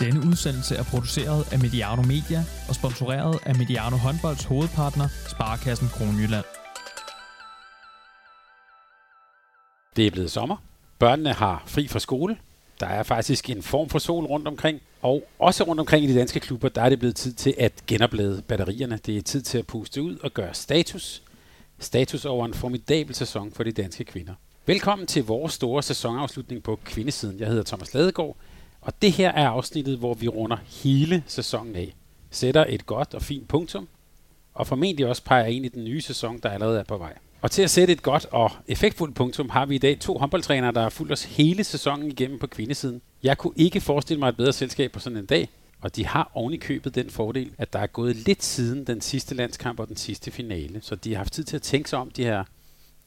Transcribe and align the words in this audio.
Denne 0.00 0.20
udsendelse 0.26 0.76
er 0.76 0.82
produceret 0.82 1.52
af 1.52 1.58
Mediano 1.58 2.02
Media 2.02 2.44
og 2.68 2.74
sponsoreret 2.74 3.38
af 3.46 3.54
Mediano 3.54 3.96
Håndbolds 3.96 4.44
hovedpartner, 4.44 5.08
Sparkassen 5.28 5.88
Kronjylland. 5.88 6.44
Det 9.96 10.06
er 10.06 10.10
blevet 10.10 10.30
sommer. 10.30 10.56
Børnene 10.98 11.32
har 11.32 11.62
fri 11.66 11.88
fra 11.88 11.98
skole. 11.98 12.38
Der 12.80 12.86
er 12.86 13.02
faktisk 13.02 13.50
en 13.50 13.62
form 13.62 13.88
for 13.88 13.98
sol 13.98 14.24
rundt 14.24 14.48
omkring. 14.48 14.80
Og 15.02 15.28
også 15.38 15.64
rundt 15.64 15.80
omkring 15.80 16.04
i 16.04 16.12
de 16.12 16.18
danske 16.18 16.40
klubber, 16.40 16.68
der 16.68 16.82
er 16.82 16.88
det 16.88 16.98
blevet 16.98 17.16
tid 17.16 17.32
til 17.32 17.54
at 17.58 17.72
genoplade 17.86 18.42
batterierne. 18.42 18.98
Det 19.06 19.16
er 19.16 19.22
tid 19.22 19.42
til 19.42 19.58
at 19.58 19.66
puste 19.66 20.02
ud 20.02 20.18
og 20.18 20.34
gøre 20.34 20.54
status. 20.54 21.22
Status 21.78 22.24
over 22.24 22.46
en 22.46 22.54
formidabel 22.54 23.14
sæson 23.14 23.52
for 23.52 23.62
de 23.62 23.72
danske 23.72 24.04
kvinder. 24.04 24.34
Velkommen 24.66 25.06
til 25.06 25.24
vores 25.24 25.52
store 25.52 25.82
sæsonafslutning 25.82 26.62
på 26.62 26.78
kvindesiden. 26.84 27.40
Jeg 27.40 27.48
hedder 27.48 27.62
Thomas 27.62 27.94
Ladegaard, 27.94 28.36
og 28.88 29.02
det 29.02 29.12
her 29.12 29.32
er 29.32 29.48
afsnittet, 29.48 29.98
hvor 29.98 30.14
vi 30.14 30.28
runder 30.28 30.56
hele 30.66 31.22
sæsonen 31.26 31.76
af. 31.76 31.94
Sætter 32.30 32.64
et 32.68 32.86
godt 32.86 33.14
og 33.14 33.22
fint 33.22 33.48
punktum, 33.48 33.88
og 34.54 34.66
formentlig 34.66 35.06
også 35.06 35.24
peger 35.24 35.46
ind 35.46 35.64
i 35.64 35.68
den 35.68 35.84
nye 35.84 36.00
sæson, 36.00 36.38
der 36.42 36.48
allerede 36.48 36.78
er 36.78 36.84
på 36.84 36.96
vej. 36.96 37.14
Og 37.42 37.50
til 37.50 37.62
at 37.62 37.70
sætte 37.70 37.92
et 37.92 38.02
godt 38.02 38.26
og 38.30 38.50
effektfuldt 38.68 39.14
punktum, 39.14 39.48
har 39.48 39.66
vi 39.66 39.74
i 39.74 39.78
dag 39.78 39.98
to 40.00 40.18
håndboldtrænere, 40.18 40.72
der 40.72 40.82
har 40.82 40.88
fulgt 40.88 41.12
os 41.12 41.24
hele 41.24 41.64
sæsonen 41.64 42.08
igennem 42.10 42.38
på 42.38 42.46
kvindesiden. 42.46 43.02
Jeg 43.22 43.38
kunne 43.38 43.52
ikke 43.56 43.80
forestille 43.80 44.20
mig 44.20 44.28
et 44.28 44.36
bedre 44.36 44.52
selskab 44.52 44.92
på 44.92 45.00
sådan 45.00 45.18
en 45.18 45.26
dag, 45.26 45.48
og 45.80 45.96
de 45.96 46.06
har 46.06 46.30
oven 46.34 46.54
i 46.54 46.56
købet 46.56 46.94
den 46.94 47.10
fordel, 47.10 47.50
at 47.58 47.72
der 47.72 47.78
er 47.78 47.86
gået 47.86 48.16
lidt 48.16 48.44
siden 48.44 48.84
den 48.84 49.00
sidste 49.00 49.34
landskamp 49.34 49.80
og 49.80 49.88
den 49.88 49.96
sidste 49.96 50.30
finale. 50.30 50.80
Så 50.82 50.94
de 50.94 51.10
har 51.10 51.18
haft 51.18 51.32
tid 51.32 51.44
til 51.44 51.56
at 51.56 51.62
tænke 51.62 51.90
sig 51.90 51.98
om 51.98 52.10
de 52.10 52.24
her. 52.24 52.44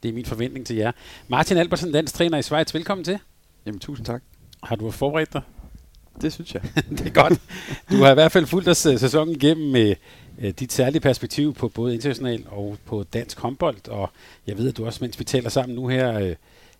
Det 0.02 0.08
er 0.08 0.12
min 0.12 0.26
forventning 0.26 0.66
til 0.66 0.76
jer. 0.76 0.92
Martin 1.28 1.56
Albertsen, 1.56 1.90
landstræner 1.90 2.38
i 2.38 2.42
Schweiz, 2.42 2.74
velkommen 2.74 3.04
til. 3.04 3.18
Jamen, 3.66 3.80
tusind 3.80 4.06
tak. 4.06 4.22
Har 4.62 4.76
du 4.76 4.90
forberedt 4.90 5.32
dig? 5.32 5.42
Det 6.20 6.32
synes 6.32 6.54
jeg. 6.54 6.62
det 6.98 7.06
er 7.06 7.10
godt. 7.10 7.40
Du 7.90 7.96
har 7.96 8.10
i 8.10 8.14
hvert 8.14 8.32
fald 8.32 8.46
fulgt 8.46 8.68
os 8.68 8.86
øh, 8.86 8.98
sæsonen 8.98 9.34
igennem 9.34 9.70
med 9.70 9.94
øh, 10.38 10.50
dit 10.50 10.72
særlige 10.72 11.00
perspektiv 11.00 11.54
på 11.54 11.68
både 11.68 11.94
international 11.94 12.44
og 12.48 12.76
på 12.84 13.04
dansk 13.12 13.40
håndbold, 13.40 13.88
og 13.88 14.10
jeg 14.46 14.58
ved, 14.58 14.68
at 14.68 14.76
du 14.76 14.86
også, 14.86 14.98
mens 15.04 15.18
vi 15.18 15.24
taler 15.24 15.48
sammen 15.48 15.76
nu 15.76 15.88
her, 15.88 16.18
øh, 16.18 16.34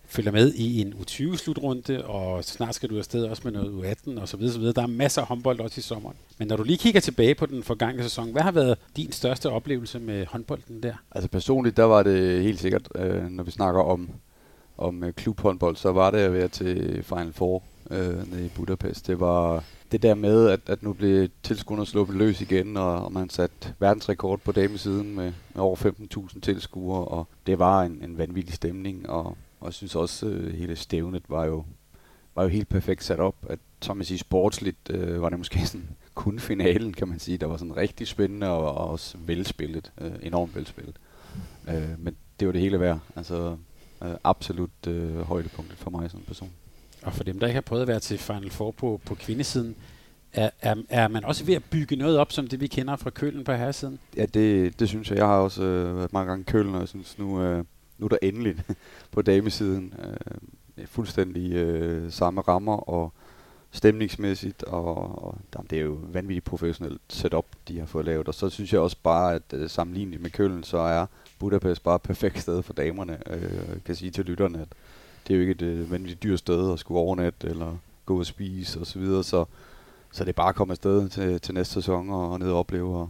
følger 0.05 0.31
med 0.31 0.53
i 0.53 0.81
en 0.81 0.93
U20-slutrunde, 0.93 2.05
og 2.05 2.43
snart 2.43 2.75
skal 2.75 2.89
du 2.89 2.97
afsted 2.97 3.23
også 3.23 3.41
med 3.45 3.51
noget 3.51 3.97
U18 4.07 4.21
og 4.21 4.27
så 4.27 4.37
videre, 4.37 4.53
så 4.53 4.59
videre. 4.59 4.73
Der 4.73 4.81
er 4.81 4.87
masser 4.87 5.21
af 5.21 5.27
håndbold 5.27 5.59
også 5.59 5.79
i 5.79 5.81
sommeren. 5.81 6.15
Men 6.37 6.47
når 6.47 6.55
du 6.55 6.63
lige 6.63 6.77
kigger 6.77 6.99
tilbage 7.01 7.35
på 7.35 7.45
den 7.45 7.63
forgangne 7.63 8.03
sæson, 8.03 8.31
hvad 8.31 8.41
har 8.41 8.51
været 8.51 8.77
din 8.95 9.11
største 9.11 9.49
oplevelse 9.49 9.99
med 9.99 10.25
håndbolden 10.25 10.83
der? 10.83 10.93
Altså 11.11 11.29
personligt, 11.29 11.77
der 11.77 11.83
var 11.83 12.03
det 12.03 12.43
helt 12.43 12.59
sikkert, 12.59 12.87
øh, 12.95 13.23
når 13.23 13.43
vi 13.43 13.51
snakker 13.51 13.81
om, 13.81 14.09
om 14.77 15.03
klubhåndbold, 15.15 15.75
så 15.75 15.91
var 15.91 16.11
det 16.11 16.17
at 16.17 16.33
være 16.33 16.47
til 16.47 17.03
Final 17.03 17.33
Four 17.33 17.63
øh, 17.91 18.31
nede 18.31 18.45
i 18.45 18.49
Budapest. 18.55 19.07
Det 19.07 19.19
var 19.19 19.63
det 19.91 20.01
der 20.01 20.15
med, 20.15 20.49
at, 20.49 20.59
at 20.67 20.83
nu 20.83 20.93
blev 20.93 21.29
tilskuerne 21.43 21.85
sluppet 21.85 22.17
løs 22.17 22.41
igen, 22.41 22.77
og, 22.77 23.05
og 23.05 23.11
man 23.11 23.29
satte 23.29 23.73
verdensrekord 23.79 24.39
på 24.39 24.51
damesiden 24.51 25.15
med, 25.15 25.33
med 25.53 25.63
over 25.63 25.75
15.000 25.75 26.39
tilskuere, 26.39 27.05
og 27.05 27.27
det 27.47 27.59
var 27.59 27.83
en, 27.83 27.99
en 28.03 28.17
vanvittig 28.17 28.55
stemning, 28.55 29.09
og, 29.09 29.25
og 29.59 29.65
jeg 29.65 29.73
synes 29.73 29.95
også, 29.95 30.25
at 30.25 30.31
øh, 30.31 30.53
hele 30.53 30.75
stævnet 30.75 31.23
var 31.29 31.45
jo, 31.45 31.65
var 32.35 32.43
jo 32.43 32.49
helt 32.49 32.69
perfekt 32.69 33.03
sat 33.03 33.19
op. 33.19 33.35
At, 33.49 33.59
som 33.81 33.97
man 33.97 34.05
siger, 34.05 34.19
sportsligt 34.19 34.89
øh, 34.89 35.21
var 35.21 35.29
det 35.29 35.37
måske 35.37 35.67
sådan 35.67 35.89
kun 36.15 36.39
finalen, 36.39 36.93
kan 36.93 37.07
man 37.07 37.19
sige. 37.19 37.37
Der 37.37 37.47
var 37.47 37.57
sådan 37.57 37.77
rigtig 37.77 38.07
spændende 38.07 38.49
og, 38.49 38.75
og 38.75 38.87
også 38.89 39.17
velspillet, 39.25 39.91
øh, 40.01 40.11
enormt 40.21 40.55
velspillet. 40.55 40.95
Øh, 41.69 41.99
men 41.99 42.15
det 42.39 42.47
var 42.47 42.51
det 42.51 42.61
hele 42.61 42.79
værd. 42.79 42.99
Altså 43.15 43.57
øh, 44.03 44.15
absolut 44.23 44.87
øh, 44.87 45.19
højdepunktet 45.19 45.77
for 45.77 45.89
mig 45.89 46.11
som 46.11 46.19
person. 46.27 46.51
Og 47.03 47.13
for 47.13 47.23
dem, 47.23 47.39
der 47.39 47.47
ikke 47.47 47.55
har 47.55 47.61
prøvet 47.61 47.81
at 47.81 47.87
være 47.87 47.99
til 47.99 48.17
Final 48.17 48.49
Four 48.49 48.71
på, 48.71 49.01
på 49.05 49.15
kvindesiden, 49.15 49.75
er, 50.33 50.49
er, 50.61 50.75
er 50.89 51.07
man 51.07 51.25
også 51.25 51.45
ved 51.45 51.53
at 51.53 51.63
bygge 51.63 51.95
noget 51.95 52.17
op, 52.17 52.31
som 52.31 52.47
det 52.47 52.61
vi 52.61 52.67
kender 52.67 52.95
fra 52.95 53.09
Kølen 53.09 53.43
på 53.43 53.51
herresiden? 53.53 53.99
Ja, 54.17 54.25
det, 54.25 54.79
det 54.79 54.89
synes 54.89 55.09
jeg. 55.09 55.17
Jeg 55.17 55.25
har 55.25 55.37
også 55.37 55.63
øh, 55.63 55.97
været 55.97 56.13
mange 56.13 56.29
gange 56.29 56.41
i 56.41 56.51
Kølen, 56.51 56.73
og 56.75 56.79
jeg 56.79 56.87
synes 56.87 57.17
nu, 57.19 57.41
øh, 57.41 57.65
nu 57.97 58.05
er 58.05 58.09
der 58.09 58.17
endelig 58.21 58.55
på 59.11 59.21
damesiden 59.21 59.93
øh, 59.99 60.87
fuldstændig 60.87 61.53
øh, 61.53 62.11
samme 62.11 62.41
rammer 62.41 62.89
og 62.89 63.13
stemningsmæssigt, 63.71 64.63
og, 64.63 64.95
og 65.25 65.37
jamen, 65.55 65.67
det 65.69 65.77
er 65.77 65.83
jo 65.83 65.97
vanvittigt 66.13 66.45
professionelt 66.45 67.01
setup, 67.09 67.45
de 67.67 67.79
har 67.79 67.85
fået 67.85 68.05
lavet. 68.05 68.27
Og 68.27 68.33
så 68.33 68.49
synes 68.49 68.73
jeg 68.73 68.81
også 68.81 68.97
bare, 69.03 69.35
at 69.35 69.53
øh, 69.53 69.69
sammenlignet 69.69 70.21
med 70.21 70.29
Kølen, 70.29 70.63
så 70.63 70.77
er 70.77 71.05
Budapest 71.39 71.83
bare 71.83 71.95
et 71.95 72.01
perfekt 72.01 72.41
sted 72.41 72.61
for 72.61 72.73
damerne. 72.73 73.17
Øh, 73.29 73.41
jeg 73.41 73.83
kan 73.85 73.95
sige 73.95 74.11
til 74.11 74.25
lytterne, 74.25 74.61
at 74.61 74.67
det 75.27 75.33
er 75.33 75.35
jo 75.35 75.41
ikke 75.41 75.51
et 75.51 75.61
øh, 75.61 75.91
vanvittigt 75.91 76.23
dyrt 76.23 76.39
sted 76.39 76.73
at 76.73 76.79
skulle 76.79 76.99
overnatte 76.99 77.47
eller 77.47 77.77
gå 78.05 78.19
og 78.19 78.25
spise 78.25 78.79
osv., 78.79 78.85
så, 78.85 78.99
videre, 78.99 79.23
så 79.23 79.45
så 80.13 80.23
det 80.23 80.29
er 80.29 80.33
bare 80.33 80.49
at 80.49 80.55
komme 80.55 80.71
afsted 80.71 81.09
til, 81.09 81.41
til 81.41 81.53
næste 81.53 81.73
sæson 81.73 82.09
og, 82.09 82.31
og 82.31 82.39
ned 82.39 82.51
og 82.51 82.59
opleve, 82.59 82.97
og 82.97 83.09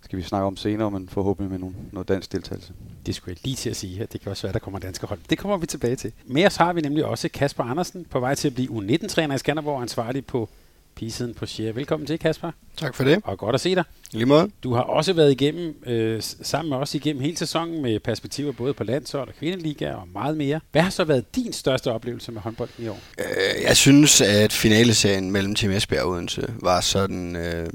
skal 0.00 0.18
vi 0.18 0.22
snakke 0.22 0.46
om 0.46 0.56
senere, 0.56 0.90
men 0.90 1.08
forhåbentlig 1.08 1.50
med 1.50 1.58
nogle, 1.58 1.74
noget 1.92 2.08
dansk 2.08 2.32
deltagelse. 2.32 2.72
Det 3.06 3.14
skulle 3.14 3.32
jeg 3.32 3.44
lige 3.44 3.56
til 3.56 3.70
at 3.70 3.76
sige, 3.76 4.02
at 4.02 4.12
det 4.12 4.20
kan 4.20 4.30
også 4.30 4.42
være, 4.42 4.50
at 4.50 4.54
der 4.54 4.60
kommer 4.60 4.78
danske 4.78 5.06
hold. 5.06 5.20
Det 5.30 5.38
kommer 5.38 5.56
vi 5.56 5.66
tilbage 5.66 5.96
til. 5.96 6.12
Med 6.26 6.46
os 6.46 6.56
har 6.56 6.72
vi 6.72 6.80
nemlig 6.80 7.04
også 7.04 7.28
Kasper 7.28 7.64
Andersen 7.64 8.04
på 8.10 8.20
vej 8.20 8.34
til 8.34 8.48
at 8.48 8.54
blive 8.54 8.68
U19-træner 8.68 9.34
i 9.34 9.38
Skanderborg, 9.38 9.82
ansvarlig 9.82 10.26
på 10.26 10.48
pigesiden 10.96 11.34
på 11.34 11.46
Share. 11.46 11.74
Velkommen 11.74 12.06
til, 12.06 12.18
Kasper. 12.18 12.50
Tak 12.76 12.94
for 12.94 13.04
det. 13.04 13.20
Og 13.24 13.38
godt 13.38 13.54
at 13.54 13.60
se 13.60 13.74
dig. 13.74 13.84
Lige 14.12 14.26
måde. 14.26 14.50
Du 14.62 14.74
har 14.74 14.82
også 14.82 15.12
været 15.12 15.30
igennem, 15.30 15.82
øh, 15.86 16.22
sammen 16.22 16.70
med 16.70 16.78
os 16.78 16.94
igennem 16.94 17.22
hele 17.22 17.36
sæsonen 17.36 17.82
med 17.82 18.00
perspektiver 18.00 18.52
både 18.52 18.74
på 18.74 18.84
landshold 18.84 19.28
og 19.28 19.34
kvindeliga 19.34 19.92
og 19.92 20.08
meget 20.12 20.36
mere. 20.36 20.60
Hvad 20.72 20.82
har 20.82 20.90
så 20.90 21.04
været 21.04 21.36
din 21.36 21.52
største 21.52 21.92
oplevelse 21.92 22.32
med 22.32 22.40
håndbolden 22.40 22.84
i 22.84 22.88
år? 22.88 23.00
Øh, 23.18 23.62
jeg 23.62 23.76
synes, 23.76 24.20
at 24.20 24.52
finaleserien 24.52 25.30
mellem 25.30 25.54
Team 25.54 25.72
Esbjerg 25.72 26.02
og 26.02 26.10
Odense 26.10 26.54
var 26.60 26.80
sådan 26.80 27.36
øh, 27.36 27.66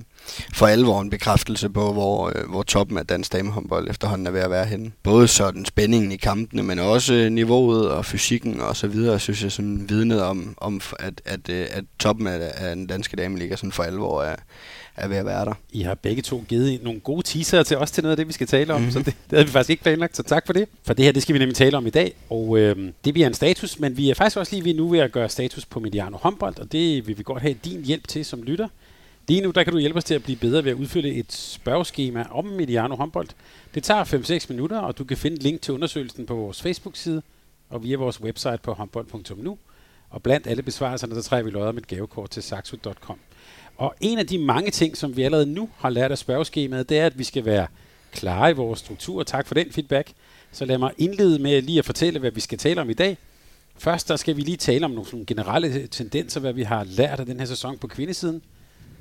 for 0.53 0.67
alvor 0.67 1.01
en 1.01 1.09
bekræftelse 1.09 1.69
på, 1.69 1.93
hvor, 1.93 2.31
øh, 2.35 2.49
hvor 2.49 2.63
toppen 2.63 2.97
af 2.97 3.07
dansk 3.07 3.33
damehåndbold 3.33 3.89
efterhånden 3.89 4.27
er 4.27 4.31
ved 4.31 4.41
at 4.41 4.49
være 4.49 4.65
henne. 4.65 4.91
Både 5.03 5.27
sådan 5.27 5.65
spændingen 5.65 6.11
i 6.11 6.17
kampene, 6.17 6.63
men 6.63 6.79
også 6.79 7.29
niveauet 7.31 7.89
og 7.89 8.05
fysikken 8.05 8.61
og 8.61 8.75
så 8.75 8.87
videre, 8.87 9.19
synes 9.19 9.43
jeg 9.43 9.51
sådan 9.51 9.85
vidnet 9.89 10.21
om, 10.21 10.53
om 10.57 10.81
at, 10.99 11.21
at, 11.25 11.49
at, 11.49 11.49
at 11.49 11.83
toppen 11.99 12.27
af, 12.27 12.51
af 12.55 12.75
den 12.75 12.87
danske 12.87 13.17
dameliga 13.17 13.55
sådan 13.55 13.71
for 13.71 13.83
alvor 13.83 14.23
er, 14.23 14.35
er 14.97 15.07
ved 15.07 15.17
at 15.17 15.25
være 15.25 15.45
der. 15.45 15.53
I 15.71 15.81
har 15.81 15.95
begge 15.95 16.21
to 16.21 16.43
givet 16.47 16.83
nogle 16.83 16.99
gode 16.99 17.21
teaser 17.21 17.63
til 17.63 17.77
os 17.77 17.91
til 17.91 18.03
noget 18.03 18.11
af 18.11 18.17
det, 18.17 18.27
vi 18.27 18.33
skal 18.33 18.47
tale 18.47 18.73
om, 18.73 18.81
mm-hmm. 18.81 18.91
så 18.91 18.99
det, 18.99 19.05
det 19.05 19.16
havde 19.31 19.45
vi 19.45 19.51
faktisk 19.51 19.69
ikke 19.69 19.83
planlagt, 19.83 20.17
så 20.17 20.23
tak 20.23 20.45
for 20.45 20.53
det. 20.53 20.67
For 20.83 20.93
det 20.93 21.05
her, 21.05 21.11
det 21.11 21.21
skal 21.21 21.33
vi 21.33 21.39
nemlig 21.39 21.55
tale 21.55 21.77
om 21.77 21.87
i 21.87 21.89
dag, 21.89 22.13
og 22.29 22.57
øh, 22.57 22.91
det 23.05 23.13
bliver 23.13 23.27
en 23.27 23.33
status, 23.33 23.79
men 23.79 23.97
vi 23.97 24.09
er 24.09 24.13
faktisk 24.13 24.37
også 24.37 24.55
lige 24.55 24.66
ved 24.66 24.73
nu 24.73 24.87
ved 24.87 24.99
at 24.99 25.11
gøre 25.11 25.29
status 25.29 25.66
på 25.66 25.79
Mediano 25.79 26.17
håndbold, 26.17 26.59
og 26.59 26.71
det 26.71 27.07
vil 27.07 27.17
vi 27.17 27.23
godt 27.23 27.41
have 27.41 27.55
din 27.66 27.85
hjælp 27.85 28.07
til 28.07 28.25
som 28.25 28.43
lytter. 28.43 28.67
Lige 29.29 29.41
nu, 29.41 29.51
der 29.51 29.63
kan 29.63 29.73
du 29.73 29.79
hjælpe 29.79 29.97
os 29.97 30.03
til 30.03 30.15
at 30.15 30.23
blive 30.23 30.38
bedre 30.38 30.63
ved 30.63 30.71
at 30.71 30.77
udfylde 30.77 31.13
et 31.13 31.33
spørgeskema 31.33 32.25
om 32.31 32.45
Mediano 32.45 32.95
håndbold. 32.95 33.27
Det 33.73 33.83
tager 33.83 34.03
5-6 34.03 34.45
minutter, 34.49 34.79
og 34.79 34.97
du 34.97 35.03
kan 35.03 35.17
finde 35.17 35.38
link 35.38 35.61
til 35.61 35.73
undersøgelsen 35.73 36.25
på 36.25 36.35
vores 36.35 36.61
Facebook-side 36.61 37.21
og 37.69 37.83
via 37.83 37.97
vores 37.97 38.21
website 38.21 38.57
på 38.63 38.73
håndbold.nu. 38.73 39.57
Og 40.09 40.23
blandt 40.23 40.47
alle 40.47 40.63
besvarelserne, 40.63 41.16
der 41.16 41.21
træder 41.21 41.43
vi 41.43 41.49
lodder 41.49 41.71
med 41.71 41.81
et 41.81 41.87
gavekort 41.87 42.29
til 42.29 42.43
saxo.com. 42.43 43.19
Og 43.77 43.95
en 44.01 44.19
af 44.19 44.27
de 44.27 44.37
mange 44.37 44.71
ting, 44.71 44.97
som 44.97 45.17
vi 45.17 45.23
allerede 45.23 45.45
nu 45.45 45.69
har 45.77 45.89
lært 45.89 46.11
af 46.11 46.17
spørgeskemaet, 46.17 46.89
det 46.89 46.99
er, 46.99 47.05
at 47.05 47.19
vi 47.19 47.23
skal 47.23 47.45
være 47.45 47.67
klare 48.11 48.49
i 48.49 48.53
vores 48.53 48.79
struktur. 48.79 49.23
Tak 49.23 49.47
for 49.47 49.53
den 49.53 49.71
feedback. 49.71 50.11
Så 50.51 50.66
lad 50.66 50.77
mig 50.77 50.91
indlede 50.97 51.39
med 51.39 51.61
lige 51.61 51.79
at 51.79 51.85
fortælle, 51.85 52.19
hvad 52.19 52.31
vi 52.31 52.39
skal 52.39 52.57
tale 52.57 52.81
om 52.81 52.89
i 52.89 52.93
dag. 52.93 53.17
Først 53.77 54.07
der 54.07 54.16
skal 54.16 54.35
vi 54.35 54.41
lige 54.41 54.57
tale 54.57 54.85
om 54.85 54.91
nogle 54.91 55.25
generelle 55.25 55.87
tendenser, 55.87 56.39
hvad 56.39 56.53
vi 56.53 56.63
har 56.63 56.83
lært 56.83 57.19
af 57.19 57.25
den 57.25 57.39
her 57.39 57.45
sæson 57.45 57.77
på 57.77 57.87
kvindesiden. 57.87 58.41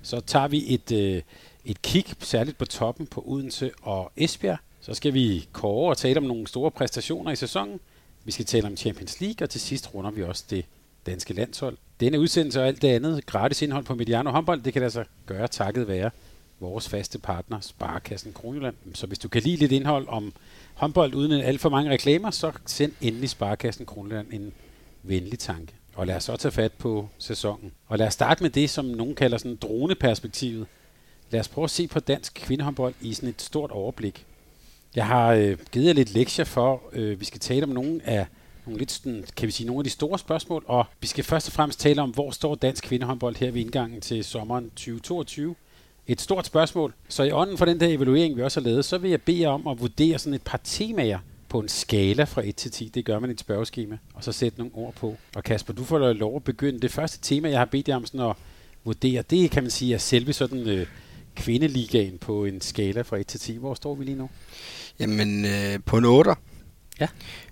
Så 0.07 0.21
tager 0.21 0.49
vi 0.49 0.75
et, 0.75 0.93
øh, 0.93 1.23
et 1.65 1.83
kig, 1.83 2.05
særligt 2.21 2.59
på 2.59 2.65
toppen 2.65 3.07
på 3.07 3.23
Odense 3.27 3.71
og 3.83 4.13
Esbjerg. 4.17 4.59
Så 4.81 4.95
skal 4.95 5.15
vi 5.15 5.49
kåre 5.53 5.91
og 5.91 5.99
tale 5.99 6.17
om 6.17 6.23
nogle 6.23 6.47
store 6.47 6.71
præstationer 6.71 7.31
i 7.31 7.37
sæsonen. 7.37 7.81
Vi 8.25 8.33
skal 8.33 8.45
tale 8.45 8.67
om 8.67 8.77
Champions 8.77 9.21
League, 9.21 9.45
og 9.45 9.51
til 9.51 9.61
sidst 9.61 9.95
runder 9.95 10.11
vi 10.11 10.23
også 10.23 10.45
det 10.51 10.65
danske 11.07 11.35
landshold. 11.35 11.77
Denne 12.01 12.21
udsendelse 12.21 12.61
og 12.61 12.67
alt 12.67 12.83
det 12.83 12.89
andet 12.89 13.27
gratis 13.27 13.63
indhold 13.63 13.85
på 13.85 13.95
Mediano 13.95 14.31
håndbold, 14.31 14.63
det 14.63 14.73
kan 14.73 14.83
altså 14.83 15.05
gøre 15.27 15.49
takket 15.49 15.89
være 15.89 16.11
vores 16.61 16.89
faste 16.89 17.19
partner, 17.19 17.61
Sparkassen 17.61 18.33
Kronjylland. 18.33 18.75
Så 18.95 19.07
hvis 19.07 19.19
du 19.19 19.29
kan 19.29 19.43
lide 19.43 19.57
lidt 19.57 19.73
indhold 19.73 20.09
om 20.09 20.33
håndbold 20.75 21.15
uden 21.15 21.33
alt 21.33 21.61
for 21.61 21.69
mange 21.69 21.91
reklamer, 21.91 22.31
så 22.31 22.53
send 22.67 22.93
endelig 23.01 23.31
Sparkassen 23.31 23.87
Kronjylland 23.87 24.27
en 24.33 24.53
venlig 25.03 25.39
tanke. 25.39 25.73
Og 25.97 26.07
lad 26.07 26.17
os 26.17 26.25
så 26.25 26.37
tage 26.37 26.53
fat 26.53 26.73
på 26.73 27.09
sæsonen. 27.19 27.73
Og 27.87 27.99
lad 27.99 28.07
os 28.07 28.13
starte 28.13 28.43
med 28.43 28.51
det, 28.51 28.71
som 28.71 28.85
nogen 28.85 29.15
kalder 29.15 29.39
sådan 29.39 29.57
droneperspektivet. 29.57 30.67
Lad 31.31 31.41
os 31.41 31.49
prøve 31.49 31.65
at 31.65 31.71
se 31.71 31.87
på 31.87 32.01
dansk 32.01 32.35
kvindehåndbold 32.35 32.95
i 33.01 33.15
sådan 33.15 33.29
et 33.29 33.43
stort 33.43 33.71
overblik. 33.71 34.27
Jeg 34.95 35.07
har 35.07 35.33
øh, 35.33 35.59
givet 35.73 35.87
jer 35.87 35.93
lidt 35.93 36.15
lektier 36.15 36.45
for, 36.45 36.83
øh, 36.93 37.21
vi 37.21 37.25
skal 37.25 37.41
tale 37.41 37.63
om 37.63 37.69
nogle 37.69 38.01
af 38.05 38.27
nogle 38.67 38.79
lidt 38.79 38.93
sådan, 38.93 39.25
kan 39.37 39.47
vi 39.47 39.53
sige, 39.53 39.67
nogle 39.67 39.81
af 39.81 39.85
de 39.85 39.91
store 39.91 40.19
spørgsmål, 40.19 40.65
og 40.67 40.85
vi 41.01 41.07
skal 41.07 41.25
først 41.25 41.49
og 41.49 41.53
fremmest 41.53 41.81
tale 41.81 42.03
om, 42.03 42.11
hvor 42.11 42.31
står 42.31 42.55
dansk 42.55 42.85
kvindehåndbold 42.85 43.37
her 43.37 43.51
ved 43.51 43.61
indgangen 43.61 44.01
til 44.01 44.25
sommeren 44.25 44.65
2022. 44.71 45.55
Et 46.07 46.21
stort 46.21 46.47
spørgsmål. 46.47 46.95
Så 47.09 47.23
i 47.23 47.31
ånden 47.31 47.59
for 47.59 47.65
den 47.65 47.81
der 47.81 47.87
evaluering, 47.87 48.37
vi 48.37 48.43
også 48.43 48.61
har 48.61 48.65
lavet, 48.69 48.85
så 48.85 48.99
vil 48.99 49.11
jeg 49.11 49.23
bede 49.23 49.41
jer 49.41 49.49
om 49.49 49.67
at 49.67 49.81
vurdere 49.81 50.19
sådan 50.19 50.35
et 50.35 50.43
par 50.43 50.61
temaer 50.65 51.19
på 51.57 51.61
en 51.61 51.69
skala 51.69 52.25
fra 52.25 52.43
1 52.45 52.57
til 52.57 52.71
10. 52.71 52.91
Det 52.95 53.05
gør 53.05 53.19
man 53.19 53.31
i 53.31 53.33
et 53.33 53.41
spørgeskema, 53.41 53.99
og 54.15 54.25
så 54.25 54.33
sætte 54.33 54.59
nogle 54.59 54.75
ord 54.75 54.95
på. 54.95 55.17
Og 55.37 55.45
Kasper, 55.45 55.73
du 55.73 55.85
får 55.85 56.13
lov 56.13 56.37
at 56.37 56.45
begynde. 56.45 56.81
Det 56.81 56.93
første 56.93 57.19
tema, 57.23 57.49
jeg 57.49 57.59
har 57.59 57.65
bedt 57.65 57.89
jer 57.89 57.97
om 57.97 58.07
sådan 58.07 58.21
at 58.21 58.37
vurdere. 58.85 59.23
Det 59.31 59.51
kan 59.51 59.63
man 59.63 59.71
sige 59.71 59.95
er 59.95 59.99
selve 59.99 60.33
sådan 60.33 60.69
øh, 60.69 60.87
kvindeligaen 61.37 62.19
på 62.19 62.45
en 62.45 62.61
skala 62.61 63.03
fra 63.03 63.17
1 63.17 63.27
til 63.27 63.41
10. 63.41 63.57
Hvor 63.57 63.75
står 63.75 63.95
vi 63.95 64.05
lige 64.05 64.17
nu? 64.17 64.31
Jamen, 65.01 65.45
øh, 65.45 65.79
på 65.87 65.99
en 65.99 66.05
8. 66.05 66.31
Ja. 67.01 67.09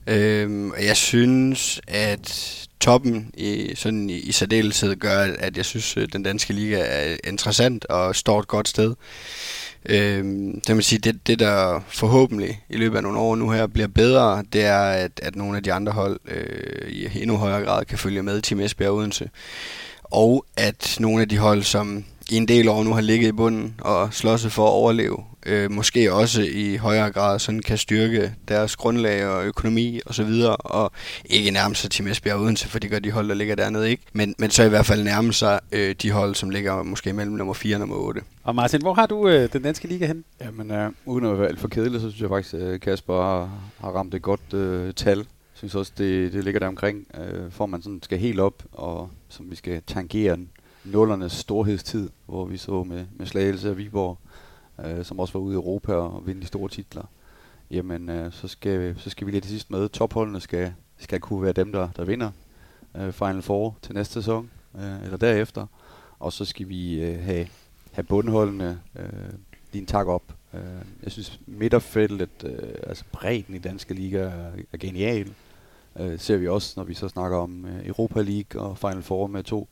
Øhm, 0.07 0.71
og 0.71 0.85
jeg 0.85 0.97
synes, 0.97 1.81
at 1.89 2.69
toppen 2.81 3.31
i, 3.35 3.73
sådan 3.75 4.11
i, 4.11 4.15
i 4.15 4.33
særdeleshed 4.33 4.97
gør, 4.97 5.35
at 5.39 5.57
jeg 5.57 5.65
synes, 5.65 5.97
at 5.97 6.13
den 6.13 6.23
danske 6.23 6.53
liga 6.53 6.85
er 6.87 7.17
interessant 7.25 7.85
og 7.85 8.17
står 8.17 8.41
et 8.41 8.49
godt 8.49 8.69
sted. 8.69 8.95
Øhm, 9.89 10.61
det, 10.61 10.77
man 10.77 10.83
sige, 10.83 10.99
det, 10.99 11.27
det, 11.27 11.39
der 11.39 11.81
forhåbentlig 11.89 12.61
i 12.71 12.77
løbet 12.77 12.97
af 12.97 13.03
nogle 13.03 13.19
år 13.19 13.37
nu 13.37 13.51
her 13.51 13.67
bliver 13.67 13.89
bedre, 13.89 14.45
det 14.53 14.65
er, 14.65 14.81
at, 14.81 15.21
at 15.23 15.37
nogle 15.37 15.57
af 15.57 15.63
de 15.63 15.73
andre 15.73 15.93
hold 15.93 16.21
øh, 16.29 16.89
i 16.89 17.23
endnu 17.23 17.37
højere 17.37 17.65
grad 17.65 17.85
kan 17.85 17.99
følge 17.99 18.23
med 18.23 18.43
Team 18.43 18.61
Esbjerg 18.61 18.91
og 18.91 18.97
Odense. 18.97 19.31
Og 20.03 20.45
at 20.57 20.97
nogle 21.01 21.23
af 21.23 21.29
de 21.29 21.39
hold, 21.39 21.63
som 21.63 22.05
i 22.31 22.37
en 22.37 22.49
del 22.49 22.69
år 22.69 22.85
nu 22.85 22.95
har 22.95 23.01
ligget 23.01 23.29
i 23.29 23.33
bunden 23.33 23.75
og 23.81 24.15
slåsset 24.15 24.53
for 24.53 24.67
at 24.67 24.73
overleve, 24.73 25.25
øh, 25.47 25.71
måske 25.71 26.13
også 26.13 26.43
i 26.43 26.77
højere 26.77 27.11
grad 27.11 27.39
sådan 27.39 27.61
kan 27.61 27.79
styrke 27.79 28.35
deres 28.49 28.77
grundlag 28.77 29.27
og 29.27 29.45
økonomi 29.45 30.01
og 30.07 30.15
så 30.15 30.25
videre, 30.25 30.57
og 30.57 30.93
ikke 31.25 31.51
nærme 31.51 31.75
sig 31.75 31.91
Team 31.91 32.09
Esbjerg 32.09 32.41
Odense, 32.41 32.69
for 32.69 32.79
det 32.79 32.91
gør 32.91 32.99
de 32.99 33.11
hold, 33.11 33.29
der 33.29 33.35
ligger 33.35 33.55
dernede 33.55 33.91
ikke, 33.91 34.03
men, 34.13 34.35
men 34.39 34.51
så 34.51 34.63
i 34.63 34.69
hvert 34.69 34.87
fald 34.87 35.05
nærme 35.05 35.33
sig 35.33 35.61
øh, 35.73 35.95
de 36.03 36.11
hold, 36.11 36.35
som 36.35 36.51
ligger 36.51 36.83
måske 36.83 37.13
mellem 37.13 37.35
nummer 37.35 37.55
4 37.55 37.77
og 37.77 37.81
nummer 37.81 37.97
8. 37.97 38.21
Og 38.45 38.55
Martin, 38.55 38.83
hvor 38.83 38.95
har 38.95 39.07
du 39.07 39.29
øh, 39.29 39.49
den 39.53 39.63
danske 39.63 39.89
liga 39.89 40.07
hen? 40.07 40.25
Jamen, 40.41 40.71
øh, 40.71 40.91
uden 41.07 41.25
at 41.25 41.39
være 41.39 41.49
alt 41.49 41.61
for 41.61 41.69
kedelig, 41.69 42.01
så 42.01 42.11
synes 42.11 42.21
jeg 42.21 42.29
faktisk, 42.29 42.55
at 42.55 42.81
Kasper 42.81 43.23
har, 43.23 43.51
har 43.81 43.91
ramt 43.91 44.15
et 44.15 44.23
godt 44.23 44.55
øh, 44.55 44.95
tal. 44.95 45.19
Jeg 45.19 45.59
synes 45.59 45.75
også, 45.75 45.93
det, 45.99 46.33
det 46.33 46.45
ligger 46.45 46.61
der 46.61 46.67
omkring, 46.67 47.07
øh, 47.21 47.51
for 47.51 47.67
man 47.67 47.83
sådan 47.83 48.01
skal 48.03 48.19
helt 48.19 48.41
op, 48.41 48.63
og 48.73 49.11
som 49.29 49.51
vi 49.51 49.57
skal 49.57 49.83
tangere 49.87 50.37
nullernes 50.85 51.33
storhedstid, 51.33 52.11
hvor 52.27 52.45
vi 52.45 52.57
så 52.57 52.85
med, 52.85 53.05
med 53.17 53.27
Slagelse 53.27 53.71
og 53.71 53.79
Viborg, 53.79 54.19
øh, 54.85 55.05
som 55.05 55.19
også 55.19 55.33
var 55.33 55.41
ude 55.41 55.55
i 55.55 55.57
Europa 55.57 55.93
og 55.93 56.27
vinde 56.27 56.41
de 56.41 56.47
store 56.47 56.69
titler. 56.69 57.05
Jamen, 57.71 58.09
øh, 58.09 58.33
så, 58.33 58.49
skal, 58.49 58.95
så 58.99 59.11
skal 59.11 59.27
vi 59.27 59.33
lige 59.33 59.41
til 59.41 59.51
sidst 59.51 59.71
med. 59.71 59.89
Topholdene 59.89 60.41
skal, 60.41 60.73
skal 60.99 61.21
kunne 61.21 61.43
være 61.43 61.53
dem, 61.53 61.73
der, 61.73 61.89
der 61.97 62.05
vinder 62.05 62.31
øh, 62.97 63.13
Final 63.13 63.43
Four 63.43 63.77
til 63.83 63.95
næste 63.95 64.15
sæson, 64.15 64.51
øh, 64.79 65.05
eller 65.05 65.17
derefter. 65.17 65.67
Og 66.19 66.33
så 66.33 66.45
skal 66.45 66.69
vi 66.69 67.05
øh, 67.05 67.25
have, 67.25 67.47
have 67.93 68.05
bundholdene 68.05 68.81
øh, 68.97 69.33
lige 69.73 69.81
en 69.81 69.87
tak 69.87 70.07
op. 70.07 70.23
Øh, 70.55 70.61
jeg 71.03 71.13
synes, 71.13 71.41
midterfeltet, 71.47 72.45
øh, 72.45 72.75
altså 72.83 73.05
bredden 73.13 73.55
i 73.55 73.59
danske 73.59 73.95
liga 73.95 74.19
er, 74.19 74.51
er 74.73 74.77
genial. 74.77 75.35
Øh, 76.01 76.19
ser 76.19 76.37
vi 76.37 76.49
også, 76.49 76.75
når 76.77 76.85
vi 76.85 76.95
så 76.95 77.09
snakker 77.09 77.39
om 77.39 77.67
øh, 77.67 77.87
Europa 77.87 78.23
League 78.23 78.63
og 78.63 78.79
Final 78.79 79.03
Four 79.03 79.27
med 79.27 79.43
to 79.43 79.69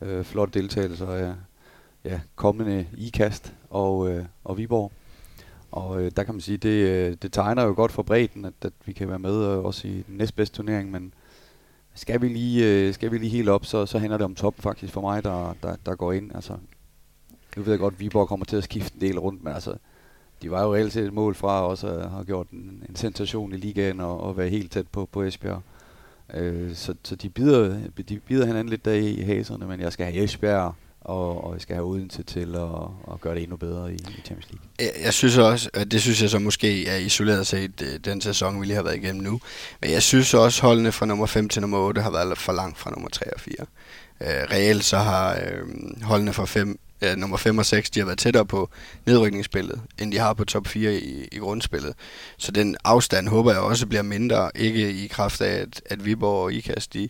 øh, 0.00 0.24
flotte 0.24 0.60
deltagelser 0.60 1.08
af 1.08 1.34
ja, 2.04 2.20
kommende 2.36 2.86
IKAST 2.96 3.54
og, 3.70 4.10
øh, 4.10 4.24
og 4.44 4.58
Viborg. 4.58 4.92
Og 5.70 6.02
øh, 6.02 6.10
der 6.16 6.22
kan 6.22 6.34
man 6.34 6.40
sige, 6.40 6.56
det, 6.56 6.88
øh, 6.88 7.16
det 7.22 7.32
tegner 7.32 7.64
jo 7.64 7.72
godt 7.76 7.92
for 7.92 8.02
bredden, 8.02 8.44
at, 8.44 8.52
at 8.62 8.72
vi 8.84 8.92
kan 8.92 9.08
være 9.08 9.18
med 9.18 9.44
øh, 9.44 9.58
også 9.58 9.88
i 9.88 10.04
den 10.06 10.16
næstbedste 10.16 10.56
turnering, 10.56 10.90
men 10.90 11.12
skal 11.94 12.22
vi 12.22 12.28
lige, 12.28 12.66
øh, 12.66 12.94
skal 12.94 13.12
vi 13.12 13.18
lige 13.18 13.30
helt 13.30 13.48
op, 13.48 13.64
så, 13.64 13.86
så 13.86 13.98
handler 13.98 14.16
det 14.16 14.24
om 14.24 14.34
top 14.34 14.54
faktisk 14.58 14.92
for 14.92 15.00
mig, 15.00 15.24
der, 15.24 15.54
der, 15.62 15.76
der 15.86 15.94
går 15.94 16.12
ind. 16.12 16.34
Altså, 16.34 16.52
nu 17.56 17.62
ved 17.62 17.72
jeg 17.72 17.80
godt, 17.80 17.94
at 17.94 18.00
Viborg 18.00 18.28
kommer 18.28 18.46
til 18.46 18.56
at 18.56 18.64
skifte 18.64 18.94
en 18.94 19.00
del 19.00 19.18
rundt, 19.18 19.44
men 19.44 19.52
altså, 19.52 19.74
de 20.42 20.50
var 20.50 20.62
jo 20.62 20.74
reelt 20.74 20.92
set 20.92 21.04
et 21.04 21.12
mål 21.12 21.34
fra 21.34 21.66
også 21.66 21.88
at 21.88 22.10
have 22.10 22.24
gjort 22.24 22.50
en, 22.50 22.84
en 22.88 22.96
sensation 22.96 23.52
i 23.52 23.56
ligaen 23.56 24.00
og, 24.00 24.20
og 24.20 24.36
være 24.36 24.48
helt 24.48 24.72
tæt 24.72 24.88
på, 24.88 25.08
på 25.12 25.22
Esbjerg. 25.22 25.62
Øh, 26.34 26.74
så, 26.74 26.94
så 27.04 27.16
de 27.16 27.28
bider, 27.28 27.80
de 28.08 28.18
bider 28.18 28.46
hinanden 28.46 28.68
lidt 28.68 28.84
der 28.84 28.92
i 28.92 29.20
haserne, 29.20 29.66
men 29.66 29.80
jeg 29.80 29.92
skal 29.92 30.06
have 30.06 30.24
Esbjerg, 30.24 30.74
og, 31.08 31.44
og 31.44 31.54
vi 31.54 31.60
skal 31.60 31.74
have 31.74 31.86
Odense 31.86 32.22
til 32.22 32.54
at, 32.54 33.12
at 33.12 33.20
gøre 33.20 33.34
det 33.34 33.42
endnu 33.42 33.56
bedre 33.56 33.92
i, 33.92 33.94
i 33.94 34.22
Champions 34.24 34.48
League. 34.50 34.66
Jeg, 34.78 35.04
jeg 35.04 35.14
synes 35.14 35.38
også, 35.38 35.70
at 35.74 35.90
det 35.90 36.02
synes 36.02 36.22
jeg 36.22 36.30
så 36.30 36.38
måske 36.38 36.86
er 36.86 36.96
isoleret 36.96 37.46
set 37.46 37.82
øh, 37.82 38.00
den 38.04 38.20
sæson, 38.20 38.60
vi 38.60 38.66
lige 38.66 38.76
har 38.76 38.82
været 38.82 38.96
igennem 38.96 39.22
nu. 39.22 39.40
Men 39.80 39.90
jeg 39.90 40.02
synes 40.02 40.34
også, 40.34 40.62
holdene 40.62 40.92
fra 40.92 41.06
nummer 41.06 41.26
5 41.26 41.48
til 41.48 41.60
nummer 41.60 41.78
8 41.78 42.00
har 42.00 42.10
været 42.10 42.38
for 42.38 42.52
langt 42.52 42.78
fra 42.78 42.90
nummer 42.90 43.08
3 43.08 43.34
og 43.34 43.40
4. 43.40 43.54
Øh, 44.20 44.26
reelt 44.28 44.84
så 44.84 44.98
har 44.98 45.34
øh, 45.34 46.02
holdene 46.02 46.32
fra 46.32 46.44
5 46.44 46.78
øh, 47.02 47.16
nummer 47.16 47.36
5 47.36 47.58
og 47.58 47.66
6, 47.66 47.90
de 47.90 48.00
har 48.00 48.06
været 48.06 48.18
tættere 48.18 48.46
på 48.46 48.70
nedrykningsspillet, 49.06 49.80
end 49.98 50.12
de 50.12 50.18
har 50.18 50.32
på 50.32 50.44
top 50.44 50.66
4 50.66 50.94
i, 50.94 51.28
i 51.32 51.38
grundspillet. 51.38 51.94
Så 52.38 52.52
den 52.52 52.76
afstand 52.84 53.28
håber 53.28 53.52
jeg 53.52 53.60
også 53.60 53.86
bliver 53.86 54.02
mindre, 54.02 54.50
ikke 54.54 54.90
i 54.92 55.06
kraft 55.06 55.40
af, 55.40 55.60
at, 55.60 55.82
at 55.86 56.04
Viborg 56.04 56.42
og 56.42 56.52
IKAST, 56.52 56.94
de, 56.94 57.08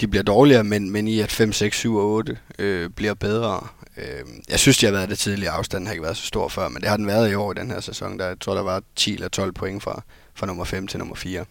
de 0.00 0.08
bliver 0.08 0.22
dårligere, 0.22 0.64
men, 0.64 0.90
men 0.90 1.08
i 1.08 1.20
at 1.20 1.32
5, 1.32 1.52
6, 1.52 1.76
7 1.76 1.96
og 1.96 2.10
8 2.10 2.38
øh, 2.58 2.90
bliver 2.90 3.14
bedre. 3.14 3.66
Øh, 3.96 4.24
jeg 4.48 4.58
synes, 4.58 4.78
de 4.78 4.86
har 4.86 4.92
været 4.92 5.08
det 5.08 5.18
tidlige 5.18 5.50
afstand, 5.50 5.86
har 5.86 5.92
ikke 5.92 6.02
været 6.02 6.16
så 6.16 6.26
stor 6.26 6.48
før, 6.48 6.68
men 6.68 6.82
det 6.82 6.88
har 6.88 6.96
den 6.96 7.06
været 7.06 7.30
i 7.30 7.34
år 7.34 7.52
i 7.52 7.54
den 7.54 7.70
her 7.70 7.80
sæson. 7.80 8.18
Der, 8.18 8.26
jeg 8.26 8.40
tror, 8.40 8.54
der 8.54 8.62
var 8.62 8.82
10 8.96 9.14
eller 9.14 9.28
12 9.28 9.52
point 9.52 9.82
fra, 9.82 10.02
fra 10.34 10.46
nummer 10.46 10.64
5 10.64 10.86
til 10.86 10.98
nummer 10.98 11.14
4. 11.14 11.44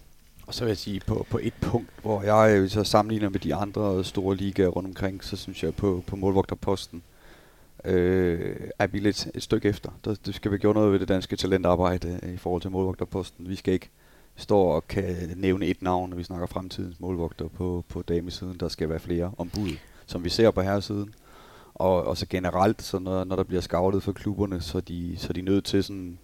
Og 0.47 0.53
så 0.53 0.63
vil 0.63 0.69
jeg 0.69 0.77
sige, 0.77 1.01
på, 1.07 1.25
på 1.29 1.39
et 1.43 1.53
punkt, 1.61 1.89
hvor 2.01 2.21
jeg 2.21 2.57
øh, 2.57 2.69
så 2.69 2.83
sammenligner 2.83 3.29
med 3.29 3.39
de 3.39 3.55
andre 3.55 4.03
store 4.03 4.35
ligaer 4.35 4.67
rundt 4.67 4.87
omkring, 4.87 5.23
så 5.23 5.37
synes 5.37 5.63
jeg 5.63 5.75
på, 5.75 6.03
på 6.07 6.15
målvogterposten, 6.15 7.03
øh, 7.85 8.55
er 8.79 8.87
vi 8.87 8.99
lidt 8.99 9.27
et 9.35 9.43
stykke 9.43 9.69
efter. 9.69 9.89
Der, 10.05 10.15
der 10.25 10.31
skal 10.31 10.51
vi 10.51 10.57
gøre 10.57 10.73
noget 10.73 10.91
ved 10.91 10.99
det 10.99 11.07
danske 11.07 11.35
talentarbejde 11.35 12.19
øh, 12.23 12.33
i 12.33 12.37
forhold 12.37 12.61
til 12.61 12.71
målvogterposten. 12.71 13.49
Vi 13.49 13.55
skal 13.55 13.73
ikke 13.73 13.89
står 14.37 14.75
og 14.75 14.87
kan 14.87 15.33
nævne 15.35 15.65
et 15.65 15.81
navn, 15.81 16.09
når 16.09 16.17
vi 16.17 16.23
snakker 16.23 16.47
fremtidens 16.47 16.99
målvogter 16.99 17.47
på, 17.47 17.85
på 17.89 18.01
damesiden. 18.01 18.57
Der 18.59 18.67
skal 18.67 18.89
være 18.89 18.99
flere 18.99 19.31
ombud, 19.37 19.77
som 20.05 20.23
vi 20.23 20.29
ser 20.29 20.51
på 20.51 20.61
herresiden. 20.61 21.13
Og, 21.73 22.03
og 22.03 22.17
så 22.17 22.25
generelt, 22.29 22.81
så 22.81 22.99
når, 22.99 23.23
når 23.23 23.35
der 23.35 23.43
bliver 23.43 23.61
scoutet 23.61 24.03
for 24.03 24.11
klubberne, 24.11 24.61
så 24.61 24.77
er 24.77 24.81
de, 24.81 25.15
så 25.17 25.27
er 25.29 25.33
de 25.33 25.41
nødt 25.41 25.65
til 25.65 25.83
sådan 25.83 26.17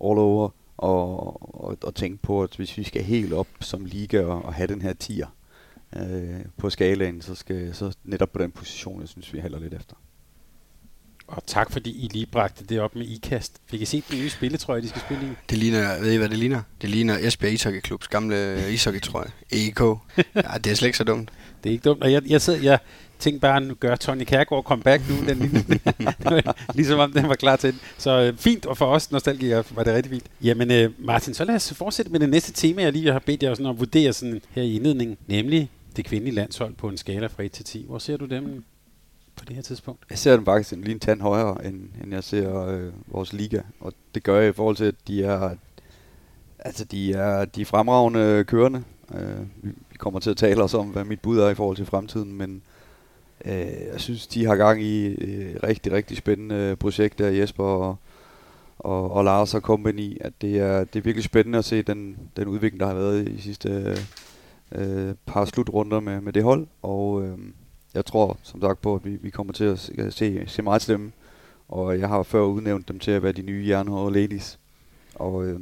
all 0.00 0.18
over 0.18 0.48
og, 0.76 1.64
og, 1.64 1.76
og 1.82 1.94
tænke 1.94 2.22
på, 2.22 2.42
at 2.42 2.56
hvis 2.56 2.78
vi 2.78 2.82
skal 2.82 3.02
helt 3.02 3.32
op 3.32 3.46
som 3.60 3.84
liga 3.84 4.24
og, 4.24 4.44
og 4.44 4.54
have 4.54 4.66
den 4.66 4.82
her 4.82 4.92
tier 4.92 5.26
øh, 5.96 6.44
på 6.56 6.70
skalaen, 6.70 7.22
så 7.22 7.34
skal 7.34 7.74
så 7.74 7.96
netop 8.04 8.32
på 8.32 8.38
den 8.38 8.50
position, 8.50 9.00
jeg 9.00 9.08
synes, 9.08 9.32
vi 9.32 9.40
hælder 9.40 9.60
lidt 9.60 9.74
efter. 9.74 9.96
Og 11.26 11.42
tak 11.46 11.72
fordi 11.72 11.90
I 11.90 12.08
lige 12.12 12.26
bragte 12.26 12.64
det 12.64 12.80
op 12.80 12.96
med 12.96 13.06
IKAST. 13.06 13.52
Fik 13.66 13.80
I 13.80 13.84
set 13.84 14.04
den 14.10 14.18
nye 14.18 14.30
spilletrøje, 14.30 14.82
de 14.82 14.88
skal 14.88 15.00
spille 15.00 15.24
i? 15.24 15.28
Det 15.50 15.58
ligner, 15.58 16.00
ved 16.00 16.12
I 16.12 16.16
hvad 16.16 16.28
det 16.28 16.38
ligner? 16.38 16.62
Det 16.82 16.90
ligner 16.90 17.18
Esbjerg 17.20 17.52
Ishockeyklubs 17.52 18.08
gamle 18.08 18.72
ishockeytrøje. 18.72 19.30
EIK. 19.52 19.80
Ja, 20.34 20.58
det 20.64 20.70
er 20.70 20.74
slet 20.74 20.82
ikke 20.88 20.98
så 20.98 21.04
dumt. 21.04 21.30
Det 21.64 21.70
er 21.70 21.72
ikke 21.72 21.82
dumt. 21.82 22.02
Og 22.02 22.12
jeg, 22.12 22.22
jeg, 22.26 22.40
sidder, 22.40 22.62
jeg 22.62 22.78
tænkte 23.18 23.40
bare, 23.40 23.60
nu 23.60 23.74
gør 23.74 23.96
Tony 23.96 24.24
Kærgaard 24.24 24.64
comeback 24.64 25.02
nu. 25.08 25.14
Den 25.28 25.38
ligner, 25.38 26.52
ligesom 26.74 26.98
om 26.98 27.12
den 27.12 27.28
var 27.28 27.34
klar 27.34 27.56
til 27.56 27.72
den. 27.72 27.80
Så 27.98 28.20
øh, 28.20 28.36
fint, 28.36 28.66
og 28.66 28.76
for 28.76 28.86
os 28.86 29.10
nostalgikere 29.10 29.64
var 29.70 29.84
det 29.84 29.94
rigtig 29.94 30.10
fint. 30.10 30.24
Jamen 30.42 30.70
øh, 30.70 30.90
Martin, 30.98 31.34
så 31.34 31.44
lad 31.44 31.54
os 31.54 31.72
fortsætte 31.74 32.12
med 32.12 32.20
det 32.20 32.28
næste 32.28 32.52
tema, 32.52 32.82
jeg 32.82 32.92
lige 32.92 33.12
har 33.12 33.18
bedt 33.18 33.42
jer 33.42 33.54
sådan 33.54 33.66
at 33.66 33.78
vurdere 33.78 34.12
sådan 34.12 34.40
her 34.50 34.62
i 34.62 34.74
indledningen. 34.74 35.16
Nemlig 35.26 35.70
det 35.96 36.04
kvindelige 36.04 36.34
landshold 36.34 36.74
på 36.74 36.88
en 36.88 36.96
skala 36.96 37.26
fra 37.26 37.42
1 37.42 37.52
til 37.52 37.64
10. 37.64 37.84
Hvor 37.88 37.98
ser 37.98 38.16
du 38.16 38.24
dem 38.24 38.64
på 39.36 39.44
det 39.44 39.56
her 39.56 39.62
tidspunkt? 39.62 40.04
Jeg 40.10 40.18
ser 40.18 40.36
dem 40.36 40.44
faktisk 40.44 40.72
en, 40.72 40.80
lige 40.80 40.94
en 40.94 41.00
tand 41.00 41.20
højere, 41.20 41.66
end, 41.66 41.88
end 42.02 42.12
jeg 42.12 42.24
ser 42.24 42.66
øh, 42.66 42.92
vores 43.06 43.32
liga. 43.32 43.60
Og 43.80 43.92
det 44.14 44.22
gør 44.22 44.40
jeg 44.40 44.48
i 44.48 44.52
forhold 44.52 44.76
til, 44.76 44.84
at 44.84 44.94
de 45.08 45.24
er, 45.24 45.50
altså 46.58 46.84
de 46.84 47.12
er, 47.12 47.44
de 47.44 47.60
er 47.60 47.66
fremragende 47.66 48.44
kørende. 48.44 48.84
Øh, 49.14 49.40
vi, 49.62 49.68
vi 49.90 49.96
kommer 49.98 50.20
til 50.20 50.30
at 50.30 50.36
tale 50.36 50.62
os 50.62 50.74
om, 50.74 50.86
hvad 50.86 51.04
mit 51.04 51.20
bud 51.20 51.38
er 51.38 51.48
i 51.48 51.54
forhold 51.54 51.76
til 51.76 51.86
fremtiden, 51.86 52.32
men 52.32 52.62
øh, 53.44 53.52
jeg 53.92 54.00
synes, 54.00 54.26
de 54.26 54.46
har 54.46 54.56
gang 54.56 54.82
i 54.82 55.06
et 55.06 55.62
rigtig, 55.62 55.92
rigtig 55.92 56.16
spændende 56.16 56.54
øh, 56.54 56.76
projekt 56.76 57.18
der, 57.18 57.28
Jesper 57.28 57.64
og, 57.64 57.96
og, 58.78 59.10
og 59.10 59.24
Lars 59.24 59.54
og 59.54 59.60
company, 59.60 60.16
at 60.20 60.32
det 60.40 60.58
er, 60.58 60.84
det 60.84 60.98
er 60.98 61.02
virkelig 61.02 61.24
spændende 61.24 61.58
at 61.58 61.64
se 61.64 61.82
den, 61.82 62.16
den 62.36 62.48
udvikling, 62.48 62.80
der 62.80 62.86
har 62.86 62.94
været 62.94 63.28
i 63.28 63.40
sidste 63.40 63.68
øh, 63.68 63.98
øh, 64.72 65.14
par 65.26 65.44
slutrunder 65.44 66.00
med, 66.00 66.20
med 66.20 66.32
det 66.32 66.42
hold, 66.42 66.66
og 66.82 67.22
øh, 67.22 67.38
jeg 67.94 68.06
tror 68.06 68.38
som 68.42 68.60
sagt 68.60 68.82
på, 68.82 68.94
at 68.94 69.04
vi, 69.04 69.10
vi 69.10 69.30
kommer 69.30 69.52
til 69.52 69.64
at 69.64 69.78
se, 70.10 70.44
se 70.46 70.62
meget 70.62 70.82
til 70.82 70.94
dem. 70.94 71.12
Og 71.68 71.98
jeg 71.98 72.08
har 72.08 72.22
før 72.22 72.40
udnævnt 72.40 72.88
dem 72.88 72.98
til 72.98 73.10
at 73.10 73.22
være 73.22 73.32
de 73.32 73.42
nye 73.42 73.64
jernhårde 73.68 74.14
ladies. 74.14 74.58
Og 75.14 75.46
øh, 75.46 75.60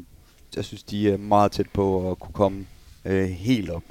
jeg 0.57 0.65
synes, 0.65 0.83
de 0.83 1.13
er 1.13 1.17
meget 1.17 1.53
tæt 1.53 1.67
på 1.73 2.11
at 2.11 2.19
kunne 2.19 2.33
komme 2.33 2.67
øh, 3.05 3.25
helt 3.25 3.71
op. 3.71 3.83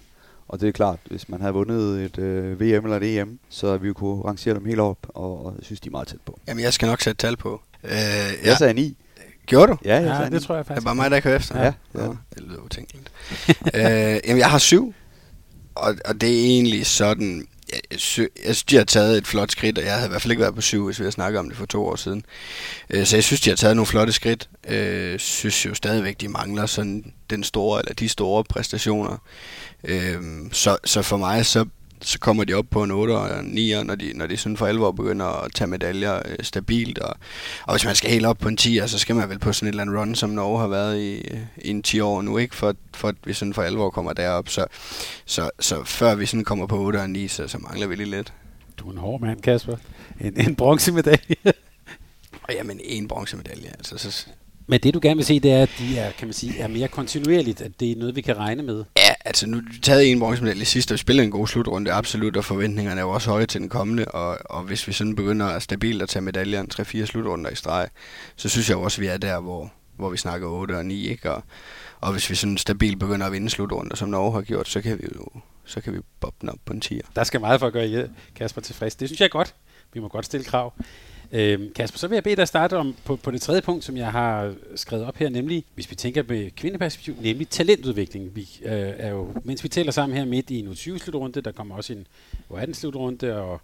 Og 0.47 0.61
det 0.61 0.67
er 0.67 0.71
klart, 0.71 0.99
hvis 1.05 1.29
man 1.29 1.41
havde 1.41 1.53
vundet 1.53 2.05
et 2.05 2.17
øh, 2.17 2.59
VM 2.59 2.85
eller 2.85 2.97
et 2.97 3.19
EM, 3.19 3.39
så 3.49 3.77
vi 3.77 3.93
kunne 3.93 4.23
rangere 4.23 4.55
dem 4.55 4.65
helt 4.65 4.79
op, 4.79 4.97
og, 5.07 5.45
og 5.45 5.53
jeg 5.57 5.65
synes, 5.65 5.79
de 5.79 5.87
er 5.87 5.91
meget 5.91 6.07
tæt 6.07 6.19
på. 6.25 6.39
Jamen, 6.47 6.63
jeg 6.63 6.73
skal 6.73 6.87
nok 6.87 7.01
sætte 7.01 7.27
tal 7.27 7.37
på. 7.37 7.61
Øh, 7.83 7.91
jeg 7.91 8.35
ja. 8.45 8.55
sagde 8.55 8.73
9. 8.73 8.97
Gjorde 9.45 9.71
du? 9.71 9.77
Ja, 9.85 9.95
jeg 9.95 10.03
ja 10.03 10.15
sagde 10.15 10.31
det 10.31 10.33
9. 10.33 10.39
tror 10.39 10.55
jeg 10.55 10.65
faktisk. 10.65 10.75
Det 10.75 10.89
er 10.89 10.95
bare 10.95 10.95
mig, 10.95 11.11
der 11.11 11.19
kan 11.19 11.35
efter. 11.35 11.59
Ja, 11.59 11.73
ja. 11.95 12.07
det 12.35 12.43
lyder 12.43 12.61
utænkeligt. 12.61 13.11
øh, 13.49 14.19
jamen, 14.27 14.37
jeg 14.37 14.49
har 14.49 14.57
syv. 14.57 14.93
Og, 15.75 15.95
og 16.05 16.21
det 16.21 16.29
er 16.29 16.45
egentlig 16.45 16.85
sådan, 16.85 17.47
jeg, 17.71 17.99
sy- 17.99 18.19
jeg 18.19 18.27
synes, 18.43 18.63
de 18.63 18.75
har 18.75 18.83
taget 18.83 19.17
et 19.17 19.27
flot 19.27 19.51
skridt, 19.51 19.77
og 19.77 19.83
jeg 19.83 19.93
havde 19.93 20.05
i 20.05 20.09
hvert 20.09 20.21
fald 20.21 20.31
ikke 20.31 20.41
været 20.41 20.55
på 20.55 20.61
syv, 20.61 20.85
hvis 20.85 20.99
vi 20.99 21.03
havde 21.03 21.11
snakket 21.11 21.39
om 21.39 21.49
det 21.49 21.57
for 21.57 21.65
to 21.65 21.85
år 21.85 21.95
siden. 21.95 22.23
Øh, 22.89 23.05
så 23.05 23.15
jeg 23.17 23.23
synes, 23.23 23.41
de 23.41 23.49
har 23.49 23.57
taget 23.57 23.75
nogle 23.75 23.85
flotte 23.87 24.13
skridt. 24.13 24.49
Jeg 24.69 24.75
øh, 24.75 25.19
synes 25.19 25.65
jo 25.65 25.73
stadigvæk, 25.73 26.21
de 26.21 26.27
mangler 26.27 26.65
sådan 26.65 27.13
den 27.29 27.43
store, 27.43 27.79
eller 27.79 27.93
de 27.93 28.09
store 28.09 28.43
præstationer. 28.43 29.17
Øh, 29.83 30.21
så, 30.51 30.77
så 30.85 31.01
for 31.01 31.17
mig, 31.17 31.45
så, 31.45 31.65
så 32.01 32.19
kommer 32.19 32.43
de 32.43 32.53
op 32.53 32.65
på 32.69 32.83
en 32.83 32.91
8 32.91 33.11
og 33.11 33.39
en 33.39 33.45
9, 33.45 33.83
når 33.83 33.95
de, 33.95 34.13
når 34.15 34.27
de 34.27 34.37
sådan 34.37 34.57
for 34.57 34.65
alvor 34.65 34.91
begynder 34.91 35.25
at 35.25 35.53
tage 35.53 35.67
medaljer 35.67 36.21
øh, 36.25 36.35
stabilt. 36.41 36.99
Og, 36.99 37.15
og 37.65 37.73
hvis 37.73 37.85
man 37.85 37.95
skal 37.95 38.09
helt 38.09 38.25
op 38.25 38.37
på 38.37 38.47
en 38.47 38.57
10, 38.57 38.79
så 38.87 38.99
skal 38.99 39.15
man 39.15 39.29
vel 39.29 39.39
på 39.39 39.53
sådan 39.53 39.67
et 39.67 39.71
eller 39.71 39.81
andet 39.81 39.99
run, 39.99 40.15
som 40.15 40.29
Norge 40.29 40.59
har 40.59 40.67
været 40.67 40.99
i, 40.99 41.19
i 41.57 41.69
en 41.69 41.83
10 41.83 41.99
år 41.99 42.21
nu, 42.21 42.37
ikke? 42.37 42.55
For, 42.55 42.75
for 42.93 43.07
at 43.07 43.15
vi 43.25 43.33
sådan 43.33 43.53
for 43.53 43.61
alvor 43.61 43.89
kommer 43.89 44.13
derop. 44.13 44.49
Så, 44.49 44.65
så, 45.25 45.49
så 45.59 45.83
før 45.83 46.15
vi 46.15 46.25
sådan 46.25 46.43
kommer 46.43 46.67
på 46.67 46.77
8 46.79 46.97
og 46.97 47.09
9, 47.09 47.27
så, 47.27 47.47
så 47.47 47.57
mangler 47.57 47.87
vi 47.87 47.95
lige 47.95 48.09
lidt. 48.09 48.33
Du 48.77 48.87
er 48.87 48.91
en 48.91 48.97
hård 48.97 49.21
mand, 49.21 49.41
Kasper. 49.41 49.75
En, 50.21 50.39
en 50.39 50.55
bronzemedalje. 50.55 51.35
Og 52.43 52.53
jamen, 52.57 52.79
en 52.83 53.07
bronzemedalje, 53.07 53.67
altså. 53.67 53.97
Så, 53.97 54.27
Men 54.71 54.79
det 54.79 54.93
du 54.93 54.99
gerne 55.01 55.15
vil 55.15 55.25
se, 55.25 55.39
det 55.39 55.51
er, 55.51 55.61
at 55.61 55.69
de 55.79 55.97
er, 55.97 56.11
kan 56.11 56.27
man 56.27 56.33
sige, 56.33 56.59
er 56.59 56.67
mere 56.67 56.87
kontinuerligt, 56.87 57.61
at 57.61 57.79
det 57.79 57.91
er 57.91 57.95
noget, 57.95 58.15
vi 58.15 58.21
kan 58.21 58.37
regne 58.37 58.63
med. 58.63 58.83
Ja, 58.97 59.13
altså 59.25 59.47
nu 59.47 59.61
taget 59.81 60.11
en 60.11 60.19
bronzemedalje 60.19 60.65
sidst, 60.65 60.91
og 60.91 60.93
vi 60.93 60.97
spillede 60.97 61.25
en 61.25 61.31
god 61.31 61.47
slutrunde, 61.47 61.91
absolut, 61.91 62.37
og 62.37 62.45
forventningerne 62.45 63.01
er 63.01 63.05
jo 63.05 63.11
også 63.11 63.29
høje 63.29 63.45
til 63.45 63.61
den 63.61 63.69
kommende, 63.69 64.05
og, 64.05 64.37
og 64.49 64.63
hvis 64.63 64.87
vi 64.87 64.93
sådan 64.93 65.15
begynder 65.15 65.45
at 65.45 65.63
stabilt 65.63 66.01
at 66.01 66.09
tage 66.09 66.23
medaljer 66.23 66.63
3-4 67.03 67.05
slutrunder 67.05 67.49
i 67.49 67.55
streg, 67.55 67.89
så 68.35 68.49
synes 68.49 68.69
jeg 68.69 68.77
også, 68.77 68.97
at 68.97 69.01
vi 69.01 69.07
er 69.07 69.17
der, 69.17 69.39
hvor, 69.39 69.71
hvor 69.95 70.09
vi 70.09 70.17
snakker 70.17 70.47
8 70.47 70.77
og 70.77 70.85
9, 70.85 71.07
ikke? 71.09 71.31
Og, 71.31 71.43
og 72.01 72.11
hvis 72.11 72.29
vi 72.29 72.35
sådan 72.35 72.57
stabilt 72.57 72.99
begynder 72.99 73.25
at 73.25 73.31
vinde 73.31 73.49
slutrunder, 73.49 73.95
som 73.95 74.09
Norge 74.09 74.33
har 74.33 74.41
gjort, 74.41 74.67
så 74.67 74.81
kan 74.81 74.97
vi 74.97 75.03
jo 75.15 75.25
så 75.65 75.81
kan 75.81 75.93
vi 75.93 75.99
boppe 76.19 76.37
den 76.41 76.49
op 76.49 76.59
på 76.65 76.73
en 76.73 76.81
10'er. 76.85 77.11
Der 77.15 77.23
skal 77.23 77.39
meget 77.39 77.59
for 77.59 77.67
at 77.67 77.73
gøre 77.73 78.09
Kasper 78.35 78.61
tilfreds. 78.61 78.95
Det 78.95 79.07
synes 79.07 79.19
jeg 79.19 79.25
er 79.25 79.29
godt. 79.29 79.55
Vi 79.93 79.99
må 79.99 80.07
godt 80.07 80.25
stille 80.25 80.43
krav. 80.43 80.73
Øhm, 81.33 81.73
Kasper, 81.75 81.97
så 81.97 82.07
vil 82.07 82.15
jeg 82.15 82.23
bede 82.23 82.35
dig 82.35 82.47
starte 82.47 82.77
om 82.77 82.95
på, 83.05 83.15
på 83.15 83.31
det 83.31 83.41
tredje 83.41 83.61
punkt, 83.61 83.83
som 83.83 83.97
jeg 83.97 84.11
har 84.11 84.53
skrevet 84.75 85.05
op 85.05 85.17
her, 85.17 85.29
nemlig, 85.29 85.65
hvis 85.75 85.89
vi 85.89 85.95
tænker 85.95 86.23
med 86.27 86.51
kvindeperspektiv, 86.51 87.15
nemlig 87.21 87.49
talentudvikling. 87.49 88.35
Vi 88.35 88.49
øh, 88.65 88.71
er 88.97 89.09
jo, 89.09 89.33
mens 89.43 89.63
vi 89.63 89.69
tæller 89.69 89.91
sammen 89.91 90.17
her 90.17 90.25
midt 90.25 90.49
i 90.49 90.59
en 90.59 90.67
20-slutrunde, 90.67 91.41
der 91.41 91.51
kommer 91.51 91.75
også 91.75 91.93
en 91.93 92.07
U18-slutrunde, 92.51 93.35
og 93.35 93.61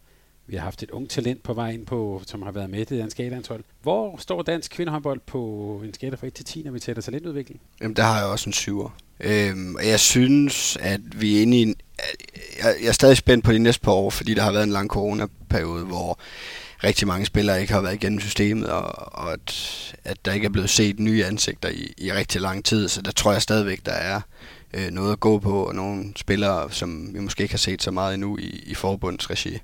vi 0.47 0.55
har 0.55 0.63
haft 0.63 0.83
et 0.83 0.91
ung 0.91 1.09
talent 1.09 1.43
på 1.43 1.53
vej 1.53 1.71
ind 1.71 1.85
på, 1.85 2.21
som 2.27 2.41
har 2.41 2.51
været 2.51 2.69
med 2.69 2.91
i 2.91 2.97
dansk 2.97 3.19
A-landshold. 3.19 3.63
Hvor 3.81 4.17
står 4.17 4.41
dansk 4.41 4.71
kvindehåndbold 4.71 5.19
på 5.25 5.41
en 5.85 5.93
skala 5.93 6.15
fra 6.15 6.27
1 6.27 6.33
til 6.33 6.45
10, 6.45 6.63
når 6.63 6.71
vi 6.71 6.79
tæller 6.79 7.01
talentudvikling? 7.01 7.61
Jamen, 7.81 7.95
der 7.95 8.03
har 8.03 8.17
jeg 8.17 8.25
også 8.25 8.49
en 8.49 8.53
syver. 8.53 8.89
Øhm, 9.19 9.75
og 9.75 9.87
jeg 9.87 9.99
synes, 9.99 10.77
at 10.81 11.01
vi 11.21 11.37
er 11.37 11.41
inde 11.41 11.57
i 11.57 11.61
en... 11.61 11.75
Jeg, 12.63 12.75
jeg 12.81 12.87
er 12.87 12.91
stadig 12.91 13.17
spændt 13.17 13.45
på 13.45 13.51
de 13.51 13.59
næste 13.59 13.81
par 13.81 13.91
år, 13.91 14.09
fordi 14.09 14.33
der 14.33 14.41
har 14.41 14.51
været 14.51 14.63
en 14.63 14.69
lang 14.69 14.89
coronaperiode, 14.89 15.85
hvor 15.85 16.19
rigtig 16.83 17.07
mange 17.07 17.25
spillere 17.25 17.61
ikke 17.61 17.73
har 17.73 17.81
været 17.81 17.93
igennem 17.93 18.19
systemet, 18.19 18.69
og, 18.69 19.13
og 19.13 19.33
at, 19.33 19.95
at 20.03 20.17
der 20.25 20.33
ikke 20.33 20.45
er 20.45 20.49
blevet 20.49 20.69
set 20.69 20.99
nye 20.99 21.25
ansigter 21.25 21.69
i, 21.69 21.93
i 21.97 22.11
rigtig 22.11 22.41
lang 22.41 22.65
tid. 22.65 22.87
Så 22.87 23.01
der 23.01 23.11
tror 23.11 23.31
jeg 23.31 23.41
stadigvæk, 23.41 23.85
der 23.85 23.91
er 23.91 24.21
øh, 24.73 24.91
noget 24.91 25.11
at 25.11 25.19
gå 25.19 25.39
på, 25.39 25.63
og 25.63 25.75
nogle 25.75 26.05
spillere, 26.15 26.71
som 26.71 27.13
vi 27.13 27.19
måske 27.19 27.43
ikke 27.43 27.53
har 27.53 27.57
set 27.57 27.83
så 27.83 27.91
meget 27.91 28.13
endnu 28.13 28.37
i, 28.37 28.63
i 28.65 28.73
forbundsregi. 28.73 29.59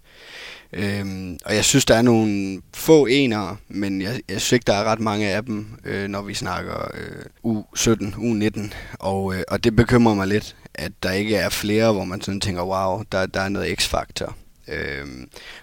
Øhm, 0.74 1.38
og 1.46 1.55
jeg 1.55 1.65
synes, 1.65 1.86
der 1.86 1.96
er 1.96 2.01
nogle 2.01 2.62
få 2.74 3.05
enere, 3.05 3.58
men 3.67 4.01
jeg, 4.01 4.22
jeg 4.29 4.41
synes 4.41 4.51
ikke, 4.51 4.63
der 4.67 4.74
er 4.74 4.84
ret 4.84 5.00
mange 5.00 5.29
af 5.29 5.46
dem, 5.46 5.67
øh, 5.86 6.08
når 6.08 6.22
vi 6.22 6.34
snakker 6.34 6.91
øh, 6.93 7.25
U17, 7.46 8.15
U19. 8.15 8.74
Og, 9.00 9.36
øh, 9.36 9.43
og 9.48 9.63
det 9.63 9.75
bekymrer 9.75 10.13
mig 10.13 10.27
lidt, 10.27 10.55
at 10.74 10.91
der 11.03 11.12
ikke 11.12 11.36
er 11.36 11.50
flere, 11.50 11.93
hvor 11.93 12.03
man 12.03 12.22
sådan 12.22 12.41
tænker, 12.41 12.63
wow, 12.63 13.03
der, 13.12 13.25
der 13.25 13.41
er 13.41 13.50
noget 13.50 13.79
x-faktor. 13.79 14.36
Øh, 14.67 15.08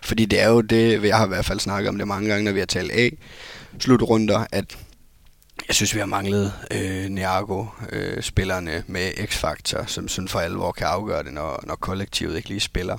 fordi 0.03 0.25
det 0.25 0.41
er 0.41 0.49
jo 0.49 0.61
det, 0.61 1.05
jeg 1.05 1.17
har 1.17 1.25
i 1.25 1.29
hvert 1.29 1.45
fald 1.45 1.61
snakket 1.61 1.89
om 1.89 1.99
det 1.99 2.09
mange 2.09 2.29
gange, 2.29 2.45
når 2.45 2.53
vi 2.53 2.59
har 2.59 2.67
talt 2.67 2.93
af 2.93 3.13
slutrunder, 3.79 4.47
at 4.53 4.77
jeg 5.69 5.75
synes, 5.75 5.95
vi 5.95 5.99
har 5.99 6.07
manglet 6.07 6.53
øh, 6.71 7.05
Niago-spillerne 7.05 8.77
øh, 8.77 8.83
med 8.87 9.27
X-faktor, 9.27 9.85
som 9.87 10.09
sådan 10.09 10.29
for 10.29 10.41
alvor 10.41 10.73
kan 10.73 10.87
afgøre 10.87 11.23
det, 11.23 11.33
når, 11.33 11.65
når 11.67 11.75
kollektivet 11.75 12.37
ikke 12.37 12.49
lige 12.49 12.61
spiller. 12.61 12.99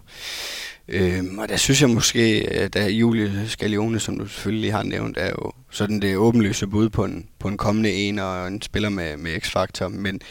Øhm, 0.88 1.40
og 1.40 1.50
der 1.50 1.58
synes 1.58 1.82
jeg 1.82 1.90
måske, 1.90 2.48
at 2.52 2.74
der 2.74 2.88
Julie 2.88 3.48
Scalione, 3.48 4.00
som 4.00 4.20
du 4.20 4.28
selvfølgelig 4.28 4.74
har 4.74 4.84
nævnt, 4.84 5.18
er 5.18 5.30
jo 5.30 5.52
sådan 5.72 6.02
det 6.02 6.18
åbenlyse 6.18 6.68
bud 6.68 6.90
på 6.90 7.06
en, 7.06 7.28
på 7.40 7.48
en 7.48 7.58
kommende 7.58 7.94
en 7.94 8.20
og 8.20 8.48
en 8.48 8.62
spiller 8.62 8.90
med, 8.90 9.18
med 9.18 9.40
X-faktor. 9.40 9.88
Men, 9.88 10.22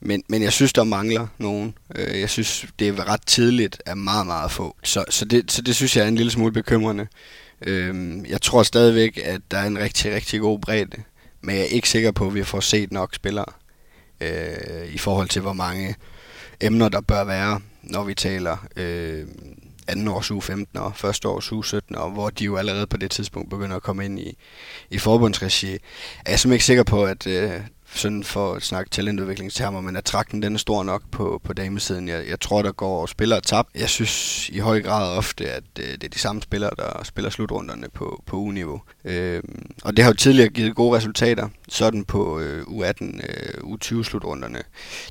men, 0.00 0.22
men 0.28 0.42
jeg 0.42 0.52
synes, 0.52 0.72
der 0.72 0.84
mangler 0.84 1.26
nogen. 1.38 1.74
Øh, 1.96 2.20
jeg 2.20 2.30
synes, 2.30 2.66
det 2.78 2.88
er 2.88 3.08
ret 3.08 3.26
tidligt 3.26 3.82
af 3.86 3.96
meget, 3.96 4.26
meget 4.26 4.50
få. 4.50 4.76
Så, 4.82 5.04
så, 5.10 5.24
det, 5.24 5.52
så 5.52 5.62
det 5.62 5.76
synes 5.76 5.96
jeg 5.96 6.04
er 6.04 6.08
en 6.08 6.16
lille 6.16 6.32
smule 6.32 6.52
bekymrende. 6.52 7.06
Øh, 7.66 8.16
jeg 8.28 8.42
tror 8.42 8.62
stadigvæk, 8.62 9.20
at 9.24 9.40
der 9.50 9.58
er 9.58 9.66
en 9.66 9.78
rigtig, 9.78 10.14
rigtig 10.14 10.40
god 10.40 10.58
bredde. 10.58 11.02
Men 11.40 11.56
jeg 11.56 11.62
er 11.62 11.68
ikke 11.68 11.88
sikker 11.88 12.10
på, 12.10 12.26
at 12.26 12.34
vi 12.34 12.44
får 12.44 12.60
set 12.60 12.92
nok 12.92 13.14
spillere 13.14 13.52
øh, 14.20 14.94
i 14.94 14.98
forhold 14.98 15.28
til, 15.28 15.42
hvor 15.42 15.52
mange 15.52 15.96
emner 16.60 16.88
der 16.88 17.00
bør 17.00 17.24
være, 17.24 17.60
når 17.82 18.04
vi 18.04 18.14
taler 18.14 18.66
øh, 18.76 19.26
anden 19.88 20.08
års 20.08 20.30
uge 20.30 20.42
15 20.42 20.78
og 20.78 20.92
første 20.96 21.28
års 21.28 21.52
uge 21.52 21.64
17, 21.64 21.96
og 21.96 22.10
hvor 22.10 22.30
de 22.30 22.44
jo 22.44 22.56
allerede 22.56 22.86
på 22.86 22.96
det 22.96 23.10
tidspunkt 23.10 23.50
begynder 23.50 23.76
at 23.76 23.82
komme 23.82 24.04
ind 24.04 24.18
i, 24.18 24.36
i 24.90 24.98
forbundsregi. 24.98 25.72
Er 25.72 25.76
jeg 26.28 26.40
simpelthen 26.40 26.52
ikke 26.52 26.64
sikker 26.64 26.82
på, 26.82 27.04
at 27.04 27.26
øh, 27.26 27.60
sådan 27.94 28.24
for 28.24 28.54
at 28.54 28.62
snakke 28.62 28.90
talentudviklingstermer, 28.90 29.80
men 29.80 29.96
at 29.96 30.04
trakten 30.04 30.42
den 30.42 30.54
er 30.54 30.58
stor 30.58 30.82
nok 30.82 31.02
på, 31.10 31.40
på 31.44 31.52
damesiden. 31.52 32.08
Jeg, 32.08 32.28
jeg 32.28 32.40
tror, 32.40 32.62
der 32.62 32.72
går 32.72 33.06
spillere 33.06 33.40
tab. 33.40 33.64
Jeg 33.74 33.88
synes 33.88 34.48
i 34.48 34.58
høj 34.58 34.82
grad 34.82 35.16
ofte, 35.16 35.50
at 35.50 35.62
øh, 35.78 35.84
det 35.84 36.04
er 36.04 36.08
de 36.08 36.18
samme 36.18 36.42
spillere, 36.42 36.70
der 36.76 37.04
spiller 37.04 37.30
slutrunderne 37.30 37.86
på, 37.94 38.22
på 38.26 38.36
U-niveau. 38.36 38.82
Øh, 39.04 39.42
og 39.84 39.96
det 39.96 40.04
har 40.04 40.10
jo 40.10 40.16
tidligere 40.16 40.48
givet 40.48 40.74
gode 40.74 40.96
resultater, 40.96 41.48
sådan 41.68 42.04
på 42.04 42.40
øh, 42.40 42.62
U18, 42.62 43.04
øh, 43.04 43.74
U20-slutrunderne. 43.74 44.62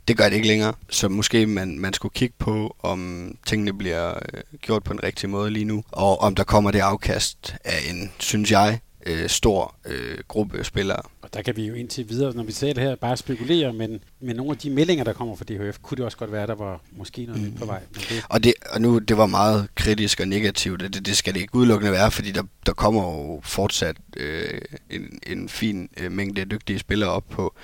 Det 0.08 0.18
gør 0.18 0.30
det 0.30 0.36
ikke 0.36 0.48
længere, 0.48 0.74
så 0.90 1.10
måske 1.10 1.46
man, 1.46 1.80
man 1.80 1.94
skulle 1.94 2.14
kigge 2.14 2.36
på, 2.40 2.76
om 2.80 3.32
tingene 3.46 3.74
bliver 3.74 4.10
øh, 4.10 4.42
gjort 4.62 4.84
på 4.84 4.94
en 4.94 5.04
rigtig 5.04 5.30
måde 5.30 5.52
lige 5.52 5.66
nu, 5.66 5.84
og 5.92 6.22
om 6.22 6.36
der 6.36 6.44
kommer 6.44 6.72
det 6.72 6.80
afkast 6.80 7.56
af 7.64 7.78
en, 7.90 8.12
synes 8.20 8.52
jeg, 8.52 8.80
øh, 9.06 9.30
stor 9.30 9.76
øh, 9.86 10.18
gruppe 10.28 10.64
spillere. 10.64 11.02
Og 11.22 11.34
der 11.34 11.42
kan 11.42 11.56
vi 11.56 11.68
jo 11.68 11.74
indtil 11.74 12.10
videre, 12.10 12.36
når 12.36 12.44
vi 12.44 12.52
ser 12.52 12.74
det 12.74 12.84
her, 12.84 12.96
bare 12.96 13.18
spekulere, 13.18 13.74
men 13.74 14.00
med 14.20 14.34
nogle 14.34 14.52
af 14.52 14.58
de 14.58 14.70
meldinger, 14.70 15.04
der 15.04 15.14
kommer 15.14 15.36
fra 15.36 15.46
DHF, 15.48 15.78
kunne 15.82 15.96
det 15.96 16.06
også 16.06 16.18
godt 16.18 16.32
være, 16.32 16.48
der 16.48 16.56
var 16.56 16.82
måske 16.92 17.26
noget 17.26 17.42
mm. 17.42 17.54
på 17.54 17.66
vej. 17.66 17.80
Men 17.94 18.02
det... 18.10 18.24
Og, 18.30 18.44
det, 18.44 18.54
og 18.70 18.82
nu, 18.82 19.00
det 19.00 19.18
var 19.18 19.26
meget 19.26 19.68
kritisk 19.76 20.20
og 20.20 20.28
negativt, 20.28 20.80
det, 20.80 21.06
det 21.06 21.18
skal 21.18 21.34
det 21.34 21.40
ikke 21.40 21.56
udelukkende 21.56 21.92
være, 21.92 22.12
fordi 22.12 22.32
der, 22.32 22.44
der 22.66 22.74
kommer 22.74 23.02
jo 23.02 23.42
fortsat 23.44 23.96
øh, 24.18 24.62
en, 24.90 25.20
en 25.28 25.50
fin 25.50 25.90
øh, 25.98 26.12
mængde 26.12 26.46
dygtige 26.46 26.80
spillere 26.80 27.10
op 27.10 27.30
på, 27.30 27.56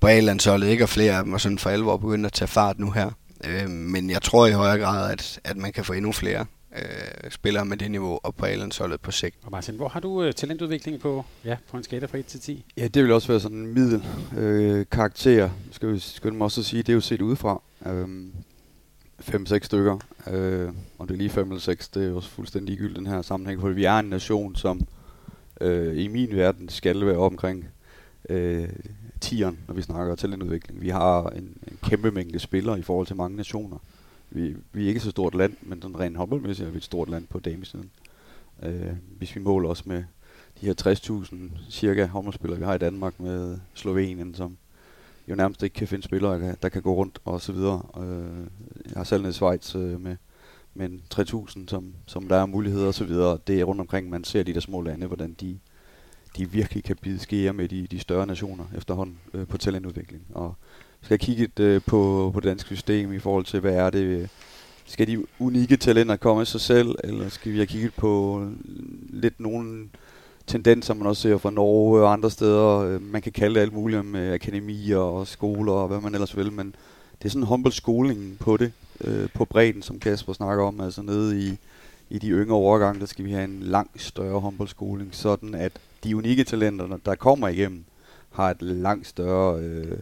på 0.00 0.06
A-landsholdet, 0.06 0.68
ikke? 0.68 0.84
Og 0.84 0.88
flere 0.88 1.16
af 1.16 1.24
dem 1.24 1.32
er 1.32 1.38
sådan 1.38 1.58
for 1.58 1.70
alvor 1.70 1.96
begyndt 1.96 2.26
at 2.26 2.32
tage 2.32 2.48
fart 2.48 2.78
nu 2.78 2.90
her. 2.90 3.10
Øh, 3.44 3.70
men 3.70 4.10
jeg 4.10 4.22
tror 4.22 4.46
i 4.46 4.52
højere 4.52 4.78
grad, 4.78 5.12
at, 5.12 5.40
at 5.44 5.56
man 5.56 5.72
kan 5.72 5.84
få 5.84 5.92
endnu 5.92 6.12
flere 6.12 6.46
øh, 6.76 7.30
spillere 7.30 7.64
med 7.64 7.76
det 7.76 7.90
niveau 7.90 8.20
op 8.22 8.34
på 8.36 8.46
A-landsholdet 8.46 9.00
på 9.00 9.10
sigt. 9.10 9.36
Og 9.42 9.50
Martin, 9.50 9.76
hvor 9.76 9.88
har 9.88 10.00
du 10.00 10.22
øh, 10.22 10.32
talentudvikling 10.32 11.00
på, 11.00 11.24
ja, 11.44 11.56
på 11.70 11.76
en 11.76 11.82
skala 11.82 12.06
fra 12.06 12.18
1 12.18 12.26
til 12.26 12.40
10? 12.40 12.64
Ja, 12.76 12.88
det 12.88 13.02
vil 13.02 13.12
også 13.12 13.28
være 13.28 13.40
sådan 13.40 13.56
en 13.56 13.74
middel 13.74 14.04
øh, 14.36 14.86
karakter, 14.90 15.50
skal 15.70 15.92
vi 15.92 15.98
skynde 15.98 16.36
mig 16.36 16.44
også 16.44 16.60
at 16.60 16.64
sige. 16.64 16.82
Det 16.82 16.88
er 16.88 16.94
jo 16.94 17.00
set 17.00 17.22
udefra. 17.22 17.62
Øhm, 17.86 18.32
5-6 19.22 19.58
stykker. 19.62 19.98
Øh, 20.30 20.68
om 20.98 21.06
det 21.06 21.14
er 21.14 21.18
lige 21.18 21.30
5 21.30 21.48
eller 21.48 21.60
6, 21.60 21.88
det 21.88 22.02
er 22.02 22.08
jo 22.08 22.16
også 22.16 22.30
fuldstændig 22.30 22.68
ligegyldigt 22.68 22.98
den 22.98 23.06
her 23.06 23.22
sammenhæng, 23.22 23.60
for 23.60 23.68
vi 23.68 23.84
er 23.84 23.98
en 23.98 24.06
nation, 24.06 24.56
som 24.56 24.80
øh, 25.60 25.98
i 25.98 26.08
min 26.08 26.36
verden 26.36 26.68
skal 26.68 27.06
være 27.06 27.16
omkring 27.16 27.68
øh, 28.28 28.68
10'eren, 29.24 29.54
når 29.68 29.74
vi 29.74 29.82
snakker 29.82 30.14
talentudvikling. 30.14 30.80
Vi 30.80 30.88
har 30.88 31.28
en, 31.28 31.56
en 31.68 31.78
kæmpe 31.82 32.10
mængde 32.10 32.38
spillere 32.38 32.78
i 32.78 32.82
forhold 32.82 33.06
til 33.06 33.16
mange 33.16 33.36
nationer. 33.36 33.78
Vi, 34.34 34.56
vi 34.72 34.84
er 34.84 34.88
ikke 34.88 35.00
så 35.00 35.10
stort 35.10 35.34
land, 35.34 35.56
men 35.62 35.82
den 35.82 36.00
rent 36.00 36.16
håndboldmæssigt 36.16 36.66
er 36.66 36.70
vi 36.70 36.76
et 36.76 36.84
stort 36.84 37.08
land 37.08 37.26
på 37.26 37.38
damesiden. 37.38 37.90
Øh, 38.62 38.92
hvis 39.18 39.36
vi 39.36 39.40
måler 39.40 39.68
os 39.68 39.86
med 39.86 40.04
de 40.60 40.66
her 40.66 40.74
60.000 41.30 41.70
cirka 41.70 42.06
håndboldspillere, 42.06 42.58
vi 42.58 42.64
har 42.64 42.74
i 42.74 42.78
Danmark 42.78 43.20
med 43.20 43.58
Slovenien, 43.74 44.34
som 44.34 44.56
jo 45.28 45.34
nærmest 45.34 45.62
ikke 45.62 45.74
kan 45.74 45.88
finde 45.88 46.04
spillere, 46.04 46.40
der, 46.40 46.54
der 46.54 46.68
kan 46.68 46.82
gå 46.82 46.94
rundt 46.94 47.18
og 47.24 47.40
så 47.40 47.52
videre. 47.52 47.82
Øh, 48.00 48.46
jeg 48.84 48.96
har 48.96 49.04
selv 49.04 49.22
nede 49.22 49.30
i 49.30 49.34
Schweiz 49.34 49.74
øh, 49.74 50.00
med, 50.00 50.16
med 50.74 50.88
3.000, 51.14 51.66
som, 51.66 51.94
som 52.06 52.28
der 52.28 52.36
er 52.36 52.46
muligheder 52.46 52.86
og 52.86 52.94
så 52.94 53.04
videre. 53.04 53.38
Det 53.46 53.60
er 53.60 53.64
rundt 53.64 53.80
omkring, 53.80 54.10
man 54.10 54.24
ser 54.24 54.42
de 54.42 54.54
der 54.54 54.60
små 54.60 54.80
lande, 54.80 55.06
hvordan 55.06 55.32
de, 55.32 55.58
de 56.36 56.50
virkelig 56.50 56.84
kan 56.84 56.96
bide 56.96 57.18
skære 57.18 57.52
med 57.52 57.68
de, 57.68 57.86
de 57.86 57.98
større 57.98 58.26
nationer 58.26 58.64
efterhånden 58.76 59.18
øh, 59.34 59.46
på 59.46 59.58
talentudvikling. 59.58 60.26
Og 60.30 60.54
skal 61.02 61.18
kigge 61.18 61.48
øh, 61.60 61.80
på, 61.86 62.30
på 62.34 62.40
det 62.40 62.48
danske 62.48 62.68
system 62.68 63.12
i 63.12 63.18
forhold 63.18 63.44
til, 63.44 63.60
hvad 63.60 63.74
er 63.74 63.90
det, 63.90 64.02
øh, 64.02 64.28
skal 64.86 65.06
de 65.06 65.24
unikke 65.38 65.76
talenter 65.76 66.16
komme 66.16 66.40
af 66.40 66.46
sig 66.46 66.60
selv, 66.60 66.94
eller 67.04 67.28
skal 67.28 67.52
vi 67.52 67.56
have 67.56 67.66
kigget 67.66 67.94
på 67.94 68.42
øh, 68.42 68.52
lidt 69.10 69.40
nogle 69.40 69.88
tendenser, 70.46 70.94
man 70.94 71.06
også 71.06 71.22
ser 71.22 71.38
fra 71.38 71.50
Norge 71.50 72.02
og 72.02 72.12
andre 72.12 72.30
steder. 72.30 72.78
Øh, 72.78 73.02
man 73.02 73.22
kan 73.22 73.32
kalde 73.32 73.54
det 73.54 73.60
alt 73.60 73.72
muligt 73.72 74.06
med 74.06 74.32
akademier 74.32 74.98
og 74.98 75.26
skoler 75.26 75.72
og 75.72 75.88
hvad 75.88 76.00
man 76.00 76.14
ellers 76.14 76.36
vil, 76.36 76.52
men 76.52 76.74
det 77.18 77.24
er 77.24 77.28
sådan 77.28 77.42
en 77.42 77.46
humble 77.46 77.72
skoling 77.72 78.36
på 78.38 78.56
det, 78.56 78.72
øh, 79.04 79.28
på 79.34 79.44
bredden, 79.44 79.82
som 79.82 79.98
Kasper 79.98 80.32
snakker 80.32 80.64
om, 80.64 80.80
altså 80.80 81.02
nede 81.02 81.40
i, 81.40 81.58
i 82.10 82.18
de 82.18 82.28
yngre 82.28 82.56
overgange, 82.56 83.00
der 83.00 83.06
skal 83.06 83.24
vi 83.24 83.32
have 83.32 83.44
en 83.44 83.60
langt 83.60 84.02
større 84.02 84.40
humble 84.40 84.68
skoling, 84.68 85.14
sådan 85.14 85.54
at 85.54 85.72
de 86.04 86.16
unikke 86.16 86.44
talenter, 86.44 86.98
der 87.06 87.14
kommer 87.14 87.48
igennem, 87.48 87.84
har 88.30 88.50
et 88.50 88.62
langt 88.62 89.06
større 89.06 89.60
øh, 89.60 89.98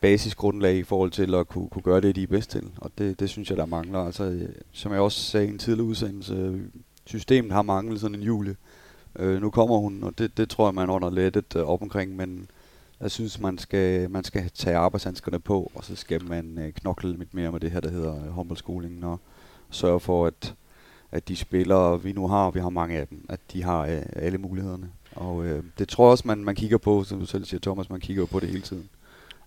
basisgrundlag 0.00 0.76
i 0.76 0.82
forhold 0.82 1.10
til 1.10 1.34
at 1.34 1.48
kunne, 1.48 1.68
kunne 1.68 1.82
gøre 1.82 2.00
det, 2.00 2.16
de 2.16 2.22
er 2.22 2.26
bedst 2.26 2.50
til. 2.50 2.70
Og 2.76 2.90
det, 2.98 3.20
det 3.20 3.30
synes 3.30 3.50
jeg, 3.50 3.56
der 3.56 3.66
mangler. 3.66 3.98
Altså, 3.98 4.24
øh, 4.24 4.48
som 4.72 4.92
jeg 4.92 5.00
også 5.00 5.20
sagde 5.20 5.46
i 5.46 5.50
en 5.50 5.58
tidlig 5.58 5.84
udsendelse, 5.84 6.34
øh, 6.34 6.60
systemet 7.04 7.52
har 7.52 7.62
manglet 7.62 8.00
sådan 8.00 8.14
en 8.14 8.22
jule. 8.22 8.56
Øh, 9.18 9.40
nu 9.40 9.50
kommer 9.50 9.78
hun, 9.78 10.02
og 10.02 10.18
det, 10.18 10.36
det 10.36 10.48
tror 10.48 10.66
jeg, 10.66 10.74
man 10.74 10.90
under 10.90 11.10
lettet 11.10 11.56
øh, 11.56 11.62
op 11.62 11.82
omkring, 11.82 12.16
men 12.16 12.48
jeg 13.00 13.10
synes, 13.10 13.40
man 13.40 13.58
skal, 13.58 14.10
man 14.10 14.24
skal 14.24 14.50
tage 14.54 14.76
arbejdshandskerne 14.76 15.40
på, 15.40 15.70
og 15.74 15.84
så 15.84 15.96
skal 15.96 16.24
man 16.24 16.58
øh, 16.58 16.72
knokle 16.72 17.16
lidt 17.16 17.34
mere 17.34 17.52
med 17.52 17.60
det 17.60 17.70
her, 17.70 17.80
der 17.80 17.90
hedder 17.90 18.24
øh, 18.24 18.30
håndboldskolingen, 18.30 19.04
og 19.04 19.20
sørge 19.70 20.00
for, 20.00 20.26
at, 20.26 20.54
at 21.12 21.28
de 21.28 21.36
spillere, 21.36 22.02
vi 22.02 22.12
nu 22.12 22.28
har, 22.28 22.50
vi 22.50 22.60
har 22.60 22.70
mange 22.70 22.98
af 22.98 23.06
dem, 23.08 23.26
at 23.28 23.40
de 23.52 23.62
har 23.62 23.86
øh, 23.86 24.02
alle 24.12 24.38
mulighederne. 24.38 24.90
Og 25.16 25.46
øh, 25.46 25.64
det 25.78 25.88
tror 25.88 26.04
jeg 26.04 26.10
også, 26.10 26.28
man, 26.28 26.44
man 26.44 26.54
kigger 26.54 26.78
på, 26.78 27.04
som 27.04 27.18
du 27.18 27.26
selv 27.26 27.44
siger, 27.44 27.60
Thomas, 27.60 27.90
man 27.90 28.00
kigger 28.00 28.26
på 28.26 28.40
det 28.40 28.48
hele 28.48 28.62
tiden. 28.62 28.88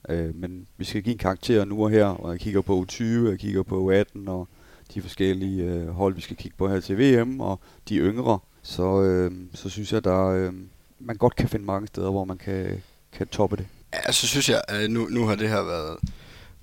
Øh, 0.10 0.36
men 0.36 0.67
vi 0.77 0.86
skal 0.86 1.01
give 1.01 1.13
en 1.13 1.17
karakter 1.17 1.65
nu 1.65 1.83
og 1.83 1.89
her, 1.89 2.05
og 2.05 2.31
jeg 2.31 2.39
kigger 2.39 2.62
på 2.62 2.86
U20, 2.89 3.03
jeg 3.03 3.39
kigger 3.39 3.63
på 3.63 3.91
U18, 3.91 4.29
og 4.29 4.48
de 4.93 5.01
forskellige 5.01 5.63
øh, 5.63 5.88
hold, 5.88 6.15
vi 6.15 6.22
skal 6.22 6.36
kigge 6.36 6.57
på 6.57 6.69
her 6.69 6.79
til 6.79 6.98
VM, 6.98 7.39
og 7.39 7.60
de 7.89 7.98
yngre, 7.98 8.39
så, 8.62 9.01
øh, 9.01 9.31
så 9.53 9.69
synes 9.69 9.93
jeg, 9.93 10.03
der 10.03 10.25
øh, 10.25 10.53
man 11.00 11.15
godt 11.15 11.36
kan 11.36 11.50
finde 11.50 11.65
mange 11.65 11.88
steder, 11.88 12.12
hvor 12.12 12.25
man 12.25 12.38
kan, 12.38 12.83
kan 13.12 13.27
toppe 13.27 13.57
det. 13.57 13.67
Ja, 13.93 14.12
så 14.12 14.27
synes 14.27 14.50
jeg, 14.50 14.62
at 14.67 14.91
nu, 14.91 15.07
nu 15.10 15.25
har 15.25 15.36
det 15.36 15.50
her 15.50 15.63
været, 15.63 15.98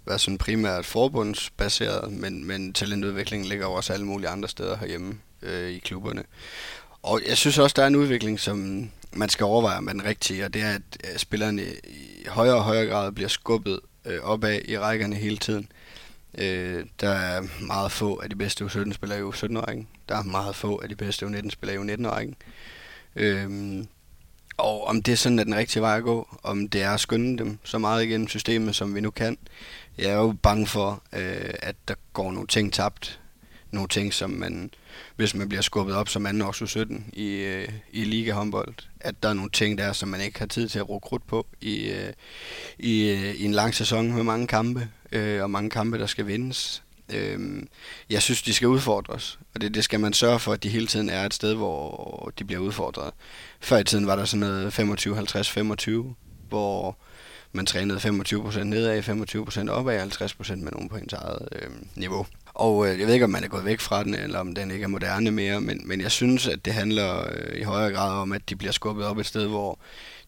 været 0.06 0.20
sådan 0.20 0.38
primært 0.38 0.86
forbundsbaseret, 0.86 2.12
men, 2.12 2.46
men 2.46 2.72
talentudviklingen 2.72 3.48
ligger 3.48 3.66
jo 3.66 3.72
også 3.72 3.92
alle 3.92 4.06
mulige 4.06 4.28
andre 4.28 4.48
steder 4.48 4.76
herhjemme 4.76 5.18
øh, 5.42 5.68
i 5.68 5.78
klubberne. 5.78 6.22
Og 7.02 7.20
jeg 7.28 7.36
synes 7.36 7.58
også, 7.58 7.74
der 7.74 7.82
er 7.82 7.86
en 7.86 7.96
udvikling, 7.96 8.40
som 8.40 8.90
man 9.12 9.28
skal 9.28 9.44
overveje 9.44 9.80
med 9.80 9.94
den 9.94 10.04
rigtige, 10.04 10.44
og 10.44 10.54
det 10.54 10.62
er, 10.62 10.74
at 10.74 10.82
øh, 11.12 11.18
spillerne 11.18 11.62
i 11.84 12.26
højere 12.28 12.54
og 12.54 12.64
højere 12.64 12.86
grad 12.86 13.12
bliver 13.12 13.28
skubbet 13.28 13.80
øh, 14.04 14.20
opad 14.22 14.60
i 14.64 14.78
rækkerne 14.78 15.16
hele 15.16 15.36
tiden. 15.36 15.68
Øh, 16.38 16.84
der 17.00 17.08
er 17.08 17.42
meget 17.60 17.92
få 17.92 18.20
af 18.22 18.30
de 18.30 18.36
bedste 18.36 18.64
U17-spillere 18.64 19.18
i 19.18 19.22
U17-rækken. 19.22 19.88
Der 20.08 20.16
er 20.16 20.22
meget 20.22 20.56
få 20.56 20.80
af 20.82 20.88
de 20.88 20.96
bedste 20.96 21.26
U19-spillere 21.26 21.76
i 21.76 21.94
U19-rækken. 21.94 22.36
Øh, 23.16 23.84
og 24.56 24.86
om 24.86 25.02
det 25.02 25.12
er 25.12 25.16
sådan, 25.16 25.38
er 25.38 25.44
den 25.44 25.54
rigtige 25.54 25.82
vej 25.82 25.96
at 25.96 26.02
gå, 26.02 26.38
om 26.42 26.68
det 26.68 26.82
er 26.82 26.90
at 26.90 27.00
skynde 27.00 27.38
dem 27.38 27.58
så 27.64 27.78
meget 27.78 28.04
igennem 28.04 28.28
systemet, 28.28 28.76
som 28.76 28.94
vi 28.94 29.00
nu 29.00 29.10
kan. 29.10 29.38
Jeg 29.98 30.10
er 30.10 30.16
jo 30.16 30.34
bange 30.42 30.66
for, 30.66 31.02
øh, 31.12 31.54
at 31.62 31.76
der 31.88 31.94
går 32.12 32.32
nogle 32.32 32.46
ting 32.46 32.72
tabt. 32.72 33.20
Nogle 33.70 33.88
ting, 33.88 34.14
som 34.14 34.30
man, 34.30 34.70
hvis 35.16 35.34
man 35.34 35.48
bliver 35.48 35.62
skubbet 35.62 35.96
op 35.96 36.08
som 36.08 36.26
anden 36.26 36.42
års 36.42 36.62
17 36.70 37.06
i, 37.12 37.26
øh, 37.26 37.68
i 37.92 38.04
liga 38.04 38.32
håndbold, 38.32 38.74
at 39.00 39.22
der 39.22 39.28
er 39.28 39.34
nogle 39.34 39.50
ting 39.50 39.78
der, 39.78 39.92
som 39.92 40.08
man 40.08 40.20
ikke 40.20 40.38
har 40.38 40.46
tid 40.46 40.68
til 40.68 40.78
at 40.78 40.86
bruge 40.86 41.00
krudt 41.00 41.26
på 41.26 41.46
i, 41.60 41.90
øh, 41.90 42.12
i, 42.78 43.10
øh, 43.10 43.34
i 43.34 43.44
en 43.44 43.52
lang 43.52 43.74
sæson 43.74 44.12
med 44.12 44.22
mange 44.22 44.46
kampe, 44.46 44.88
øh, 45.12 45.42
og 45.42 45.50
mange 45.50 45.70
kampe, 45.70 45.98
der 45.98 46.06
skal 46.06 46.26
vindes. 46.26 46.82
Øh, 47.12 47.62
jeg 48.10 48.22
synes, 48.22 48.42
de 48.42 48.54
skal 48.54 48.68
udfordres, 48.68 49.38
og 49.54 49.60
det, 49.60 49.74
det 49.74 49.84
skal 49.84 50.00
man 50.00 50.12
sørge 50.12 50.38
for, 50.38 50.52
at 50.52 50.62
de 50.62 50.68
hele 50.68 50.86
tiden 50.86 51.08
er 51.08 51.26
et 51.26 51.34
sted, 51.34 51.54
hvor 51.54 52.32
de 52.38 52.44
bliver 52.44 52.60
udfordret. 52.60 53.10
Før 53.60 53.78
i 53.78 53.84
tiden 53.84 54.06
var 54.06 54.16
der 54.16 54.24
sådan 54.24 54.40
noget 54.40 54.78
25-50-25, 54.78 55.90
hvor 56.48 56.96
man 57.52 57.66
trænede 57.66 57.98
25% 57.98 58.62
nedad, 58.64 59.02
25% 59.02 59.70
opad, 59.70 60.22
50% 60.22 60.56
med 60.56 60.72
nogen 60.72 60.88
på 60.88 60.96
ens 60.96 61.12
eget 61.12 61.48
øh, 61.52 61.70
niveau. 61.94 62.26
Og 62.60 62.88
øh, 62.88 62.98
jeg 62.98 63.06
ved 63.06 63.14
ikke, 63.14 63.24
om 63.24 63.30
man 63.30 63.44
er 63.44 63.48
gået 63.48 63.64
væk 63.64 63.80
fra 63.80 64.04
den, 64.04 64.14
eller 64.14 64.38
om 64.38 64.54
den 64.54 64.70
ikke 64.70 64.84
er 64.84 64.88
moderne 64.88 65.30
mere, 65.30 65.60
men, 65.60 65.82
men 65.84 66.00
jeg 66.00 66.10
synes, 66.10 66.48
at 66.48 66.64
det 66.64 66.72
handler 66.72 67.28
øh, 67.32 67.60
i 67.60 67.62
højere 67.62 67.92
grad 67.92 68.12
om, 68.12 68.32
at 68.32 68.48
de 68.48 68.56
bliver 68.56 68.72
skubbet 68.72 69.06
op 69.06 69.18
et 69.18 69.26
sted, 69.26 69.46
hvor 69.46 69.78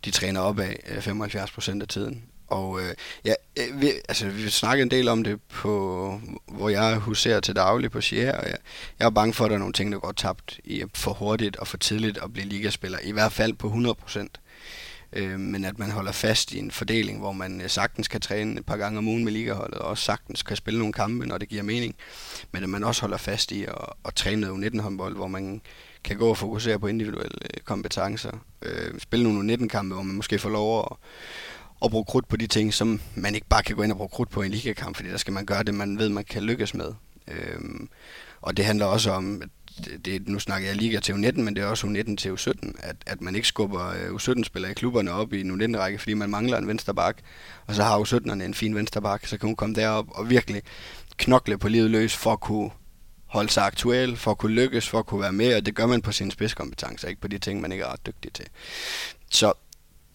de 0.04 0.10
træner 0.10 0.40
opad 0.40 0.74
øh, 0.88 0.98
75% 0.98 1.80
af 1.80 1.88
tiden. 1.88 2.22
Og 2.46 2.80
øh, 2.80 2.94
ja, 3.24 3.34
øh, 3.58 3.80
vi, 3.80 3.90
altså, 4.08 4.28
vi 4.28 4.50
snakkede 4.50 4.82
en 4.82 4.90
del 4.90 5.08
om 5.08 5.24
det, 5.24 5.40
på, 5.50 6.20
hvor 6.48 6.68
jeg 6.68 6.96
huserer 6.96 7.40
til 7.40 7.56
daglig 7.56 7.90
på 7.90 8.00
Sierra, 8.00 8.38
og 8.38 8.46
jeg, 8.48 8.56
jeg 8.98 9.06
er 9.06 9.10
bange 9.10 9.34
for, 9.34 9.44
at 9.44 9.50
der 9.50 9.54
er 9.54 9.58
nogle 9.58 9.72
ting, 9.72 9.92
der 9.92 9.98
går 9.98 10.12
tabt 10.12 10.60
i 10.64 10.84
for 10.94 11.12
hurtigt 11.12 11.56
og 11.56 11.66
for 11.66 11.76
tidligt 11.76 12.18
at 12.22 12.32
blive 12.32 12.48
ligaspiller, 12.48 12.98
i 13.02 13.12
hvert 13.12 13.32
fald 13.32 13.52
på 13.52 13.96
100%. 14.08 14.26
Øh, 15.12 15.40
men 15.40 15.64
at 15.64 15.78
man 15.78 15.90
holder 15.90 16.12
fast 16.12 16.52
i 16.52 16.58
en 16.58 16.70
fordeling, 16.70 17.18
hvor 17.18 17.32
man 17.32 17.60
øh, 17.60 17.70
sagtens 17.70 18.08
kan 18.08 18.20
træne 18.20 18.60
et 18.60 18.66
par 18.66 18.76
gange 18.76 18.98
om 18.98 19.08
ugen 19.08 19.24
med 19.24 19.32
ligaholdet, 19.32 19.78
og 19.78 19.88
også 19.88 20.04
sagtens 20.04 20.42
kan 20.42 20.56
spille 20.56 20.78
nogle 20.78 20.92
kampe, 20.92 21.26
når 21.26 21.38
det 21.38 21.48
giver 21.48 21.62
mening. 21.62 21.94
Men 22.52 22.62
at 22.62 22.68
man 22.68 22.84
også 22.84 23.00
holder 23.00 23.16
fast 23.16 23.52
i 23.52 23.64
at, 23.64 23.74
at 24.04 24.14
træne 24.14 24.40
noget 24.40 24.74
U19-håndbold, 24.74 25.14
hvor 25.14 25.28
man 25.28 25.60
kan 26.04 26.16
gå 26.16 26.28
og 26.28 26.36
fokusere 26.36 26.78
på 26.78 26.86
individuelle 26.86 27.38
øh, 27.44 27.60
kompetencer. 27.64 28.32
Øh, 28.62 29.00
spille 29.00 29.32
nogle 29.32 29.54
U19-kampe, 29.54 29.94
hvor 29.94 30.04
man 30.04 30.16
måske 30.16 30.38
får 30.38 30.50
lov 30.50 30.80
at 30.80 30.96
og 31.82 31.90
bruge 31.90 32.04
krudt 32.04 32.28
på 32.28 32.36
de 32.36 32.46
ting, 32.46 32.74
som 32.74 33.00
man 33.14 33.34
ikke 33.34 33.46
bare 33.46 33.62
kan 33.62 33.76
gå 33.76 33.82
ind 33.82 33.92
og 33.92 33.96
bruge 33.96 34.08
krudt 34.08 34.30
på 34.30 34.42
i 34.42 34.46
en 34.46 34.52
ligakamp, 34.52 34.96
fordi 34.96 35.08
der 35.08 35.16
skal 35.16 35.32
man 35.32 35.46
gøre 35.46 35.62
det, 35.62 35.74
man 35.74 35.98
ved, 35.98 36.08
man 36.08 36.24
kan 36.24 36.42
lykkes 36.42 36.74
med. 36.74 36.94
Øhm, 37.28 37.88
og 38.40 38.56
det 38.56 38.64
handler 38.64 38.86
også 38.86 39.10
om, 39.10 39.42
at 39.42 39.48
det, 40.04 40.28
nu 40.28 40.38
snakker 40.38 40.68
jeg 40.68 40.76
liga 40.76 41.00
til 41.00 41.12
U19, 41.12 41.40
men 41.40 41.56
det 41.56 41.62
er 41.62 41.66
også 41.66 41.86
U19 41.86 42.16
til 42.16 42.30
U17, 42.30 42.72
at, 42.78 42.96
at 43.06 43.20
man 43.20 43.34
ikke 43.34 43.48
skubber 43.48 43.88
øh, 43.88 44.08
U17-spillere 44.08 44.70
i 44.70 44.74
klubberne 44.74 45.12
op 45.12 45.32
i 45.32 45.40
en 45.40 45.62
U19-række, 45.62 45.98
fordi 45.98 46.14
man 46.14 46.30
mangler 46.30 46.58
en 46.58 46.68
vensterbak, 46.68 47.16
og 47.66 47.74
så 47.74 47.82
har 47.82 47.98
U17'erne 47.98 48.42
en 48.42 48.54
fin 48.54 48.74
vensterbak, 48.74 49.26
så 49.26 49.38
kan 49.38 49.46
hun 49.46 49.56
komme 49.56 49.74
derop 49.74 50.06
og 50.08 50.30
virkelig 50.30 50.62
knokle 51.16 51.58
på 51.58 51.68
livet 51.68 51.90
løs 51.90 52.16
for 52.16 52.32
at 52.32 52.40
kunne 52.40 52.70
holde 53.26 53.48
sig 53.48 53.64
aktuel, 53.64 54.16
for 54.16 54.30
at 54.30 54.38
kunne 54.38 54.54
lykkes, 54.54 54.88
for 54.88 54.98
at 54.98 55.06
kunne 55.06 55.20
være 55.20 55.32
med, 55.32 55.54
og 55.54 55.66
det 55.66 55.74
gør 55.74 55.86
man 55.86 56.02
på 56.02 56.12
sine 56.12 56.30
spidskompetencer, 56.32 57.08
ikke 57.08 57.20
på 57.20 57.28
de 57.28 57.38
ting, 57.38 57.60
man 57.60 57.72
ikke 57.72 57.84
er 57.84 57.92
ret 57.92 58.06
dygtig 58.06 58.32
til. 58.32 58.46
Så 59.30 59.52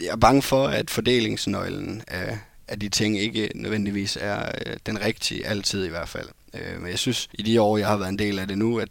jeg 0.01 0.07
er 0.07 0.15
bange 0.15 0.41
for, 0.41 0.67
at 0.67 0.89
fordelingsnøglen 0.89 2.03
af, 2.07 2.39
af 2.67 2.79
de 2.79 2.89
ting 2.89 3.19
ikke 3.19 3.51
nødvendigvis 3.55 4.17
er 4.21 4.51
øh, 4.65 4.77
den 4.85 5.01
rigtige, 5.01 5.47
altid 5.47 5.85
i 5.85 5.89
hvert 5.89 6.09
fald. 6.09 6.27
Øh, 6.53 6.81
men 6.81 6.91
jeg 6.91 6.99
synes, 6.99 7.29
i 7.33 7.41
de 7.41 7.61
år, 7.61 7.77
jeg 7.77 7.87
har 7.87 7.97
været 7.97 8.09
en 8.09 8.19
del 8.19 8.39
af 8.39 8.47
det 8.47 8.57
nu, 8.57 8.79
at 8.79 8.89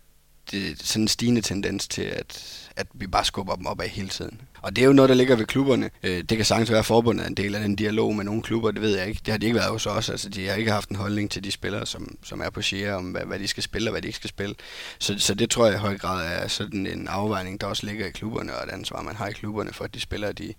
det 0.51 0.71
er 0.71 0.75
sådan 0.85 1.03
en 1.03 1.09
stigende 1.09 1.41
tendens 1.41 1.89
til, 1.89 2.03
at, 2.03 2.43
at 2.77 2.87
vi 2.95 3.07
bare 3.07 3.25
skubber 3.25 3.55
dem 3.57 3.67
op 3.67 3.81
af 3.81 3.89
hele 3.89 4.09
tiden. 4.09 4.41
Og 4.63 4.77
det 4.77 4.83
er 4.83 4.87
jo 4.87 4.93
noget, 4.93 5.09
der 5.09 5.15
ligger 5.15 5.37
ved 5.37 5.47
klubberne. 5.47 5.91
Øh, 6.03 6.23
det 6.23 6.37
kan 6.37 6.45
sagtens 6.45 6.71
være 6.71 6.85
forbundet 6.85 7.27
en 7.27 7.35
del 7.35 7.55
af 7.55 7.61
den 7.61 7.77
dialog 7.77 8.17
med 8.17 8.25
nogle 8.25 8.43
klubber, 8.43 8.71
det 8.71 8.83
ved 8.83 8.97
jeg 8.97 9.09
ikke. 9.09 9.21
Det 9.25 9.33
har 9.33 9.39
de 9.39 9.47
ikke 9.47 9.59
været 9.59 9.71
hos 9.71 9.87
os. 9.87 10.11
Altså, 10.11 10.29
de 10.29 10.49
har 10.49 10.55
ikke 10.55 10.71
haft 10.71 10.89
en 10.89 10.97
holdning 10.97 11.31
til 11.31 11.45
de 11.45 11.51
spillere, 11.51 11.87
som, 11.87 12.19
som 12.23 12.41
er 12.41 12.51
på 12.51 12.63
share, 12.63 12.95
om 12.95 13.05
hvad, 13.05 13.23
hvad 13.23 13.39
de 13.39 13.49
skal 13.49 13.63
spille 13.63 13.91
og 13.91 13.93
hvad 13.93 14.03
de 14.03 14.09
ikke 14.09 14.17
skal 14.17 14.31
spille. 14.31 14.55
Så, 14.99 15.19
så 15.19 15.35
det 15.35 15.51
tror 15.51 15.67
jeg 15.67 15.75
i 15.75 15.79
høj 15.79 15.99
grad 15.99 16.43
er 16.43 16.49
sådan 16.49 16.87
en 16.87 17.09
afvejning, 17.09 17.61
der 17.61 17.67
også 17.67 17.87
ligger 17.87 18.07
i 18.07 18.11
klubberne, 18.11 18.57
og 18.57 18.65
et 18.65 18.71
ansvar, 18.71 19.03
man 19.03 19.17
har 19.17 19.29
i 19.29 19.33
klubberne, 19.33 19.73
for 19.73 19.85
at 19.85 19.95
de 19.95 20.01
spillere, 20.01 20.33
de, 20.33 20.55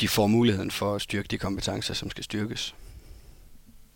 de 0.00 0.08
får 0.08 0.26
muligheden 0.26 0.70
for 0.70 0.94
at 0.94 1.02
styrke 1.02 1.28
de 1.28 1.38
kompetencer, 1.38 1.94
som 1.94 2.10
skal 2.10 2.24
styrkes. 2.24 2.74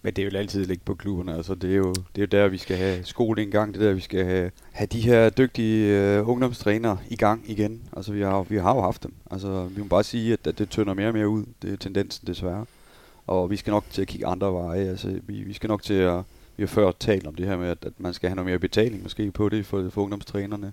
Men 0.03 0.15
det 0.15 0.25
er 0.25 0.31
jo 0.31 0.39
altid 0.39 0.65
ligge 0.65 0.83
på 0.85 0.95
klubberne. 0.95 1.37
Altså, 1.37 1.55
det, 1.55 1.73
er 1.73 1.77
jo, 1.77 1.93
det 1.93 2.17
er 2.17 2.23
jo 2.23 2.43
der, 2.43 2.49
vi 2.49 2.59
skal 2.59 2.77
have 2.77 3.05
skole 3.05 3.43
en 3.43 3.51
gang. 3.51 3.75
Det 3.75 3.83
er 3.83 3.87
der, 3.87 3.95
vi 3.95 4.01
skal 4.01 4.25
have, 4.25 4.51
have 4.73 4.87
de 4.87 5.01
her 5.01 5.31
dygtige 5.31 6.01
øh, 6.01 6.29
ungdomstrænere 6.29 6.99
i 7.11 7.17
gang 7.17 7.51
igen. 7.51 7.83
Altså, 7.97 8.13
vi 8.13 8.23
har, 8.23 8.43
vi 8.43 8.57
har 8.57 8.75
jo 8.75 8.81
haft 8.81 9.03
dem. 9.03 9.15
Altså, 9.31 9.65
vi 9.65 9.83
må 9.83 9.89
bare 9.89 10.05
sige, 10.05 10.33
at, 10.33 10.47
at 10.47 10.59
det 10.59 10.71
tynder 10.71 10.95
mere 10.95 11.09
og 11.09 11.15
mere 11.15 11.29
ud. 11.29 11.45
Det 11.63 11.73
er 11.73 11.77
tendensen 11.77 12.27
desværre. 12.27 12.67
Og 13.27 13.51
vi 13.51 13.57
skal 13.57 13.71
nok 13.71 13.85
til 13.91 14.03
at 14.03 14.09
kigge 14.09 14.27
andre 14.27 14.53
veje. 14.53 14.89
Altså, 14.89 15.21
vi, 15.27 15.43
vi 15.43 15.53
skal 15.53 15.69
nok 15.69 15.83
til 15.83 15.95
at... 15.95 16.23
Vi 16.57 16.63
har 16.63 16.69
før 16.69 16.93
talt 17.01 17.27
om 17.27 17.35
det 17.35 17.47
her 17.47 17.57
med, 17.57 17.69
at, 17.69 17.85
at 17.85 17.93
man 17.99 18.15
skal 18.15 18.29
have 18.29 18.37
noget 18.37 18.47
mere 18.47 18.59
betaling 18.59 19.03
måske 19.03 19.31
på 19.31 19.49
det 19.49 19.67
for, 19.67 19.91
for 19.91 20.03
ungdomstrænerne. 20.03 20.73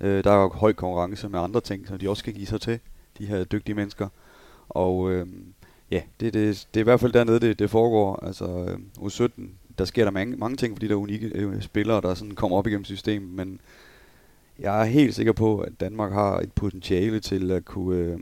Øh, 0.00 0.24
der 0.24 0.30
er 0.30 0.42
jo 0.42 0.48
høj 0.48 0.72
konkurrence 0.72 1.28
med 1.28 1.40
andre 1.40 1.60
ting, 1.60 1.88
som 1.88 1.98
de 1.98 2.10
også 2.10 2.20
skal 2.20 2.32
give 2.32 2.46
sig 2.46 2.60
til, 2.60 2.78
de 3.18 3.26
her 3.26 3.44
dygtige 3.44 3.74
mennesker. 3.74 4.08
Og 4.68 5.12
øh, 5.12 5.26
ja, 5.90 6.02
det, 6.20 6.34
det, 6.34 6.68
det 6.74 6.80
er 6.80 6.84
i 6.84 6.90
hvert 6.90 7.00
fald 7.00 7.12
dernede, 7.12 7.40
det, 7.40 7.58
det 7.58 7.70
foregår. 7.70 8.26
Altså, 8.26 8.44
øh, 8.46 8.78
U17, 8.98 9.42
der 9.78 9.84
sker 9.84 10.04
der 10.04 10.10
mange, 10.10 10.36
mange 10.36 10.56
ting 10.56 10.74
fordi 10.74 10.88
der 10.88 10.94
er 10.94 10.98
unikke 10.98 11.30
øh, 11.34 11.62
spillere, 11.62 12.00
der 12.00 12.14
sådan 12.14 12.34
kommer 12.34 12.56
op 12.56 12.66
igennem 12.66 12.84
systemet, 12.84 13.30
men 13.30 13.60
jeg 14.58 14.80
er 14.80 14.84
helt 14.84 15.14
sikker 15.14 15.32
på, 15.32 15.58
at 15.60 15.80
Danmark 15.80 16.12
har 16.12 16.38
et 16.38 16.52
potentiale 16.52 17.20
til 17.20 17.50
at 17.50 17.64
kunne 17.64 17.96
øh, 17.96 18.18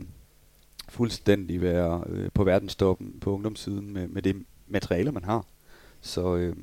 fuldstændig 0.89 1.61
være 1.61 2.03
øh, 2.09 2.29
på 2.33 2.43
verdenstoppen 2.43 3.19
på 3.21 3.33
ungdomssiden 3.33 3.93
med, 3.93 4.07
med 4.07 4.21
det 4.21 4.35
materiale, 4.67 5.11
man 5.11 5.23
har. 5.23 5.45
Så, 6.01 6.35
øh, 6.35 6.55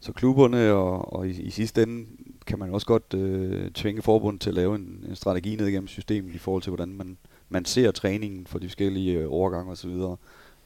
så 0.00 0.12
klubberne 0.12 0.72
og, 0.72 1.12
og 1.12 1.28
i, 1.28 1.30
i 1.30 1.50
sidste 1.50 1.82
ende 1.82 2.06
kan 2.46 2.58
man 2.58 2.70
også 2.70 2.86
godt 2.86 3.14
øh, 3.14 3.70
tvinge 3.70 4.02
forbundet 4.02 4.40
til 4.40 4.50
at 4.50 4.54
lave 4.54 4.74
en, 4.74 5.04
en 5.08 5.16
strategi 5.16 5.56
ned 5.56 5.66
igennem 5.66 5.88
systemet 5.88 6.34
i 6.34 6.38
forhold 6.38 6.62
til, 6.62 6.70
hvordan 6.70 6.96
man, 6.96 7.18
man 7.48 7.64
ser 7.64 7.90
træningen 7.90 8.46
for 8.46 8.58
de 8.58 8.66
forskellige 8.66 9.18
øh, 9.18 9.26
overgange 9.30 9.72
osv 9.72 9.90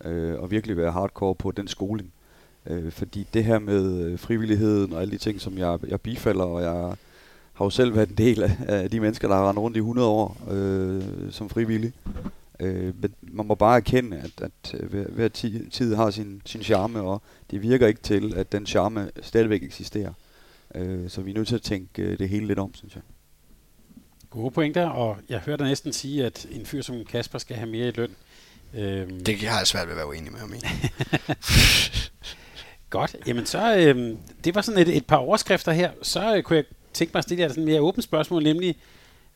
øh, 0.05 0.41
og 0.41 0.51
virkelig 0.51 0.77
være 0.77 0.93
hardcore 0.93 1.35
på 1.35 1.51
den 1.51 1.69
skoling. 1.69 2.13
Øh, 2.67 2.93
fordi 2.93 3.27
det 3.35 3.45
her 3.45 3.59
med 3.59 4.05
øh, 4.05 4.19
frivilligheden 4.19 4.93
og 4.93 5.01
alle 5.01 5.13
de 5.13 5.19
ting, 5.19 5.41
som 5.41 5.59
jeg, 5.59 5.79
jeg 5.89 6.01
bifalder, 6.01 6.45
og 6.45 6.63
jeg 6.63 6.95
har 7.53 7.65
jo 7.65 7.71
selv 7.71 7.95
været 7.97 8.09
en 8.09 8.19
del 8.19 8.43
af, 8.43 8.57
af 8.67 8.91
de 8.91 9.01
mennesker, 9.01 9.29
der 9.29 9.35
har 9.35 9.49
rendt 9.49 9.61
rundt 9.61 9.77
i 9.77 9.81
100 9.81 10.09
år 10.09 10.37
øh, 10.51 11.03
som 11.31 11.49
frivillig. 11.49 11.93
Øh, 12.61 12.95
men 13.01 13.15
man 13.23 13.47
må 13.47 13.55
bare 13.55 13.77
erkende, 13.77 14.17
at, 14.17 14.43
at 14.43 14.75
øh, 14.75 14.91
hver, 14.91 15.05
hver 15.05 15.29
tid, 15.29 15.71
tid 15.71 15.95
har 15.95 16.11
sin, 16.11 16.43
sin 16.45 16.63
charme, 16.63 17.01
og 17.01 17.23
det 17.51 17.63
virker 17.63 17.87
ikke 17.87 18.01
til, 18.01 18.35
at 18.37 18.53
den 18.53 18.67
charme 18.67 19.11
stadigvæk 19.23 19.63
eksisterer. 19.63 20.13
Øh, 20.75 21.11
så 21.11 21.21
vi 21.21 21.31
er 21.31 21.35
nødt 21.35 21.49
til 21.49 21.55
at 21.55 21.63
tænke 21.63 22.03
øh, 22.03 22.19
det 22.19 22.29
hele 22.29 22.47
lidt 22.47 22.59
om, 22.59 22.75
synes 22.75 22.95
jeg. 22.95 23.03
Gode 24.31 24.51
pointer, 24.51 24.87
og 24.87 25.17
jeg 25.29 25.41
hørte 25.41 25.65
næsten 25.65 25.93
sige, 25.93 26.27
at 26.27 26.47
en 26.51 26.67
fyr 26.67 26.83
som 26.83 27.05
Kasper 27.05 27.39
skal 27.39 27.57
have 27.57 27.71
mere 27.71 27.89
i 27.89 27.91
løn. 27.91 28.11
Øhm. 28.77 29.25
Det 29.25 29.39
har 29.39 29.59
jeg 29.59 29.67
svært 29.67 29.87
ved 29.87 29.93
at 29.93 29.97
være 29.97 30.09
uenig 30.09 30.33
med 30.33 30.41
ham 30.41 30.55
i. 30.55 30.59
Godt. 32.91 33.17
Jamen 33.27 33.47
så, 33.47 33.77
øh, 33.77 34.17
det 34.45 34.55
var 34.55 34.61
sådan 34.61 34.81
et, 34.81 34.97
et 34.97 35.07
par 35.07 35.17
overskrifter 35.17 35.73
her. 35.73 35.91
Så 36.03 36.37
øh, 36.37 36.43
kunne 36.43 36.57
jeg 36.57 36.65
tænke 36.93 37.11
mig 37.15 37.19
at 37.19 37.25
stille 37.25 37.43
jer 37.43 37.49
sådan 37.49 37.63
et 37.63 37.69
mere 37.69 37.81
åbent 37.81 38.05
spørgsmål, 38.05 38.43
nemlig 38.43 38.77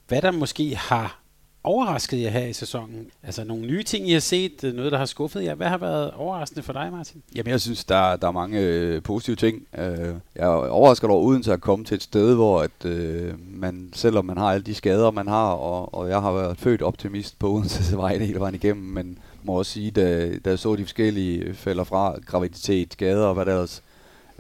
hvad 0.09 0.23
der 0.23 0.31
måske 0.31 0.77
har 0.77 1.21
overrasket 1.65 2.23
jer 2.23 2.31
her 2.31 2.47
i 2.47 2.53
sæsonen? 2.53 3.07
Altså 3.23 3.45
nogle 3.45 3.67
nye 3.67 3.83
ting, 3.83 4.09
I 4.09 4.13
har 4.13 4.21
set, 4.21 4.65
øh, 4.65 4.75
noget, 4.75 4.93
der 4.93 4.99
har 4.99 5.05
skuffet 5.07 5.45
jer. 5.45 5.55
Hvad 5.55 5.67
har 5.67 5.79
været 5.79 6.11
overraskende 6.11 6.63
for 6.63 6.73
dig, 6.73 6.89
Martin? 6.93 7.23
Jamen, 7.35 7.51
jeg 7.51 7.61
synes, 7.61 7.85
der, 7.85 8.17
der 8.17 8.29
er 8.29 8.33
mange 8.33 8.61
øh, 8.61 9.03
positive 9.03 9.37
ting. 9.37 9.63
Øh, 9.79 10.15
jeg 10.35 10.45
er 10.45 10.49
overrasket 10.49 11.11
over 11.11 11.23
uden 11.23 11.43
til 11.43 11.51
at 11.51 11.61
komme 11.61 11.85
til 11.85 11.95
et 11.95 12.03
sted, 12.03 12.35
hvor 12.35 12.63
at, 12.63 12.85
øh, 12.85 13.35
man, 13.61 13.91
selvom 13.95 14.25
man 14.25 14.37
har 14.37 14.53
alle 14.53 14.65
de 14.65 14.75
skader, 14.75 15.11
man 15.11 15.29
har, 15.29 15.51
og, 15.51 15.95
og 15.95 16.09
jeg 16.09 16.21
har 16.21 16.33
været 16.33 16.59
født 16.59 16.83
optimist 16.83 17.39
på 17.39 17.51
Odense 17.51 17.97
vej 17.97 18.19
hele 18.19 18.41
vejen 18.41 18.55
igennem, 18.55 18.85
men 18.85 19.19
må 19.43 19.53
også 19.53 19.73
sige, 19.73 19.91
da, 19.91 20.37
da 20.45 20.51
jeg 20.51 20.59
så 20.59 20.77
de 20.77 20.85
forskellige 20.85 21.39
øh, 21.39 21.55
falder 21.55 21.85
fra, 21.85 22.19
graviditet, 22.27 22.93
skader 22.93 23.27
og 23.27 23.35
hvad 23.35 23.47
der 23.47 23.53
ellers 23.53 23.83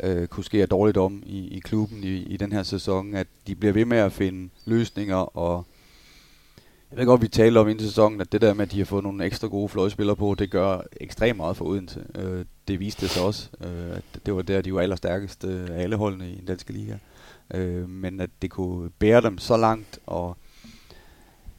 øh, 0.02 0.26
kunne 0.26 0.44
ske 0.44 0.66
dårligt 0.66 0.96
om 0.96 1.22
i, 1.26 1.48
i 1.48 1.58
klubben 1.58 2.04
i, 2.04 2.16
i 2.16 2.36
den 2.36 2.52
her 2.52 2.62
sæson, 2.62 3.14
at 3.14 3.26
de 3.46 3.54
bliver 3.54 3.72
ved 3.72 3.84
med 3.84 3.98
at 3.98 4.12
finde 4.12 4.50
løsninger 4.66 5.36
og 5.36 5.66
jeg 6.90 6.98
ved 6.98 7.06
godt, 7.06 7.22
vi 7.22 7.28
talte 7.28 7.58
om 7.58 7.68
inden 7.68 7.86
sæsonen, 7.86 8.20
at 8.20 8.32
det 8.32 8.40
der 8.40 8.54
med, 8.54 8.66
at 8.66 8.72
de 8.72 8.78
har 8.78 8.84
fået 8.84 9.04
nogle 9.04 9.24
ekstra 9.24 9.48
gode 9.48 9.68
fløjspillere 9.68 10.16
på, 10.16 10.34
det 10.38 10.50
gør 10.50 10.80
ekstremt 11.00 11.36
meget 11.36 11.56
for 11.56 11.64
Odense. 11.64 12.04
Øh, 12.14 12.44
det 12.68 12.80
viste 12.80 13.08
sig 13.08 13.22
også. 13.22 13.48
Øh, 13.64 13.96
at 13.96 14.04
det 14.26 14.34
var 14.34 14.42
der, 14.42 14.60
de 14.60 14.74
var 14.74 14.80
allerstærkeste 14.80 15.66
af 15.70 15.82
alle 15.82 15.96
holdene 15.96 16.30
i 16.30 16.36
den 16.36 16.44
danske 16.46 16.72
liga. 16.72 16.96
Øh, 17.54 17.88
men 17.88 18.20
at 18.20 18.30
det 18.42 18.50
kunne 18.50 18.90
bære 18.90 19.20
dem 19.20 19.38
så 19.38 19.56
langt, 19.56 19.98
og 20.06 20.36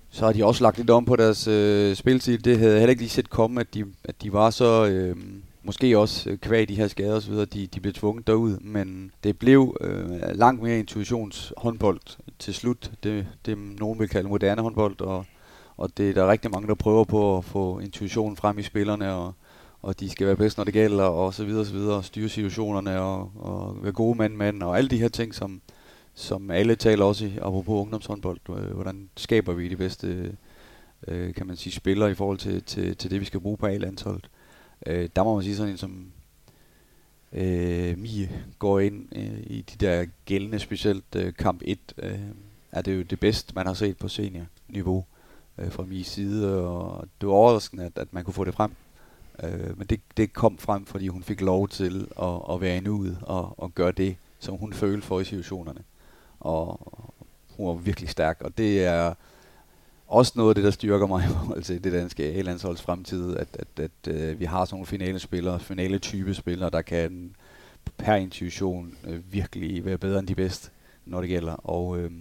så 0.09 0.25
har 0.25 0.33
de 0.33 0.45
også 0.45 0.63
lagt 0.63 0.77
lidt 0.77 0.89
om 0.89 1.05
på 1.05 1.15
deres 1.15 1.47
øh, 1.47 1.95
spilstil. 1.95 2.45
Det 2.45 2.57
havde 2.57 2.71
jeg 2.71 2.79
heller 2.79 2.89
ikke 2.89 3.01
lige 3.01 3.09
set 3.09 3.29
komme, 3.29 3.61
at 3.61 3.73
de, 3.73 3.85
at 4.03 4.21
de 4.21 4.33
var 4.33 4.49
så... 4.49 4.85
Øh, 4.85 5.15
måske 5.63 5.97
også 5.97 6.29
øh, 6.29 6.37
kvæg 6.37 6.69
de 6.69 6.75
her 6.75 6.87
skader 6.87 7.15
osv., 7.15 7.33
de, 7.33 7.67
de 7.67 7.79
blev 7.79 7.93
tvunget 7.93 8.27
derud, 8.27 8.57
men 8.59 9.11
det 9.23 9.39
blev 9.39 9.77
øh, 9.81 10.09
langt 10.35 10.63
mere 10.63 10.79
intuitionshåndbold 10.79 11.99
til 12.39 12.53
slut. 12.53 12.91
Det, 13.03 13.27
det 13.45 13.57
nogen 13.79 13.99
vil 13.99 14.09
kalde 14.09 14.29
moderne 14.29 14.61
håndbold, 14.61 15.01
og, 15.01 15.25
og 15.77 15.89
det 15.97 16.15
der 16.15 16.23
er 16.23 16.31
rigtig 16.31 16.51
mange, 16.51 16.67
der 16.67 16.75
prøver 16.75 17.03
på 17.03 17.37
at 17.37 17.45
få 17.45 17.79
intuitionen 17.79 18.37
frem 18.37 18.59
i 18.59 18.63
spillerne, 18.63 19.13
og, 19.13 19.33
og 19.81 19.99
de 19.99 20.09
skal 20.09 20.27
være 20.27 20.35
bedst, 20.35 20.57
når 20.57 20.63
det 20.63 20.73
gælder, 20.73 21.03
og 21.03 21.33
så 21.33 21.45
videre, 21.45 21.61
og 21.61 21.65
så 21.65 21.73
videre, 21.73 21.95
og 21.95 22.05
styre 22.05 22.29
situationerne, 22.29 23.01
og, 23.01 23.31
og 23.35 23.77
være 23.83 23.91
gode 23.91 24.17
mand-mand, 24.17 24.63
og 24.63 24.77
alle 24.77 24.89
de 24.89 24.97
her 24.97 25.09
ting, 25.09 25.35
som, 25.35 25.61
som 26.19 26.51
alle 26.51 26.75
taler 26.75 27.05
også 27.05 27.25
i, 27.25 27.37
apropos 27.41 27.81
ungdomshåndbold. 27.81 28.39
Øh, 28.49 28.73
hvordan 28.73 29.09
skaber 29.17 29.53
vi 29.53 29.69
de 29.69 29.77
bedste, 29.77 30.37
øh, 31.07 31.33
kan 31.33 31.47
man 31.47 31.55
sige, 31.55 31.73
spillere 31.73 32.11
i 32.11 32.13
forhold 32.13 32.37
til, 32.37 32.63
til, 32.63 32.97
til 32.97 33.11
det, 33.11 33.19
vi 33.19 33.25
skal 33.25 33.39
bruge 33.39 33.57
på 33.57 33.65
A-landsholdet. 33.65 34.29
Øh, 34.85 35.09
der 35.15 35.23
må 35.23 35.35
man 35.35 35.43
sige 35.43 35.55
sådan 35.55 35.71
en 35.71 35.77
som 35.77 36.11
øh, 37.33 37.97
Mie 37.97 38.29
går 38.59 38.79
ind 38.79 39.07
øh, 39.15 39.39
i 39.47 39.61
de 39.61 39.85
der 39.85 40.05
gældende, 40.25 40.59
specielt 40.59 41.15
øh, 41.15 41.33
kamp 41.33 41.61
1, 41.65 41.79
øh, 41.97 42.19
er 42.71 42.81
det 42.81 42.97
jo 42.97 43.01
det 43.01 43.19
bedste, 43.19 43.55
man 43.55 43.65
har 43.65 43.73
set 43.73 43.97
på 43.97 44.07
seniorniveau 44.07 45.05
øh, 45.57 45.71
fra 45.71 45.83
Mies 45.83 46.07
side, 46.07 46.57
og 46.67 47.07
det 47.21 47.29
var 47.29 47.35
overraskende, 47.35 47.85
at, 47.85 47.91
at 47.95 48.13
man 48.13 48.23
kunne 48.23 48.33
få 48.33 48.43
det 48.43 48.53
frem. 48.53 48.71
Øh, 49.43 49.77
men 49.77 49.87
det, 49.87 50.01
det 50.17 50.33
kom 50.33 50.57
frem, 50.57 50.85
fordi 50.85 51.07
hun 51.07 51.23
fik 51.23 51.41
lov 51.41 51.67
til 51.67 52.07
at, 52.21 52.41
at 52.51 52.61
være 52.61 52.77
inde 52.77 52.91
ud 52.91 53.15
og, 53.21 53.59
og 53.59 53.75
gøre 53.75 53.91
det, 53.91 54.15
som 54.39 54.55
hun 54.55 54.73
følte 54.73 55.07
for 55.07 55.19
i 55.19 55.23
situationerne. 55.23 55.83
Og 56.39 56.79
hun 57.57 57.67
var 57.67 57.73
virkelig 57.73 58.09
stærk, 58.09 58.41
og 58.41 58.57
det 58.57 58.85
er 58.85 59.13
også 60.07 60.33
noget 60.35 60.49
af 60.49 60.55
det, 60.55 60.63
der 60.63 60.71
styrker 60.71 61.07
mig 61.07 61.23
i 61.25 61.27
forhold 61.27 61.63
til 61.63 61.83
det 61.83 61.93
danske 61.93 62.23
A-landsholds 62.23 62.81
fremtid, 62.81 63.37
at, 63.37 63.47
at, 63.53 63.83
at, 63.83 64.13
at 64.13 64.39
vi 64.39 64.45
har 64.45 64.65
sådan 64.65 64.75
nogle 64.75 64.85
finale 64.85 65.19
spillere, 65.19 65.59
finale 65.59 65.99
type 65.99 66.33
spillere, 66.33 66.69
der 66.69 66.81
kan 66.81 67.35
per 67.97 68.15
intuition 68.15 68.97
øh, 69.07 69.33
virkelig 69.33 69.85
være 69.85 69.97
bedre 69.97 70.19
end 70.19 70.27
de 70.27 70.35
bedste, 70.35 70.69
når 71.05 71.21
det 71.21 71.29
gælder. 71.29 71.53
Og 71.53 71.97
øh, 71.97 72.11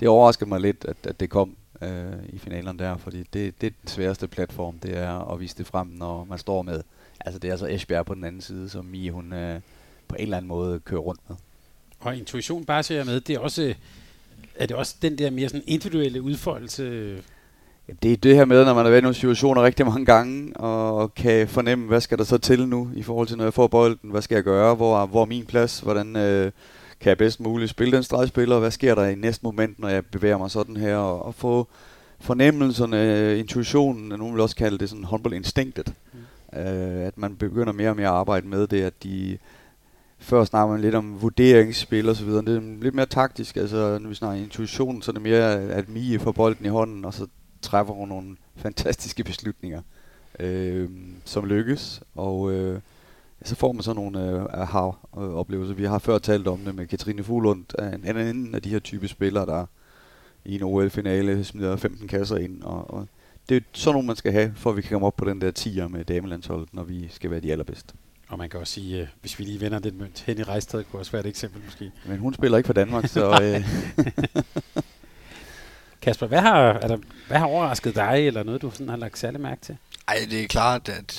det 0.00 0.08
overraskede 0.08 0.48
mig 0.48 0.60
lidt, 0.60 0.84
at, 0.84 0.96
at 1.04 1.20
det 1.20 1.30
kom 1.30 1.56
øh, 1.82 2.12
i 2.28 2.38
finalen 2.38 2.78
der, 2.78 2.96
fordi 2.96 3.18
det, 3.18 3.60
det 3.60 3.66
er 3.66 3.70
den 3.80 3.88
sværeste 3.88 4.28
platform, 4.28 4.78
det 4.78 4.96
er 4.96 5.32
at 5.32 5.40
vise 5.40 5.58
det 5.58 5.66
frem, 5.66 5.86
når 5.86 6.24
man 6.24 6.38
står 6.38 6.62
med. 6.62 6.82
Altså 7.20 7.38
det 7.38 7.50
er 7.50 7.56
så 7.56 7.66
Esbjerg 7.66 8.06
på 8.06 8.14
den 8.14 8.24
anden 8.24 8.40
side, 8.40 8.68
som 8.68 8.84
Mie 8.84 9.10
hun 9.10 9.32
øh, 9.32 9.60
på 10.08 10.16
en 10.16 10.22
eller 10.22 10.36
anden 10.36 10.48
måde 10.48 10.80
kører 10.80 11.00
rundt 11.00 11.20
med. 11.28 11.36
Og 12.06 12.16
intuition 12.16 12.64
bare 12.64 12.82
ser 12.82 12.96
jeg 12.96 13.06
med, 13.06 13.20
det 13.20 13.34
er 13.36 13.38
også 13.38 13.74
er 14.58 14.66
det 14.66 14.76
også 14.76 14.94
den 15.02 15.18
der 15.18 15.30
mere 15.30 15.48
sådan 15.48 15.64
individuelle 15.66 16.22
udfoldelse? 16.22 17.16
Det 18.02 18.12
er 18.12 18.16
det 18.16 18.34
her 18.34 18.44
med, 18.44 18.64
når 18.64 18.74
man 18.74 18.84
har 18.84 18.90
været 18.90 19.00
i 19.00 19.02
nogle 19.02 19.14
situationer 19.14 19.62
rigtig 19.62 19.86
mange 19.86 20.04
gange, 20.06 20.56
og 20.56 21.14
kan 21.14 21.48
fornemme, 21.48 21.86
hvad 21.86 22.00
skal 22.00 22.18
der 22.18 22.24
så 22.24 22.38
til 22.38 22.68
nu, 22.68 22.90
i 22.94 23.02
forhold 23.02 23.28
til, 23.28 23.36
når 23.36 23.44
jeg 23.44 23.54
får 23.54 23.66
bolden, 23.66 24.10
hvad 24.10 24.22
skal 24.22 24.34
jeg 24.34 24.44
gøre, 24.44 24.74
hvor, 24.74 25.06
hvor 25.06 25.22
er 25.22 25.26
min 25.26 25.46
plads, 25.46 25.80
hvordan 25.80 26.16
øh, 26.16 26.52
kan 27.00 27.08
jeg 27.08 27.18
bedst 27.18 27.40
muligt 27.40 27.70
spille 27.70 27.96
den 27.96 28.02
stregspiller, 28.02 28.58
hvad 28.58 28.70
sker 28.70 28.94
der 28.94 29.06
i 29.06 29.14
næste 29.14 29.44
moment, 29.44 29.78
når 29.78 29.88
jeg 29.88 30.06
bevæger 30.06 30.38
mig 30.38 30.50
sådan 30.50 30.76
her, 30.76 30.96
og, 30.96 31.26
og 31.26 31.34
få 31.34 31.68
fornemmelserne, 32.20 33.38
intuitionen, 33.38 34.08
nogen 34.08 34.34
vil 34.34 34.42
også 34.42 34.56
kalde 34.56 34.78
det 34.78 34.88
sådan 34.88 35.04
håndboldinstinktet, 35.04 35.92
mm. 36.12 36.58
øh, 36.58 37.06
at 37.06 37.18
man 37.18 37.36
begynder 37.36 37.72
mere 37.72 37.90
og 37.90 37.96
mere 37.96 38.08
at 38.08 38.14
arbejde 38.14 38.48
med 38.48 38.66
det, 38.66 38.82
at 38.82 39.02
de 39.02 39.38
før 40.18 40.44
snakker 40.44 40.72
man 40.72 40.80
lidt 40.80 40.94
om 40.94 41.22
vurderingsspil 41.22 42.08
og 42.08 42.16
så 42.16 42.24
videre. 42.24 42.44
Det 42.44 42.56
er 42.56 42.82
lidt 42.82 42.94
mere 42.94 43.06
taktisk. 43.06 43.56
Altså, 43.56 43.98
når 43.98 44.08
vi 44.08 44.14
snakker 44.14 44.42
intuition, 44.42 45.02
så 45.02 45.10
er 45.10 45.12
det 45.12 45.22
mere, 45.22 45.52
at 45.52 45.88
Mie 45.88 46.18
får 46.18 46.32
bolden 46.32 46.66
i 46.66 46.68
hånden, 46.68 47.04
og 47.04 47.14
så 47.14 47.26
træffer 47.62 47.94
hun 47.94 48.08
nogle 48.08 48.36
fantastiske 48.56 49.24
beslutninger, 49.24 49.82
øh, 50.40 50.88
som 51.24 51.44
lykkes. 51.44 52.02
Og 52.14 52.52
øh, 52.52 52.80
så 53.44 53.54
får 53.54 53.72
man 53.72 53.82
så 53.82 53.92
nogle 53.92 54.30
øh, 54.30 54.46
aha-oplevelser. 54.52 55.74
Vi 55.74 55.84
har 55.84 55.98
før 55.98 56.18
talt 56.18 56.48
om 56.48 56.58
det 56.58 56.74
med 56.74 56.86
Katrine 56.86 57.24
Fuglund, 57.24 57.64
en 57.78 58.06
anden 58.16 58.54
af 58.54 58.62
de 58.62 58.68
her 58.68 58.78
type 58.78 59.08
spillere, 59.08 59.46
der 59.46 59.66
i 60.44 60.54
en 60.54 60.62
OL-finale 60.62 61.44
smider 61.44 61.76
15 61.76 62.08
kasser 62.08 62.36
ind. 62.36 62.62
Og, 62.62 62.90
og 62.90 63.08
det 63.48 63.56
er 63.56 63.60
sådan 63.72 63.94
nogle, 63.94 64.06
man 64.06 64.16
skal 64.16 64.32
have, 64.32 64.52
for 64.56 64.70
at 64.70 64.76
vi 64.76 64.82
kan 64.82 64.90
komme 64.90 65.06
op 65.06 65.16
på 65.16 65.24
den 65.24 65.40
der 65.40 65.52
10'er 65.58 65.88
med 65.88 66.04
damelandsholdet, 66.04 66.74
når 66.74 66.82
vi 66.82 67.08
skal 67.10 67.30
være 67.30 67.40
de 67.40 67.52
allerbedste. 67.52 67.94
Og 68.28 68.38
man 68.38 68.50
kan 68.50 68.60
også 68.60 68.72
sige, 68.72 69.00
øh, 69.00 69.06
hvis 69.20 69.38
vi 69.38 69.44
lige 69.44 69.60
vender 69.60 69.78
den 69.78 69.98
mønt, 69.98 70.24
hen 70.26 70.38
i 70.38 70.42
Rejstad 70.42 70.84
kunne 70.84 71.00
også 71.00 71.12
være 71.12 71.20
et 71.20 71.26
eksempel 71.26 71.62
måske. 71.64 71.92
Men 72.04 72.18
hun 72.18 72.34
spiller 72.34 72.58
ikke 72.58 72.66
for 72.66 72.74
Danmark, 72.74 73.08
så... 73.08 73.30
Øh. 73.42 73.68
Kasper, 76.02 76.26
hvad 76.26 76.40
har, 76.40 76.58
er 76.58 76.88
der, 76.88 76.98
hvad 77.28 77.38
har 77.38 77.46
overrasket 77.46 77.94
dig, 77.94 78.26
eller 78.26 78.42
noget, 78.42 78.62
du 78.62 78.70
sådan 78.70 78.88
har 78.88 78.96
lagt 78.96 79.18
særlig 79.18 79.40
mærke 79.40 79.60
til? 79.60 79.76
Ej, 80.08 80.26
det 80.30 80.42
er 80.42 80.46
klart, 80.46 80.88
at 80.88 81.12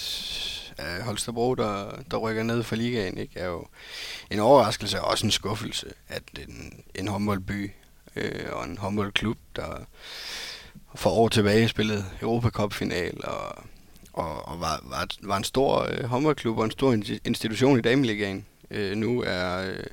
uh, 0.79 1.05
Holstebro, 1.05 1.55
der, 1.55 2.01
der 2.11 2.17
rykker 2.17 2.43
ned 2.43 2.63
fra 2.63 2.75
ligaen, 2.75 3.17
ikke, 3.17 3.39
er 3.39 3.45
jo 3.45 3.65
en 4.31 4.39
overraskelse 4.39 5.01
og 5.01 5.11
også 5.11 5.25
en 5.25 5.31
skuffelse, 5.31 5.87
at 6.07 6.23
en, 6.47 6.83
en 6.95 7.07
håndboldby 7.07 7.71
øh, 8.15 8.45
og 8.51 8.63
en 8.63 8.77
håndboldklub, 8.77 9.37
der 9.55 9.85
for 10.95 11.09
år 11.09 11.29
tilbage 11.29 11.67
spillede 11.67 12.05
Europa 12.21 12.49
Cup 12.49 12.73
final 12.73 13.23
og 13.23 13.63
og, 14.17 14.47
og 14.47 14.60
var, 14.60 14.84
var, 14.84 15.08
var 15.21 15.38
en 15.38 15.43
stor 15.43 15.88
øh, 15.91 16.03
håndboldklub 16.03 16.58
og 16.58 16.65
en 16.65 16.71
stor 16.71 16.93
institution 17.25 17.80
i 17.80 17.82
Dameligaen. 17.82 18.45
Øh, 18.71 18.95
nu 18.95 19.23
er 19.27 19.58
øh, 19.58 19.84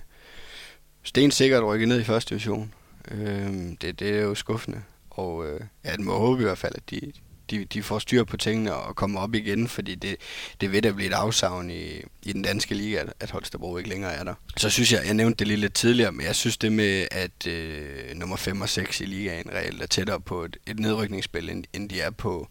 Sten 1.03 1.31
sikkert 1.31 1.65
rykket 1.65 1.89
ned 1.89 2.01
i 2.01 2.05
første 2.05 2.31
division. 2.31 2.75
Øh, 3.11 3.53
det, 3.81 4.01
det 4.01 4.09
er 4.09 4.23
jo 4.23 4.35
skuffende. 4.35 4.83
Og 5.11 5.47
øh, 5.47 5.61
ja, 5.85 5.93
det 5.93 6.01
må 6.01 6.19
håbe 6.19 6.43
i 6.43 6.45
hvert 6.45 6.59
fald, 6.59 6.73
at 6.77 6.91
de, 6.91 7.13
de, 7.51 7.65
de 7.65 7.83
får 7.83 7.99
styr 7.99 8.25
på 8.25 8.37
tingene 8.37 8.75
og 8.75 8.97
kommer 8.97 9.21
op 9.21 9.35
igen, 9.35 9.69
fordi 9.69 9.95
det, 9.95 10.17
det 10.61 10.73
vil 10.73 10.85
da 10.85 10.93
blive 10.93 11.09
et 11.09 11.15
afsavn 11.15 11.71
i, 11.71 11.85
i 12.23 12.33
den 12.33 12.43
danske 12.43 12.75
liga, 12.75 12.97
at, 12.97 13.13
at 13.21 13.31
Holstebro 13.31 13.77
ikke 13.77 13.89
længere 13.89 14.13
er 14.13 14.25
der. 14.25 14.35
Så 14.57 14.71
synes 14.71 14.93
jeg, 14.93 15.03
jeg 15.07 15.15
nævnte 15.15 15.39
det 15.39 15.47
lige 15.47 15.61
lidt 15.61 15.75
tidligere, 15.75 16.13
men 16.13 16.27
jeg 16.27 16.35
synes 16.35 16.57
det 16.57 16.73
med, 16.73 17.07
at 17.11 17.47
øh, 17.47 18.15
nummer 18.15 18.37
5 18.37 18.61
og 18.61 18.69
6 18.69 19.01
i 19.01 19.05
ligaen 19.05 19.51
reelt 19.53 19.83
er 19.83 19.87
tættere 19.87 20.21
på 20.21 20.45
et, 20.45 20.57
et 20.67 20.79
nedrykningsspil, 20.79 21.51
end, 21.51 21.65
end 21.73 21.91
de 21.91 22.01
er 22.01 22.11
på, 22.11 22.49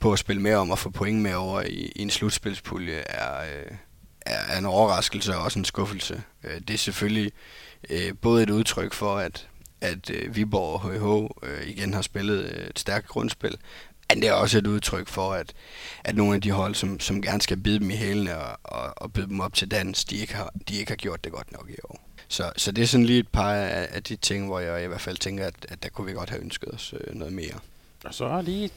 på 0.00 0.12
at 0.12 0.18
spille 0.18 0.42
med 0.42 0.54
om 0.54 0.72
at 0.72 0.78
få 0.78 0.90
point 0.90 1.22
med 1.22 1.34
over 1.34 1.60
i, 1.60 1.92
i 1.96 2.02
en 2.02 2.10
slutspilspulje 2.10 3.02
er, 3.06 3.40
øh, 3.40 3.72
er, 4.20 4.58
en 4.58 4.66
overraskelse 4.66 5.36
og 5.36 5.42
også 5.42 5.58
en 5.58 5.64
skuffelse. 5.64 6.22
Øh, 6.44 6.60
det 6.60 6.74
er 6.74 6.78
selvfølgelig 6.78 7.32
øh, 7.90 8.12
både 8.20 8.42
et 8.42 8.50
udtryk 8.50 8.92
for, 8.92 9.16
at, 9.16 9.48
at 9.80 10.10
øh, 10.10 10.36
Viborg 10.36 10.84
og 10.84 10.90
HH 10.90 11.48
øh, 11.50 11.68
igen 11.68 11.94
har 11.94 12.02
spillet 12.02 12.44
øh, 12.44 12.66
et 12.66 12.78
stærkt 12.78 13.08
grundspil, 13.08 13.56
men 14.10 14.22
det 14.22 14.28
er 14.28 14.32
også 14.32 14.58
et 14.58 14.66
udtryk 14.66 15.08
for, 15.08 15.32
at, 15.32 15.52
at 16.04 16.16
nogle 16.16 16.34
af 16.34 16.40
de 16.40 16.50
hold, 16.50 16.74
som, 16.74 17.00
som 17.00 17.22
gerne 17.22 17.40
skal 17.40 17.56
bide 17.56 17.78
dem 17.78 17.90
i 17.90 17.94
hælene 17.94 18.38
og, 18.38 18.58
og, 18.62 18.92
og 18.96 19.12
byde 19.12 19.26
dem 19.26 19.40
op 19.40 19.54
til 19.54 19.70
dans, 19.70 20.04
de 20.04 20.16
ikke 20.16 20.34
har, 20.34 20.52
de 20.68 20.76
ikke 20.76 20.90
har 20.90 20.96
gjort 20.96 21.24
det 21.24 21.32
godt 21.32 21.52
nok 21.52 21.70
i 21.70 21.76
år. 21.84 22.08
Så, 22.28 22.52
så 22.56 22.72
det 22.72 22.82
er 22.82 22.86
sådan 22.86 23.06
lige 23.06 23.18
et 23.18 23.28
par 23.28 23.54
af, 23.54 23.88
af 23.90 24.02
de 24.02 24.16
ting, 24.16 24.46
hvor 24.46 24.60
jeg 24.60 24.84
i 24.84 24.86
hvert 24.86 25.00
fald 25.00 25.16
tænker, 25.16 25.46
at, 25.46 25.54
at 25.68 25.82
der 25.82 25.88
kunne 25.88 26.06
vi 26.06 26.12
godt 26.12 26.30
have 26.30 26.42
ønsket 26.42 26.68
os 26.68 26.94
øh, 27.00 27.14
noget 27.14 27.32
mere. 27.32 27.54
Og 28.04 28.14
så 28.14 28.42
lige 28.42 28.70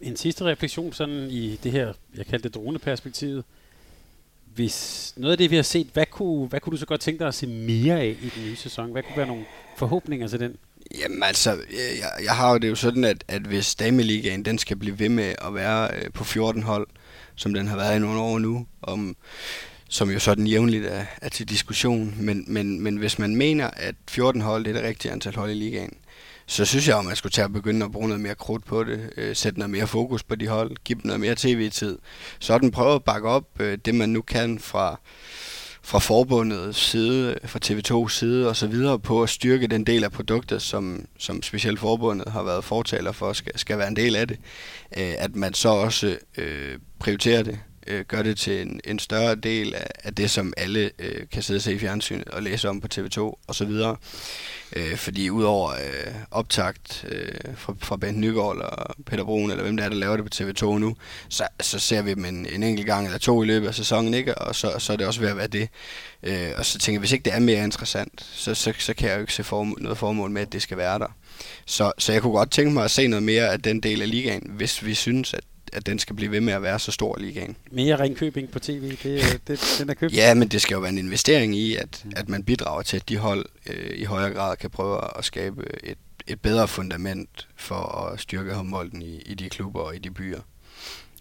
en 0.00 0.16
sidste 0.16 0.44
refleksion 0.44 0.92
sådan 0.92 1.30
i 1.30 1.56
det 1.62 1.72
her, 1.72 1.92
jeg 2.16 2.26
kaldte 2.26 2.48
det 2.48 2.54
droneperspektivet. 2.54 3.44
Hvis 4.54 5.12
noget 5.16 5.32
af 5.32 5.38
det, 5.38 5.50
vi 5.50 5.56
har 5.56 5.62
set, 5.62 5.88
hvad 5.92 6.06
kunne, 6.06 6.46
hvad 6.46 6.60
kunne 6.60 6.70
du 6.70 6.76
så 6.76 6.86
godt 6.86 7.00
tænke 7.00 7.18
dig 7.18 7.28
at 7.28 7.34
se 7.34 7.46
mere 7.46 8.00
af 8.00 8.16
i 8.22 8.28
den 8.28 8.44
nye 8.44 8.56
sæson? 8.56 8.92
Hvad 8.92 9.02
kunne 9.02 9.16
være 9.16 9.26
nogle 9.26 9.44
forhåbninger 9.76 10.28
til 10.28 10.40
den? 10.40 10.56
Jamen 10.98 11.22
altså, 11.22 11.50
jeg, 12.00 12.24
jeg 12.24 12.32
har 12.32 12.52
jo 12.52 12.58
det 12.58 12.68
jo 12.68 12.74
sådan, 12.74 13.04
at, 13.04 13.24
at 13.28 13.42
hvis 13.42 13.74
Dameligaen 13.74 14.44
den 14.44 14.58
skal 14.58 14.76
blive 14.76 14.98
ved 14.98 15.08
med 15.08 15.34
at 15.44 15.54
være 15.54 15.90
øh, 15.94 16.12
på 16.14 16.24
14 16.24 16.62
hold, 16.62 16.86
som 17.36 17.54
den 17.54 17.68
har 17.68 17.76
været 17.76 17.96
i 17.96 17.98
nogle 17.98 18.20
år 18.20 18.38
nu, 18.38 18.66
om, 18.82 19.16
som 19.88 20.10
jo 20.10 20.18
sådan 20.18 20.46
jævnligt 20.46 20.86
er, 20.86 21.04
er 21.22 21.28
til 21.28 21.48
diskussion, 21.48 22.14
men, 22.20 22.44
men, 22.46 22.80
men 22.80 22.96
hvis 22.96 23.18
man 23.18 23.36
mener, 23.36 23.70
at 23.72 23.94
14 24.08 24.40
hold 24.40 24.64
det 24.64 24.70
er 24.70 24.74
det 24.74 24.88
rigtige 24.88 25.12
antal 25.12 25.34
hold 25.34 25.50
i 25.50 25.54
ligaen, 25.54 25.96
så 26.46 26.64
synes 26.64 26.88
jeg, 26.88 26.98
at 26.98 27.04
man 27.04 27.16
skulle 27.16 27.32
tage 27.32 27.44
at 27.44 27.52
begynde 27.52 27.84
at 27.84 27.92
bruge 27.92 28.08
noget 28.08 28.22
mere 28.22 28.34
krudt 28.34 28.64
på 28.64 28.84
det, 28.84 29.10
øh, 29.16 29.36
sætte 29.36 29.58
noget 29.58 29.70
mere 29.70 29.86
fokus 29.86 30.22
på 30.22 30.34
de 30.34 30.48
hold, 30.48 30.76
give 30.84 30.98
dem 31.02 31.06
noget 31.06 31.20
mere 31.20 31.34
tv-tid. 31.36 31.98
Sådan 32.38 32.70
prøve 32.70 32.94
at 32.94 33.04
bakke 33.04 33.28
op 33.28 33.60
øh, 33.60 33.78
det, 33.84 33.94
man 33.94 34.08
nu 34.08 34.22
kan 34.22 34.58
fra, 34.58 35.00
fra 35.82 35.98
forbundets 35.98 36.78
side, 36.78 37.38
fra 37.44 37.58
TV2's 37.64 38.08
side 38.08 38.48
og 38.48 38.56
så 38.56 38.66
videre 38.66 38.98
på 38.98 39.22
at 39.22 39.28
styrke 39.28 39.66
den 39.66 39.84
del 39.84 40.04
af 40.04 40.12
produktet, 40.12 40.62
som, 40.62 41.06
som 41.18 41.42
specielt 41.42 41.80
forbundet 41.80 42.28
har 42.28 42.42
været 42.42 42.64
fortaler 42.64 43.12
for, 43.12 43.32
skal, 43.32 43.58
skal 43.58 43.78
være 43.78 43.88
en 43.88 43.96
del 43.96 44.16
af 44.16 44.28
det. 44.28 44.38
Øh, 44.98 45.14
at 45.18 45.36
man 45.36 45.54
så 45.54 45.68
også 45.68 46.18
øh, 46.36 46.78
prioriterer 46.98 47.42
det 47.42 47.58
øh, 47.88 48.04
gør 48.04 48.22
det 48.22 48.38
til 48.38 48.62
en, 48.62 48.80
en 48.84 48.98
større 48.98 49.34
del 49.34 49.74
af, 49.74 49.86
af 50.04 50.14
det, 50.14 50.30
som 50.30 50.52
alle 50.56 50.90
øh, 50.98 51.26
kan 51.32 51.42
sidde 51.42 51.58
og 51.58 51.62
se 51.62 51.74
i 51.74 51.78
fjernsynet 51.78 52.28
og 52.28 52.42
læse 52.42 52.68
om 52.68 52.80
på 52.80 52.88
TV2 52.94 53.18
og 53.20 53.54
så 53.54 53.64
videre. 53.64 53.96
Øh, 54.76 54.96
fordi 54.96 55.30
udover 55.30 55.70
øh, 55.70 56.14
optagt 56.30 57.04
øh, 57.08 57.54
fra, 57.56 57.74
fra 57.78 57.96
Bent 57.96 58.18
Nygaard 58.18 58.56
og 58.56 58.94
Peter 59.06 59.24
Brun, 59.24 59.50
eller 59.50 59.62
hvem 59.62 59.76
det 59.76 59.84
er, 59.84 59.88
der 59.88 59.96
laver 59.96 60.16
det 60.16 60.24
på 60.24 60.44
TV2 60.44 60.78
nu, 60.78 60.96
så, 61.28 61.46
så 61.60 61.78
ser 61.78 62.02
vi 62.02 62.14
dem 62.14 62.24
en, 62.24 62.46
en 62.46 62.62
enkelt 62.62 62.86
gang 62.86 63.06
eller 63.06 63.18
to 63.18 63.42
i 63.42 63.46
løbet 63.46 63.68
af 63.68 63.74
sæsonen, 63.74 64.14
ikke? 64.14 64.38
og 64.38 64.54
så, 64.54 64.72
så 64.78 64.92
er 64.92 64.96
det 64.96 65.06
også 65.06 65.20
ved 65.20 65.28
at 65.28 65.36
være 65.36 65.46
det. 65.46 65.68
Øh, 66.22 66.50
og 66.56 66.66
så 66.66 66.78
tænker 66.78 66.96
jeg, 66.96 67.00
hvis 67.00 67.12
ikke 67.12 67.24
det 67.24 67.34
er 67.34 67.40
mere 67.40 67.64
interessant, 67.64 68.26
så, 68.32 68.54
så, 68.54 68.72
så 68.78 68.94
kan 68.94 69.08
jeg 69.08 69.16
jo 69.16 69.20
ikke 69.20 69.34
se 69.34 69.44
formål, 69.44 69.82
noget 69.82 69.98
formål 69.98 70.30
med, 70.30 70.42
at 70.42 70.52
det 70.52 70.62
skal 70.62 70.76
være 70.76 70.98
der. 70.98 71.16
Så, 71.66 71.92
så 71.98 72.12
jeg 72.12 72.22
kunne 72.22 72.32
godt 72.32 72.50
tænke 72.50 72.72
mig 72.72 72.84
at 72.84 72.90
se 72.90 73.08
noget 73.08 73.22
mere 73.22 73.48
af 73.48 73.62
den 73.62 73.80
del 73.80 74.02
af 74.02 74.10
ligaen, 74.10 74.50
hvis 74.50 74.84
vi 74.84 74.94
synes, 74.94 75.34
at 75.34 75.44
at 75.76 75.86
den 75.86 75.98
skal 75.98 76.16
blive 76.16 76.30
ved 76.30 76.40
med 76.40 76.52
at 76.52 76.62
være 76.62 76.78
så 76.78 76.92
stor 76.92 77.18
ligaen. 77.18 77.56
Mere 77.70 78.00
Ringkøbing 78.00 78.50
på 78.50 78.58
tv, 78.58 78.96
det, 79.02 79.40
det, 79.48 79.76
den 79.78 79.90
er 79.90 79.94
købt? 79.94 80.16
Ja, 80.16 80.34
men 80.34 80.48
det 80.48 80.62
skal 80.62 80.74
jo 80.74 80.80
være 80.80 80.90
en 80.90 80.98
investering 80.98 81.56
i, 81.56 81.76
at, 81.76 82.04
at 82.16 82.28
man 82.28 82.44
bidrager 82.44 82.82
til, 82.82 82.96
at 82.96 83.08
de 83.08 83.16
hold 83.16 83.46
øh, 83.66 83.98
i 83.98 84.04
højere 84.04 84.30
grad 84.30 84.56
kan 84.56 84.70
prøve 84.70 85.18
at 85.18 85.24
skabe 85.24 85.64
et, 85.84 85.98
et 86.26 86.40
bedre 86.40 86.68
fundament 86.68 87.48
for 87.56 87.74
at 87.74 88.20
styrke 88.20 88.54
håndbolden 88.54 89.02
i, 89.02 89.22
i 89.26 89.34
de 89.34 89.48
klubber 89.48 89.80
og 89.80 89.96
i 89.96 89.98
de 89.98 90.10
byer. 90.10 90.40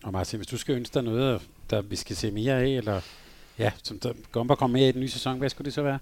Og 0.04 0.12
Martin, 0.12 0.38
hvis 0.38 0.48
du 0.48 0.58
skal 0.58 0.76
ønske 0.76 0.94
dig 0.94 1.04
noget, 1.04 1.42
der 1.70 1.82
vi 1.82 1.96
skal 1.96 2.16
se 2.16 2.32
mere 2.32 2.54
af, 2.54 2.68
eller 2.68 3.02
ja, 3.60 3.72
som 3.84 4.00
der 4.00 4.14
Gomber 4.32 4.56
kommer 4.56 4.78
med 4.78 4.88
i 4.88 4.92
den 4.92 5.02
nye 5.02 5.10
sæson, 5.10 5.38
hvad 5.38 5.50
skulle 5.50 5.66
det 5.66 5.74
så 5.74 5.82
være? 5.82 6.00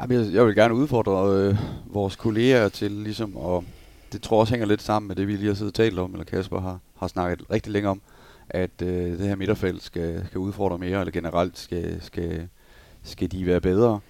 Jamen, 0.00 0.24
jeg, 0.24 0.34
jeg 0.34 0.46
vil 0.46 0.54
gerne 0.54 0.74
udfordre 0.74 1.36
øh, 1.36 1.56
vores 1.86 2.16
kolleger 2.16 2.68
til 2.68 2.90
ligesom 2.90 3.36
at 3.36 3.64
det 4.14 4.22
tror 4.22 4.36
jeg 4.36 4.40
også 4.40 4.52
hænger 4.52 4.66
lidt 4.66 4.82
sammen 4.82 5.08
med 5.08 5.16
det, 5.16 5.28
vi 5.28 5.36
lige 5.36 5.46
har 5.46 5.54
siddet 5.54 5.70
og 5.72 5.74
talt 5.74 5.98
om, 5.98 6.12
eller 6.12 6.24
Kasper 6.24 6.60
har, 6.60 6.78
har 6.96 7.08
snakket 7.08 7.42
rigtig 7.50 7.72
længe 7.72 7.88
om, 7.88 8.00
at 8.50 8.82
øh, 8.82 9.18
det 9.18 9.28
her 9.28 9.36
midterfelt 9.36 9.82
skal, 9.82 10.26
skal 10.26 10.38
udfordre 10.38 10.78
mere, 10.78 11.00
eller 11.00 11.12
generelt 11.12 11.58
skal, 11.58 12.02
skal, 12.02 12.48
skal 13.02 13.32
de 13.32 13.46
være 13.46 13.60
bedre. 13.60 14.00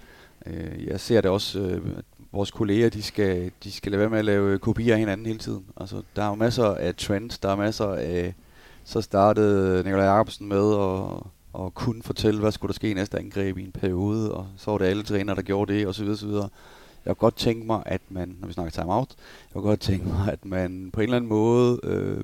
Øh, 0.45 0.85
jeg 0.87 0.99
ser 0.99 1.21
det 1.21 1.31
også, 1.31 1.59
øh, 1.59 1.97
at 1.97 2.05
vores 2.31 2.51
kolleger, 2.51 2.89
de 2.89 3.03
skal, 3.03 3.51
de 3.63 3.71
skal 3.71 3.91
lade 3.91 3.99
være 3.99 4.09
med 4.09 4.19
at 4.19 4.25
lave 4.25 4.59
kopier 4.59 4.93
af 4.93 4.99
hinanden 4.99 5.25
hele 5.25 5.39
tiden. 5.39 5.65
Altså, 5.77 6.01
der 6.15 6.23
er 6.23 6.29
jo 6.29 6.35
masser 6.35 6.65
af 6.65 6.95
trends, 6.95 7.37
der 7.37 7.49
er 7.49 7.55
masser 7.55 7.87
af... 7.87 8.35
Så 8.83 9.01
startede 9.01 9.83
Nikolaj 9.83 10.05
Jacobsen 10.05 10.47
med 10.49 10.73
at, 10.75 11.65
at 11.65 11.73
kunne 11.73 12.03
fortælle, 12.03 12.39
hvad 12.39 12.51
skulle 12.51 12.69
der 12.69 12.73
ske 12.73 12.91
i 12.91 12.93
næste 12.93 13.19
angreb 13.19 13.57
i 13.57 13.63
en 13.63 13.71
periode, 13.71 14.33
og 14.33 14.47
så 14.57 14.71
var 14.71 14.77
det 14.77 14.85
alle 14.85 15.03
trænere, 15.03 15.35
der 15.35 15.41
gjorde 15.41 15.73
det, 15.73 15.87
osv. 15.87 16.07
osv. 16.09 16.29
Jeg 17.05 17.17
kunne 17.17 17.25
godt 17.25 17.35
tænke 17.35 17.65
mig, 17.65 17.83
at 17.85 18.01
man, 18.09 18.37
når 18.39 18.47
vi 18.47 18.53
snakker 18.53 18.71
timeout, 18.71 19.09
jeg 19.17 19.53
kunne 19.53 19.69
godt 19.69 19.79
tænke 19.79 20.07
mig, 20.07 20.31
at 20.31 20.45
man 20.45 20.89
på 20.93 20.99
en 20.99 21.03
eller 21.03 21.17
anden 21.17 21.29
måde 21.29 21.79
øh, 21.83 22.23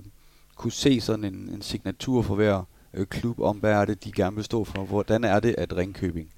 kunne 0.55 0.71
se 0.71 1.01
sådan 1.01 1.25
en, 1.25 1.49
en 1.53 1.61
signatur 1.61 2.21
for 2.21 2.35
hver 2.35 2.63
øh, 2.93 3.05
klub 3.05 3.39
om, 3.39 3.57
hvad 3.57 3.71
er 3.71 3.85
det, 3.85 4.03
de 4.03 4.11
gerne 4.11 4.35
vil 4.35 4.45
stå 4.45 4.63
for. 4.63 4.83
Hvordan 4.83 5.23
er 5.23 5.39
det, 5.39 5.55
at 5.57 5.77
Ringkøbing 5.77 6.29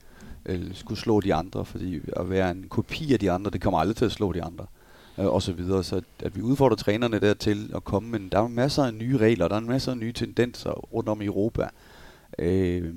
øh, 0.45 0.75
skulle 0.75 0.99
slå 0.99 1.19
de 1.19 1.33
andre, 1.33 1.65
fordi 1.65 2.01
at 2.15 2.29
være 2.29 2.51
en 2.51 2.65
kopi 2.69 3.13
af 3.13 3.19
de 3.19 3.31
andre, 3.31 3.51
det 3.51 3.61
kommer 3.61 3.79
aldrig 3.79 3.95
til 3.95 4.05
at 4.05 4.11
slå 4.11 4.33
de 4.33 4.43
andre. 4.43 4.65
Øh, 5.17 5.25
og 5.25 5.41
så 5.41 5.53
videre. 5.53 5.83
Så 5.83 5.95
at, 5.95 6.03
at 6.19 6.35
vi 6.35 6.41
udfordrer 6.41 6.75
trænerne 6.75 7.19
der 7.19 7.33
til 7.33 7.71
at 7.75 7.83
komme, 7.83 8.09
men 8.09 8.29
der 8.29 8.39
er 8.39 8.47
masser 8.47 8.83
af 8.83 8.93
nye 8.93 9.17
regler, 9.17 9.47
der 9.47 9.55
er 9.55 9.59
masser 9.59 9.91
af 9.91 9.97
nye 9.97 10.13
tendenser 10.13 10.71
rundt 10.71 11.09
om 11.09 11.21
i 11.21 11.25
Europa. 11.25 11.69
Øh, 12.39 12.93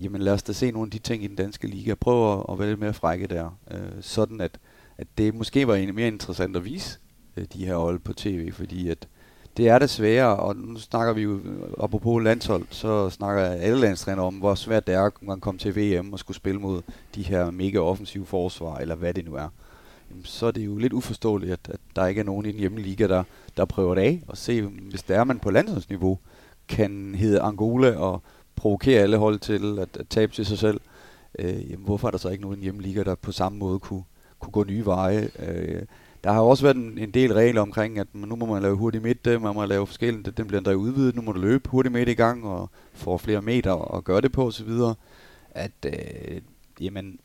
jamen 0.00 0.22
lad 0.22 0.32
os 0.32 0.42
da 0.42 0.52
se 0.52 0.70
nogle 0.70 0.86
af 0.86 0.90
de 0.90 0.98
ting 0.98 1.24
i 1.24 1.26
den 1.26 1.36
danske 1.36 1.66
liga. 1.66 1.94
Prøv 1.94 2.38
at, 2.38 2.46
at 2.52 2.58
være 2.58 2.68
lidt 2.68 2.80
mere 2.80 2.94
frække 2.94 3.26
der, 3.26 3.58
øh, 3.70 3.80
sådan 4.00 4.40
at 4.40 4.58
at 5.00 5.06
det 5.18 5.34
måske 5.34 5.66
var 5.66 5.92
mere 5.92 6.08
interessant 6.08 6.56
at 6.56 6.64
vise 6.64 6.98
øh, 7.36 7.46
de 7.52 7.66
her 7.66 7.76
hold 7.76 7.98
på 7.98 8.12
tv, 8.12 8.52
fordi 8.52 8.88
at 8.88 9.08
det 9.56 9.68
er 9.68 9.78
det 9.78 9.90
svære, 9.90 10.36
og 10.36 10.56
nu 10.56 10.78
snakker 10.78 11.12
vi 11.12 11.22
jo, 11.22 11.38
øh, 11.38 11.62
apropos 11.80 12.24
landshold, 12.24 12.66
så 12.70 13.10
snakker 13.10 13.42
alle 13.42 13.80
landstræner 13.80 14.22
om, 14.22 14.34
hvor 14.34 14.54
svært 14.54 14.86
det 14.86 14.94
er 14.94 15.02
at 15.32 15.40
komme 15.40 15.58
til 15.58 15.76
VM 15.76 16.12
og 16.12 16.18
skulle 16.18 16.36
spille 16.36 16.60
mod 16.60 16.82
de 17.14 17.22
her 17.22 17.50
mega 17.50 17.78
offensive 17.78 18.26
forsvar, 18.26 18.76
eller 18.76 18.94
hvad 18.94 19.14
det 19.14 19.24
nu 19.24 19.34
er. 19.34 19.48
Jamen, 20.10 20.24
så 20.24 20.46
er 20.46 20.50
det 20.50 20.66
jo 20.66 20.76
lidt 20.76 20.92
uforståeligt, 20.92 21.52
at, 21.52 21.68
at 21.68 21.80
der 21.96 22.06
ikke 22.06 22.20
er 22.20 22.24
nogen 22.24 22.46
i 22.46 22.52
den 22.52 22.60
hjemmeliga, 22.60 23.06
der, 23.06 23.22
der 23.56 23.64
prøver 23.64 23.94
det 23.94 24.02
af, 24.02 24.22
og 24.28 24.36
se, 24.36 24.62
hvis 24.62 25.02
der 25.02 25.20
er 25.20 25.24
man 25.24 25.38
på 25.38 25.50
landsholdsniveau, 25.50 26.18
kan 26.68 27.14
hedde 27.14 27.40
Angola 27.40 27.96
og 27.96 28.22
provokere 28.56 29.02
alle 29.02 29.16
hold 29.16 29.38
til 29.38 29.78
at, 29.78 29.96
at 29.96 30.08
tabe 30.08 30.32
til 30.32 30.46
sig 30.46 30.58
selv, 30.58 30.80
øh, 31.38 31.70
jamen, 31.70 31.84
hvorfor 31.84 32.06
er 32.06 32.10
der 32.10 32.18
så 32.18 32.28
ikke 32.28 32.42
nogen 32.42 32.54
i 32.54 32.56
den 32.56 32.62
hjemmeliga, 32.62 33.02
der 33.02 33.14
på 33.14 33.32
samme 33.32 33.58
måde 33.58 33.78
kunne, 33.78 34.02
kunne 34.40 34.52
gå 34.52 34.64
nye 34.64 34.84
veje. 34.84 35.28
Øh, 35.38 35.82
der 36.24 36.32
har 36.32 36.40
også 36.40 36.62
været 36.62 36.76
en, 36.76 36.98
en 36.98 37.10
del 37.10 37.32
regler 37.34 37.60
omkring, 37.60 37.98
at 37.98 38.06
nu 38.14 38.36
må 38.36 38.46
man 38.46 38.62
lave 38.62 38.76
hurtigt 38.76 39.04
midt, 39.04 39.26
øh, 39.26 39.42
man 39.42 39.54
må 39.54 39.64
lave 39.64 39.86
forskellige, 39.86 40.30
den 40.36 40.46
bliver 40.46 40.58
endda 40.58 40.72
udvidet, 40.72 41.16
nu 41.16 41.22
må 41.22 41.32
du 41.32 41.40
løbe 41.40 41.68
hurtigt 41.68 41.92
midt 41.92 42.08
i 42.08 42.14
gang 42.14 42.46
og 42.46 42.70
få 42.92 43.18
flere 43.18 43.42
meter 43.42 43.70
og 43.70 44.04
gøre 44.04 44.20
det 44.20 44.32
på 44.32 44.46
osv. 44.46 44.70
At, 45.50 45.72
øh, 45.86 46.40
jamen, 46.80 47.18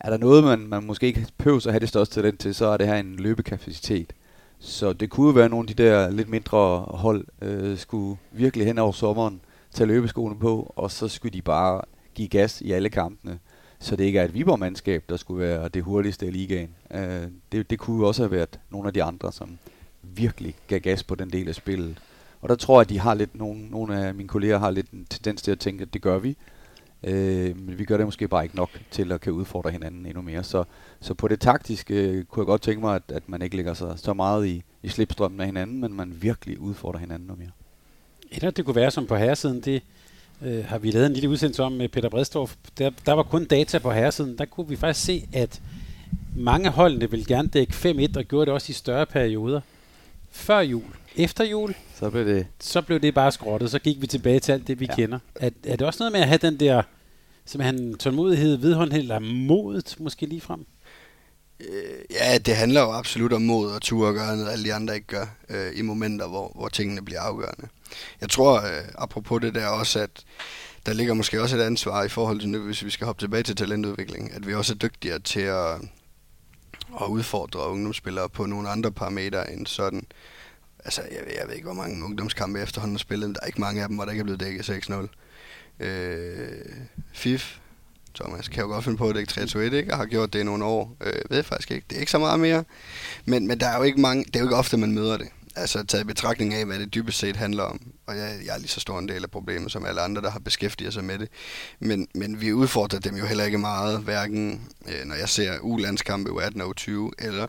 er 0.00 0.10
der 0.10 0.16
noget, 0.16 0.44
man, 0.44 0.58
man 0.58 0.84
måske 0.84 1.06
ikke 1.06 1.26
behøver 1.38 1.66
at 1.66 1.72
have 1.72 1.80
det 1.80 1.88
største 1.88 2.14
talent 2.14 2.40
til, 2.40 2.54
så 2.54 2.66
er 2.66 2.76
det 2.76 2.86
her 2.86 2.94
en 2.96 3.16
løbekapacitet. 3.16 4.12
Så 4.58 4.92
det 4.92 5.10
kunne 5.10 5.34
være, 5.34 5.44
at 5.44 5.50
nogle 5.50 5.68
af 5.68 5.76
de 5.76 5.82
der 5.82 6.10
lidt 6.10 6.28
mindre 6.28 6.78
hold 6.78 7.24
øh, 7.42 7.78
skulle 7.78 8.18
virkelig 8.32 8.66
hen 8.66 8.78
over 8.78 8.92
sommeren 8.92 9.40
tage 9.70 9.86
løbeskoene 9.86 10.38
på, 10.38 10.72
og 10.76 10.90
så 10.90 11.08
skulle 11.08 11.32
de 11.32 11.42
bare 11.42 11.82
give 12.14 12.28
gas 12.28 12.60
i 12.60 12.72
alle 12.72 12.90
kampene 12.90 13.38
så 13.80 13.96
det 13.96 14.04
ikke 14.04 14.18
er 14.18 14.24
et 14.24 14.34
Viborg-mandskab, 14.34 15.04
der 15.08 15.16
skulle 15.16 15.40
være 15.40 15.68
det 15.68 15.82
hurtigste 15.82 16.26
i 16.26 16.30
ligaen. 16.30 16.70
Øh, 16.90 17.22
det, 17.52 17.70
det 17.70 17.78
kunne 17.78 17.98
jo 17.98 18.06
også 18.06 18.22
have 18.22 18.30
været 18.30 18.60
nogle 18.70 18.86
af 18.86 18.94
de 18.94 19.02
andre, 19.02 19.32
som 19.32 19.58
virkelig 20.02 20.54
gav 20.66 20.78
gas 20.78 21.02
på 21.02 21.14
den 21.14 21.30
del 21.30 21.48
af 21.48 21.54
spillet. 21.54 21.98
Og 22.40 22.48
der 22.48 22.54
tror 22.54 22.76
jeg, 22.76 22.80
at 22.80 22.88
de 22.88 22.98
har 22.98 23.14
lidt, 23.14 23.34
nogle, 23.34 23.70
nogle 23.70 24.06
af 24.06 24.14
mine 24.14 24.28
kolleger 24.28 24.58
har 24.58 24.70
lidt 24.70 24.90
en 24.90 25.06
tendens 25.10 25.42
til 25.42 25.50
at 25.50 25.58
tænke, 25.58 25.82
at 25.82 25.94
det 25.94 26.02
gør 26.02 26.18
vi. 26.18 26.36
Øh, 27.02 27.60
men 27.60 27.78
vi 27.78 27.84
gør 27.84 27.96
det 27.96 28.06
måske 28.06 28.28
bare 28.28 28.42
ikke 28.44 28.56
nok 28.56 28.70
til 28.90 29.12
at 29.12 29.20
kan 29.20 29.32
udfordre 29.32 29.70
hinanden 29.70 30.06
endnu 30.06 30.22
mere. 30.22 30.44
Så, 30.44 30.64
så 31.00 31.14
på 31.14 31.28
det 31.28 31.40
taktiske 31.40 31.94
øh, 31.94 32.24
kunne 32.24 32.42
jeg 32.42 32.46
godt 32.46 32.62
tænke 32.62 32.80
mig, 32.80 32.94
at, 32.94 33.02
at 33.08 33.28
man 33.28 33.42
ikke 33.42 33.56
lægger 33.56 33.74
sig 33.74 33.98
så 33.98 34.14
meget 34.14 34.46
i, 34.46 34.62
i 34.82 34.88
slipstrømmen 34.88 35.40
af 35.40 35.46
hinanden, 35.46 35.80
men 35.80 35.92
man 35.92 36.18
virkelig 36.20 36.60
udfordrer 36.60 37.00
hinanden 37.00 37.26
noget 37.26 37.38
mere. 37.38 37.50
Eller 38.30 38.50
det 38.50 38.64
kunne 38.64 38.76
være 38.76 38.90
som 38.90 39.06
på 39.06 39.16
herresiden, 39.16 39.60
det 39.60 39.82
øh, 40.42 40.64
har 40.64 40.78
vi 40.78 40.90
lavet 40.90 41.06
en 41.06 41.12
lille 41.12 41.28
udsendelse 41.28 41.62
om 41.62 41.72
med 41.72 41.88
Peter 41.88 42.08
Bredstorff. 42.08 42.54
Der, 42.78 42.90
der 43.06 43.12
var 43.12 43.22
kun 43.22 43.44
data 43.44 43.78
på 43.78 43.90
herresiden. 43.90 44.38
Der 44.38 44.44
kunne 44.44 44.68
vi 44.68 44.76
faktisk 44.76 45.06
se, 45.06 45.28
at 45.32 45.60
mange 46.36 46.70
holdene 46.70 47.10
ville 47.10 47.24
gerne 47.24 47.48
dække 47.48 47.72
5-1 47.72 48.18
og 48.18 48.24
gjorde 48.24 48.46
det 48.46 48.54
også 48.54 48.70
i 48.70 48.72
større 48.72 49.06
perioder. 49.06 49.60
Før 50.30 50.60
jul. 50.60 50.82
Efter 51.16 51.44
jul, 51.44 51.74
så 51.94 52.10
blev 52.10 52.26
det, 52.26 52.46
så 52.60 52.82
blev 52.82 53.00
det 53.00 53.14
bare 53.14 53.32
skrottet. 53.32 53.70
Så 53.70 53.78
gik 53.78 54.02
vi 54.02 54.06
tilbage 54.06 54.40
til 54.40 54.52
alt 54.52 54.66
det, 54.66 54.80
vi 54.80 54.86
ja. 54.88 54.94
kender. 54.94 55.18
Er, 55.34 55.50
er 55.64 55.76
det 55.76 55.86
også 55.86 55.98
noget 56.02 56.12
med 56.12 56.20
at 56.20 56.28
have 56.28 56.38
den 56.38 56.60
der 56.60 56.82
simpelthen 57.44 57.94
tålmodighed, 57.94 58.56
vedholdenhed, 58.56 59.02
eller 59.02 59.18
modet 59.18 59.96
måske 59.98 60.26
lige 60.26 60.40
frem? 60.40 60.66
Øh, 61.60 62.04
ja, 62.10 62.38
det 62.38 62.56
handler 62.56 62.80
jo 62.80 62.92
absolut 62.92 63.32
om 63.32 63.42
mod 63.42 63.70
og 63.70 63.82
tur 63.82 64.08
at 64.08 64.14
gøre 64.14 64.36
noget, 64.36 64.52
alle 64.52 64.64
de 64.64 64.74
andre 64.74 64.94
ikke 64.94 65.06
gør, 65.06 65.26
øh, 65.48 65.72
i 65.74 65.82
momenter, 65.82 66.28
hvor, 66.28 66.52
hvor 66.54 66.68
tingene 66.68 67.04
bliver 67.04 67.20
afgørende. 67.20 67.68
Jeg 68.20 68.30
tror, 68.30 68.60
øh, 68.60 68.84
apropos 68.94 69.40
det 69.40 69.54
der 69.54 69.66
også, 69.66 70.00
at 70.00 70.24
der 70.86 70.92
ligger 70.92 71.14
måske 71.14 71.42
også 71.42 71.56
et 71.56 71.62
ansvar 71.62 72.02
i 72.02 72.08
forhold 72.08 72.40
til, 72.40 72.58
hvis 72.58 72.84
vi 72.84 72.90
skal 72.90 73.06
hoppe 73.06 73.22
tilbage 73.22 73.42
til 73.42 73.56
talentudvikling, 73.56 74.32
at 74.32 74.46
vi 74.46 74.54
også 74.54 74.72
er 74.72 74.76
dygtigere 74.76 75.18
til 75.18 75.40
at, 75.40 75.74
at 77.00 77.06
udfordre 77.08 77.68
ungdomsspillere 77.68 78.28
på 78.28 78.46
nogle 78.46 78.68
andre 78.68 78.92
parametre 78.92 79.52
end 79.52 79.66
sådan. 79.66 80.06
Altså, 80.84 81.02
jeg 81.02 81.20
ved, 81.26 81.32
jeg 81.38 81.48
ved 81.48 81.54
ikke, 81.54 81.66
hvor 81.66 81.74
mange 81.74 82.04
ungdomskampe 82.04 82.60
efterhånden 82.60 82.96
har 82.96 82.98
spillet, 82.98 83.28
men 83.28 83.34
der 83.34 83.40
er 83.42 83.46
ikke 83.46 83.60
mange 83.60 83.82
af 83.82 83.88
dem, 83.88 83.96
hvor 83.96 84.04
der 84.04 84.12
ikke 84.12 84.20
er 84.20 84.24
blevet 84.24 84.40
dækket 84.40 84.70
6-0. 85.80 85.84
Øh, 85.84 86.66
FIF 87.12 87.58
Thomas 88.20 88.48
kan 88.48 88.62
jo 88.62 88.68
godt 88.68 88.84
finde 88.84 88.98
på 88.98 89.08
at 89.08 89.14
dække 89.14 89.32
3 89.32 89.64
ikke? 89.64 89.92
Og 89.92 89.98
har 89.98 90.06
gjort 90.06 90.32
det 90.32 90.40
i 90.40 90.42
nogle 90.42 90.64
år. 90.64 90.96
Øh, 91.00 91.12
ved 91.30 91.36
jeg 91.36 91.44
faktisk 91.44 91.70
ikke. 91.70 91.86
Det 91.90 91.96
er 91.96 92.00
ikke 92.00 92.12
så 92.12 92.18
meget 92.18 92.40
mere. 92.40 92.64
Men, 93.24 93.46
men 93.46 93.60
der 93.60 93.66
er 93.66 93.76
jo 93.76 93.82
ikke 93.82 94.00
mange, 94.00 94.24
det 94.24 94.36
er 94.36 94.40
jo 94.40 94.46
ikke 94.46 94.56
ofte, 94.56 94.76
man 94.76 94.92
møder 94.92 95.16
det. 95.16 95.28
Altså 95.56 95.84
taget 95.84 96.04
i 96.04 96.06
betragtning 96.06 96.54
af, 96.54 96.66
hvad 96.66 96.78
det 96.78 96.94
dybest 96.94 97.18
set 97.18 97.36
handler 97.36 97.62
om. 97.62 97.80
Og 98.06 98.16
jeg, 98.16 98.38
jeg 98.46 98.54
er 98.54 98.58
lige 98.58 98.68
så 98.68 98.80
stor 98.80 98.98
en 98.98 99.08
del 99.08 99.22
af 99.22 99.30
problemet 99.30 99.72
som 99.72 99.84
alle 99.84 100.00
andre, 100.00 100.22
der 100.22 100.30
har 100.30 100.38
beskæftiget 100.38 100.94
sig 100.94 101.04
med 101.04 101.18
det. 101.18 101.28
Men, 101.80 102.08
men 102.14 102.40
vi 102.40 102.52
udfordrer 102.52 102.98
dem 102.98 103.16
jo 103.16 103.26
heller 103.26 103.44
ikke 103.44 103.58
meget, 103.58 104.00
hverken 104.00 104.68
øh, 104.88 105.04
når 105.04 105.14
jeg 105.14 105.28
ser 105.28 105.58
U-landskampe 105.58 106.30
U18 106.30 106.62
og 106.62 106.74
U20, 106.78 107.10
eller 107.18 107.46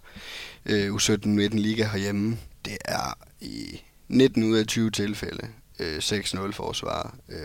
øh, 0.65 0.95
U17-19 0.95 1.57
Liga 1.57 1.87
herhjemme. 1.87 2.37
Det 2.65 2.77
er 2.85 3.17
i 3.41 3.81
19 4.07 4.43
ud 4.43 4.57
af 4.57 4.67
20 4.67 4.91
tilfælde 4.91 5.47
øh, 5.79 5.97
6-0 5.97 6.51
forsvar. 6.51 7.15
Øh, 7.29 7.37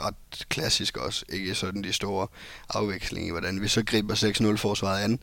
ret 0.00 0.48
klassisk 0.48 0.96
også. 0.96 1.24
Ikke 1.28 1.54
sådan 1.54 1.84
de 1.84 1.92
store 1.92 2.26
afvekslinger 2.68 3.28
i, 3.28 3.30
hvordan 3.30 3.62
vi 3.62 3.68
så 3.68 3.84
griber 3.84 4.14
6-0 4.14 4.56
forsvaret 4.56 5.04
an. 5.04 5.20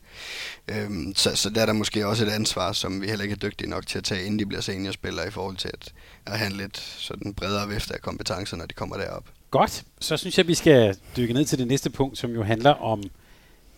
Øhm, 0.68 1.14
så, 1.16 1.36
så 1.36 1.50
der 1.50 1.62
er 1.62 1.66
der 1.66 1.72
måske 1.72 2.06
også 2.06 2.24
et 2.24 2.30
ansvar, 2.30 2.72
som 2.72 3.02
vi 3.02 3.06
heller 3.06 3.22
ikke 3.22 3.32
er 3.32 3.36
dygtige 3.36 3.70
nok 3.70 3.86
til 3.86 3.98
at 3.98 4.04
tage, 4.04 4.24
inden 4.24 4.38
de 4.38 4.46
bliver 4.46 4.60
seniorspillere, 4.60 5.28
i 5.28 5.30
forhold 5.30 5.56
til 5.56 5.68
at, 5.68 5.92
at 6.26 6.38
have 6.38 6.50
en 6.50 6.56
lidt 6.56 6.78
sådan 6.78 7.34
bredere 7.34 7.68
vifte 7.68 7.94
af 7.94 8.00
kompetencer, 8.00 8.56
når 8.56 8.66
de 8.66 8.74
kommer 8.74 8.96
derop. 8.96 9.24
Godt, 9.50 9.84
så 10.00 10.16
synes 10.16 10.38
jeg, 10.38 10.48
vi 10.48 10.54
skal 10.54 10.96
dykke 11.16 11.34
ned 11.34 11.44
til 11.44 11.58
det 11.58 11.66
næste 11.66 11.90
punkt, 11.90 12.18
som 12.18 12.30
jo 12.30 12.42
handler 12.42 12.70
om 12.70 13.02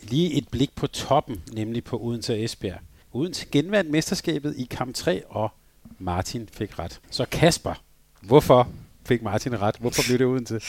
lige 0.03 0.35
et 0.35 0.49
blik 0.49 0.71
på 0.77 0.87
toppen, 0.87 1.43
nemlig 1.53 1.85
på 1.85 2.01
Odense 2.03 2.33
og 2.33 2.45
Esbjerg. 2.45 2.79
Odense 3.13 3.47
genvandt 3.53 3.91
mesterskabet 3.91 4.55
i 4.57 4.65
kamp 4.71 4.95
3, 4.95 5.27
og 5.27 5.51
Martin 5.99 6.49
fik 6.53 6.79
ret. 6.79 7.01
Så 7.11 7.25
Kasper, 7.25 7.75
hvorfor 8.21 8.69
fik 9.07 9.23
Martin 9.23 9.61
ret. 9.61 9.77
Hvorfor 9.81 10.03
blev 10.07 10.19
det 10.19 10.25
uden 10.25 10.45
til? 10.45 10.65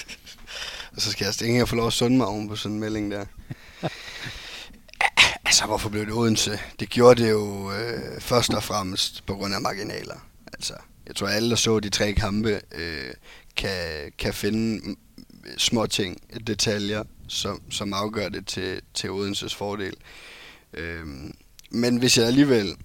og 0.95 1.01
så 1.01 1.11
skal 1.11 1.25
jeg 1.25 1.49
ikke 1.49 1.61
og 1.61 1.69
få 1.69 1.75
lov 1.75 1.87
at 1.87 1.93
sunde 1.93 2.17
mig 2.17 2.27
oven 2.27 2.49
på 2.49 2.55
sådan 2.55 2.73
en 2.73 2.79
melding 2.79 3.11
der. 3.11 3.25
altså, 5.45 5.65
hvorfor 5.65 5.89
blev 5.89 6.05
det 6.05 6.13
Odense? 6.13 6.59
Det 6.79 6.89
gjorde 6.89 7.23
det 7.23 7.31
jo 7.31 7.71
øh, 7.71 8.21
først 8.21 8.53
og 8.53 8.63
fremmest 8.63 9.25
på 9.25 9.35
grund 9.35 9.55
af 9.55 9.61
marginaler. 9.61 10.27
Altså, 10.53 10.73
jeg 11.07 11.15
tror, 11.15 11.27
alle, 11.27 11.49
der 11.49 11.55
så 11.55 11.79
de 11.79 11.89
tre 11.89 12.13
kampe, 12.13 12.61
øh, 12.71 13.13
kan, 13.55 14.11
kan 14.17 14.33
finde 14.33 14.95
små 15.57 15.85
ting, 15.85 16.21
detaljer, 16.47 17.03
som, 17.27 17.61
som 17.71 17.93
afgør 17.93 18.29
det 18.29 18.47
til, 18.47 18.81
til 18.93 19.11
Odenses 19.11 19.55
fordel. 19.55 19.93
Øh, 20.73 21.05
men 21.69 21.97
hvis 21.97 22.17
jeg 22.17 22.25
alligevel 22.25 22.75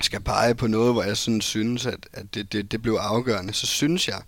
skal 0.00 0.20
pege 0.20 0.54
på 0.54 0.66
noget, 0.66 0.92
hvor 0.92 1.02
jeg 1.02 1.16
sådan 1.16 1.40
synes, 1.40 1.86
at, 1.86 2.08
at 2.12 2.34
det, 2.34 2.52
det, 2.52 2.72
det 2.72 2.82
blev 2.82 2.92
afgørende, 2.92 3.52
så 3.52 3.66
synes 3.66 4.08
jeg, 4.08 4.22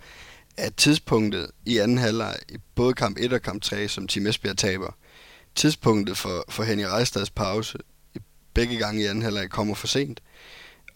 at 0.57 0.75
tidspunktet 0.75 1.51
i 1.67 1.79
anden 1.79 1.99
halvleg, 1.99 2.37
i 2.49 2.57
både 2.75 2.95
kamp 2.95 3.17
1 3.21 3.33
og 3.33 3.43
kamp 3.43 3.63
3, 3.63 3.89
som 3.89 4.09
Team 4.09 4.27
Esbjerg 4.27 4.57
taber, 4.57 4.97
tidspunktet 5.55 6.19
for, 6.19 6.45
for 6.49 6.63
Henning 6.63 6.89
Reistad's 6.89 7.33
pause, 7.35 7.79
i 8.15 8.19
begge 8.55 8.79
gange 8.79 9.03
i 9.03 9.07
anden 9.07 9.23
halvleg, 9.23 9.51
kommer 9.51 9.75
for 9.75 9.87
sent. 9.87 10.21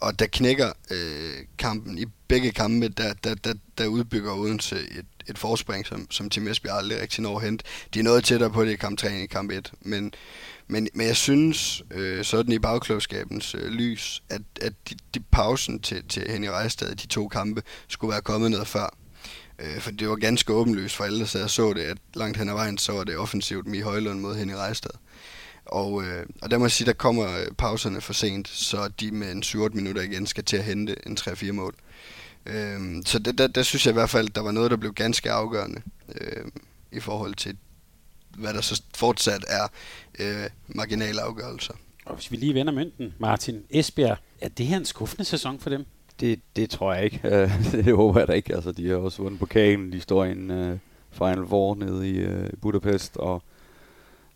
Og 0.01 0.19
der 0.19 0.27
knækker 0.27 0.73
øh, 0.91 1.45
kampen 1.59 1.99
i 1.99 2.05
begge 2.29 2.53
kampe, 2.53 2.89
der, 2.89 3.13
der, 3.13 3.35
der, 3.35 3.55
der 3.79 3.87
udbygger 3.87 4.33
Odense 4.33 4.77
et, 4.77 5.07
et 5.29 5.39
forspring, 5.39 5.87
som, 5.87 6.11
som 6.11 6.31
Team 6.31 6.49
Esbjerg 6.49 6.77
aldrig 6.77 7.01
rigtig 7.01 7.23
når 7.23 7.37
at 7.37 7.45
hente. 7.45 7.65
De 7.95 7.99
er 7.99 8.03
noget 8.03 8.25
tættere 8.25 8.51
på 8.51 8.65
det 8.65 8.71
i 8.71 8.77
kamp 8.77 8.99
3 8.99 9.11
end 9.11 9.23
i 9.23 9.27
kamp 9.27 9.51
1, 9.51 9.73
men, 9.81 10.15
men, 10.67 10.89
men 10.95 11.07
jeg 11.07 11.17
synes, 11.17 11.83
øh, 11.91 12.25
sådan 12.25 12.53
i 12.53 12.59
bagklogskabens 12.59 13.55
øh, 13.55 13.67
lys, 13.67 14.23
at, 14.29 14.43
at 14.61 14.73
de, 14.91 14.95
de 15.15 15.21
pausen 15.21 15.81
til, 15.81 16.09
til 16.09 16.31
Henny 16.31 16.49
Reistad, 16.49 16.95
de 16.95 17.07
to 17.07 17.29
kampe, 17.29 17.63
skulle 17.89 18.13
være 18.13 18.23
kommet 18.23 18.51
noget 18.51 18.67
før. 18.67 18.97
Øh, 19.59 19.81
for 19.81 19.91
det 19.91 20.09
var 20.09 20.17
ganske 20.17 20.53
åbenlyst 20.53 20.97
for 20.97 21.05
alle, 21.05 21.27
så 21.27 21.39
jeg 21.39 21.51
så 21.51 21.73
det, 21.73 21.81
at 21.81 21.99
langt 22.15 22.37
hen 22.37 22.49
ad 22.49 22.55
vejen, 22.55 22.79
så 22.79 22.93
var 22.93 23.05
det 23.05 23.17
offensivt 23.17 23.67
med 23.67 23.83
Højlund 23.83 24.21
mod 24.21 24.37
Henning 24.37 24.59
Rejstad. 24.59 24.91
Og, 25.65 26.03
øh, 26.05 26.27
og 26.43 26.51
der 26.51 26.59
må 26.59 26.65
jeg 26.65 26.73
sige, 26.73 26.87
der 26.87 26.93
kommer 26.93 27.39
øh, 27.39 27.47
pauserne 27.59 28.01
for 28.01 28.13
sent, 28.13 28.49
så 28.49 28.89
de 29.01 29.11
med 29.11 29.33
en 29.33 29.43
7 29.43 29.75
minutter 29.75 30.03
igen 30.03 30.27
skal 30.27 30.45
til 30.45 30.57
at 30.57 30.65
hente 30.65 30.97
en 31.07 31.17
3-4 31.21 31.53
mål. 31.53 31.75
Øh, 32.47 33.03
så 33.05 33.19
det, 33.19 33.39
der, 33.39 33.47
der 33.47 33.63
synes 33.63 33.87
jeg 33.87 33.93
i 33.93 33.95
hvert 33.95 34.11
fald, 34.11 34.29
der 34.29 34.41
var 34.41 34.51
noget, 34.51 34.71
der 34.71 34.77
blev 34.77 34.93
ganske 34.93 35.31
afgørende 35.31 35.83
øh, 36.21 36.45
i 36.93 37.01
forhold 37.01 37.35
til, 37.35 37.57
hvad 38.37 38.55
der 38.55 38.61
så 38.61 38.83
fortsat 38.95 39.45
er 39.49 39.69
øh, 40.19 40.51
marginale 40.69 41.21
afgørelser. 41.21 41.75
Og 42.05 42.15
hvis 42.15 42.31
vi 42.31 42.37
lige 42.37 42.55
vender 42.55 42.73
mønten, 42.73 43.15
Martin 43.19 43.63
Esbjerg, 43.71 44.17
er 44.41 44.49
det 44.49 44.67
her 44.67 44.77
en 44.77 44.85
skuffende 44.85 45.25
sæson 45.25 45.61
for 45.61 45.71
dem? 45.71 45.87
Det, 46.21 46.41
det 46.57 46.71
tror 46.71 46.95
jeg 46.95 47.05
ikke. 47.05 47.21
Øh, 47.29 47.73
det 47.73 47.95
håber 47.95 48.21
jeg 48.21 48.29
da 48.29 48.33
ikke. 48.33 48.55
Altså, 48.55 48.73
de 48.73 48.89
har 48.89 48.97
også 48.97 49.23
vundet 49.23 49.41
pokalen. 49.41 49.93
De 49.93 50.01
står 50.01 50.25
i 50.25 50.33
en 50.33 50.51
uh, 50.51 50.79
Final 51.11 51.47
Four 51.47 51.75
nede 51.75 52.11
i 52.11 52.27
uh, 52.27 52.47
Budapest, 52.63 53.17
og 53.17 53.43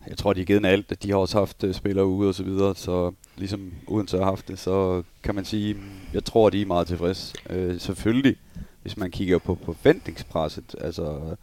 jeg 0.07 0.17
tror, 0.17 0.33
de 0.33 0.39
har 0.39 0.45
givet 0.45 0.65
alt. 0.65 1.03
De 1.03 1.09
har 1.09 1.17
også 1.17 1.37
haft 1.37 1.63
uh, 1.63 1.73
spillere 1.73 2.05
ude 2.05 2.29
og 2.29 2.35
så 2.35 2.43
videre, 2.43 2.75
så 2.75 3.11
ligesom 3.37 3.73
uden 3.87 4.07
så 4.07 4.17
har 4.17 4.25
haft 4.25 4.47
det, 4.47 4.59
så 4.59 5.03
kan 5.23 5.35
man 5.35 5.45
sige, 5.45 5.75
jeg 6.13 6.25
tror, 6.25 6.49
de 6.49 6.61
er 6.61 6.65
meget 6.65 6.87
tilfredse. 6.87 7.35
Uh, 7.55 7.77
selvfølgelig, 7.77 8.35
hvis 8.81 8.97
man 8.97 9.11
kigger 9.11 9.37
på 9.37 9.57
forventningspresset, 9.65 10.75
altså 10.81 11.35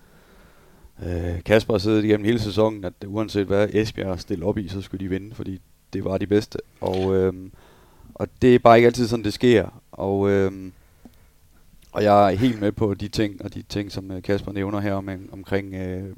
uh, 0.98 1.42
Kasper 1.44 1.74
har 1.74 1.78
siddet 1.78 2.04
igennem 2.04 2.24
hele 2.24 2.38
sæsonen, 2.38 2.84
at 2.84 2.92
uanset 3.06 3.46
hvad 3.46 3.68
Esbjerg 3.72 4.20
stillede 4.20 4.48
op 4.48 4.58
i, 4.58 4.68
så 4.68 4.82
skulle 4.82 5.04
de 5.04 5.10
vinde, 5.10 5.34
fordi 5.34 5.60
det 5.92 6.04
var 6.04 6.18
de 6.18 6.26
bedste. 6.26 6.58
Og 6.80 7.06
uh, 7.06 7.34
og 8.18 8.28
det 8.42 8.54
er 8.54 8.58
bare 8.58 8.76
ikke 8.76 8.86
altid 8.86 9.08
sådan, 9.08 9.24
det 9.24 9.32
sker. 9.32 9.82
Og, 9.92 10.30
øh, 10.30 10.52
og 11.92 12.02
jeg 12.02 12.32
er 12.32 12.36
helt 12.36 12.60
med 12.60 12.72
på 12.72 12.94
de 12.94 13.08
ting, 13.08 13.44
og 13.44 13.54
de 13.54 13.62
ting, 13.62 13.92
som 13.92 14.10
øh, 14.10 14.22
Kasper 14.22 14.52
nævner 14.52 14.80
her 14.80 14.94
om, 14.94 15.08
omkring... 15.32 15.74
Øh, 15.74 16.16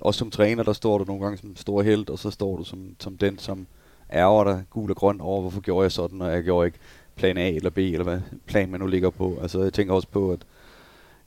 også 0.00 0.18
som 0.18 0.30
træner, 0.30 0.62
der 0.62 0.72
står 0.72 0.98
du 0.98 1.04
nogle 1.04 1.22
gange 1.22 1.38
som 1.38 1.56
stor 1.56 1.82
held, 1.82 2.10
og 2.10 2.18
så 2.18 2.30
står 2.30 2.56
du 2.56 2.64
som, 2.64 2.96
som 3.00 3.16
den, 3.16 3.38
som 3.38 3.66
ærger 4.12 4.44
dig 4.44 4.64
gul 4.70 4.90
og 4.90 4.96
grøn 4.96 5.20
over, 5.20 5.40
hvorfor 5.40 5.60
gjorde 5.60 5.82
jeg 5.82 5.92
sådan, 5.92 6.22
og 6.22 6.32
jeg 6.32 6.42
gjorde 6.42 6.66
ikke 6.66 6.78
plan 7.16 7.38
A 7.38 7.50
eller 7.50 7.70
B, 7.70 7.78
eller 7.78 8.04
hvad 8.04 8.20
plan 8.46 8.70
man 8.70 8.80
nu 8.80 8.86
ligger 8.86 9.10
på. 9.10 9.38
Altså 9.42 9.62
jeg 9.62 9.72
tænker 9.72 9.94
også 9.94 10.08
på, 10.08 10.32
at 10.32 10.40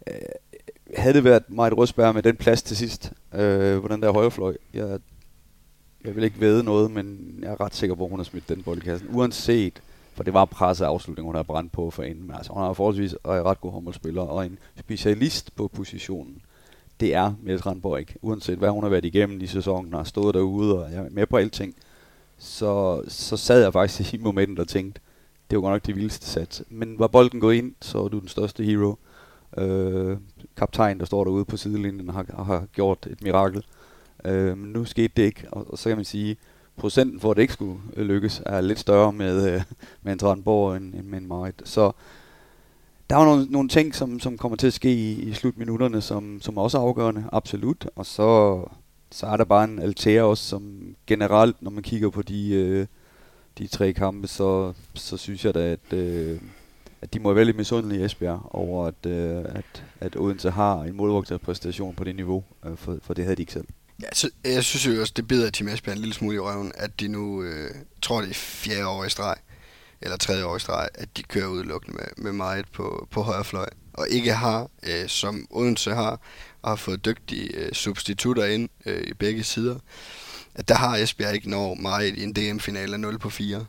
øh, 0.07 0.15
havde 0.97 1.13
det 1.13 1.23
været 1.23 1.43
mig 1.47 1.77
Røsberg 1.77 2.13
med 2.13 2.23
den 2.23 2.35
plads 2.35 2.63
til 2.63 2.77
sidst, 2.77 3.11
øh, 3.33 3.81
på 3.81 3.87
den 3.87 4.01
der 4.01 4.11
højrefløj, 4.11 4.55
jeg 4.73 4.99
jeg 6.05 6.15
vil 6.15 6.23
ikke 6.23 6.39
vide 6.39 6.63
noget, 6.63 6.91
men 6.91 7.35
jeg 7.41 7.51
er 7.51 7.61
ret 7.61 7.75
sikker 7.75 7.95
på, 7.95 8.03
at 8.03 8.09
hun 8.09 8.19
har 8.19 8.23
smidt 8.23 8.49
den 8.49 8.63
bold 8.63 8.77
i 8.77 8.81
kassen. 8.81 9.09
Uanset, 9.11 9.81
for 10.13 10.23
det 10.23 10.33
var 10.33 10.45
presset 10.45 10.85
afslutning, 10.85 11.25
hun 11.25 11.35
har 11.35 11.43
brændt 11.43 11.71
på 11.71 11.91
for 11.91 12.03
inden. 12.03 12.27
Men 12.27 12.35
altså, 12.35 12.53
hun 12.53 12.61
har 12.61 12.73
forholdsvis 12.73 13.13
og 13.13 13.45
ret 13.45 13.61
god 13.61 13.71
håndboldspiller 13.71 14.21
og 14.21 14.45
en 14.45 14.59
specialist 14.79 15.55
på 15.55 15.67
positionen. 15.67 16.41
Det 16.99 17.13
er 17.13 17.33
Mette 17.43 17.65
Randborg 17.65 17.99
ikke. 17.99 18.15
Uanset 18.21 18.57
hvad 18.57 18.69
hun 18.69 18.83
har 18.83 18.89
været 18.89 19.05
igennem 19.05 19.41
i 19.41 19.47
sæsonen, 19.47 19.93
har 19.93 20.03
stået 20.03 20.33
derude, 20.35 20.85
og 20.85 20.91
jeg 20.91 20.99
er 20.99 21.09
med 21.11 21.25
på 21.25 21.37
alting, 21.37 21.75
så, 22.37 23.03
så 23.07 23.37
sad 23.37 23.61
jeg 23.61 23.73
faktisk 23.73 24.13
i 24.13 24.17
momentet 24.17 24.59
og 24.59 24.67
tænkte, 24.67 25.01
det 25.49 25.55
var 25.55 25.61
godt 25.61 25.73
nok 25.73 25.85
det 25.85 25.95
vildeste 25.95 26.25
sats. 26.25 26.63
Men 26.69 26.99
var 26.99 27.07
bolden 27.07 27.39
gået 27.39 27.55
ind, 27.55 27.75
så 27.81 28.03
er 28.03 28.07
du 28.07 28.19
den 28.19 28.27
største 28.27 28.63
hero. 28.63 28.95
Øh, 29.57 30.17
kaptajn, 30.57 30.99
der 30.99 31.05
står 31.05 31.23
derude 31.23 31.45
på 31.45 31.57
sidelinjen, 31.57 32.09
har, 32.09 32.43
har 32.43 32.65
gjort 32.73 33.07
et 33.11 33.21
mirakel. 33.21 33.63
Øh, 34.25 34.57
men 34.57 34.71
nu 34.71 34.85
skete 34.85 35.13
det 35.17 35.23
ikke, 35.23 35.47
og, 35.51 35.71
og 35.71 35.77
så 35.77 35.89
kan 35.89 35.97
man 35.97 36.05
sige, 36.05 36.37
procenten 36.77 37.19
for, 37.19 37.31
at 37.31 37.37
det 37.37 37.41
ikke 37.41 37.53
skulle 37.53 37.79
øh, 37.95 38.05
lykkes, 38.05 38.41
er 38.45 38.61
lidt 38.61 38.79
større 38.79 39.13
med, 39.13 39.53
øh, 39.53 39.61
med 40.01 40.13
en 40.13 40.19
Tranborg 40.19 40.77
end, 40.77 40.93
end 40.95 41.07
med 41.07 41.17
en 41.17 41.27
Marit. 41.27 41.61
Så 41.63 41.91
der 43.09 43.17
er 43.17 43.25
nogle, 43.25 43.45
nogle 43.49 43.69
ting, 43.69 43.95
som, 43.95 44.19
som 44.19 44.37
kommer 44.37 44.55
til 44.55 44.67
at 44.67 44.73
ske 44.73 44.93
i, 44.93 45.21
i 45.21 45.33
slutminutterne, 45.33 46.01
som, 46.01 46.41
som 46.41 46.57
også 46.57 46.77
er 46.77 46.81
afgørende, 46.81 47.23
absolut. 47.31 47.87
Og 47.95 48.05
så, 48.05 48.61
så 49.11 49.25
er 49.25 49.37
der 49.37 49.45
bare 49.45 49.63
en 49.63 49.79
alter 49.79 50.21
også, 50.21 50.43
som 50.43 50.95
generelt, 51.07 51.61
når 51.61 51.71
man 51.71 51.83
kigger 51.83 52.09
på 52.09 52.21
de, 52.21 52.53
øh, 52.53 52.85
de 53.57 53.67
tre 53.67 53.93
kampe, 53.93 54.27
så, 54.27 54.73
så 54.93 55.17
synes 55.17 55.45
jeg 55.45 55.53
da, 55.53 55.59
at, 55.59 55.93
øh, 55.93 56.41
at 57.01 57.13
de 57.13 57.19
må 57.19 57.33
være 57.33 57.45
lidt 57.45 57.57
misundelige 57.57 58.01
i 58.01 58.05
Esbjerg 58.05 58.41
over, 58.51 58.85
at, 58.87 59.05
øh, 59.05 59.45
at, 59.45 59.83
at 59.99 60.15
Odense 60.17 60.49
har 60.49 60.83
en 60.83 60.97
målvogterpræstation 60.97 61.95
på 61.95 62.03
det 62.03 62.15
niveau, 62.15 62.43
øh, 62.65 62.77
for, 62.77 62.97
for 63.01 63.13
det 63.13 63.23
havde 63.23 63.35
de 63.35 63.41
ikke 63.41 63.53
selv. 63.53 63.67
Ja, 64.01 64.07
så 64.13 64.29
jeg 64.43 64.63
synes 64.63 64.85
jo 64.85 65.01
også, 65.01 65.13
det 65.15 65.27
bider 65.27 65.49
Tim 65.49 65.67
Esbjerg 65.67 65.95
en 65.95 66.01
lille 66.01 66.13
smule 66.13 66.35
i 66.35 66.39
røven, 66.39 66.71
at 66.75 66.99
de 66.99 67.07
nu, 67.07 67.43
øh, 67.43 67.71
tror 68.01 68.21
det 68.21 68.29
er 68.29 68.33
fjerde 68.33 68.87
år 68.87 69.05
i 69.05 69.09
streg, 69.09 69.35
eller 70.01 70.17
tredje 70.17 70.45
år 70.45 70.55
i 70.55 70.59
streg, 70.59 70.89
at 70.93 71.17
de 71.17 71.23
kører 71.23 71.47
udelukkende 71.47 71.97
med, 71.97 72.23
med 72.23 72.31
meget 72.31 72.65
på, 72.71 73.07
på 73.11 73.21
højre 73.21 73.43
fløj, 73.43 73.69
og 73.93 74.09
ikke 74.09 74.33
har, 74.33 74.69
øh, 74.83 75.09
som 75.09 75.47
Odense 75.49 75.93
har, 75.93 76.19
og 76.61 76.71
har 76.71 76.75
fået 76.75 77.05
dygtige 77.05 77.55
øh, 77.55 77.71
substitutter 77.73 78.45
ind 78.45 78.69
øh, 78.85 79.03
i 79.07 79.13
begge 79.13 79.43
sider, 79.43 79.79
at 80.55 80.67
der 80.67 80.75
har 80.75 80.97
Esbjerg 80.97 81.35
ikke 81.35 81.49
når 81.49 81.75
meget 81.75 82.17
i 82.17 82.23
en 82.23 82.33
DM-finale 82.33 82.97
0 82.97 83.19
på 83.19 83.29
4 83.29 83.65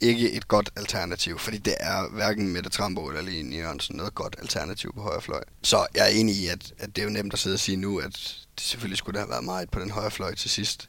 ikke 0.00 0.32
et 0.32 0.48
godt 0.48 0.70
alternativ, 0.76 1.38
fordi 1.38 1.58
det 1.58 1.74
er 1.80 2.08
hverken 2.10 2.48
Mette 2.48 2.70
Trambo 2.70 3.08
eller 3.08 3.22
Line 3.22 3.56
Jørgensen 3.56 3.96
noget 3.96 4.14
godt 4.14 4.36
alternativ 4.38 4.94
på 4.94 5.00
højre 5.00 5.20
fløj. 5.20 5.42
Så 5.62 5.86
jeg 5.94 6.04
er 6.04 6.08
enig 6.08 6.34
i, 6.34 6.46
at, 6.46 6.72
at 6.78 6.96
det 6.96 7.02
er 7.02 7.04
jo 7.04 7.10
nemt 7.10 7.32
at 7.32 7.38
sidde 7.38 7.54
og 7.54 7.60
sige 7.60 7.76
nu, 7.76 7.98
at 7.98 8.36
selvfølgelig 8.60 8.98
skulle 8.98 9.14
det 9.14 9.20
have 9.20 9.30
været 9.30 9.44
meget 9.44 9.70
på 9.70 9.80
den 9.80 9.90
højre 9.90 10.10
fløj 10.10 10.34
til 10.34 10.50
sidst. 10.50 10.88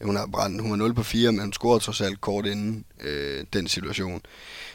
Øh, 0.00 0.06
hun 0.06 0.16
har 0.16 0.26
brændt, 0.26 0.62
hun 0.62 0.70
var 0.70 0.76
0 0.76 0.94
på 0.94 1.02
4, 1.02 1.32
men 1.32 1.40
hun 1.40 1.52
scorede 1.52 1.80
trods 1.80 2.00
alt 2.00 2.20
kort 2.20 2.46
inden 2.46 2.84
øh, 3.00 3.44
den 3.52 3.68
situation. 3.68 4.20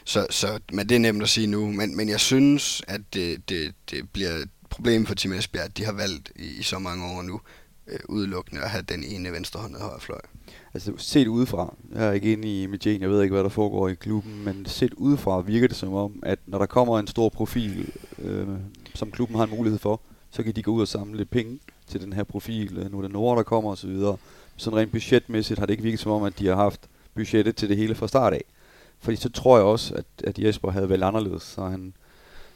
Så, 0.06 0.28
så, 0.30 0.60
men 0.72 0.89
det 0.89 0.95
er 0.95 1.00
nemt 1.00 1.24
at 1.24 1.30
sige 1.30 1.48
nu. 1.48 1.72
Men, 1.72 1.98
men 1.98 2.10
jeg 2.10 2.20
synes, 2.20 2.82
at 2.88 3.02
det, 3.14 3.50
det, 3.50 3.74
det 3.91 4.10
bliver 4.10 4.32
et 4.32 4.50
problem 4.70 5.06
for 5.06 5.16
Team 5.16 5.34
Esbjerg, 5.34 5.66
at 5.66 5.78
de 5.78 5.86
har 5.86 5.93
valgt 5.93 6.32
i, 6.36 6.60
i 6.60 6.64
så 6.64 6.80
mange 6.80 7.06
år 7.06 7.22
nu 7.22 7.41
øh, 7.88 8.00
udelukkende 8.10 8.62
at 8.62 8.70
have 8.70 8.84
den 8.89 9.04
ene 9.04 9.32
venstrehåndede 9.32 9.82
højrefløj. 9.82 10.22
Altså 10.74 10.93
set 10.98 11.28
udefra, 11.28 11.76
jeg 11.95 12.08
er 12.08 12.12
ikke 12.12 12.32
inde 12.32 12.68
med 12.68 12.80
Jane, 12.86 13.02
jeg 13.02 13.10
ved 13.10 13.22
ikke, 13.22 13.34
hvad 13.34 13.43
der 13.43 13.50
foregår 13.50 13.89
i 13.89 13.93
klubben, 13.93 14.43
men 14.43 14.66
set 14.66 14.93
udefra 14.93 15.41
virker 15.41 15.68
det 15.68 15.78
som 15.78 15.93
om, 15.93 16.20
at 16.24 16.39
når 16.45 16.58
der 16.58 16.66
kommer 16.66 17.00
en 17.00 17.08
stor 17.08 17.30
profil, 17.30 17.91
øh, 18.20 18.48
som 18.93 19.12
klubben 19.12 19.38
har 19.38 19.43
en 19.43 19.50
mulighed 19.50 19.80
for, 19.80 20.02
så 20.32 20.43
kan 20.43 20.54
de 20.54 20.64
gå 20.64 20.72
ud 20.72 20.82
og 20.82 20.88
samle 20.88 21.18
lidt 21.18 21.30
penge 21.30 21.60
til 21.88 22.02
den 22.02 22.14
her 22.14 22.24
profil. 22.24 22.78
Øh, 22.78 22.92
nu 22.92 22.98
er 22.98 23.02
det 23.02 23.12
Nord, 23.12 23.38
der 23.38 23.44
kommer 23.44 23.72
osv. 23.72 23.98
Sådan 24.58 24.80
rent 24.80 24.92
budgetmæssigt 24.92 25.60
har 25.60 25.66
det 25.66 25.74
ikke 25.74 25.84
virket 25.84 26.00
som 26.00 26.12
om, 26.12 26.24
at 26.24 26.40
de 26.40 26.48
har 26.48 26.56
haft 26.56 26.90
budgettet 27.14 27.56
til 27.56 27.70
det 27.70 27.78
hele 27.78 27.96
fra 27.96 28.08
start 28.08 28.34
af. 28.34 28.44
Fordi 29.00 29.18
så 29.18 29.30
tror 29.30 29.58
jeg 29.58 29.66
også, 29.66 29.96
at, 29.96 30.06
at 30.24 30.40
Jesper 30.40 30.72
havde 30.72 30.90
vel 30.90 31.04
anderledes, 31.04 31.44
så 31.44 31.66
han 31.66 31.94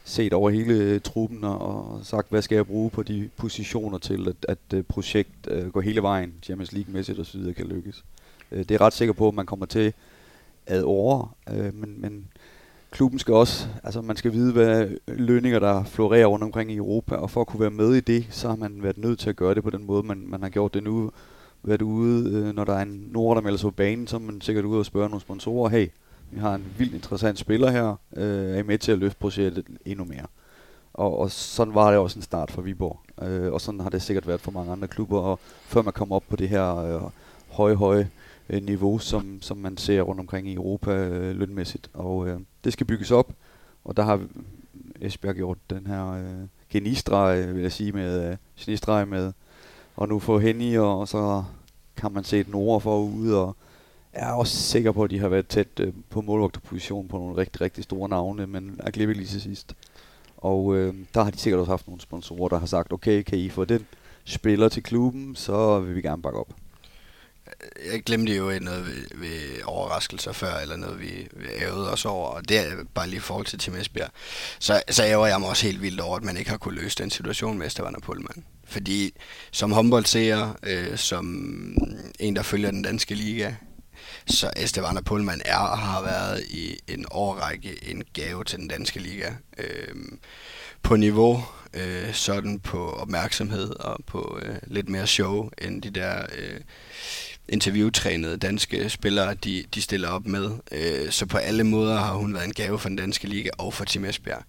set 0.04 0.32
over 0.32 0.50
hele 0.50 0.74
øh, 0.74 1.00
truppen 1.00 1.44
og, 1.44 2.00
sagt, 2.02 2.30
hvad 2.30 2.42
skal 2.42 2.56
jeg 2.56 2.66
bruge 2.66 2.90
på 2.90 3.02
de 3.02 3.30
positioner 3.36 3.98
til, 3.98 4.28
at, 4.28 4.36
at 4.48 4.78
øh, 4.78 4.82
projekt 4.82 5.48
uh, 5.50 5.68
går 5.68 5.80
hele 5.80 6.02
vejen, 6.02 6.34
Champions 6.42 6.72
League-mæssigt 6.72 7.20
og 7.20 7.26
så 7.26 7.38
videre, 7.38 7.54
kan 7.54 7.66
lykkes. 7.66 8.04
Uh, 8.50 8.58
det 8.58 8.70
er 8.70 8.80
ret 8.80 8.92
sikker 8.92 9.12
på, 9.12 9.28
at 9.28 9.34
man 9.34 9.46
kommer 9.46 9.66
til 9.66 9.92
ad 10.66 10.82
år, 10.82 11.36
uh, 11.50 11.74
men, 11.74 12.00
men 12.00 12.28
klubben 12.92 13.18
skal 13.18 13.34
også, 13.34 13.68
altså 13.84 14.02
man 14.02 14.16
skal 14.16 14.32
vide, 14.32 14.52
hvad 14.52 14.88
lønninger, 15.06 15.58
der 15.58 15.84
florerer 15.84 16.26
rundt 16.26 16.44
omkring 16.44 16.72
i 16.72 16.76
Europa, 16.76 17.14
og 17.14 17.30
for 17.30 17.40
at 17.40 17.46
kunne 17.46 17.60
være 17.60 17.70
med 17.70 17.94
i 17.94 18.00
det, 18.00 18.26
så 18.30 18.48
har 18.48 18.56
man 18.56 18.82
været 18.82 18.98
nødt 18.98 19.18
til 19.18 19.30
at 19.30 19.36
gøre 19.36 19.54
det 19.54 19.62
på 19.62 19.70
den 19.70 19.86
måde, 19.86 20.02
man, 20.02 20.24
man 20.28 20.42
har 20.42 20.48
gjort 20.48 20.74
det 20.74 20.82
nu. 20.82 21.10
Været 21.62 21.82
ude, 21.82 22.30
øh, 22.30 22.54
når 22.54 22.64
der 22.64 22.72
er 22.72 22.82
en 22.82 23.08
nord, 23.10 23.36
der 23.36 23.42
melder 23.42 23.58
sig 23.58 23.66
på 23.66 23.74
banen, 23.76 24.06
så 24.06 24.16
er 24.16 24.20
man 24.20 24.40
sikkert 24.40 24.64
ude 24.64 24.78
og 24.78 24.86
spørge 24.86 25.08
nogle 25.08 25.20
sponsorer, 25.20 25.68
hey, 25.68 25.88
vi 26.30 26.38
har 26.40 26.54
en 26.54 26.64
vildt 26.78 26.94
interessant 26.94 27.38
spiller 27.38 27.70
her, 27.70 27.96
øh, 28.16 28.58
er 28.58 28.62
med 28.62 28.78
til 28.78 28.92
at 28.92 28.98
løfte 28.98 29.18
projektet 29.20 29.66
endnu 29.84 30.04
mere. 30.04 30.26
Og, 30.94 31.18
og 31.18 31.30
sådan 31.30 31.74
var 31.74 31.90
det 31.90 31.98
også 31.98 32.18
en 32.18 32.22
start 32.22 32.50
for 32.50 32.62
Viborg. 32.62 33.00
Øh, 33.22 33.52
og 33.52 33.60
sådan 33.60 33.80
har 33.80 33.90
det 33.90 34.02
sikkert 34.02 34.28
været 34.28 34.40
for 34.40 34.50
mange 34.50 34.72
andre 34.72 34.88
klubber, 34.88 35.18
og 35.18 35.38
før 35.42 35.82
man 35.82 35.92
kommer 35.92 36.16
op 36.16 36.24
på 36.28 36.36
det 36.36 36.48
her 36.48 36.76
øh, 36.76 37.02
høje, 37.48 37.74
høje 37.74 38.10
øh, 38.50 38.62
niveau, 38.62 38.98
som, 38.98 39.38
som 39.42 39.56
man 39.56 39.76
ser 39.76 40.02
rundt 40.02 40.20
omkring 40.20 40.48
i 40.48 40.54
Europa 40.54 40.90
øh, 40.90 41.36
lønmæssigt. 41.36 41.90
Og 41.94 42.28
øh, 42.28 42.40
det 42.64 42.72
skal 42.72 42.86
bygges 42.86 43.10
op, 43.10 43.32
og 43.84 43.96
der 43.96 44.02
har 44.02 44.20
Esbjerg 45.00 45.34
gjort 45.34 45.58
den 45.70 45.86
her 45.86 46.12
øh, 46.12 46.48
genistreg, 46.70 47.54
vil 47.54 47.62
jeg 47.62 47.72
sige, 47.72 47.92
med 47.92 48.30
øh, 48.30 48.36
genistreg 48.56 49.08
med, 49.08 49.32
og 49.96 50.08
nu 50.08 50.18
få 50.18 50.38
Henny, 50.38 50.78
og, 50.78 50.98
og 50.98 51.08
så 51.08 51.44
kan 51.96 52.12
man 52.12 52.24
se 52.24 52.40
et 52.40 52.48
Nord 52.48 52.80
forude, 52.80 53.40
og 53.40 53.56
jeg 54.14 54.28
er 54.30 54.32
også 54.32 54.56
sikker 54.56 54.92
på, 54.92 55.04
at 55.04 55.10
de 55.10 55.18
har 55.18 55.28
været 55.28 55.46
tæt 55.46 55.80
øh, 55.80 55.92
på 56.10 56.20
målvogterposition 56.20 57.08
på 57.08 57.18
nogle 57.18 57.36
rigtig, 57.36 57.60
rigtig 57.60 57.84
store 57.84 58.08
navne, 58.08 58.46
men 58.46 58.76
er 58.78 58.90
glippet 58.90 59.16
lige 59.16 59.26
til 59.26 59.40
sidst. 59.40 59.74
Og 60.36 60.76
øh, 60.76 60.94
der 61.14 61.22
har 61.22 61.30
de 61.30 61.38
sikkert 61.38 61.60
også 61.60 61.72
haft 61.72 61.86
nogle 61.86 62.00
sponsorer, 62.00 62.48
der 62.48 62.58
har 62.58 62.66
sagt, 62.66 62.92
okay, 62.92 63.22
kan 63.22 63.38
I 63.38 63.48
få 63.48 63.64
den 63.64 63.86
spiller 64.24 64.68
til 64.68 64.82
klubben, 64.82 65.36
så 65.36 65.80
vil 65.80 65.94
vi 65.94 66.02
gerne 66.02 66.22
bakke 66.22 66.38
op. 66.38 66.54
Jeg 67.92 68.02
glemte 68.02 68.36
jo 68.36 68.58
noget 68.60 68.86
ved, 68.86 69.06
ved 69.14 69.62
overraskelser 69.64 70.32
før, 70.32 70.54
eller 70.54 70.76
noget 70.76 71.00
vi, 71.00 71.28
vi 71.32 71.46
ævede 71.60 71.92
os 71.92 72.04
over, 72.04 72.28
og 72.28 72.48
det 72.48 72.58
er 72.58 72.84
bare 72.94 73.08
lige 73.08 73.16
i 73.16 73.20
forhold 73.20 73.46
til 73.46 73.58
Tim 73.58 73.74
Esbjerg. 73.74 74.10
Så, 74.58 74.82
så 74.90 75.04
ærger 75.04 75.26
jeg 75.26 75.40
mig 75.40 75.48
også 75.48 75.66
helt 75.66 75.82
vildt 75.82 76.00
over, 76.00 76.16
at 76.16 76.22
man 76.22 76.36
ikke 76.36 76.50
har 76.50 76.56
kunne 76.56 76.80
løse 76.80 76.98
den 76.98 77.10
situation 77.10 77.58
med 77.58 77.66
Esteban 77.66 77.94
Pullman. 78.02 78.44
Fordi 78.64 79.12
som 79.50 79.72
håndboldseer, 79.72 80.58
øh, 80.62 80.98
som 80.98 81.26
en, 82.20 82.36
der 82.36 82.42
følger 82.42 82.70
den 82.70 82.82
danske 82.82 83.14
liga, 83.14 83.54
så 84.26 84.50
Esteban 84.56 85.04
Pullman 85.04 85.42
er 85.44 85.58
og 85.58 85.78
har 85.78 86.02
været 86.02 86.42
i 86.50 86.78
en 86.88 87.06
årrække 87.10 87.90
en 87.90 88.02
gave 88.12 88.44
til 88.44 88.58
den 88.58 88.68
danske 88.68 89.00
liga. 89.00 89.30
Øh, 89.58 89.94
på 90.82 90.96
niveau, 90.96 91.44
øh, 91.74 92.14
sådan 92.14 92.60
på 92.60 92.90
opmærksomhed 92.90 93.70
og 93.70 93.98
på 94.06 94.40
øh, 94.42 94.56
lidt 94.66 94.88
mere 94.88 95.06
show 95.06 95.48
end 95.62 95.82
de 95.82 95.90
der 95.90 96.26
øh, 96.38 96.60
interviewtrænede 97.52 98.36
danske 98.36 98.90
spillere, 98.90 99.34
de, 99.34 99.64
de 99.74 99.82
stiller 99.82 100.08
op 100.08 100.26
med. 100.26 100.50
Øh, 100.72 101.10
så 101.10 101.26
på 101.26 101.38
alle 101.38 101.64
måder 101.64 101.96
har 101.96 102.14
hun 102.14 102.34
været 102.34 102.44
en 102.44 102.52
gave 102.52 102.78
for 102.78 102.88
den 102.88 102.96
danske 102.96 103.28
liga 103.28 103.50
og 103.58 103.74
for 103.74 103.84
Tim 103.84 104.04
Esbjerg. 104.04 104.42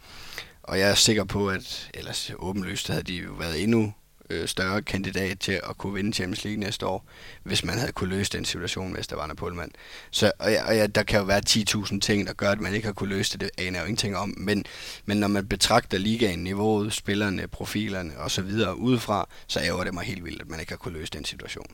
Og 0.64 0.80
jeg 0.80 0.89
er 0.89 0.95
sikker 0.95 1.24
på, 1.24 1.49
at 1.49 1.89
ellers 1.93 2.32
åbenlyst 2.39 2.88
havde 2.88 3.04
de 3.04 3.14
jo 3.16 3.32
været 3.32 3.64
endnu 3.64 3.93
øh, 4.30 4.47
større 4.47 4.82
kandidat 4.82 5.39
til 5.39 5.51
at 5.70 5.78
kunne 5.78 5.93
vinde 5.93 6.14
Champions 6.14 6.43
League 6.43 6.60
næste 6.60 6.86
år, 6.86 7.06
hvis 7.43 7.66
man 7.66 7.78
havde 7.78 7.91
kunne 7.91 8.10
løse 8.10 8.32
den 8.32 8.45
situation, 8.45 8.93
hvis 8.93 9.08
der 9.08 9.16
var 9.16 9.26
en 9.26 9.36
Pullman. 9.36 9.72
Så, 10.12 10.32
og 10.39 10.51
ja, 10.51 10.68
og 10.68 10.76
ja, 10.76 10.88
der 10.88 11.04
kan 11.04 11.20
jo 11.20 11.26
være 11.26 11.41
10.000 11.49 11.99
ting, 11.99 12.28
der 12.28 12.34
gør, 12.34 12.51
at 12.51 12.62
man 12.62 12.74
ikke 12.74 12.86
har 12.86 12.93
kunne 12.93 13.10
løse 13.10 13.32
det. 13.32 13.41
Det 13.41 13.66
aner 13.66 13.80
jeg 13.80 13.84
jo 13.84 13.88
ingenting 13.88 14.18
om. 14.18 14.34
Men, 14.38 14.66
men 15.06 15.18
når 15.18 15.28
man 15.28 15.47
betragter 15.47 15.97
ligaen, 15.97 16.39
niveauet, 16.39 16.93
spillerne, 16.93 17.47
profilerne 17.47 18.18
osv. 18.18 18.51
udefra, 18.76 19.30
så 19.47 19.60
ærger 19.60 19.84
det 19.84 19.93
mig 19.93 20.04
helt 20.04 20.26
vildt, 20.26 20.41
at 20.41 20.49
man 20.49 20.60
ikke 20.60 20.72
har 20.72 20.78
kunne 20.78 20.99
løse 20.99 21.12
den 21.12 21.26
situation. 21.26 21.68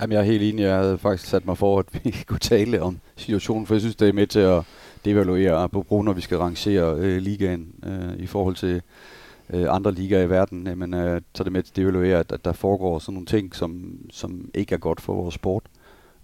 Jamen, 0.00 0.12
jeg 0.12 0.20
er 0.20 0.24
helt 0.24 0.42
enig. 0.42 0.62
Jeg 0.62 0.76
havde 0.76 0.98
faktisk 0.98 1.30
sat 1.30 1.46
mig 1.46 1.58
for, 1.58 1.78
at 1.78 1.86
vi 2.04 2.24
kunne 2.26 2.38
tale 2.38 2.82
om 2.82 2.98
situationen, 3.16 3.66
for 3.66 3.74
jeg 3.74 3.80
synes, 3.80 3.96
det 3.96 4.08
er 4.08 4.12
med 4.12 4.26
til 4.26 4.40
at 4.40 4.62
devaluere 5.04 5.68
på 5.68 5.82
brug, 5.82 6.04
når 6.04 6.12
vi 6.12 6.20
skal 6.20 6.38
rangere 6.38 6.96
øh, 6.98 7.16
ligaen 7.16 7.74
øh, 7.86 8.18
i 8.18 8.26
forhold 8.26 8.54
til 8.54 8.82
øh, 9.50 9.74
andre 9.74 9.92
ligaer 9.92 10.22
i 10.22 10.30
verden, 10.30 10.66
øh, 10.66 10.70
jamen, 10.70 10.94
øh, 10.94 11.20
så 11.34 11.42
er 11.42 11.44
det 11.44 11.52
med 11.52 11.62
til 11.62 11.72
at 11.72 11.84
evaluere, 11.84 12.18
at, 12.18 12.32
at 12.32 12.44
der 12.44 12.52
foregår 12.52 12.98
sådan 12.98 13.14
nogle 13.14 13.26
ting, 13.26 13.54
som, 13.54 13.98
som 14.10 14.50
ikke 14.54 14.74
er 14.74 14.78
godt 14.78 15.00
for 15.00 15.14
vores 15.14 15.34
sport. 15.34 15.62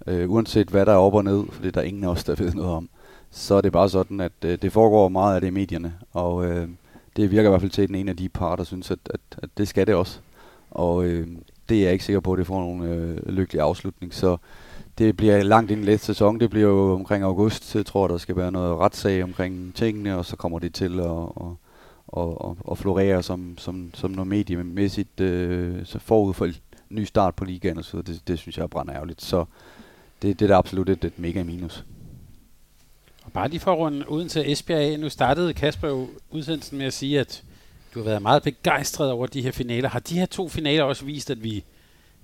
Øh, 0.07 0.31
uanset 0.31 0.69
hvad 0.69 0.87
der 0.87 0.93
er 0.93 0.97
op 0.97 1.15
og 1.15 1.25
ned, 1.25 1.45
for 1.51 1.63
det 1.63 1.69
er 1.69 1.81
der 1.81 1.83
ingen 1.83 2.05
af 2.05 2.09
os, 2.09 2.25
der 2.25 2.35
ved 2.35 2.55
noget 2.55 2.71
om, 2.71 2.89
så 3.31 3.55
er 3.55 3.61
det 3.61 3.73
bare 3.73 3.89
sådan, 3.89 4.21
at 4.21 4.33
øh, 4.45 4.59
det 4.63 4.73
foregår 4.73 5.09
meget 5.09 5.35
af 5.35 5.41
det 5.41 5.49
i 5.49 5.51
medierne, 5.51 5.95
og 6.13 6.47
øh, 6.47 6.69
det 7.17 7.31
virker 7.31 7.49
i 7.49 7.51
hvert 7.51 7.61
fald 7.61 7.71
til, 7.71 7.83
at 7.83 7.89
den 7.89 7.97
ene 7.97 8.11
af 8.11 8.17
de 8.17 8.29
parter 8.29 8.65
synes, 8.65 8.91
at, 8.91 8.99
at, 9.11 9.21
at 9.39 9.49
det 9.59 9.69
skal 9.69 9.87
det 9.87 9.95
også. 9.95 10.19
Og 10.71 11.05
øh, 11.05 11.27
det 11.69 11.79
er 11.79 11.83
jeg 11.83 11.93
ikke 11.93 12.05
sikker 12.05 12.21
på, 12.21 12.33
at 12.33 12.39
det 12.39 12.47
får 12.47 12.61
nogen 12.61 12.83
øh, 12.83 13.29
lykkelig 13.29 13.63
afslutning, 13.63 14.15
så 14.15 14.37
det 14.99 15.17
bliver 15.17 15.43
langt 15.43 15.71
ind 15.71 15.83
i 15.83 15.85
næste 15.85 16.07
sæson. 16.07 16.41
Det 16.41 16.51
bliver 16.51 16.69
jo 16.69 16.95
omkring 16.95 17.25
august, 17.25 17.65
så 17.65 17.79
jeg 17.79 17.87
tror, 17.87 18.09
der 18.09 18.19
skal 18.19 18.37
være 18.37 18.53
noget 18.53 18.79
retssag 18.79 19.23
omkring 19.23 19.75
tingene, 19.75 20.17
og 20.17 20.25
så 20.25 20.37
kommer 20.37 20.59
det 20.59 20.75
til 20.75 21.01
at, 21.01 21.11
at 21.41 21.57
og, 22.09 22.41
og, 22.41 22.57
og 22.61 22.79
florere 22.79 23.23
som, 23.23 23.59
som, 23.59 23.91
som 23.95 24.11
noget 24.11 24.27
mediemæssigt 24.27 25.21
øh, 25.21 25.87
så 25.87 25.99
forud 25.99 26.35
for 26.35 26.45
en 26.45 26.55
ny 26.89 27.05
start 27.05 27.35
på 27.35 27.45
ligaen 27.45 27.79
og 27.79 27.85
så 27.85 28.03
det, 28.03 28.23
det 28.29 28.39
synes 28.39 28.57
jeg 28.57 28.63
er 28.63 28.67
brænder 28.67 28.95
ærgerligt. 28.95 29.23
Så 29.23 29.45
det, 30.23 30.41
det 30.41 30.45
er 30.45 30.49
da 30.49 30.59
absolut 30.59 30.89
et, 30.89 31.05
et 31.05 31.19
mega 31.19 31.43
minus. 31.43 31.85
Og 33.25 33.33
bare 33.33 33.49
lige 33.49 33.61
for 33.61 33.73
at 33.73 33.79
runde 33.79 34.11
uden 34.11 34.29
til 34.29 34.53
Esbjerg 34.53 34.81
af. 34.81 35.01
Nu 35.01 35.09
startede 35.09 35.55
Kasper 35.55 35.89
jo 35.89 36.09
udsendelsen 36.31 36.79
med 36.79 36.87
at 36.87 36.93
sige, 36.93 37.21
at 37.21 37.43
du 37.97 38.01
har 38.01 38.11
været 38.11 38.23
meget 38.23 38.43
begejstret 38.43 39.11
over 39.11 39.27
de 39.27 39.43
her 39.43 39.53
finaler. 39.53 39.89
Har 39.89 39.99
de 39.99 40.19
her 40.19 40.27
to 40.27 40.49
finaler 40.49 40.85
også 40.85 41.05
vist, 41.05 41.31
at 41.31 41.43
vi 41.43 41.65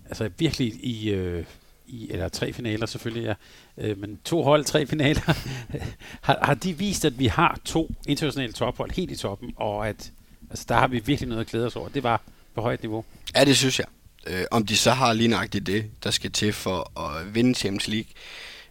altså 0.07 0.31
virkelig 0.39 0.85
i, 0.85 1.11
øh, 1.11 1.45
i, 1.87 2.11
eller 2.11 2.29
tre 2.29 2.53
finaler 2.53 2.87
selvfølgelig, 2.87 3.37
ja, 3.79 3.89
øh, 3.89 3.99
men 3.99 4.19
to 4.25 4.43
hold, 4.43 4.65
tre 4.65 4.87
finaler, 4.87 5.21
har, 6.27 6.39
har 6.43 6.55
de 6.55 6.79
vist, 6.79 7.05
at 7.05 7.19
vi 7.19 7.27
har 7.27 7.61
to 7.65 7.91
internationale 8.09 8.53
tophold 8.53 8.91
helt 8.91 9.11
i 9.11 9.17
toppen, 9.17 9.53
og 9.57 9.89
at 9.89 10.13
altså, 10.51 10.65
der 10.69 10.75
har 10.75 10.89
vi 10.89 11.03
virkelig 11.05 11.29
noget 11.29 11.41
at 11.41 11.47
glæde 11.47 11.67
os 11.67 11.77
over. 11.77 11.89
Det 11.89 12.03
var 12.03 12.23
på 12.55 12.61
højt 12.61 12.83
niveau. 12.83 13.05
Ja, 13.37 13.45
det 13.45 13.57
synes 13.57 13.79
jeg. 13.79 13.87
Øh, 14.27 14.45
om 14.51 14.67
de 14.67 14.77
så 14.77 14.91
har 14.91 15.13
lige 15.13 15.29
nøjagtigt 15.29 15.67
det, 15.67 15.91
der 16.05 16.11
skal 16.11 16.33
til 16.33 16.53
for 16.53 17.01
at 17.01 17.35
vinde 17.35 17.55
Champions 17.55 17.89
League, 17.89 18.11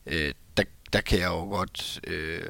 øh, 0.06 0.34
der, 0.58 0.64
der 0.93 1.02
kan 1.02 1.20
jeg 1.20 1.28
jo 1.28 1.43
godt 1.43 1.99
øh, 2.08 2.41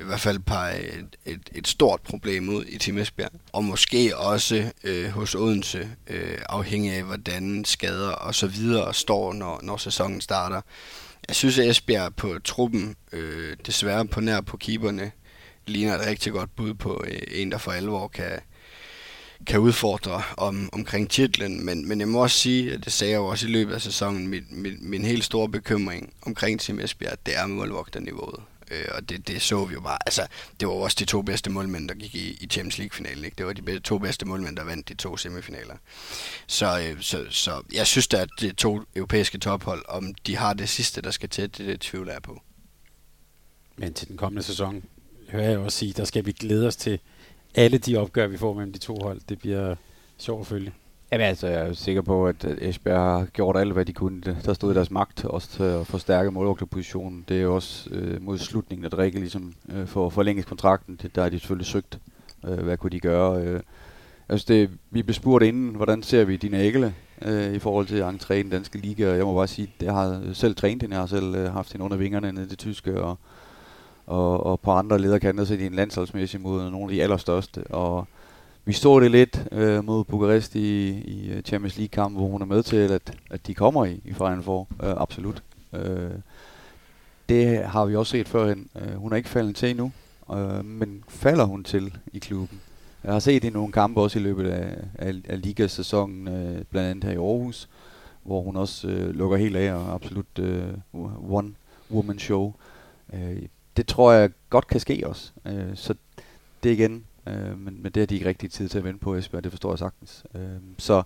i 0.00 0.04
hvert 0.04 0.20
fald 0.20 0.38
pege 0.38 0.98
et, 0.98 1.16
et, 1.24 1.50
et 1.54 1.68
stort 1.68 2.00
problem 2.00 2.48
ud 2.48 2.64
i 2.68 2.78
Team 2.78 2.98
Esbjerg. 2.98 3.30
Og 3.52 3.64
måske 3.64 4.16
også 4.16 4.72
øh, 4.84 5.10
hos 5.10 5.34
Odense, 5.34 5.90
øh, 6.06 6.38
afhængig 6.48 6.92
af 6.92 7.02
hvordan 7.02 7.64
skader 7.64 8.10
og 8.10 8.34
så 8.34 8.46
videre 8.46 8.94
står, 8.94 9.32
når, 9.32 9.60
når 9.62 9.76
sæsonen 9.76 10.20
starter. 10.20 10.60
Jeg 11.28 11.36
synes, 11.36 11.58
at 11.58 11.68
Esbjerg 11.68 12.14
på 12.14 12.38
truppen, 12.44 12.96
øh, 13.12 13.56
desværre 13.66 14.06
på 14.06 14.20
nær 14.20 14.40
på 14.40 14.56
keeperne, 14.56 15.12
ligner 15.66 15.94
et 15.94 16.06
rigtig 16.06 16.32
godt 16.32 16.56
bud 16.56 16.74
på 16.74 17.04
øh, 17.06 17.20
en, 17.30 17.52
der 17.52 17.58
for 17.58 17.72
alvor 17.72 18.08
kan, 18.08 18.40
kan 19.46 19.60
udfordre 19.60 20.22
om, 20.36 20.68
omkring 20.72 21.10
titlen, 21.10 21.64
men, 21.64 21.88
men 21.88 22.00
jeg 22.00 22.08
må 22.08 22.22
også 22.22 22.38
sige, 22.38 22.72
at 22.72 22.84
det 22.84 22.92
sagde 22.92 23.10
jeg 23.10 23.18
jo 23.18 23.26
også 23.26 23.46
i 23.46 23.50
løbet 23.50 23.74
af 23.74 23.80
sæsonen, 23.80 24.28
min, 24.28 24.46
min, 24.50 24.78
min 24.80 25.04
helt 25.04 25.24
store 25.24 25.48
bekymring 25.48 26.12
omkring 26.22 26.60
Team 26.60 26.80
Esbjerg, 26.80 27.18
det 27.26 27.36
er 27.36 27.46
målvogterniveauet. 27.46 28.40
Øh, 28.72 28.84
og 28.94 29.08
det, 29.08 29.28
det 29.28 29.42
så 29.42 29.64
vi 29.64 29.74
jo 29.74 29.80
bare. 29.80 29.98
Altså, 30.06 30.26
det 30.60 30.68
var 30.68 30.74
også 30.74 30.96
de 31.00 31.04
to 31.04 31.22
bedste 31.22 31.50
målmænd, 31.50 31.88
der 31.88 31.94
gik 31.94 32.14
i, 32.14 32.38
i 32.40 32.46
Champions 32.46 32.78
League-finalen. 32.78 33.24
Ikke? 33.24 33.34
Det 33.38 33.46
var 33.46 33.52
de 33.52 33.62
bedste, 33.62 33.80
to 33.80 33.98
bedste 33.98 34.26
målmænd, 34.26 34.56
der 34.56 34.64
vandt 34.64 34.88
de 34.88 34.94
to 34.94 35.16
semifinaler. 35.16 35.76
Så, 36.46 36.80
øh, 36.80 37.00
så, 37.00 37.26
så 37.30 37.62
jeg 37.72 37.86
synes 37.86 38.08
da, 38.08 38.16
at 38.16 38.28
de 38.40 38.52
to 38.52 38.80
europæiske 38.96 39.38
tophold, 39.38 39.84
om 39.88 40.14
de 40.14 40.36
har 40.36 40.52
det 40.52 40.68
sidste, 40.68 41.02
der 41.02 41.10
skal 41.10 41.28
til, 41.28 41.42
det, 41.42 41.58
det 41.58 41.80
tvivler 41.80 42.12
jeg 42.12 42.22
på. 42.22 42.42
Men 43.76 43.94
til 43.94 44.08
den 44.08 44.16
kommende 44.16 44.42
sæson, 44.42 44.84
hører 45.28 45.50
jeg 45.50 45.58
også 45.58 45.78
sige, 45.78 45.92
der 45.92 46.04
skal 46.04 46.26
vi 46.26 46.32
glæde 46.32 46.66
os 46.66 46.76
til 46.76 47.00
alle 47.54 47.78
de 47.78 47.96
opgør, 47.96 48.26
vi 48.26 48.36
får 48.38 48.54
mellem 48.54 48.72
de 48.72 48.78
to 48.78 48.98
hold. 49.02 49.20
Det 49.28 49.38
bliver 49.38 49.74
sjovt 50.18 50.40
at 50.40 50.46
følge. 50.46 50.72
Jamen 51.12 51.26
altså, 51.26 51.46
jeg 51.46 51.68
er 51.68 51.72
sikker 51.72 52.02
på, 52.02 52.26
at 52.26 52.44
Esbjerg 52.44 53.18
har 53.18 53.24
gjort 53.24 53.56
alt, 53.56 53.72
hvad 53.72 53.84
de 53.84 53.92
kunne. 53.92 54.20
Der 54.44 54.52
stod 54.52 54.72
i 54.72 54.74
deres 54.74 54.90
magt 54.90 55.24
også 55.24 55.48
til 55.48 55.62
at 55.62 55.86
forstærke 55.86 56.30
målvogterpositionen. 56.30 57.24
Det 57.28 57.36
er 57.36 57.42
jo 57.42 57.54
også 57.54 57.90
øh, 57.90 58.22
mod 58.22 58.38
slutningen, 58.38 58.86
at 58.86 58.98
Rikke 58.98 59.18
ligesom 59.18 59.52
øh, 59.72 59.86
får 59.86 60.10
forlænget 60.10 60.46
kontrakten. 60.46 60.98
Det, 61.02 61.14
der 61.14 61.22
har 61.22 61.28
de 61.28 61.38
selvfølgelig 61.38 61.66
søgt, 61.66 61.98
øh, 62.48 62.58
hvad 62.58 62.76
kunne 62.76 62.90
de 62.90 63.00
gøre. 63.00 63.42
Øh. 63.42 63.60
Altså 64.28 64.46
det, 64.48 64.70
vi 64.90 65.02
blev 65.02 65.14
spurgt 65.14 65.44
inden, 65.44 65.74
hvordan 65.74 66.02
ser 66.02 66.24
vi 66.24 66.36
dine 66.36 66.58
ægle 66.58 66.94
øh, 67.22 67.54
i 67.54 67.58
forhold 67.58 67.86
til 67.86 67.96
at 67.96 68.30
i 68.30 68.42
den 68.42 68.50
danske 68.50 68.78
liga, 68.78 69.10
og 69.10 69.16
jeg 69.16 69.24
må 69.24 69.34
bare 69.34 69.46
sige, 69.46 69.72
at 69.78 69.86
jeg 69.86 69.94
har 69.94 70.20
selv 70.32 70.54
trænet 70.54 70.82
hende, 70.82 70.94
jeg 70.94 71.02
har 71.02 71.06
selv 71.06 71.34
øh, 71.34 71.52
haft 71.52 71.72
hende 71.72 71.84
under 71.84 71.96
vingerne 71.96 72.32
nede 72.32 72.46
i 72.46 72.48
det 72.48 72.58
tyske, 72.58 73.02
og, 73.02 73.18
og, 74.06 74.46
og 74.46 74.60
på 74.60 74.70
andre 74.70 74.98
lederkanter 74.98 75.44
så 75.44 75.54
i 75.54 75.66
en 75.66 75.74
landsholdsmæssig 75.74 76.40
mod 76.40 76.70
nogle 76.70 76.84
af 76.84 76.90
de 76.96 77.02
allerstørste, 77.02 77.64
og 77.64 78.06
vi 78.64 78.72
så 78.72 79.00
det 79.00 79.10
lidt 79.10 79.46
øh, 79.52 79.84
mod 79.84 80.04
Bukarest 80.04 80.54
i, 80.54 80.88
i 80.90 81.30
øh, 81.30 81.42
Champions 81.42 81.76
League-kampen, 81.76 82.18
hvor 82.20 82.28
hun 82.28 82.42
er 82.42 82.46
med 82.46 82.62
til, 82.62 82.76
at, 82.76 83.18
at 83.30 83.46
de 83.46 83.54
kommer 83.54 83.84
i, 83.84 84.00
i 84.04 84.12
Final 84.12 84.42
Four, 84.42 84.68
øh, 84.82 84.90
absolut. 84.96 85.42
Øh, 85.72 86.10
det 87.28 87.64
har 87.64 87.84
vi 87.84 87.96
også 87.96 88.10
set 88.10 88.28
førhen. 88.28 88.68
Øh, 88.76 88.94
hun 88.94 89.12
er 89.12 89.16
ikke 89.16 89.28
faldet 89.28 89.56
til 89.56 89.70
endnu, 89.70 89.92
øh, 90.34 90.64
men 90.64 91.04
falder 91.08 91.44
hun 91.44 91.64
til 91.64 91.96
i 92.12 92.18
klubben? 92.18 92.60
Jeg 93.04 93.12
har 93.12 93.20
set 93.20 93.44
i 93.44 93.50
nogle 93.50 93.72
kampe 93.72 94.00
også 94.00 94.18
i 94.18 94.22
løbet 94.22 94.48
af, 94.48 94.76
af, 94.94 95.14
af 95.28 95.42
ligasæsonen, 95.42 96.28
øh, 96.28 96.64
blandt 96.70 96.90
andet 96.90 97.04
her 97.04 97.10
i 97.10 97.16
Aarhus, 97.16 97.68
hvor 98.22 98.42
hun 98.42 98.56
også 98.56 98.88
øh, 98.88 99.14
lukker 99.14 99.36
helt 99.36 99.56
af 99.56 99.74
og 99.74 99.94
absolut 99.94 100.38
øh, 100.38 100.74
one 101.30 101.52
woman 101.90 102.18
show. 102.18 102.54
Øh, 103.12 103.42
det 103.76 103.86
tror 103.86 104.12
jeg 104.12 104.30
godt 104.50 104.66
kan 104.66 104.80
ske 104.80 105.02
også. 105.06 105.32
Øh, 105.46 105.70
så 105.74 105.94
det 106.62 106.70
igen, 106.70 107.04
øh, 107.26 107.58
men, 107.58 107.82
men 107.82 107.92
det 107.92 108.00
har 108.00 108.06
de 108.06 108.14
ikke 108.14 108.28
rigtig 108.28 108.50
tid 108.50 108.68
til 108.68 108.78
at 108.78 108.84
vente 108.84 109.00
på 109.00 109.14
Esbjerg, 109.14 109.44
det 109.44 109.52
forstår 109.52 109.70
jeg 109.70 109.78
sagtens. 109.78 110.24
Øh, 110.34 110.40
så 110.78 111.02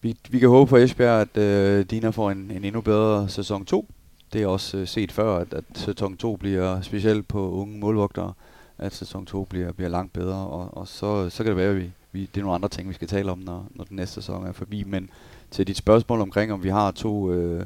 vi, 0.00 0.16
vi 0.30 0.38
kan 0.38 0.48
håbe 0.48 0.68
for 0.68 0.78
Esbjerg, 0.78 1.20
at 1.20 1.42
øh, 1.42 1.84
Dina 1.84 2.10
får 2.10 2.30
en, 2.30 2.50
en 2.50 2.64
endnu 2.64 2.80
bedre 2.80 3.28
sæson 3.28 3.64
2. 3.64 3.88
Det 4.32 4.42
er 4.42 4.46
også 4.46 4.76
øh, 4.76 4.88
set 4.88 5.12
før, 5.12 5.36
at, 5.36 5.54
at 5.54 5.64
sæson 5.74 6.16
2 6.16 6.36
bliver 6.36 6.80
specielt 6.80 7.28
på 7.28 7.50
unge 7.50 7.78
målvogtere 7.78 8.32
at 8.78 8.94
sæson 8.94 9.26
2 9.26 9.44
bliver, 9.44 9.72
bliver 9.72 9.88
langt 9.88 10.12
bedre, 10.12 10.36
og, 10.36 10.76
og 10.76 10.88
så, 10.88 11.30
så 11.30 11.42
kan 11.42 11.50
det 11.50 11.56
være, 11.56 11.70
at 11.70 11.76
vi, 11.76 11.90
vi, 12.12 12.20
det 12.20 12.36
er 12.36 12.40
nogle 12.40 12.54
andre 12.54 12.68
ting, 12.68 12.88
vi 12.88 12.94
skal 12.94 13.08
tale 13.08 13.32
om, 13.32 13.38
når, 13.38 13.66
når 13.70 13.84
den 13.84 13.96
næste 13.96 14.14
sæson 14.14 14.46
er 14.46 14.52
forbi. 14.52 14.84
Men 14.84 15.10
til 15.50 15.66
dit 15.66 15.76
spørgsmål 15.76 16.20
omkring, 16.20 16.52
om 16.52 16.62
vi 16.62 16.68
har 16.68 16.90
to, 16.90 17.32
øh, 17.32 17.64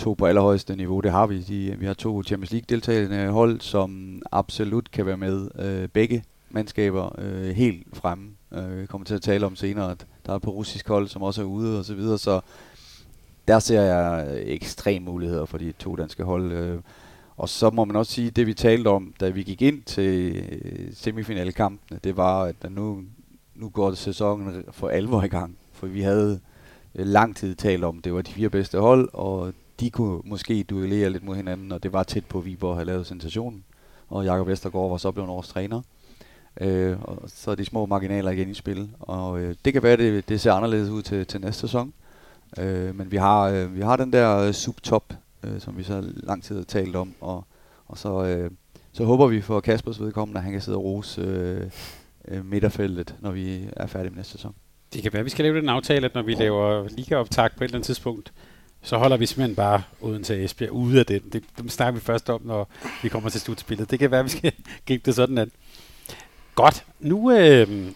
to 0.00 0.14
på 0.14 0.26
allerhøjeste 0.26 0.76
niveau, 0.76 1.00
det 1.00 1.10
har 1.10 1.26
vi. 1.26 1.40
De, 1.40 1.76
vi 1.78 1.86
har 1.86 1.94
to 1.94 2.22
Champions 2.22 2.50
League-deltagende 2.52 3.28
hold, 3.28 3.60
som 3.60 4.22
absolut 4.32 4.90
kan 4.90 5.06
være 5.06 5.16
med. 5.16 5.48
Øh, 5.58 5.88
begge 5.88 6.24
mandskaber 6.50 7.14
øh, 7.18 7.50
helt 7.50 7.86
fremme. 7.92 8.30
Øh, 8.52 8.80
vi 8.80 8.86
kommer 8.86 9.04
til 9.04 9.14
at 9.14 9.22
tale 9.22 9.46
om 9.46 9.56
senere, 9.56 9.90
at 9.90 10.06
der 10.26 10.34
er 10.34 10.38
på 10.38 10.50
russisk 10.50 10.88
hold, 10.88 11.08
som 11.08 11.22
også 11.22 11.42
er 11.42 11.46
ude 11.46 11.78
og 11.78 11.84
så 11.84 11.94
videre, 11.94 12.18
så 12.18 12.40
der 13.48 13.58
ser 13.58 13.82
jeg 13.82 14.28
øh, 14.30 14.42
ekstrem 14.46 15.02
muligheder 15.02 15.44
for 15.44 15.58
de 15.58 15.72
to 15.72 15.96
danske 15.96 16.24
hold. 16.24 16.52
Øh, 16.52 16.78
og 17.36 17.48
så 17.48 17.70
må 17.70 17.84
man 17.84 17.96
også 17.96 18.12
sige, 18.12 18.30
det 18.30 18.46
vi 18.46 18.54
talte 18.54 18.88
om, 18.88 19.14
da 19.20 19.28
vi 19.28 19.42
gik 19.42 19.62
ind 19.62 19.82
til 19.82 20.36
øh, 20.36 20.88
semifinalekampene, 20.92 22.00
det 22.04 22.16
var, 22.16 22.42
at 22.42 22.70
nu, 22.70 23.02
nu 23.54 23.68
går 23.68 23.94
sæsonen 23.94 24.64
for 24.70 24.88
alvor 24.88 25.22
i 25.22 25.28
gang. 25.28 25.56
For 25.72 25.86
vi 25.86 26.00
havde 26.00 26.40
øh, 26.94 27.06
lang 27.06 27.36
tid 27.36 27.54
talt 27.54 27.84
om, 27.84 27.98
det 27.98 28.14
var 28.14 28.22
de 28.22 28.32
fire 28.32 28.50
bedste 28.50 28.78
hold, 28.78 29.08
og 29.12 29.52
de 29.80 29.90
kunne 29.90 30.20
måske 30.24 30.62
duellere 30.62 31.10
lidt 31.10 31.24
mod 31.24 31.36
hinanden, 31.36 31.72
og 31.72 31.82
det 31.82 31.92
var 31.92 32.02
tæt 32.02 32.24
på, 32.24 32.38
at 32.38 32.44
Viborg 32.44 32.76
havde 32.76 32.86
lavet 32.86 33.06
sensationen. 33.06 33.64
Og 34.08 34.24
Jakob 34.24 34.46
Vestergaard 34.46 34.90
var 34.90 34.96
så 34.96 35.10
blevet 35.10 35.28
vores 35.28 35.48
træner. 35.48 35.82
Øh, 36.60 36.96
og 37.02 37.22
så 37.26 37.50
er 37.50 37.54
de 37.54 37.64
små 37.64 37.86
marginaler 37.86 38.30
igen 38.30 38.50
i 38.50 38.54
spil. 38.54 38.90
Og 39.00 39.40
øh, 39.40 39.54
det 39.64 39.72
kan 39.72 39.82
være, 39.82 39.96
det, 39.96 40.28
det 40.28 40.40
ser 40.40 40.52
anderledes 40.52 40.90
ud 40.90 41.02
til, 41.02 41.26
til 41.26 41.40
næste 41.40 41.60
sæson. 41.60 41.92
Øh, 42.58 42.94
men 42.94 43.10
vi 43.10 43.16
har, 43.16 43.42
øh, 43.42 43.76
vi 43.76 43.80
har 43.80 43.96
den 43.96 44.12
der 44.12 44.38
øh, 44.38 44.52
subtop 44.52 45.14
øh, 45.44 45.60
som 45.60 45.78
vi 45.78 45.82
så 45.82 46.04
lang 46.16 46.42
tid 46.42 46.56
har 46.56 46.64
talt 46.64 46.96
om. 46.96 47.14
Og, 47.20 47.44
og 47.86 47.98
så, 47.98 48.24
øh, 48.24 48.50
så 48.92 49.04
håber 49.04 49.26
vi 49.26 49.40
for 49.40 49.60
Kaspers 49.60 50.00
vedkommende, 50.00 50.38
at 50.38 50.44
han 50.44 50.52
kan 50.52 50.60
sidde 50.60 50.78
og 50.78 50.84
rose 50.84 51.20
øh, 51.20 51.70
øh, 52.28 52.44
midterfeltet, 52.44 53.14
når 53.20 53.30
vi 53.30 53.68
er 53.76 53.86
færdige 53.86 54.10
med 54.10 54.16
næste 54.16 54.32
sæson. 54.32 54.54
Det 54.92 55.02
kan 55.02 55.12
være, 55.12 55.20
at 55.20 55.24
vi 55.24 55.30
skal 55.30 55.44
lave 55.44 55.60
den 55.60 55.68
aftale, 55.68 56.06
at 56.06 56.14
når 56.14 56.22
vi 56.22 56.34
laver 56.34 56.88
ligaoptag 56.88 57.50
på 57.56 57.64
et 57.64 57.68
eller 57.68 57.76
andet 57.76 57.86
tidspunkt, 57.86 58.32
så 58.82 58.98
holder 58.98 59.16
vi 59.16 59.26
simpelthen 59.26 59.56
bare 59.56 59.82
uden 60.00 60.22
til 60.24 60.44
Esbjerg 60.44 60.72
ude 60.72 60.98
af 60.98 61.06
den. 61.06 61.20
Det, 61.32 61.42
det 61.58 61.72
snakker 61.72 62.00
vi 62.00 62.04
først 62.04 62.30
om, 62.30 62.40
når 62.44 62.68
vi 63.02 63.08
kommer 63.08 63.30
til 63.30 63.40
slutspillet. 63.40 63.90
Det 63.90 63.98
kan 63.98 64.10
være, 64.10 64.20
at 64.20 64.24
vi 64.24 64.30
skal 64.30 64.52
gribe 64.86 65.02
det 65.06 65.14
sådan, 65.14 65.38
an. 65.38 65.50
godt. 66.54 66.84
Nu, 67.00 67.32
øh, 67.32 67.92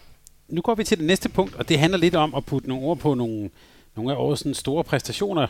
nu 0.47 0.61
går 0.61 0.75
vi 0.75 0.83
til 0.83 0.97
det 0.97 1.05
næste 1.05 1.29
punkt, 1.29 1.55
og 1.55 1.69
det 1.69 1.79
handler 1.79 1.97
lidt 1.97 2.15
om 2.15 2.35
at 2.35 2.45
putte 2.45 2.69
nogle 2.69 2.85
ord 2.85 2.97
på 2.97 3.13
nogle, 3.13 3.49
nogle 3.95 4.11
af 4.11 4.15
årets 4.17 4.57
store 4.57 4.83
præstationer, 4.83 5.47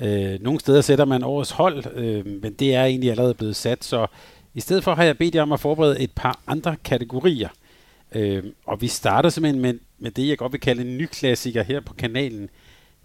Øh, 0.00 0.42
nogle 0.42 0.60
steder 0.60 0.80
sætter 0.80 1.04
man 1.04 1.24
årets 1.24 1.50
hold, 1.50 1.84
øh, 1.94 2.26
men 2.26 2.52
det 2.52 2.74
er 2.74 2.84
egentlig 2.84 3.10
allerede 3.10 3.34
blevet 3.34 3.56
sat, 3.56 3.84
så 3.84 4.06
i 4.54 4.60
stedet 4.60 4.84
for 4.84 4.94
har 4.94 5.04
jeg 5.04 5.18
bedt 5.18 5.34
jer 5.34 5.42
om 5.42 5.52
at 5.52 5.60
forberede 5.60 6.00
et 6.00 6.10
par 6.16 6.40
andre 6.46 6.76
kategorier. 6.84 7.48
Øh, 8.14 8.44
og 8.66 8.80
vi 8.80 8.88
starter 8.88 9.28
simpelthen 9.28 9.62
med, 9.62 9.74
med 9.98 10.10
det, 10.10 10.28
jeg 10.28 10.38
godt 10.38 10.52
vil 10.52 10.60
kalde 10.60 10.82
en 10.82 10.98
ny 10.98 11.06
klassiker 11.06 11.62
her 11.62 11.80
på 11.80 11.94
kanalen, 11.94 12.50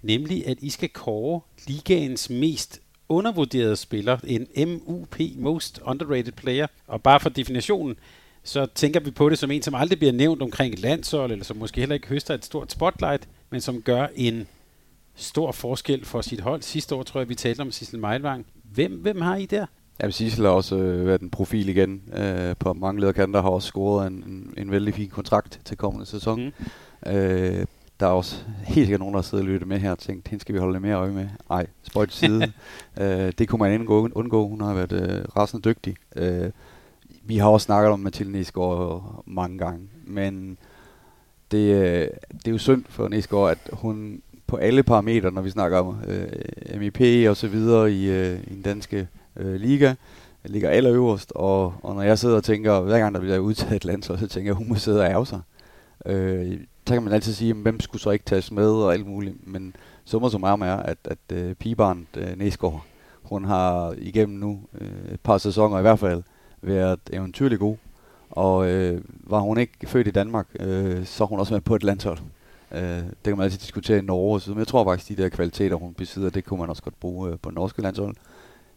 nemlig 0.01 0.47
at 0.47 0.57
I 0.61 0.69
skal 0.69 0.89
kåre 0.89 1.41
ligaens 1.67 2.29
mest 2.29 2.81
undervurderede 3.09 3.75
spiller, 3.75 4.17
en 4.23 4.47
MUP, 4.67 5.15
Most 5.35 5.79
Underrated 5.85 6.31
Player. 6.31 6.67
Og 6.87 7.03
bare 7.03 7.19
for 7.19 7.29
definitionen, 7.29 7.95
så 8.43 8.67
tænker 8.75 8.99
vi 8.99 9.11
på 9.11 9.29
det 9.29 9.39
som 9.39 9.51
en, 9.51 9.61
som 9.61 9.75
aldrig 9.75 9.99
bliver 9.99 10.13
nævnt 10.13 10.41
omkring 10.41 10.73
et 10.73 10.79
landshold, 10.79 11.31
eller 11.31 11.45
som 11.45 11.57
måske 11.57 11.79
heller 11.79 11.93
ikke 11.93 12.07
høster 12.07 12.33
et 12.33 12.45
stort 12.45 12.71
spotlight, 12.71 13.27
men 13.49 13.61
som 13.61 13.81
gør 13.81 14.07
en 14.15 14.47
stor 15.15 15.51
forskel 15.51 16.05
for 16.05 16.21
sit 16.21 16.39
hold. 16.39 16.61
Sidste 16.61 16.95
år 16.95 17.03
tror 17.03 17.19
jeg, 17.19 17.29
vi 17.29 17.35
talte 17.35 17.61
om 17.61 17.71
Sissel 17.71 17.99
Meilvang. 17.99 18.45
Hvem, 18.63 18.91
hvem 18.91 19.21
har 19.21 19.35
I 19.35 19.45
der? 19.45 19.65
Ja, 20.01 20.09
Sissel 20.09 20.45
har 20.45 20.51
også 20.51 20.75
øh, 20.75 21.05
været 21.05 21.21
en 21.21 21.29
profil 21.29 21.69
igen 21.69 22.01
øh, 22.13 22.55
på 22.59 22.73
mange 22.73 23.01
lederkanter, 23.01 23.41
har 23.41 23.49
også 23.49 23.67
scoret 23.67 24.07
en, 24.07 24.13
en, 24.13 24.53
en 24.57 24.71
vældig 24.71 24.93
fin 24.93 25.09
kontrakt 25.09 25.61
til 25.65 25.77
kommende 25.77 26.05
sæson. 26.05 26.53
Mm. 27.05 27.11
Øh, 27.11 27.65
der 27.99 28.05
er 28.05 28.11
også 28.11 28.35
helt 28.63 28.85
sikkert 28.85 28.99
nogen, 28.99 29.15
der 29.15 29.21
sidder 29.21 29.43
og 29.43 29.49
lytter 29.49 29.67
med 29.67 29.79
her 29.79 29.91
og 29.91 29.99
tænkt, 29.99 30.27
hende 30.27 30.41
skal 30.41 30.55
vi 30.55 30.59
holde 30.59 30.73
lidt 30.73 30.81
mere 30.81 30.95
øje 30.95 31.11
med. 31.11 31.27
Nej, 31.49 31.67
spøjt 31.83 32.13
side. 32.13 32.51
øh, 33.01 33.33
det 33.37 33.49
kunne 33.49 33.59
man 33.59 33.79
undgå. 33.79 34.09
undgå. 34.15 34.47
Hun 34.47 34.61
har 34.61 34.73
været 34.73 34.91
øh, 34.91 35.25
rasende 35.37 35.69
dygtig. 35.69 35.95
Øh, 36.15 36.49
vi 37.23 37.37
har 37.37 37.49
også 37.49 37.65
snakket 37.65 37.91
om 37.91 37.99
Mathilde 37.99 38.31
Næsgaard 38.31 39.23
mange 39.25 39.57
gange, 39.57 39.79
men 40.05 40.57
det, 41.51 41.73
øh, 41.73 42.07
det 42.31 42.47
er 42.47 42.51
jo 42.51 42.57
synd 42.57 42.83
for 42.89 43.07
Næsgaard, 43.07 43.51
at 43.51 43.69
hun 43.73 44.21
på 44.47 44.55
alle 44.55 44.83
parametre, 44.83 45.31
når 45.31 45.41
vi 45.41 45.49
snakker 45.49 45.77
om 45.77 45.97
øh, 46.07 46.79
MIP 46.79 47.29
og 47.29 47.37
så 47.37 47.47
videre 47.47 47.91
i, 47.91 48.09
øh, 48.09 48.39
i 48.47 48.53
den 48.53 48.61
danske 48.61 49.07
øh, 49.35 49.55
liga. 49.55 49.93
Ligger 50.45 50.69
allerøverst, 50.69 51.31
og, 51.35 51.73
og 51.83 51.95
når 51.95 52.01
jeg 52.01 52.19
sidder 52.19 52.35
og 52.35 52.43
tænker, 52.43 52.81
hver 52.81 52.99
gang 52.99 53.15
der 53.15 53.21
bliver 53.21 53.37
udtaget 53.37 53.75
et 53.75 53.85
land, 53.85 54.03
så, 54.03 54.17
så 54.17 54.27
tænker 54.27 54.49
jeg, 54.49 54.55
hun 54.55 54.69
må 54.69 54.75
sidde 54.75 55.01
og 55.01 55.05
ærge 55.05 55.25
sig. 55.25 55.39
Øh, 56.05 56.59
så 56.89 56.95
kan 56.95 57.03
man 57.03 57.13
altid 57.13 57.33
sige, 57.33 57.53
hvem 57.53 57.79
skulle 57.79 58.01
så 58.01 58.09
ikke 58.09 58.25
tages 58.25 58.51
med 58.51 58.71
og 58.71 58.93
alt 58.93 59.07
muligt, 59.07 59.47
men 59.47 59.75
summer 60.05 60.29
som 60.29 60.41
meget 60.41 60.61
er, 60.61 60.75
at, 60.75 60.97
at 61.05 61.17
øh, 61.33 61.55
pigebarnet 61.55 62.07
øh, 62.17 62.37
Næsgaard, 62.37 62.85
hun 63.23 63.45
har 63.45 63.95
igennem 63.97 64.39
nu 64.39 64.59
øh, 64.81 65.13
et 65.13 65.19
par 65.19 65.37
sæsoner 65.37 65.77
i 65.79 65.81
hvert 65.81 65.99
fald 65.99 66.23
været 66.61 66.99
eventyrlig 67.13 67.59
god, 67.59 67.75
og 68.29 68.69
øh, 68.69 69.01
var 69.23 69.39
hun 69.39 69.57
ikke 69.57 69.87
født 69.87 70.07
i 70.07 70.11
Danmark, 70.11 70.47
øh, 70.59 71.05
så 71.05 71.25
hun 71.25 71.39
også 71.39 71.53
med 71.53 71.61
på 71.61 71.75
et 71.75 71.83
landshold. 71.83 72.17
Øh, 72.71 72.81
det 72.81 73.23
kan 73.23 73.37
man 73.37 73.43
altid 73.43 73.59
diskutere 73.59 73.97
i 73.97 74.01
Norge, 74.01 74.41
men 74.47 74.59
jeg 74.59 74.67
tror 74.67 74.83
faktisk, 74.83 75.17
de 75.17 75.23
der 75.23 75.29
kvaliteter, 75.29 75.75
hun 75.75 75.93
besidder, 75.93 76.29
det 76.29 76.45
kunne 76.45 76.59
man 76.59 76.69
også 76.69 76.83
godt 76.83 76.99
bruge 76.99 77.31
øh, 77.31 77.37
på 77.41 77.49
norske 77.49 77.81
landshold. 77.81 78.15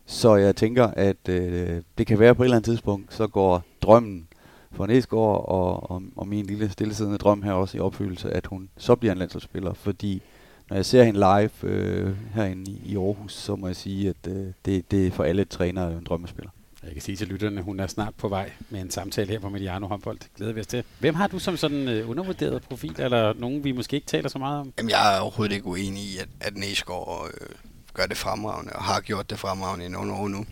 Så 0.07 0.37
jeg 0.37 0.57
tænker, 0.57 0.87
at 0.87 1.29
øh, 1.29 1.83
det 1.99 2.07
kan 2.07 2.19
være 2.19 2.35
på 2.35 2.43
et 2.43 2.47
eller 2.47 2.57
andet 2.57 2.71
tidspunkt, 2.71 3.15
så 3.15 3.27
går 3.27 3.63
drømmen 3.83 4.29
for 4.73 4.87
Næsgaard 4.87 5.45
og, 5.49 5.91
og, 5.91 6.03
og 6.17 6.29
min 6.29 6.47
lille 6.47 6.71
stillesiddende 6.71 7.19
drøm 7.19 7.43
her 7.43 7.53
også 7.53 7.77
i 7.77 7.81
opfyldelse, 7.81 8.31
at 8.31 8.47
hun 8.47 8.69
så 8.77 8.95
bliver 8.95 9.13
en 9.13 9.19
landsholdsspiller, 9.19 9.75
fordi 9.75 10.23
når 10.71 10.77
jeg 10.77 10.87
ser 10.87 11.05
hende 11.05 11.21
live 11.21 11.73
øh, 11.73 12.17
herinde 12.35 12.71
i, 12.85 12.97
Aarhus, 12.97 13.35
så 13.35 13.57
må 13.57 13.67
jeg 13.67 13.77
sige, 13.77 14.09
at 14.09 14.29
øh, 14.29 14.47
det, 14.65 14.91
det 14.91 15.07
er 15.07 15.11
for 15.11 15.25
alle 15.25 15.45
trænere 15.45 15.93
en 15.93 16.05
drømmespiller. 16.05 16.51
Jeg 16.83 16.93
kan 16.93 17.03
sige 17.03 17.17
til 17.17 17.29
lytterne, 17.29 17.59
at 17.59 17.65
hun 17.65 17.81
er 17.81 17.87
snart 17.87 18.15
på 18.15 18.29
vej 18.29 18.53
med 18.71 18.81
en 18.81 18.91
samtale 18.91 19.31
her 19.31 19.39
på 19.39 19.49
Mediano 19.49 19.87
Håndbold. 19.87 20.19
Glæder 20.37 20.53
vi 20.53 20.61
os 20.61 20.67
til. 20.67 20.85
Hvem 20.99 21.15
har 21.15 21.27
du 21.27 21.39
som 21.39 21.57
sådan 21.57 22.03
uh, 22.03 22.11
undervurderet 22.11 22.63
profil, 22.63 22.95
eller 22.99 23.33
nogen, 23.33 23.65
vi 23.65 23.73
måske 23.73 23.97
ikke 23.97 24.07
taler 24.07 24.29
så 24.29 24.39
meget 24.39 24.61
om? 24.61 24.73
Jamen, 24.79 24.91
jeg 24.91 25.17
er 25.17 25.21
overhovedet 25.21 25.55
ikke 25.55 25.67
uenig 25.67 26.03
i, 26.03 26.19
at, 26.19 26.29
at 26.41 26.57
Næsgaard 26.57 27.31
øh, 27.41 27.49
gør 27.95 28.07
det 28.07 28.17
fremragende, 28.17 28.73
og 28.73 28.83
har 28.83 29.01
gjort 29.01 29.31
det 29.31 29.39
fremragende 29.39 29.87
i 29.87 29.89
nogle 29.89 30.13
år 30.13 30.29
nu. 30.29 30.45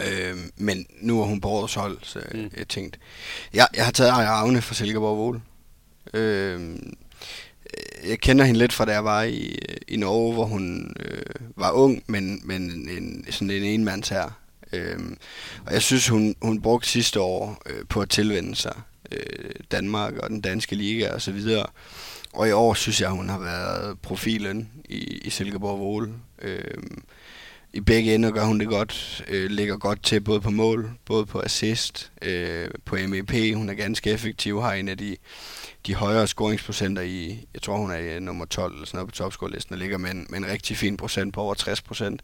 Øh, 0.00 0.36
men 0.56 0.86
nu 1.00 1.20
er 1.20 1.26
hun 1.26 1.40
på 1.40 1.48
årets 1.48 1.74
hold, 1.74 1.98
så 2.02 2.20
mm. 2.34 2.50
jeg 2.56 2.68
tænkte... 2.68 2.98
Jeg, 3.54 3.66
jeg 3.76 3.84
har 3.84 3.92
taget 3.92 4.10
Agne 4.10 4.62
fra 4.62 4.74
Silkeborg 4.74 5.18
Vole. 5.18 5.40
Øh, 6.14 6.78
jeg 8.08 8.18
kender 8.18 8.44
hende 8.44 8.58
lidt 8.58 8.72
fra 8.72 8.84
da 8.84 8.92
jeg 8.92 9.04
var 9.04 9.22
i, 9.22 9.58
i 9.88 9.96
Norge, 9.96 10.34
hvor 10.34 10.44
hun 10.44 10.96
øh, 11.00 11.22
var 11.56 11.70
ung, 11.70 12.02
men, 12.06 12.40
men 12.44 12.62
en, 12.88 13.26
sådan 13.30 13.50
en 13.50 13.62
enmands 13.62 14.08
her. 14.08 14.38
Øhm, 14.72 15.16
og 15.66 15.72
jeg 15.72 15.82
synes, 15.82 16.08
hun, 16.08 16.34
hun 16.42 16.62
brugte 16.62 16.88
sidste 16.88 17.20
år 17.20 17.62
øh, 17.66 17.84
på 17.88 18.00
at 18.00 18.10
tilvende 18.10 18.56
sig 18.56 18.80
øh, 19.12 19.50
Danmark 19.70 20.16
og 20.16 20.30
den 20.30 20.40
danske 20.40 20.76
liga 20.76 21.12
og 21.12 21.22
så 21.22 21.32
videre. 21.32 21.66
Og 22.32 22.48
i 22.48 22.52
år 22.52 22.74
synes 22.74 23.00
jeg, 23.00 23.10
hun 23.10 23.28
har 23.28 23.38
været 23.38 23.98
profilen 23.98 24.70
i, 24.84 24.98
i 25.24 25.30
Silkeborg 25.30 25.78
Vole. 25.78 26.12
Øhm, 26.42 27.02
i 27.74 27.80
begge 27.80 28.14
ender 28.14 28.30
gør 28.30 28.44
hun 28.44 28.60
det 28.60 28.68
godt, 28.68 29.24
øh, 29.28 29.50
ligger 29.50 29.76
godt 29.76 30.02
til 30.02 30.20
både 30.20 30.40
på 30.40 30.50
mål, 30.50 30.90
både 31.04 31.26
på 31.26 31.40
assist, 31.40 32.12
øh, 32.22 32.68
på 32.84 32.96
MEP, 33.08 33.54
hun 33.54 33.68
er 33.68 33.74
ganske 33.74 34.10
effektiv, 34.10 34.62
har 34.62 34.72
en 34.72 34.88
af 34.88 34.98
de, 34.98 35.16
de 35.86 35.94
højere 35.94 36.26
scoringsprocenter 36.26 37.02
i, 37.02 37.46
jeg 37.54 37.62
tror 37.62 37.76
hun 37.76 37.90
er 37.90 37.96
i 37.96 38.20
nummer 38.20 38.44
12 38.44 38.72
eller 38.74 38.86
sådan 38.86 38.98
noget 38.98 39.08
på 39.08 39.14
topscore-listen, 39.14 39.72
og 39.72 39.78
ligger 39.78 39.98
med 39.98 40.10
en, 40.10 40.26
med 40.30 40.38
en 40.38 40.46
rigtig 40.46 40.76
fin 40.76 40.96
procent 40.96 41.34
på 41.34 41.40
over 41.40 41.54
60 41.54 41.82
procent. 41.82 42.22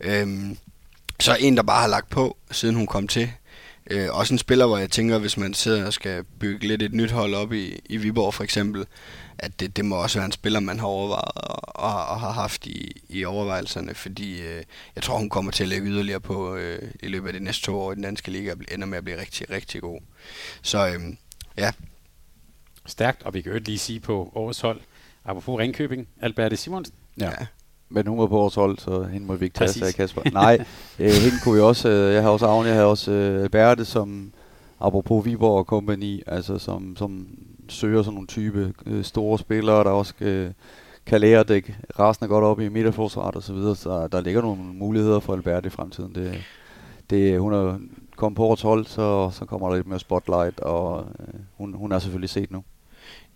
Øhm, 0.00 0.58
så 1.20 1.36
en, 1.40 1.56
der 1.56 1.62
bare 1.62 1.80
har 1.80 1.88
lagt 1.88 2.10
på, 2.10 2.36
siden 2.50 2.74
hun 2.74 2.86
kom 2.86 3.08
til. 3.08 3.32
Øh, 3.90 4.08
også 4.10 4.34
en 4.34 4.38
spiller, 4.38 4.66
hvor 4.66 4.78
jeg 4.78 4.90
tænker, 4.90 5.18
hvis 5.18 5.36
man 5.36 5.54
sidder 5.54 5.86
og 5.86 5.92
skal 5.92 6.24
bygge 6.40 6.68
lidt 6.68 6.82
et 6.82 6.92
nyt 6.92 7.10
hold 7.10 7.34
op 7.34 7.52
i, 7.52 7.80
i 7.84 7.96
Viborg 7.96 8.34
for 8.34 8.44
eksempel, 8.44 8.86
at 9.38 9.60
det, 9.60 9.76
det 9.76 9.84
må 9.84 9.96
også 9.96 10.18
være 10.18 10.26
en 10.26 10.32
spiller, 10.32 10.60
man 10.60 10.78
har 10.78 10.86
overvejet 10.86 11.32
og, 11.34 11.84
og, 11.84 12.06
og 12.06 12.20
har 12.20 12.30
haft 12.32 12.66
i, 12.66 13.02
i 13.08 13.24
overvejelserne, 13.24 13.94
fordi 13.94 14.40
øh, 14.42 14.62
jeg 14.94 15.02
tror, 15.02 15.18
hun 15.18 15.28
kommer 15.28 15.50
til 15.50 15.64
at 15.64 15.68
lægge 15.68 15.86
yderligere 15.86 16.20
på 16.20 16.56
øh, 16.56 16.90
i 17.02 17.08
løbet 17.08 17.28
af 17.28 17.32
de 17.32 17.44
næste 17.44 17.66
to 17.66 17.80
år 17.80 17.92
i 17.92 17.94
den 17.94 18.02
danske 18.02 18.30
liga, 18.30 18.52
og 18.52 18.58
ender 18.74 18.86
med 18.86 18.98
at 18.98 19.04
blive 19.04 19.20
rigtig, 19.20 19.50
rigtig 19.50 19.80
god. 19.80 20.00
Så 20.62 20.86
øh, 20.88 21.00
ja. 21.56 21.72
Stærkt, 22.86 23.22
og 23.22 23.34
vi 23.34 23.40
kan 23.40 23.52
jo 23.52 23.58
lige 23.58 23.78
sige 23.78 24.00
på 24.00 24.32
årets 24.34 24.60
hold, 24.60 24.80
apropos 25.24 25.58
Ringkøbing, 25.58 26.08
Alberte 26.20 26.56
Simonsen. 26.56 26.94
Ja. 27.20 27.26
ja. 27.26 27.46
Men 27.88 28.06
hun 28.06 28.18
var 28.18 28.26
på 28.26 28.36
vores 28.36 28.54
hold, 28.54 28.78
så 28.78 29.02
hende 29.02 29.26
må 29.26 29.34
vi 29.34 29.44
ikke 29.44 29.54
tage, 29.54 29.68
sig 29.68 29.94
Kasper. 29.94 30.22
Nej, 30.32 30.58
øh, 30.98 31.10
hende 31.10 31.36
kunne 31.42 31.54
vi 31.54 31.60
også, 31.60 31.88
øh, 31.88 32.14
jeg 32.14 32.22
har 32.22 32.30
også 32.30 32.46
Agne, 32.46 32.66
jeg 32.66 32.74
havde 32.74 32.86
også 32.86 33.10
øh, 33.10 33.42
Alberte, 33.42 33.84
som 33.84 34.32
apropos 34.80 35.24
Viborg 35.24 35.58
og 35.58 35.64
Company, 35.64 36.22
altså 36.26 36.58
som, 36.58 36.96
som 36.96 37.28
søger 37.68 38.02
sådan 38.02 38.14
nogle 38.14 38.26
type 38.26 38.74
øh, 38.86 39.04
store 39.04 39.38
spillere, 39.38 39.84
der 39.84 39.90
også 39.90 40.14
øh, 40.20 40.50
kan 41.06 41.20
lære 41.20 41.40
at 41.40 41.48
dække 41.48 41.76
resten 41.98 42.28
godt 42.28 42.44
op 42.44 42.60
i 42.60 42.68
midterforsvaret 42.68 43.36
og 43.36 43.42
så 43.42 43.52
videre, 43.52 43.76
så 43.76 44.08
der 44.08 44.20
ligger 44.20 44.42
nogle 44.42 44.62
muligheder 44.62 45.20
for 45.20 45.32
Albert 45.32 45.66
i 45.66 45.70
fremtiden. 45.70 46.14
Det, 46.14 46.44
det, 47.10 47.40
hun 47.40 47.52
er 47.52 47.78
kommet 48.16 48.36
på 48.36 48.42
vores 48.42 48.62
hold, 48.62 48.86
så, 48.86 49.30
så 49.30 49.44
kommer 49.44 49.68
der 49.68 49.76
lidt 49.76 49.86
mere 49.86 50.00
spotlight, 50.00 50.60
og 50.60 51.06
øh, 51.20 51.40
hun, 51.56 51.74
hun 51.74 51.92
er 51.92 51.98
selvfølgelig 51.98 52.30
set 52.30 52.50
nu. 52.50 52.64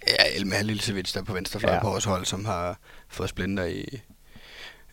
Ja, 0.08 0.36
Elma 0.36 0.62
Lillesevits 0.62 1.12
der 1.12 1.22
på 1.22 1.32
venstrefløj 1.32 1.74
ja. 1.74 1.80
på 1.80 1.88
vores 1.88 2.04
hold, 2.04 2.24
som 2.24 2.44
har 2.44 2.78
fået 3.08 3.28
splinter 3.28 3.64
i, 3.64 4.00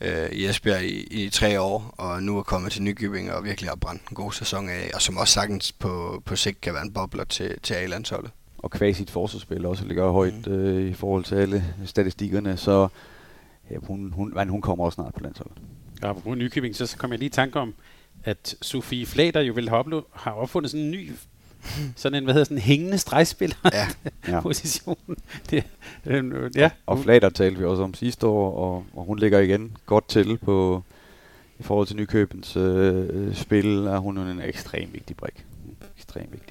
øh, 0.02 0.30
i 0.32 0.46
Esbjerg 0.46 0.84
i, 0.84 1.26
i 1.26 1.30
tre 1.30 1.62
år, 1.62 1.94
og 1.98 2.24
nu 2.24 2.38
er 2.38 2.44
kommet 2.44 2.72
til 2.72 2.84
Nykøbing 2.84 3.32
og 3.32 3.44
virkelig 3.44 3.70
har 3.70 3.76
brændt 3.76 4.08
en 4.10 4.16
god 4.16 4.32
sæson 4.32 4.70
af, 4.70 4.92
og 4.94 5.02
som 5.02 5.18
også 5.18 5.34
sagtens 5.34 5.72
på, 5.72 6.22
på 6.26 6.36
sigt 6.36 6.62
kan 6.62 6.74
være 6.74 6.84
en 6.84 6.94
bobler 6.94 7.24
til, 7.24 7.60
til 7.60 7.74
A-landsholdet 7.74 8.32
og 8.64 8.72
kvæg 8.72 8.96
sit 8.96 9.10
forsvarsspil 9.10 9.66
også 9.66 9.86
ligger 9.86 10.12
højt 10.12 10.48
mm. 10.48 10.54
øh, 10.54 10.90
i 10.90 10.94
forhold 10.94 11.24
til 11.24 11.36
alle 11.36 11.64
statistikkerne, 11.86 12.58
så 12.58 12.88
ja, 13.72 13.76
hun, 13.78 14.12
hun, 14.16 14.34
men 14.36 14.50
hun 14.50 14.62
kommer 14.62 14.86
også 14.86 14.96
snart 14.96 15.14
på 15.14 15.24
landsholdet. 15.24 15.58
Ja, 16.04 16.14
på 16.14 16.36
Nykøbing, 16.36 16.76
så, 16.76 16.98
kom 16.98 17.12
jeg 17.12 17.20
lige 17.20 17.28
i 17.28 17.32
tanke 17.32 17.60
om, 17.60 17.74
at 18.24 18.56
Sofie 18.62 19.06
Flader 19.06 19.42
jo 19.42 19.54
vil 19.54 19.70
have, 19.70 20.04
har 20.14 20.32
opfundet 20.32 20.72
sådan 20.72 20.86
en 20.86 20.92
ny 20.92 21.12
sådan 21.96 22.18
en, 22.18 22.24
hvad 22.24 22.34
hedder 22.34 22.46
sådan 22.46 22.58
en 22.58 22.62
hængende 22.62 22.98
stregspiller 22.98 23.56
ja. 23.74 23.88
ja. 24.28 24.42
position. 24.50 24.98
Det, 25.50 25.64
øh, 26.06 26.52
ja. 26.56 26.72
Og 26.86 27.00
Flader 27.00 27.30
talte 27.30 27.60
vi 27.60 27.66
også 27.66 27.84
om 27.84 27.94
sidste 27.94 28.28
år, 28.28 28.54
og, 28.54 28.86
og 28.94 29.06
hun 29.06 29.20
ligger 29.20 29.40
igen 29.40 29.78
godt 29.86 30.08
til 30.08 30.38
på 30.38 30.84
i 31.60 31.64
forhold 31.64 31.88
til 31.88 31.96
Nykøbens 31.96 32.56
øh, 32.58 33.36
spil, 33.36 33.78
er 33.78 33.98
hun 33.98 34.18
en 34.18 34.42
ekstremt 34.42 34.94
vigtig 34.94 35.18
brik. 35.18 35.46
Ekstremt 35.98 36.32
vigtig. 36.32 36.49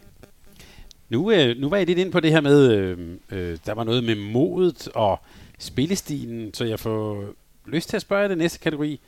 Nu, 1.08 1.30
øh, 1.30 1.56
nu 1.56 1.68
var 1.68 1.76
jeg 1.76 1.86
lidt 1.86 1.98
ind 1.98 2.12
på 2.12 2.20
det 2.20 2.32
her 2.32 2.40
med, 2.40 2.72
øh, 2.72 2.98
øh, 3.32 3.58
der 3.66 3.72
var 3.72 3.84
noget 3.84 4.04
med 4.04 4.14
modet 4.14 4.88
og 4.94 5.20
spillestilen, 5.58 6.54
så 6.54 6.64
jeg 6.64 6.80
får 6.80 7.24
lyst 7.66 7.88
til 7.88 7.96
at 7.96 8.02
spørge 8.02 8.28
det 8.28 8.38
næste 8.38 8.58
kategori. 8.58 9.00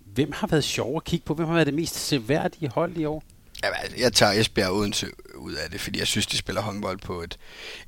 Hvem 0.00 0.32
har 0.32 0.46
været 0.46 0.64
sjov 0.64 0.96
at 0.96 1.04
kigge 1.04 1.26
på? 1.26 1.34
Hvem 1.34 1.46
har 1.46 1.54
været 1.54 1.66
det 1.66 1.74
mest 1.74 1.94
seværdige 1.94 2.68
hold 2.68 2.96
i 2.96 3.04
år? 3.04 3.22
Altså, 3.62 3.96
jeg 3.98 4.12
tager 4.12 4.32
Esbjerg 4.32 4.72
Odense 4.72 5.06
ud 5.34 5.52
af 5.52 5.70
det, 5.70 5.80
fordi 5.80 5.98
jeg 5.98 6.06
synes, 6.06 6.26
de 6.26 6.36
spiller 6.36 6.62
håndbold 6.62 6.98
på 6.98 7.22
et, 7.22 7.38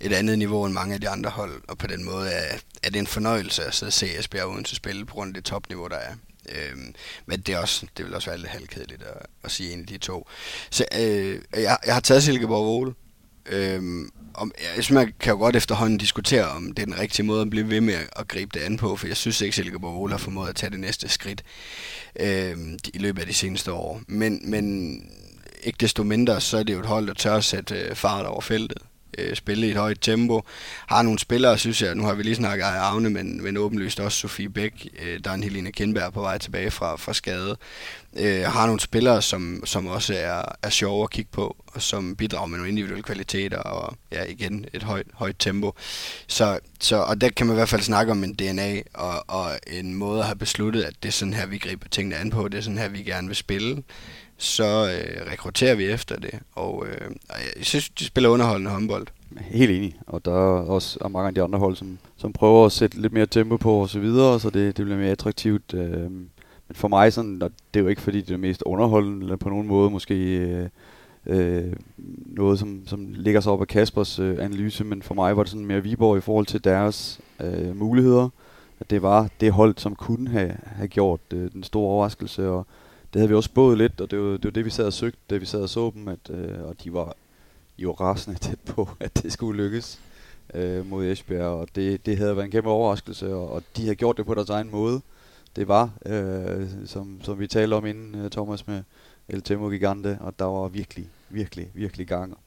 et 0.01 0.13
andet 0.13 0.39
niveau 0.39 0.65
end 0.65 0.75
mange 0.75 0.95
af 0.95 1.01
de 1.01 1.09
andre 1.09 1.31
hold, 1.31 1.63
og 1.69 1.79
på 1.79 1.87
den 1.87 2.05
måde 2.05 2.29
er, 2.29 2.59
er 2.83 2.91
det 2.91 2.99
en 2.99 3.07
fornøjelse 3.07 3.65
at 3.65 3.75
sidde 3.75 3.89
og 3.89 3.93
se 3.93 4.19
Esbjerg 4.19 4.47
Odense 4.47 4.77
spille 4.77 5.05
på 5.05 5.15
grund 5.15 5.31
af 5.31 5.35
det 5.35 5.45
topniveau, 5.45 5.89
der 5.89 5.97
er. 5.97 6.15
Øhm, 6.49 6.95
men 7.27 7.41
det, 7.41 7.55
er 7.55 7.59
også, 7.59 7.87
det 7.97 8.05
vil 8.05 8.15
også 8.15 8.31
være 8.31 8.39
lidt 8.39 8.51
halvkedeligt 8.51 9.03
at, 9.03 9.27
at 9.45 9.51
sige 9.51 9.73
en 9.73 9.81
af 9.81 9.87
de 9.87 9.99
to. 9.99 10.29
Så 10.71 10.85
øh, 10.99 11.39
jeg, 11.55 11.79
jeg 11.87 11.95
har 11.95 12.01
taget 12.01 12.23
Silkeborg 12.23 12.67
Vole. 12.67 12.95
Øhm, 13.47 14.11
om, 14.35 14.53
jeg 14.59 14.73
synes, 14.73 14.91
man 14.91 15.13
kan 15.21 15.33
jo 15.33 15.39
godt 15.39 15.57
efterhånden 15.57 15.99
diskutere, 15.99 16.49
om 16.49 16.73
det 16.73 16.83
er 16.83 16.87
den 16.87 16.99
rigtige 16.99 17.27
måde 17.27 17.43
at 17.43 17.51
blive 17.51 17.71
ved 17.71 17.81
med 17.81 17.95
at 18.17 18.29
gribe 18.29 18.51
det 18.55 18.65
an 18.65 18.77
på, 18.77 18.97
for 18.97 19.07
jeg 19.07 19.17
synes 19.17 19.41
ikke, 19.41 19.57
Silkeborg 19.57 19.95
Vole 19.95 20.13
har 20.13 20.19
formået 20.19 20.49
at 20.49 20.57
tage 20.57 20.71
det 20.71 20.81
næste 20.81 21.09
skridt 21.09 21.45
øhm, 22.21 22.79
i 22.95 22.99
løbet 22.99 23.21
af 23.21 23.27
de 23.27 23.35
seneste 23.35 23.73
år. 23.73 24.01
Men, 24.09 24.51
men 24.51 24.97
ikke 25.63 25.77
desto 25.81 26.03
mindre, 26.03 26.41
så 26.41 26.59
er 26.59 26.63
det 26.63 26.75
jo 26.75 26.81
et 26.81 26.87
hold, 26.87 27.07
der 27.07 27.15
tør 27.15 27.37
at 27.37 27.45
sætte 27.45 27.75
øh, 27.75 27.95
fart 27.95 28.27
over 28.27 28.41
feltet 28.41 28.79
øh, 29.19 29.37
spille 29.37 29.67
i 29.67 29.71
et 29.71 29.77
højt 29.77 29.99
tempo. 30.01 30.43
Har 30.87 31.03
nogle 31.03 31.19
spillere, 31.19 31.59
synes 31.59 31.83
jeg, 31.83 31.95
nu 31.95 32.05
har 32.05 32.15
vi 32.15 32.23
lige 32.23 32.35
snakket 32.35 32.65
af 32.65 32.81
Agne, 32.81 33.11
men, 33.11 33.43
men 33.43 33.57
åbenlyst 33.57 34.01
også 34.01 34.19
Sofie 34.19 34.49
Bæk, 34.49 34.89
øh, 35.03 35.21
der 35.25 35.31
er 35.31 35.35
en 35.35 35.43
Helene 35.43 35.73
Kindberg 35.73 36.13
på 36.13 36.21
vej 36.21 36.39
tilbage 36.39 36.71
fra, 36.71 36.97
fra 36.97 37.13
skade. 37.13 37.57
Øh, 38.17 38.43
har 38.43 38.67
nogle 38.67 38.81
spillere, 38.81 39.23
som, 39.23 39.63
som 39.65 39.87
også 39.87 40.15
er, 40.15 40.43
er 40.63 40.71
sjove 40.71 41.03
at 41.03 41.11
kigge 41.11 41.31
på, 41.33 41.57
og 41.67 41.83
som 41.83 42.17
bidrager 42.17 42.47
med 42.47 42.59
nogle 42.59 42.69
individuelle 42.69 43.03
kvaliteter, 43.03 43.59
og 43.59 43.97
ja, 44.13 44.25
igen, 44.25 44.65
et 44.73 44.83
højt, 44.83 45.07
højt 45.15 45.37
tempo. 45.39 45.75
Så, 46.27 46.59
så, 46.81 46.97
og 46.97 47.21
der 47.21 47.29
kan 47.29 47.47
man 47.47 47.55
i 47.55 47.59
hvert 47.59 47.69
fald 47.69 47.83
snakke 47.83 48.13
om 48.13 48.25
en 48.25 48.35
DNA, 48.35 48.83
og, 48.95 49.25
og 49.29 49.59
en 49.67 49.95
måde 49.95 50.21
at 50.21 50.27
have 50.27 50.37
besluttet, 50.37 50.83
at 50.83 50.95
det 51.03 51.09
er 51.09 51.13
sådan 51.13 51.35
her, 51.35 51.47
vi 51.47 51.59
griber 51.59 51.89
tingene 51.89 52.17
an 52.17 52.31
på, 52.31 52.49
det 52.49 52.59
er 52.59 52.63
sådan 52.63 52.79
her, 52.79 52.89
vi 52.89 53.03
gerne 53.03 53.27
vil 53.27 53.37
spille 53.37 53.83
så 54.37 54.65
øh, 54.65 55.33
rekrutterer 55.33 55.75
vi 55.75 55.85
efter 55.85 56.17
det. 56.17 56.35
Og 56.53 56.87
øh, 56.87 57.11
jeg 57.57 57.65
synes, 57.65 57.89
de 57.89 58.05
spiller 58.05 58.31
underholdende 58.31 58.71
håndbold. 58.71 59.07
Helt 59.41 59.71
enig. 59.71 59.97
Og 60.07 60.25
der 60.25 60.33
er 60.33 60.63
også 60.63 60.99
og 61.01 61.11
mange 61.11 61.29
af 61.29 61.35
de 61.35 61.43
andre 61.43 61.59
hold, 61.59 61.77
som, 61.77 61.99
som 62.17 62.33
prøver 62.33 62.67
at 62.67 62.73
sætte 62.73 63.01
lidt 63.01 63.13
mere 63.13 63.27
tempo 63.27 63.57
på 63.57 63.73
og 63.73 63.89
så 63.89 64.01
videre, 64.01 64.41
så 64.41 64.51
det, 64.51 64.77
det 64.77 64.85
bliver 64.85 64.99
mere 64.99 65.11
attraktivt. 65.11 65.75
Øh, 65.75 66.11
men 66.69 66.75
for 66.75 66.89
mig, 66.89 67.13
sådan, 67.13 67.43
og 67.43 67.51
det 67.75 67.81
er 67.81 67.85
jo 67.85 67.89
ikke 67.89 68.03
fordi, 68.03 68.21
det 68.21 68.31
er 68.35 68.39
mest 68.39 68.63
underholdende, 68.67 69.23
eller 69.23 69.37
på 69.37 69.49
nogen 69.49 69.67
måde 69.67 69.91
måske 69.91 70.15
øh, 70.15 70.69
øh, 71.27 71.73
noget, 72.27 72.59
som, 72.59 72.83
som 72.87 73.07
ligger 73.13 73.41
sig 73.41 73.53
op 73.53 73.61
af 73.61 73.67
Kaspers 73.67 74.19
øh, 74.19 74.45
analyse, 74.45 74.85
men 74.85 75.03
for 75.03 75.15
mig 75.15 75.37
var 75.37 75.43
det 75.43 75.51
sådan 75.51 75.67
mere 75.67 75.83
Viborg 75.83 76.19
i 76.19 76.21
forhold 76.21 76.47
til 76.47 76.65
deres 76.65 77.21
øh, 77.41 77.77
muligheder. 77.77 78.29
At 78.81 78.91
det 78.91 79.03
var 79.03 79.29
det 79.41 79.53
hold, 79.53 79.75
som 79.79 79.95
kunne 79.95 80.31
have, 80.31 80.57
have 80.67 80.89
gjort 80.89 81.21
øh, 81.33 81.53
den 81.53 81.63
store 81.63 81.91
overraskelse, 81.91 82.49
og 82.49 82.67
det 83.15 83.21
havde 83.21 83.29
vi 83.29 83.35
også 83.35 83.49
spået 83.49 83.79
lidt, 83.79 84.01
og 84.01 84.11
det 84.11 84.19
var 84.19 84.31
det, 84.31 84.45
var 84.45 84.51
det 84.51 84.65
vi 84.65 84.71
sad 84.71 84.87
og 84.87 84.93
søgte, 84.93 85.19
da 85.31 85.37
vi 85.37 85.47
sad 85.47 85.63
og 85.63 85.69
så 85.69 85.91
dem, 85.95 86.09
at, 86.09 86.31
øh, 86.31 86.65
og 86.65 86.77
de 86.85 86.93
var 86.93 87.17
jo 87.79 87.93
rasende 87.93 88.39
tæt 88.39 88.59
på, 88.67 88.89
at 89.01 89.23
det 89.23 89.33
skulle 89.33 89.63
lykkes 89.63 90.01
øh, 90.55 90.87
mod 90.87 91.07
Esbjerg, 91.07 91.47
og 91.47 91.69
det, 91.75 92.07
det 92.07 92.19
havde 92.19 92.37
været 92.37 92.45
en 92.45 92.51
kæmpe 92.51 92.71
overraskelse, 92.71 93.35
og, 93.35 93.53
og 93.53 93.63
de 93.77 93.83
havde 93.83 93.95
gjort 93.95 94.17
det 94.17 94.27
på 94.27 94.35
deres 94.35 94.51
egen 94.51 94.71
måde. 94.71 95.01
Det 95.57 95.69
var, 95.69 95.91
øh, 96.07 96.69
som, 96.87 97.21
som 97.23 97.41
vi 97.41 97.47
talte 97.47 97.75
om 97.75 97.87
inden, 97.87 98.15
øh, 98.15 98.31
Thomas, 98.31 98.67
med 98.67 98.83
El 99.29 99.43
Temo 99.43 99.69
Gigante, 99.69 100.19
og 100.21 100.39
der 100.39 100.45
var 100.45 100.69
virkelig, 100.69 101.09
virkelig, 101.31 101.71
virkelig 101.75 102.07
gang 102.07 102.39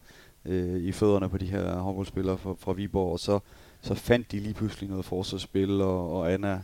øh, 0.45 0.81
i 0.81 0.91
fødderne 0.91 1.29
på 1.29 1.37
de 1.37 1.45
her 1.45 1.73
håndboldspillere 1.77 2.37
fra, 2.37 2.55
fra 2.59 2.73
Viborg, 2.73 3.11
og 3.11 3.19
så, 3.19 3.39
så 3.81 3.95
fandt 3.95 4.31
de 4.31 4.39
lige 4.39 4.53
pludselig 4.53 4.89
noget 4.89 5.05
forsvarsspil, 5.05 5.81
og, 5.81 6.19
og 6.19 6.33
Anna, 6.33 6.61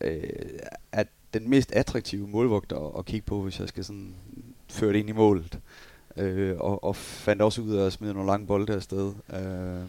øh, 0.00 0.22
at 0.92 1.08
den 1.34 1.50
mest 1.50 1.72
attraktive 1.72 2.28
målvogter 2.28 2.98
at 2.98 3.04
kigge 3.04 3.26
på, 3.26 3.42
hvis 3.42 3.60
jeg 3.60 3.68
skal 3.68 3.84
sådan 3.84 4.14
føre 4.68 4.92
det 4.92 4.98
ind 4.98 5.08
i 5.08 5.12
målet. 5.12 5.58
Øh, 6.16 6.56
og, 6.58 6.84
og 6.84 6.96
fandt 6.96 7.42
også 7.42 7.62
ud 7.62 7.74
af 7.74 7.86
at 7.86 7.92
smide 7.92 8.14
nogle 8.14 8.26
lange 8.26 8.46
bolde 8.46 8.74
afsted 8.74 9.12
øh, 9.32 9.82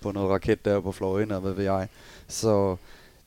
på 0.00 0.12
noget 0.12 0.30
raket 0.30 0.64
der 0.64 0.80
på 0.80 0.92
fløjen 0.92 1.30
og 1.30 1.40
hvad 1.40 1.52
ved 1.52 1.64
jeg. 1.64 1.88
Så 2.28 2.76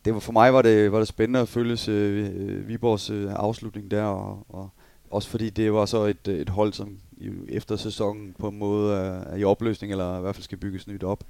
det 0.06 0.14
var, 0.14 0.20
for 0.20 0.32
mig 0.32 0.54
var 0.54 0.62
det, 0.62 0.92
var 0.92 1.00
det 1.00 1.08
spændende 1.08 1.40
at 1.40 1.50
følge 1.50 1.92
øh, 1.92 2.68
Viborgs 2.68 3.10
øh, 3.10 3.32
afslutning 3.36 3.92
der, 3.92 4.04
og, 4.04 4.46
og 4.50 4.70
også 5.12 5.30
fordi 5.30 5.50
det 5.50 5.74
var 5.74 5.86
så 5.86 6.04
et, 6.06 6.28
øh, 6.28 6.40
et 6.40 6.50
hold, 6.50 6.74
som 6.74 6.98
efter 7.48 7.76
sæsonen 7.76 8.36
på 8.40 8.48
en 8.48 8.58
måde 8.58 8.96
er, 8.96 9.24
er 9.24 9.36
i 9.36 9.44
opløsning, 9.44 9.92
eller 9.92 10.18
i 10.18 10.22
hvert 10.22 10.36
fald 10.36 10.44
skal 10.44 10.58
bygges 10.58 10.88
nyt 10.88 11.04
op. 11.04 11.24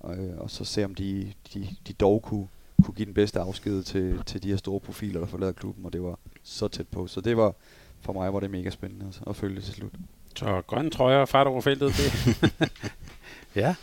Og, 0.00 0.16
øh, 0.16 0.38
og 0.38 0.50
så 0.50 0.64
se 0.64 0.84
om 0.84 0.94
de, 0.94 1.32
de, 1.54 1.68
de 1.88 1.92
dog 1.92 2.22
kunne 2.22 2.46
kunne 2.82 2.94
give 2.94 3.06
den 3.06 3.14
bedste 3.14 3.40
afsked 3.40 3.82
til, 3.82 4.22
til 4.26 4.42
de 4.42 4.48
her 4.48 4.56
store 4.56 4.80
profiler, 4.80 5.20
der 5.20 5.26
forlader 5.26 5.52
klubben, 5.52 5.84
og 5.86 5.92
det 5.92 6.02
var 6.02 6.18
så 6.42 6.68
tæt 6.68 6.88
på. 6.88 7.06
Så 7.06 7.20
det 7.20 7.36
var, 7.36 7.54
for 8.00 8.12
mig 8.12 8.32
var 8.34 8.40
det 8.40 8.50
mega 8.50 8.70
spændende 8.70 9.06
altså, 9.06 9.20
at 9.26 9.36
følge 9.36 9.56
det 9.56 9.64
til 9.64 9.74
slut. 9.74 9.92
Så 10.36 10.62
grønne 10.66 10.90
trøjer 10.90 11.18
og 11.18 11.28
fart 11.28 11.46
over 11.46 11.60
feltet, 11.60 11.92
det. 11.96 12.72
ja. 13.62 13.74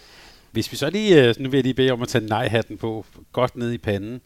Hvis 0.51 0.71
vi 0.71 0.77
så 0.77 0.89
lige, 0.89 1.27
øh, 1.27 1.35
nu 1.39 1.49
vil 1.49 1.57
jeg 1.57 1.63
lige 1.63 1.73
bede 1.73 1.91
om 1.91 2.01
at 2.01 2.07
tage 2.07 2.25
nej-hatten 2.25 2.77
på, 2.77 3.05
godt 3.31 3.55
ned 3.55 3.71
i 3.71 3.77
panden. 3.77 4.21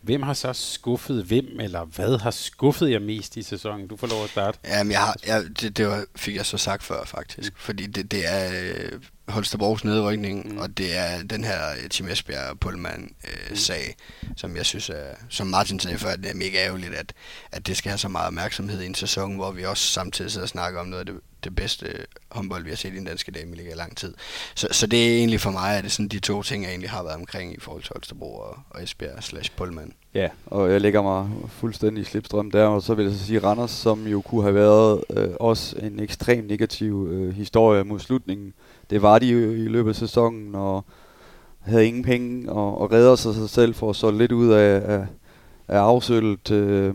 Hvem 0.00 0.22
har 0.22 0.34
så 0.34 0.52
skuffet 0.52 1.24
hvem, 1.24 1.60
eller 1.60 1.84
hvad 1.84 2.18
har 2.18 2.30
skuffet 2.30 2.90
jer 2.90 2.98
mest 2.98 3.36
i 3.36 3.42
sæsonen? 3.42 3.88
Du 3.88 3.96
får 3.96 4.06
lov 4.06 4.24
at 4.24 4.30
starte. 4.30 4.58
Jamen, 4.64 4.92
jeg 4.92 5.00
har, 5.00 5.16
jeg, 5.26 5.42
det, 5.60 5.76
det 5.76 5.86
var, 5.86 6.04
fik 6.16 6.36
jeg 6.36 6.46
så 6.46 6.58
sagt 6.58 6.82
før, 6.82 7.04
faktisk. 7.04 7.52
Mm. 7.52 7.56
Fordi 7.58 7.86
det, 7.86 8.10
det 8.10 8.32
er, 8.32 8.50
øh, 8.74 9.00
Holstebros 9.28 9.84
nedrykning, 9.84 10.52
mm. 10.52 10.58
og 10.58 10.78
det 10.78 10.98
er 10.98 11.22
den 11.22 11.44
her 11.44 11.58
Tim 11.90 12.08
Esbjerg 12.08 12.58
Pullman 12.60 13.14
øh, 13.24 13.50
mm. 13.50 13.56
sag, 13.56 13.96
som 14.36 14.56
jeg 14.56 14.66
synes 14.66 14.88
er, 14.90 15.14
som 15.28 15.46
Martin 15.46 15.80
sagde 15.80 15.98
før, 15.98 16.16
det 16.16 16.30
er 16.30 16.34
mega 16.34 16.58
ærgerligt, 16.58 16.94
at, 16.94 17.12
at 17.52 17.66
det 17.66 17.76
skal 17.76 17.90
have 17.90 17.98
så 17.98 18.08
meget 18.08 18.26
opmærksomhed 18.26 18.82
i 18.82 18.86
en 18.86 18.94
sæson, 18.94 19.34
hvor 19.34 19.50
vi 19.50 19.64
også 19.64 19.86
samtidig 19.86 20.30
sidder 20.30 20.44
og 20.44 20.48
snakker 20.48 20.80
om 20.80 20.86
noget 20.86 21.00
af 21.00 21.06
det, 21.06 21.20
det 21.44 21.56
bedste 21.56 21.86
håndbold, 22.30 22.64
vi 22.64 22.68
har 22.68 22.76
set 22.76 22.92
i 22.92 22.96
den 22.96 23.04
danske 23.04 23.32
dameliga 23.32 23.70
i 23.70 23.74
lang 23.74 23.96
tid. 23.96 24.14
Så, 24.54 24.68
så 24.70 24.86
det 24.86 25.12
er 25.12 25.16
egentlig 25.16 25.40
for 25.40 25.50
mig, 25.50 25.76
at 25.76 25.84
det 25.84 25.92
sådan 25.92 26.08
de 26.08 26.18
to 26.18 26.42
ting, 26.42 26.62
jeg 26.62 26.70
egentlig 26.70 26.90
har 26.90 27.02
været 27.02 27.16
omkring 27.16 27.52
i 27.52 27.60
forhold 27.60 27.82
til 27.82 27.92
Holstebro 27.94 28.34
og, 28.34 28.58
og 28.70 28.82
Esbjerg 28.82 29.22
slash 29.22 29.52
Pullman. 29.56 29.92
Ja, 30.14 30.28
og 30.46 30.72
jeg 30.72 30.80
lægger 30.80 31.02
mig 31.02 31.30
fuldstændig 31.48 32.02
i 32.02 32.04
slipstrøm 32.04 32.50
der, 32.50 32.66
og 32.66 32.82
så 32.82 32.94
vil 32.94 33.04
jeg 33.04 33.14
så 33.14 33.26
sige 33.26 33.38
Randers, 33.38 33.70
som 33.70 34.06
jo 34.06 34.20
kunne 34.20 34.42
have 34.42 34.54
været 34.54 35.04
øh, 35.10 35.28
også 35.40 35.76
en 35.76 36.00
ekstrem 36.00 36.44
negativ 36.44 37.08
øh, 37.10 37.34
historie 37.34 37.84
mod 37.84 38.00
slutningen. 38.00 38.54
Det 38.90 39.02
var 39.02 39.18
de 39.18 39.26
jo 39.26 39.50
i 39.50 39.68
løbet 39.68 39.90
af 39.90 39.96
sæsonen, 39.96 40.54
og 40.54 40.84
havde 41.60 41.86
ingen 41.86 42.02
penge, 42.02 42.52
og, 42.52 42.80
og 42.80 42.92
redder 42.92 43.16
sig 43.16 43.34
sig 43.34 43.50
selv 43.50 43.74
for 43.74 43.90
at 43.90 43.96
så 43.96 44.10
lidt 44.10 44.32
ud 44.32 44.48
af, 44.48 44.82
af, 44.94 45.06
af 45.68 45.78
afsøllet, 45.78 46.50
øh, 46.50 46.94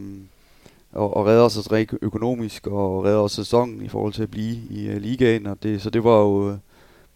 og, 0.92 1.18
og 1.18 1.26
redder 1.26 1.48
sig 1.48 1.72
rent 1.72 1.94
økonomisk, 2.02 2.68
og 2.68 3.06
redder 3.06 3.28
sæsonen 3.28 3.82
i 3.82 3.88
forhold 3.88 4.14
til 4.14 4.24
at 4.24 4.32
blive 4.32 4.58
i 4.70 4.90
uh, 4.90 4.98
ligaen, 4.98 5.46
og 5.46 5.64
det, 5.64 5.82
så 5.82 5.90
det 5.90 6.04
var 6.04 6.20
jo... 6.20 6.52
Øh, 6.52 6.58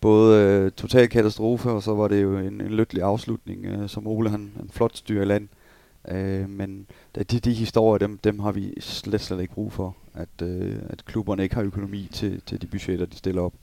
både 0.02 0.66
uh, 0.66 0.72
total 0.72 1.10
katastrofe, 1.10 1.70
og 1.70 1.84
så 1.84 1.94
var 1.94 2.08
det 2.08 2.24
jo 2.24 2.38
en, 2.38 2.62
en 2.62 2.68
lykkelig 2.68 3.04
afslutning, 3.04 3.82
uh, 3.82 3.90
som 3.90 4.08
Ole 4.08 4.30
han, 4.30 4.52
han 4.56 4.70
flot 4.70 4.98
styrer 4.98 5.26
land. 5.26 5.48
Øh, 6.08 6.50
men 6.50 6.88
de, 7.16 7.24
de 7.24 7.54
historier, 7.54 7.98
dem, 7.98 8.18
dem 8.18 8.40
har 8.40 8.52
vi 8.52 8.74
slet, 8.80 9.22
slet 9.22 9.42
ikke 9.42 9.54
brug 9.54 9.74
for, 9.74 9.96
at, 10.14 10.48
øh, 10.48 10.76
at 10.90 11.06
klubberne 11.06 11.44
ikke 11.44 11.56
har 11.56 11.64
økonomi 11.64 12.10
til, 12.14 12.42
til 12.46 12.62
de 12.62 12.68
budgetter, 12.68 13.06
de 13.06 13.18
stiller 13.18 13.42
op. 13.42 13.54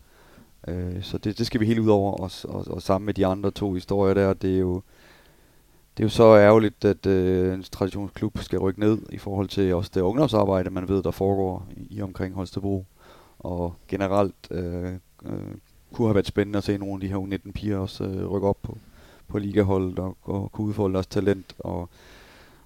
Øh, 0.69 1.03
så 1.03 1.19
det, 1.19 1.39
det 1.39 1.47
skal 1.47 1.61
vi 1.61 1.67
helt 1.67 1.79
ud 1.79 1.89
over, 1.89 2.13
og, 2.13 2.31
og, 2.45 2.65
og 2.69 2.83
sammen 2.83 3.07
med 3.07 3.15
de 3.15 3.27
andre 3.27 3.51
to 3.51 3.73
historier 3.73 4.15
der, 4.15 4.35
det 4.35 4.55
er 4.55 4.59
jo, 4.59 4.83
det 5.97 6.03
er 6.03 6.05
jo 6.05 6.09
så 6.09 6.37
ærgerligt, 6.37 6.85
at 6.85 7.07
øh, 7.07 7.55
en 7.55 7.63
traditionsklub 7.63 8.39
skal 8.39 8.59
rykke 8.59 8.81
ned 8.81 8.99
i 9.11 9.19
forhold 9.19 9.49
til 9.49 9.75
også 9.75 9.91
det 9.95 10.01
ungdomsarbejde, 10.01 10.71
man 10.71 10.89
ved, 10.89 11.03
der 11.03 11.11
foregår 11.11 11.67
i, 11.77 11.97
i 11.97 12.03
omkring 12.03 12.35
Holstebro. 12.35 12.87
Og 13.39 13.75
generelt 13.89 14.49
øh, 14.51 14.93
øh, 15.27 15.39
kunne 15.93 16.09
have 16.09 16.15
været 16.15 16.27
spændende 16.27 16.57
at 16.57 16.65
se 16.65 16.79
nogle 16.79 16.95
af 16.95 17.01
de 17.01 17.09
her 17.09 17.17
U19-piger 17.17 17.79
også 17.79 18.05
øh, 18.05 18.27
rykke 18.27 18.49
op 18.49 18.63
på, 18.63 18.79
på 19.29 19.39
ligaholdet 19.39 19.99
og, 19.99 20.17
og 20.23 20.53
kunne 20.53 20.67
udfolde 20.67 20.95
deres 20.95 21.07
talent. 21.07 21.55
Og 21.59 21.89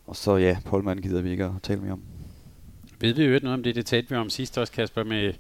og 0.07 0.17
så 0.17 0.37
ja, 0.37 0.59
Polman 0.65 0.99
gider 0.99 1.23
vi 1.23 1.31
ikke 1.31 1.45
at 1.45 1.51
tale 1.63 1.81
mere 1.81 1.93
om. 1.93 2.03
Ved 3.01 3.15
vi 3.15 3.25
jo 3.25 3.35
ikke 3.35 3.45
noget 3.45 3.59
om 3.59 3.63
det, 3.63 3.75
det 3.75 3.87
talte 3.87 4.11
vi 4.11 4.17
om 4.17 4.31
sidst 4.31 4.59
også, 4.59 4.73
Kasper, 4.73 5.05
med 5.05 5.33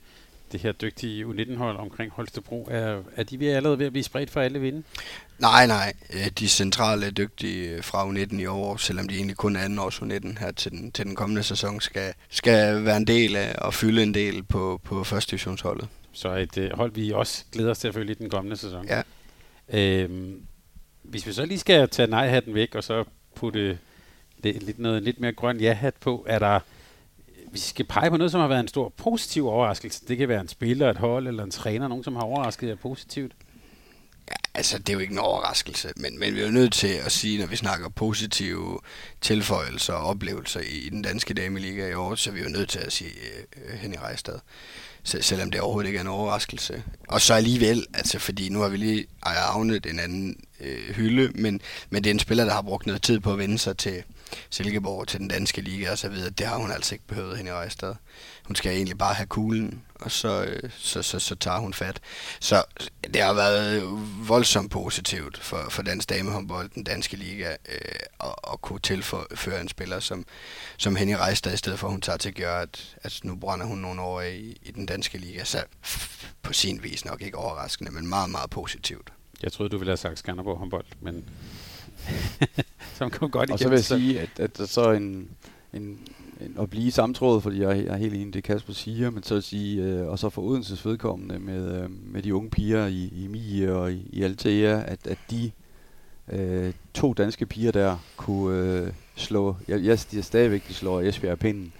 det 0.54 0.62
her 0.62 0.72
dygtige 0.72 1.24
U19-hold 1.24 1.76
omkring 1.76 2.12
Holstebro. 2.12 2.68
Er, 2.70 3.02
er 3.16 3.22
de 3.22 3.40
ved 3.40 3.48
allerede 3.48 3.78
ved 3.78 3.86
at 3.86 3.92
blive 3.92 4.04
spredt 4.04 4.30
for 4.30 4.40
alle 4.40 4.60
vinde? 4.60 4.82
Nej, 5.38 5.66
nej. 5.66 5.92
De 6.38 6.48
centrale 6.48 7.06
er 7.06 7.10
dygtige 7.10 7.82
fra 7.82 8.10
U19 8.10 8.40
i 8.40 8.46
år, 8.46 8.76
selvom 8.76 9.08
de 9.08 9.16
egentlig 9.16 9.36
kun 9.36 9.56
er 9.56 9.60
anden 9.60 9.78
års 9.78 9.98
U19 9.98 10.38
her 10.40 10.52
til 10.52 10.72
den, 10.72 10.92
til 10.92 11.04
den 11.04 11.16
kommende 11.16 11.42
sæson, 11.42 11.80
skal, 11.80 12.14
skal 12.28 12.84
være 12.84 12.96
en 12.96 13.06
del 13.06 13.36
af 13.36 13.54
og 13.58 13.74
fylde 13.74 14.02
en 14.02 14.14
del 14.14 14.42
på, 14.42 14.80
på 14.84 15.04
første 15.04 15.30
divisionsholdet. 15.30 15.88
Så 16.12 16.34
et 16.34 16.58
uh, 16.58 16.78
hold, 16.78 16.92
vi 16.92 17.12
også 17.12 17.44
glæder 17.52 17.70
os 17.70 17.78
til 17.78 17.88
at 17.88 17.94
følge 17.94 18.10
i 18.10 18.14
den 18.14 18.30
kommende 18.30 18.56
sæson. 18.56 18.88
Ja. 18.88 19.02
Øhm, 19.68 20.46
hvis 21.02 21.26
vi 21.26 21.32
så 21.32 21.46
lige 21.46 21.58
skal 21.58 21.88
tage 21.88 22.10
nej-hatten 22.10 22.54
væk, 22.54 22.74
og 22.74 22.84
så 22.84 23.04
putte 23.34 23.78
lidt, 24.38 24.62
lidt, 24.62 24.78
noget 24.78 25.02
lidt 25.02 25.20
mere 25.20 25.32
grøn 25.32 25.60
ja-hat 25.60 25.94
på. 26.00 26.26
Er 26.28 26.38
der, 26.38 26.60
vi 27.54 27.58
skal 27.58 27.84
pege 27.84 28.10
på 28.10 28.16
noget, 28.16 28.30
som 28.30 28.40
har 28.40 28.48
været 28.48 28.60
en 28.60 28.68
stor 28.68 28.92
positiv 28.96 29.46
overraskelse, 29.46 30.00
det 30.08 30.18
kan 30.18 30.28
være 30.28 30.40
en 30.40 30.48
spiller, 30.48 30.90
et 30.90 30.98
hold 30.98 31.28
eller 31.28 31.44
en 31.44 31.50
træner, 31.50 31.88
nogen 31.88 32.04
som 32.04 32.16
har 32.16 32.22
overrasket 32.22 32.68
jer 32.68 32.74
positivt? 32.74 33.32
Ja, 34.30 34.34
altså 34.54 34.78
det 34.78 34.88
er 34.88 34.92
jo 34.92 34.98
ikke 34.98 35.12
en 35.12 35.18
overraskelse, 35.18 35.88
men, 35.96 36.18
men 36.18 36.34
vi 36.34 36.40
er 36.40 36.44
jo 36.44 36.52
nødt 36.52 36.72
til 36.72 36.94
at 37.06 37.12
sige, 37.12 37.38
når 37.38 37.46
vi 37.46 37.56
snakker 37.56 37.88
positive 37.88 38.80
tilføjelser 39.20 39.92
og 39.92 40.06
oplevelser 40.06 40.60
i, 40.60 40.86
i 40.86 40.88
den 40.88 41.02
danske 41.02 41.34
dameliga 41.34 41.88
i 41.88 41.94
år, 41.94 42.14
så 42.14 42.30
er 42.30 42.34
vi 42.34 42.42
jo 42.42 42.48
nødt 42.48 42.68
til 42.68 42.78
at 42.78 42.92
sige 42.92 43.10
uh, 43.56 43.78
Henning 43.78 44.02
Rejstad 44.02 44.38
selvom 45.04 45.50
det 45.50 45.60
overhovedet 45.60 45.88
ikke 45.88 45.96
er 45.96 46.00
en 46.00 46.08
overraskelse. 46.08 46.82
Og 47.08 47.20
så 47.20 47.34
alligevel, 47.34 47.86
altså 47.94 48.18
fordi 48.18 48.48
nu 48.48 48.60
har 48.60 48.68
vi 48.68 48.76
lige 48.76 49.06
ejet 49.26 49.86
en 49.86 49.98
anden 49.98 50.36
øh, 50.60 50.94
hylde, 50.94 51.32
men, 51.34 51.60
men 51.90 52.04
det 52.04 52.10
er 52.10 52.14
en 52.14 52.18
spiller, 52.18 52.44
der 52.44 52.52
har 52.52 52.62
brugt 52.62 52.86
noget 52.86 53.02
tid 53.02 53.20
på 53.20 53.32
at 53.32 53.38
vende 53.38 53.58
sig 53.58 53.76
til, 53.76 54.02
Silkeborg 54.50 55.08
til 55.08 55.20
den 55.20 55.28
danske 55.28 55.60
liga 55.60 55.90
og 55.90 55.98
så 55.98 56.08
videre. 56.08 56.30
Det 56.30 56.46
har 56.46 56.56
hun 56.56 56.70
altså 56.70 56.94
ikke 56.94 57.06
behøvet 57.06 57.36
hende 57.36 57.50
i 57.50 57.54
Rejstad. 57.54 57.94
Hun 58.44 58.56
skal 58.56 58.72
egentlig 58.72 58.98
bare 58.98 59.14
have 59.14 59.26
kuglen, 59.26 59.82
og 59.94 60.10
så, 60.10 60.44
øh, 60.44 60.70
så, 60.78 61.02
så, 61.02 61.18
så 61.18 61.34
tager 61.34 61.58
hun 61.58 61.74
fat. 61.74 62.00
Så 62.40 62.64
det 63.14 63.22
har 63.22 63.32
været 63.32 63.82
voldsomt 64.28 64.70
positivt 64.70 65.38
for, 65.38 65.66
for 65.70 65.82
dansk 65.82 66.08
damehåndbold, 66.08 66.70
den 66.74 66.84
danske 66.84 67.16
liga, 67.16 67.50
øh, 67.50 67.78
at, 68.20 68.34
at 68.52 68.60
kunne 68.60 68.80
tilføre 68.80 69.60
en 69.60 69.68
spiller 69.68 70.00
som, 70.00 70.24
som 70.76 70.96
Henny 70.96 71.14
Rejstad, 71.14 71.54
i 71.54 71.56
stedet 71.56 71.78
for 71.78 71.86
at 71.86 71.92
hun 71.92 72.00
tager 72.00 72.16
til 72.16 72.28
at 72.28 72.34
gøre, 72.34 72.62
at, 72.62 72.96
at 73.02 73.20
nu 73.22 73.36
brænder 73.36 73.66
hun 73.66 73.78
nogle 73.78 74.02
år 74.02 74.20
i, 74.20 74.58
i 74.62 74.70
den 74.70 74.86
danske 74.86 75.18
liga. 75.18 75.44
Så 75.44 75.64
på 76.42 76.52
sin 76.52 76.82
vis 76.82 77.04
nok 77.04 77.22
ikke 77.22 77.38
overraskende, 77.38 77.90
men 77.90 78.06
meget, 78.06 78.30
meget 78.30 78.50
positivt. 78.50 79.12
Jeg 79.42 79.52
troede, 79.52 79.70
du 79.70 79.78
ville 79.78 79.90
have 79.90 79.96
sagt 79.96 80.18
Skanderborg 80.18 80.58
håndbold, 80.58 80.86
men 81.00 81.24
som 82.98 83.10
kom 83.10 83.30
godt 83.30 83.50
Og 83.50 83.58
så 83.58 83.68
vil 83.68 83.76
jeg 83.76 83.84
sige, 83.84 84.20
at, 84.20 84.40
at 84.40 84.58
der 84.58 84.66
så 84.66 84.90
en, 84.90 85.28
en, 85.72 85.98
en, 86.40 86.56
at 86.60 86.70
blive 86.70 86.90
samtrådet, 86.90 87.42
fordi 87.42 87.60
jeg, 87.62 87.80
er 87.80 87.96
helt 87.96 88.14
enig 88.14 88.26
i 88.26 88.30
det, 88.30 88.44
Kasper 88.44 88.72
siger, 88.72 89.10
men 89.10 89.22
så 89.22 89.34
at 89.34 89.44
sige, 89.44 89.82
øh, 89.82 90.08
og 90.08 90.18
så 90.18 90.30
for 90.30 90.42
Odenses 90.42 90.86
vedkommende 90.86 91.38
med, 91.38 91.82
øh, 91.82 91.90
med 92.12 92.22
de 92.22 92.34
unge 92.34 92.50
piger 92.50 92.86
i, 92.86 93.12
i 93.24 93.26
Mie 93.26 93.74
og 93.74 93.92
i, 93.92 94.08
i 94.12 94.22
Altea, 94.22 94.82
at, 94.86 95.06
at 95.06 95.18
de 95.30 95.50
øh, 96.32 96.72
to 96.94 97.12
danske 97.12 97.46
piger 97.46 97.72
der 97.72 97.96
kunne 98.16 98.58
øh, 98.58 98.92
slå, 99.16 99.56
jeg, 99.68 99.84
jeg 99.84 99.98
siger 99.98 100.22
stadigvæk, 100.22 100.68
de 100.68 100.74
slår 100.74 101.00
Esbjerg 101.00 101.38
pinden 101.38 101.72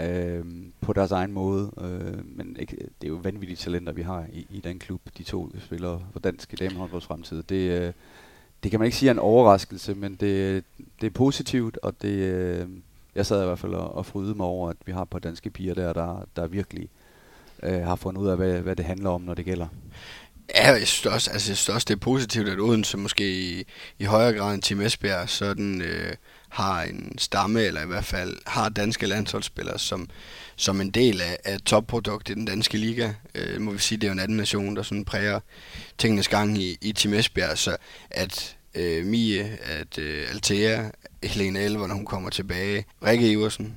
øh, 0.00 0.44
på 0.80 0.92
deres 0.92 1.10
egen 1.10 1.32
måde, 1.32 1.70
øh, 1.80 2.36
men 2.36 2.56
ikke, 2.60 2.76
det 2.76 3.06
er 3.06 3.08
jo 3.08 3.20
vanvittige 3.22 3.56
talenter, 3.56 3.92
vi 3.92 4.02
har 4.02 4.26
i, 4.32 4.46
i 4.50 4.60
den 4.60 4.78
klub, 4.78 5.00
de 5.18 5.22
to 5.22 5.50
spiller 5.58 6.00
for 6.12 6.20
dansk 6.20 6.58
damehåndbolds 6.58 7.06
fremtid. 7.06 7.42
Det, 7.42 7.82
øh, 7.82 7.92
det 8.64 8.70
kan 8.70 8.80
man 8.80 8.86
ikke 8.86 8.96
sige 8.96 9.08
er 9.08 9.12
en 9.12 9.18
overraskelse, 9.18 9.94
men 9.94 10.14
det, 10.14 10.64
det 11.00 11.06
er 11.06 11.10
positivt, 11.10 11.78
og 11.82 11.94
det, 12.02 12.08
øh, 12.08 12.66
jeg 13.14 13.26
sad 13.26 13.42
i 13.42 13.46
hvert 13.46 13.58
fald 13.58 13.74
og, 13.74 13.94
og 13.94 14.06
fryde 14.06 14.34
mig 14.34 14.46
over, 14.46 14.70
at 14.70 14.76
vi 14.86 14.92
har 14.92 15.04
på 15.04 15.18
danske 15.18 15.50
piger 15.50 15.74
der, 15.74 15.92
der, 15.92 16.26
der 16.36 16.46
virkelig 16.46 16.88
øh, 17.62 17.82
har 17.82 17.96
fundet 17.96 18.22
ud 18.22 18.28
af, 18.28 18.36
hvad, 18.36 18.60
hvad 18.60 18.76
det 18.76 18.84
handler 18.84 19.10
om, 19.10 19.20
når 19.20 19.34
det 19.34 19.44
gælder. 19.44 19.66
Ja, 20.54 20.72
jeg 20.72 20.86
synes 20.86 21.06
også, 21.06 21.30
altså, 21.30 21.50
jeg 21.50 21.56
synes 21.56 21.68
også 21.68 21.84
det 21.88 21.94
er 21.94 22.00
positivt, 22.00 22.48
at 22.48 22.60
Odense 22.60 22.96
måske 22.96 23.32
i, 23.32 23.64
i 23.98 24.04
højere 24.04 24.38
grad 24.38 24.54
end 24.54 24.62
Tim 24.62 24.80
Esbjerg 24.80 25.28
sådan, 25.28 25.82
øh, 25.82 26.12
har 26.48 26.82
en 26.82 27.18
stamme, 27.18 27.62
eller 27.62 27.82
i 27.82 27.86
hvert 27.86 28.04
fald 28.04 28.36
har 28.46 28.68
danske 28.68 29.06
landsholdsspillere, 29.06 29.78
som, 29.78 30.08
som 30.56 30.80
en 30.80 30.90
del 30.90 31.20
af, 31.20 31.38
af 31.44 31.60
topprodukt 31.60 32.30
i 32.30 32.34
den 32.34 32.44
danske 32.44 32.78
liga. 32.78 33.12
Øh, 33.34 33.60
må 33.60 33.72
vi 33.72 33.78
sige, 33.78 33.98
det 33.98 34.04
er 34.04 34.08
jo 34.08 34.12
en 34.12 34.20
anden 34.20 34.36
nation, 34.36 34.76
der 34.76 34.82
sådan 34.82 35.04
præger 35.04 35.40
tingenes 35.98 36.28
gang 36.28 36.58
i, 36.58 36.76
i 36.80 36.92
Team 36.92 37.14
Esbjerg, 37.14 37.58
så 37.58 37.76
at 38.10 38.56
øh, 38.74 39.06
Mie, 39.06 39.58
at 39.62 39.98
øh, 39.98 40.26
Altea, 40.30 40.90
Helene 41.24 41.60
Elver, 41.60 41.86
når 41.86 41.94
hun 41.94 42.06
kommer 42.06 42.30
tilbage, 42.30 42.84
Rikke 43.06 43.30
Iversen, 43.30 43.74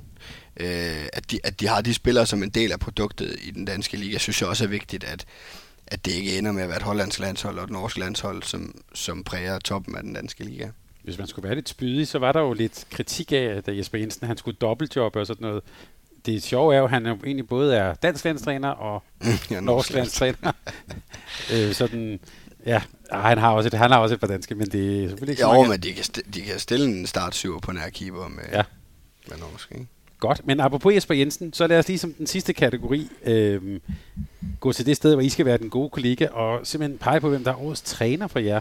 øh, 0.59 1.07
at, 1.13 1.31
de, 1.31 1.39
at 1.43 1.59
de 1.59 1.67
har 1.67 1.81
de 1.81 1.93
spillere 1.93 2.25
som 2.25 2.43
en 2.43 2.49
del 2.49 2.71
af 2.71 2.79
produktet 2.79 3.35
i 3.43 3.51
den 3.51 3.65
danske 3.65 3.97
liga, 3.97 4.17
synes 4.17 4.41
jeg 4.41 4.49
også 4.49 4.63
er 4.63 4.67
vigtigt, 4.67 5.03
at, 5.03 5.25
at 5.87 6.05
det 6.05 6.11
ikke 6.11 6.37
ender 6.37 6.51
med 6.51 6.63
at 6.63 6.69
være 6.69 6.77
et 6.77 6.83
hollandsk 6.83 7.19
landshold 7.19 7.57
og 7.57 7.63
et 7.63 7.69
norsk 7.69 7.97
landshold, 7.97 8.43
som, 8.43 8.81
som 8.93 9.23
præger 9.23 9.59
toppen 9.59 9.95
af 9.95 10.03
den 10.03 10.13
danske 10.13 10.43
liga. 10.43 10.69
Hvis 11.03 11.17
man 11.17 11.27
skulle 11.27 11.47
være 11.47 11.55
lidt 11.55 11.69
spydig, 11.69 12.07
så 12.07 12.19
var 12.19 12.31
der 12.31 12.39
jo 12.39 12.53
lidt 12.53 12.85
kritik 12.89 13.31
af, 13.31 13.61
at 13.65 13.77
Jesper 13.77 13.97
Jensen 13.97 14.27
han 14.27 14.37
skulle 14.37 14.57
dobbeltjobbe 14.61 15.19
og 15.19 15.27
sådan 15.27 15.47
noget 15.47 15.63
det 16.27 16.43
sjove 16.43 16.75
er 16.75 16.79
jo, 16.79 16.83
at 16.83 16.89
han 16.89 17.07
jo 17.07 17.13
egentlig 17.13 17.47
både 17.47 17.75
er 17.75 17.93
dansk 17.93 18.25
landstræner 18.25 18.69
og 18.69 19.03
ja, 19.51 19.59
norsk 19.59 19.93
landstræner. 19.93 20.51
øh, 21.53 21.73
sådan, 21.73 22.19
ja, 22.65 22.81
han 23.11 23.37
har 23.37 23.51
også 23.51 23.67
et, 23.67 23.73
han 23.73 23.91
har 23.91 23.99
også 23.99 24.15
et 24.15 24.19
par 24.19 24.27
danske, 24.27 24.55
men 24.55 24.67
det 24.67 25.03
er 25.03 25.07
selvfølgelig 25.07 25.33
ikke 25.33 25.41
så 25.41 25.53
Jo, 25.53 25.63
men 25.63 25.79
de 25.79 25.93
kan, 25.93 26.03
de 26.33 26.41
kan 26.41 26.59
stille 26.59 26.85
en 26.85 27.07
startsyver 27.07 27.59
på 27.59 27.71
nær 27.71 27.89
keeper 27.89 28.27
med, 28.27 28.43
ja. 28.51 28.63
med 29.29 29.37
norsk, 29.37 29.71
ikke? 29.71 29.87
Godt, 30.19 30.47
men 30.47 30.59
apropos 30.59 30.93
Jesper 30.93 31.15
Jensen, 31.15 31.53
så 31.53 31.67
lad 31.67 31.79
os 31.79 31.87
lige 31.87 31.99
som 31.99 32.13
den 32.13 32.27
sidste 32.27 32.53
kategori 32.53 33.09
øh, 33.25 33.79
gå 34.59 34.73
til 34.73 34.85
det 34.85 34.95
sted, 34.95 35.13
hvor 35.13 35.21
I 35.21 35.29
skal 35.29 35.45
være 35.45 35.57
den 35.57 35.69
gode 35.69 35.89
kollega, 35.89 36.27
og 36.27 36.67
simpelthen 36.67 36.97
pege 36.97 37.19
på, 37.19 37.29
hvem 37.29 37.43
der 37.43 37.51
er 37.51 37.61
årets 37.61 37.81
træner 37.81 38.27
for 38.27 38.39
jer. 38.39 38.59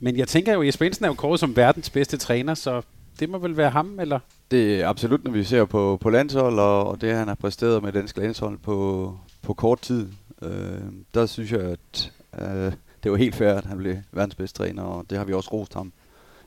Men 0.00 0.16
jeg 0.16 0.28
tænker 0.28 0.52
jo, 0.52 0.60
at 0.60 0.66
Jesper 0.66 0.84
Jensen 0.84 1.04
er 1.04 1.08
jo 1.08 1.14
kåret 1.14 1.40
som 1.40 1.56
verdens 1.56 1.90
bedste 1.90 2.16
træner, 2.16 2.54
så 2.54 2.82
det 3.20 3.28
må 3.30 3.38
vel 3.38 3.56
være 3.56 3.70
ham, 3.70 4.00
eller? 4.00 4.18
Det 4.52 4.80
er 4.80 4.88
absolut, 4.88 5.24
når 5.24 5.30
vi 5.30 5.44
ser 5.44 5.64
på, 5.64 5.98
på 6.00 6.10
landshold, 6.10 6.58
og, 6.58 6.86
og 6.86 7.00
det 7.00 7.14
han 7.14 7.28
har 7.28 7.34
præsteret 7.34 7.82
med 7.82 7.92
dansk 7.92 8.16
landshold 8.16 8.58
på, 8.58 9.18
på 9.42 9.54
kort 9.54 9.80
tid. 9.80 10.08
Øh, 10.42 10.82
der 11.14 11.26
synes 11.26 11.52
jeg, 11.52 11.60
at 11.60 12.12
øh, 12.40 12.72
det 13.02 13.10
var 13.10 13.16
helt 13.16 13.34
fair, 13.34 13.54
at 13.54 13.64
han 13.64 13.78
blev 13.78 13.96
verdens 14.12 14.34
bedste 14.34 14.58
træner, 14.58 14.82
og 14.82 15.04
det 15.10 15.18
har 15.18 15.24
vi 15.24 15.32
også 15.32 15.50
rost 15.52 15.74
ham 15.74 15.92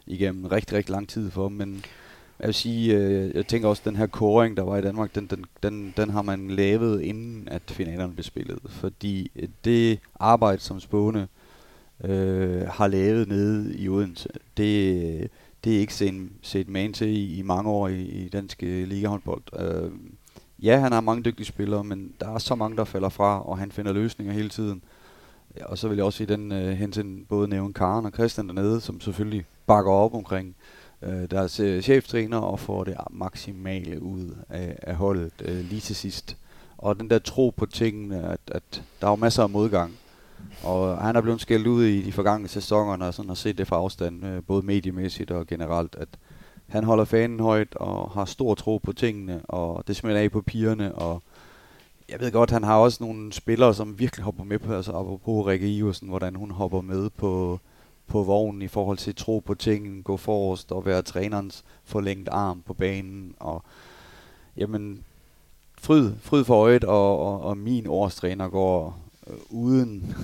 igennem 0.08 0.46
rigtig, 0.46 0.78
rigtig 0.78 0.92
lang 0.92 1.10
tid 1.10 1.32
for. 1.32 1.50
Men 1.50 1.86
jeg 2.40 2.48
vil 2.48 2.56
sige, 2.56 2.98
øh, 2.98 3.36
jeg 3.36 3.48
tænker 3.48 3.70
også, 3.70 3.82
at 3.82 3.86
den 3.86 3.96
her 3.96 4.08
koring, 4.08 4.58
der 4.58 4.64
var 4.64 4.78
i 4.78 4.82
Danmark, 4.82 5.16
den, 5.16 5.28
den, 5.28 5.46
den, 5.64 5.94
den 5.98 6.10
har 6.10 6.22
man 6.22 6.48
lavet, 6.48 7.02
inden 7.02 7.48
at 7.48 7.62
finalerne 7.68 8.14
blev 8.14 8.24
spillet. 8.24 8.60
Fordi 8.70 9.32
det 9.64 10.00
arbejde, 10.20 10.62
som 10.62 10.80
Spåne 10.80 11.28
øh, 12.04 12.62
har 12.68 12.88
lavet 12.88 13.28
nede 13.28 13.78
i 13.78 13.90
Odense. 13.90 14.30
Det, 14.58 15.30
det 15.66 15.76
er 15.76 15.80
ikke 15.80 15.94
set, 15.94 16.30
set 16.42 16.70
man 16.70 16.94
til 16.94 17.08
i, 17.08 17.38
i 17.38 17.42
mange 17.42 17.70
år 17.70 17.88
i, 17.88 18.02
i 18.02 18.30
dansk 18.30 18.64
øh, 18.64 18.88
ligahåndbold. 18.88 19.44
Øh, 19.60 19.92
ja, 20.64 20.80
han 20.80 20.92
har 20.92 21.02
mange 21.02 21.24
dygtige 21.24 21.46
spillere, 21.46 21.84
men 21.84 22.14
der 22.20 22.34
er 22.34 22.38
så 22.38 22.56
mange, 22.56 22.78
der 22.78 22.84
falder 22.84 23.10
fra, 23.10 23.48
og 23.50 23.58
han 23.58 23.72
finder 23.72 23.94
løsninger 23.94 24.34
hele 24.34 24.50
tiden. 24.50 24.84
Ja, 25.58 25.66
Og 25.66 25.78
så 25.78 25.88
vil 25.88 25.96
jeg 25.96 26.06
også 26.06 26.24
i 26.24 26.26
den 26.26 26.52
øh, 26.52 26.72
hensyn 26.72 27.26
både 27.30 27.48
nævne 27.48 27.74
Karen 27.74 28.06
og 28.06 28.12
Christian 28.12 28.48
dernede, 28.48 28.82
som 28.82 29.02
selvfølgelig 29.02 29.46
bakker 29.68 29.92
op 29.92 30.14
omkring 30.14 30.56
øh, 31.02 31.32
deres 31.32 31.60
øh, 31.60 31.82
cheftræner 31.82 32.38
og 32.38 32.60
får 32.60 32.84
det 32.84 32.96
maksimale 33.10 34.02
ud 34.02 34.36
af, 34.50 34.80
af 34.82 34.96
holdet 34.96 35.32
øh, 35.46 35.70
lige 35.70 35.82
til 35.82 35.96
sidst. 35.96 36.38
Og 36.78 37.00
den 37.00 37.10
der 37.10 37.20
tro 37.20 37.54
på 37.58 37.66
tingene, 37.66 38.24
at, 38.24 38.40
at 38.48 38.84
der 39.02 39.08
er 39.08 39.16
masser 39.16 39.44
af 39.44 39.50
modgang. 39.50 39.94
Og 40.64 40.98
han 40.98 41.16
er 41.16 41.22
blevet 41.22 41.42
skældt 41.42 41.68
ud 41.68 41.84
i 41.84 42.02
de 42.02 42.12
forgangne 42.12 42.48
sæsoner, 42.48 42.96
når 42.96 43.12
sådan 43.12 43.30
har 43.30 43.36
set 43.36 43.58
det 43.58 43.68
fra 43.68 43.76
afstand, 43.76 44.26
øh, 44.26 44.44
både 44.44 44.66
mediemæssigt 44.66 45.32
og 45.32 45.48
generelt, 45.48 45.96
at 45.96 46.08
han 46.68 46.84
holder 46.84 47.06
fanen 47.06 47.40
højt 47.40 47.76
og 47.76 48.12
har 48.12 48.26
stor 48.26 48.56
tro 48.56 48.78
på 48.78 48.94
tingene, 48.94 49.42
og 49.46 49.84
det 49.88 49.96
smelter 49.96 50.22
af 50.22 50.32
på 50.32 50.42
pigerne, 50.42 50.96
og 50.96 51.24
jeg 52.10 52.20
ved 52.20 52.32
godt, 52.32 52.52
han 52.52 52.64
har 52.64 52.78
også 52.78 53.04
nogle 53.04 53.34
spillere, 53.34 53.74
som 53.74 54.00
virkelig 54.00 54.24
hopper 54.24 54.44
med 54.44 54.60
på, 54.60 54.74
altså 54.74 54.92
apropos 54.92 55.48
Rikke 55.48 55.76
Iversen, 55.76 56.08
hvordan 56.08 56.36
hun 56.36 56.52
hopper 56.52 56.82
med 56.82 57.10
på, 57.10 57.60
på 58.08 58.24
vognen 58.24 58.62
i 58.62 58.68
forhold 58.68 58.98
til 58.98 59.16
tro 59.16 59.40
på 59.46 59.54
tingene, 59.54 60.04
gå 60.04 60.18
forrest 60.18 60.72
og 60.72 60.86
være 60.86 61.02
trænerens 61.02 61.64
forlængt 61.84 62.30
arm 62.30 62.62
på 62.62 62.74
banen, 62.74 63.36
og 63.40 63.64
jamen, 64.58 65.04
fryd, 65.78 66.12
fryd 66.22 66.44
for 66.44 66.56
øjet, 66.56 66.84
og, 66.84 67.20
og, 67.20 67.42
og 67.42 67.58
min 67.58 67.88
årstræner 67.88 68.50
går 68.50 69.05
uden 69.50 70.16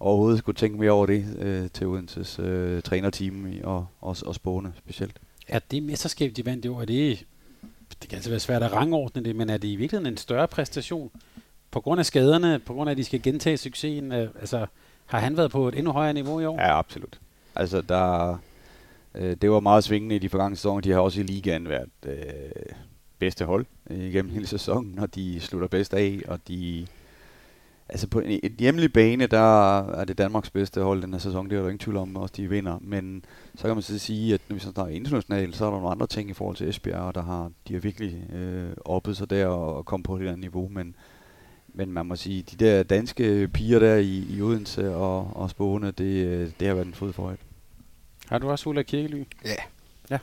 overhovedet 0.00 0.38
skulle 0.38 0.56
tænke 0.56 0.78
mere 0.78 0.90
over 0.90 1.06
det 1.06 1.36
øh, 1.38 1.70
til 1.70 1.86
Odenses 1.86 2.38
øh, 2.38 2.82
trænerteam 2.82 3.52
og, 3.64 3.86
og, 4.00 4.16
og 4.26 4.34
Spåne 4.34 4.72
specielt. 4.78 5.16
Er 5.48 5.58
det 5.70 5.82
mesterskab, 5.82 6.32
de 6.36 6.46
vandt 6.46 6.64
i 6.64 6.68
år, 6.68 6.80
er 6.80 6.84
det, 6.84 7.24
det 8.02 8.08
kan 8.08 8.16
altså 8.16 8.30
være 8.30 8.40
svært 8.40 8.62
at 8.62 8.72
rangordne 8.72 9.24
det, 9.24 9.36
men 9.36 9.50
er 9.50 9.56
det 9.56 9.68
i 9.68 9.76
virkeligheden 9.76 10.12
en 10.12 10.16
større 10.16 10.48
præstation? 10.48 11.10
På 11.70 11.80
grund 11.80 11.98
af 11.98 12.06
skaderne, 12.06 12.58
på 12.58 12.74
grund 12.74 12.90
af, 12.90 12.92
at 12.92 12.98
de 12.98 13.04
skal 13.04 13.22
gentage 13.22 13.56
succesen, 13.56 14.12
øh, 14.12 14.28
altså 14.40 14.66
har 15.06 15.18
han 15.18 15.36
været 15.36 15.50
på 15.50 15.68
et 15.68 15.74
endnu 15.74 15.92
højere 15.92 16.14
niveau 16.14 16.40
i 16.40 16.44
år? 16.44 16.60
Ja, 16.60 16.78
absolut. 16.78 17.20
Altså, 17.54 17.80
der, 17.80 18.38
øh, 19.14 19.36
det 19.42 19.50
var 19.50 19.60
meget 19.60 19.84
svingende 19.84 20.16
i 20.16 20.18
de 20.18 20.28
forgangne 20.28 20.56
sæsoner. 20.56 20.80
De 20.80 20.90
har 20.90 21.00
også 21.00 21.20
i 21.20 21.22
ligaen 21.22 21.68
været 21.68 21.90
øh, 22.06 22.14
bedste 23.18 23.44
hold 23.44 23.66
øh, 23.90 24.04
igennem 24.04 24.32
hele 24.32 24.46
sæsonen, 24.46 24.98
og 24.98 25.14
de 25.14 25.40
slutter 25.40 25.68
bedst 25.68 25.94
af, 25.94 26.20
og 26.28 26.38
de 26.48 26.86
Altså 27.88 28.06
på 28.06 28.20
en, 28.20 28.40
en 28.42 28.56
hjemlig 28.58 28.92
bane, 28.92 29.26
der 29.26 29.78
er 29.78 30.04
det 30.04 30.18
Danmarks 30.18 30.50
bedste 30.50 30.80
hold 30.80 31.02
den 31.02 31.12
her 31.12 31.20
sæson, 31.20 31.50
det 31.50 31.56
er 31.56 31.60
der 31.60 31.68
ingen 31.68 31.78
tvivl 31.78 31.96
om, 31.96 32.16
også 32.16 32.34
de 32.36 32.48
vinder. 32.48 32.78
Men 32.80 33.24
så 33.54 33.62
kan 33.62 33.76
man 33.76 33.82
så 33.82 33.98
sige, 33.98 34.34
at 34.34 34.40
når 34.48 34.54
vi 34.54 34.60
så 34.60 34.70
snakker 34.70 34.94
internationalt, 34.94 35.56
så 35.56 35.64
er 35.64 35.70
der 35.70 35.76
nogle 35.76 35.90
andre 35.90 36.06
ting 36.06 36.30
i 36.30 36.32
forhold 36.32 36.56
til 36.56 36.68
Esbjerg, 36.68 37.14
der 37.14 37.22
har, 37.22 37.50
de 37.68 37.72
har 37.72 37.80
virkelig 37.80 38.34
øh, 38.34 38.70
oppet 38.84 39.16
sig 39.16 39.30
der 39.30 39.46
og, 39.46 39.76
og 39.76 39.84
kommet 39.84 40.04
på 40.04 40.18
det 40.18 40.26
der 40.26 40.36
niveau. 40.36 40.68
Men, 40.68 40.94
men 41.68 41.92
man 41.92 42.06
må 42.06 42.16
sige, 42.16 42.42
de 42.42 42.64
der 42.64 42.82
danske 42.82 43.48
piger 43.48 43.78
der 43.78 43.96
i, 43.96 44.26
i 44.30 44.42
Odense 44.42 44.94
og, 44.94 45.30
og 45.36 45.50
Spåne, 45.50 45.90
det, 45.90 46.26
øh, 46.26 46.50
det 46.60 46.68
har 46.68 46.74
været 46.74 46.86
en 46.86 46.94
fod 46.94 47.12
for 47.12 47.34
Har 48.28 48.38
du 48.38 48.50
også 48.50 48.68
Ulla 48.68 48.82
Kirkely? 48.82 49.24
Ja. 49.44 49.54
ja. 50.10 50.18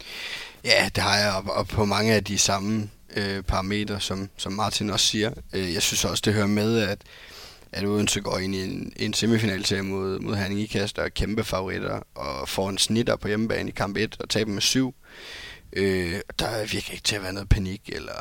Ja, 0.66 0.90
det 0.96 1.04
har 1.04 1.18
jeg, 1.18 1.34
og, 1.36 1.54
og 1.56 1.68
på 1.68 1.86
mange 1.86 2.14
af 2.14 2.24
de 2.24 2.38
samme 2.38 2.90
øh, 3.16 3.42
parametre, 3.44 4.00
som, 4.00 4.30
som 4.38 4.54
Martin 4.54 4.90
også 4.90 5.06
siger. 5.06 5.32
Øh, 5.54 5.74
jeg 5.74 5.82
synes 5.82 6.06
også, 6.06 6.22
det 6.26 6.34
hører 6.34 6.48
med, 6.48 6.80
at 6.80 7.02
at 7.74 7.86
Odense 7.86 8.22
går 8.22 8.38
ind 8.38 8.56
i 8.56 8.64
en, 8.64 8.94
en 8.96 9.14
semifinalserie 9.14 9.82
mod, 9.82 10.20
mod 10.20 10.36
Herning 10.36 10.60
Ikast, 10.60 11.00
og 11.00 11.14
kæmpe 11.14 11.44
favoritter, 11.44 12.00
og 12.16 12.50
får 12.50 12.70
en 12.70 12.78
snitter 12.78 13.16
på 13.16 13.28
hjemmebane 13.28 13.70
i 13.70 13.72
kamp 13.72 13.98
1 13.98 14.16
og 14.20 14.30
taber 14.30 14.52
med 14.52 14.62
7. 14.62 14.96
Øh, 15.76 16.22
der 16.40 16.66
virker 16.66 16.92
ikke 16.92 17.04
til 17.04 17.16
at 17.16 17.24
være 17.24 17.34
noget 17.34 17.50
panik, 17.50 17.82
eller 17.94 18.14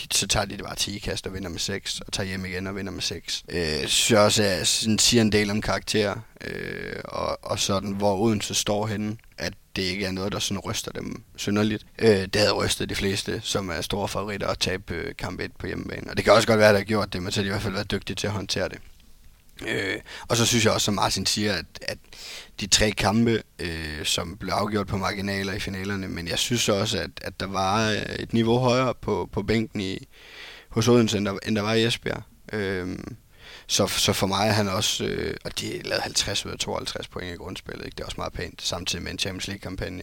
de, 0.00 0.06
så 0.12 0.26
tager 0.26 0.46
de 0.46 0.56
det 0.56 0.64
bare 0.64 0.74
til 0.74 0.96
Ikast 0.96 1.26
og 1.26 1.34
vinder 1.34 1.48
med 1.48 1.58
6, 1.58 2.00
og 2.00 2.12
tager 2.12 2.26
hjem 2.26 2.44
igen 2.44 2.66
og 2.66 2.76
vinder 2.76 2.92
med 2.92 3.02
6. 3.02 3.44
Øh, 3.48 3.86
synes 3.86 4.12
også, 4.12 4.42
at 4.42 4.66
sådan, 4.66 4.98
siger 4.98 5.20
en 5.20 5.32
del 5.32 5.50
om 5.50 5.60
karakter, 5.60 6.16
øh, 6.40 6.96
og, 7.04 7.44
og 7.44 7.58
sådan, 7.58 7.92
hvor 7.92 8.18
Odense 8.18 8.54
står 8.54 8.86
henne, 8.86 9.16
at 9.38 9.52
det 9.76 9.82
ikke 9.82 10.06
er 10.06 10.12
noget, 10.12 10.32
der 10.32 10.38
sådan 10.38 10.58
ryster 10.58 10.92
dem 10.92 11.22
synderligt. 11.36 11.86
Øh, 11.98 12.08
det 12.08 12.36
havde 12.36 12.52
rystet 12.52 12.88
de 12.88 12.94
fleste, 12.94 13.40
som 13.44 13.68
er 13.68 13.80
store 13.80 14.08
favoritter, 14.08 14.46
at 14.46 14.58
tabe 14.58 14.94
øh, 14.94 15.14
kamp 15.18 15.40
1 15.40 15.52
på 15.58 15.66
hjemmebane. 15.66 16.10
Og 16.10 16.16
det 16.16 16.24
kan 16.24 16.32
også 16.32 16.48
godt 16.48 16.58
være, 16.58 16.68
at 16.68 16.72
der 16.72 16.80
har 16.80 16.84
gjort 16.84 17.12
det, 17.12 17.22
men 17.22 17.32
så 17.32 17.40
har 17.40 17.42
de 17.42 17.46
i 17.46 17.50
hvert 17.50 17.62
fald 17.62 17.74
været 17.74 17.90
dygtige 17.90 18.16
til 18.16 18.26
at 18.26 18.32
håndtere 18.32 18.68
det. 18.68 18.78
Øh, 19.66 19.96
og 20.28 20.36
så 20.36 20.46
synes 20.46 20.64
jeg 20.64 20.72
også, 20.72 20.84
som 20.84 20.94
Martin 20.94 21.26
siger, 21.26 21.54
at, 21.54 21.66
at 21.82 21.98
de 22.60 22.66
tre 22.66 22.90
kampe, 22.90 23.42
øh, 23.58 24.04
som 24.04 24.36
blev 24.36 24.52
afgjort 24.52 24.86
på 24.86 24.96
marginaler 24.96 25.52
i 25.52 25.60
finalerne, 25.60 26.08
men 26.08 26.28
jeg 26.28 26.38
synes 26.38 26.68
også, 26.68 26.98
at, 26.98 27.10
at 27.22 27.40
der 27.40 27.46
var 27.46 27.90
øh, 27.90 27.96
et 27.96 28.32
niveau 28.32 28.58
højere 28.58 28.94
på, 28.94 29.28
på 29.32 29.42
bænken 29.42 29.80
i, 29.80 30.06
hos 30.68 30.88
Odense, 30.88 31.18
end 31.18 31.26
der, 31.26 31.38
end 31.46 31.56
der 31.56 31.62
var 31.62 31.74
i 31.74 31.84
Esbjerg. 31.84 32.22
Øh, 32.52 32.98
så, 33.66 33.86
så 33.86 34.12
for 34.12 34.26
mig 34.26 34.48
er 34.48 34.52
han 34.52 34.68
også, 34.68 35.04
øh, 35.04 35.34
og 35.44 35.60
de 35.60 35.82
lavede 35.82 36.02
50 36.02 36.46
ud 36.46 36.50
af 36.50 36.58
52 36.58 37.08
point 37.08 37.34
i 37.34 37.36
grundspillet, 37.36 37.84
ikke? 37.84 37.94
det 37.94 38.00
er 38.00 38.06
også 38.06 38.16
meget 38.18 38.32
pænt, 38.32 38.62
samtidig 38.62 39.02
med 39.02 39.12
en 39.12 39.18
Champions 39.18 39.48
League-kampagne. 39.48 40.02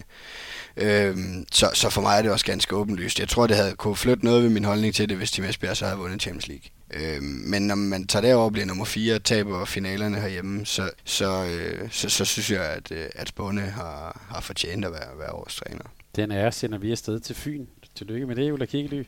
Øh, 0.77 1.17
så, 1.51 1.69
så 1.73 1.89
for 1.89 2.01
mig 2.01 2.17
er 2.17 2.21
det 2.21 2.31
også 2.31 2.45
ganske 2.45 2.75
åbenlyst. 2.75 3.19
Jeg 3.19 3.29
tror, 3.29 3.47
det 3.47 3.55
havde 3.55 3.75
kunne 3.75 3.95
flytte 3.95 4.25
noget 4.25 4.43
ved 4.43 4.49
min 4.49 4.63
holdning 4.63 4.95
til 4.95 5.09
det, 5.09 5.17
hvis 5.17 5.31
Team 5.31 5.49
Esbjerg 5.49 5.77
så 5.77 5.85
havde 5.85 5.97
vundet 5.97 6.21
Champions 6.21 6.47
League. 6.47 6.65
Øh, 6.95 7.21
men 7.23 7.61
når 7.61 7.75
man 7.75 8.07
tager 8.07 8.21
derover 8.25 8.45
og 8.45 8.51
bliver 8.51 8.65
nummer 8.65 8.85
4 8.85 9.15
og 9.15 9.23
taber 9.23 9.65
finalerne 9.65 10.19
herhjemme, 10.19 10.65
så, 10.65 10.89
så, 11.05 11.45
øh, 11.45 11.91
så, 11.91 12.09
så 12.09 12.25
synes 12.25 12.51
jeg, 12.51 12.65
at, 12.65 12.91
øh, 12.91 13.05
at 13.15 13.27
Spåne 13.27 13.61
har, 13.61 14.25
har 14.29 14.41
fortjent 14.41 14.85
at 14.85 14.91
være, 14.91 15.19
være 15.19 15.31
årets 15.31 15.55
træner. 15.55 15.83
Den 16.15 16.31
er 16.31 16.49
sender 16.49 16.77
vi 16.77 16.91
afsted 16.91 17.19
til 17.19 17.35
Fyn. 17.35 17.65
Tillykke 17.95 18.25
med 18.25 18.35
det, 18.35 18.51
Ulla 18.51 18.65
Kikkely. 18.65 19.03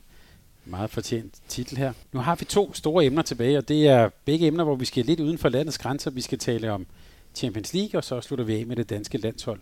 Meget 0.66 0.90
fortjent 0.90 1.36
titel 1.48 1.78
her. 1.78 1.94
Nu 2.12 2.20
har 2.20 2.36
vi 2.36 2.46
to 2.46 2.74
store 2.74 3.06
emner 3.06 3.22
tilbage, 3.22 3.58
og 3.58 3.68
det 3.68 3.88
er 3.88 4.10
begge 4.26 4.48
emner, 4.48 4.64
hvor 4.64 4.76
vi 4.76 4.86
skal 4.86 5.06
lidt 5.06 5.20
uden 5.20 5.38
for 5.38 5.50
landets 5.50 5.78
grænser. 5.78 6.12
Vi 6.12 6.22
skal 6.22 6.40
tale 6.40 6.72
om 6.72 6.88
Champions 7.36 7.74
League, 7.74 8.00
og 8.00 8.04
så 8.04 8.22
slutter 8.22 8.46
vi 8.46 8.56
af 8.56 8.66
med 8.66 8.76
det 8.76 8.90
danske 8.90 9.18
landshold. 9.18 9.60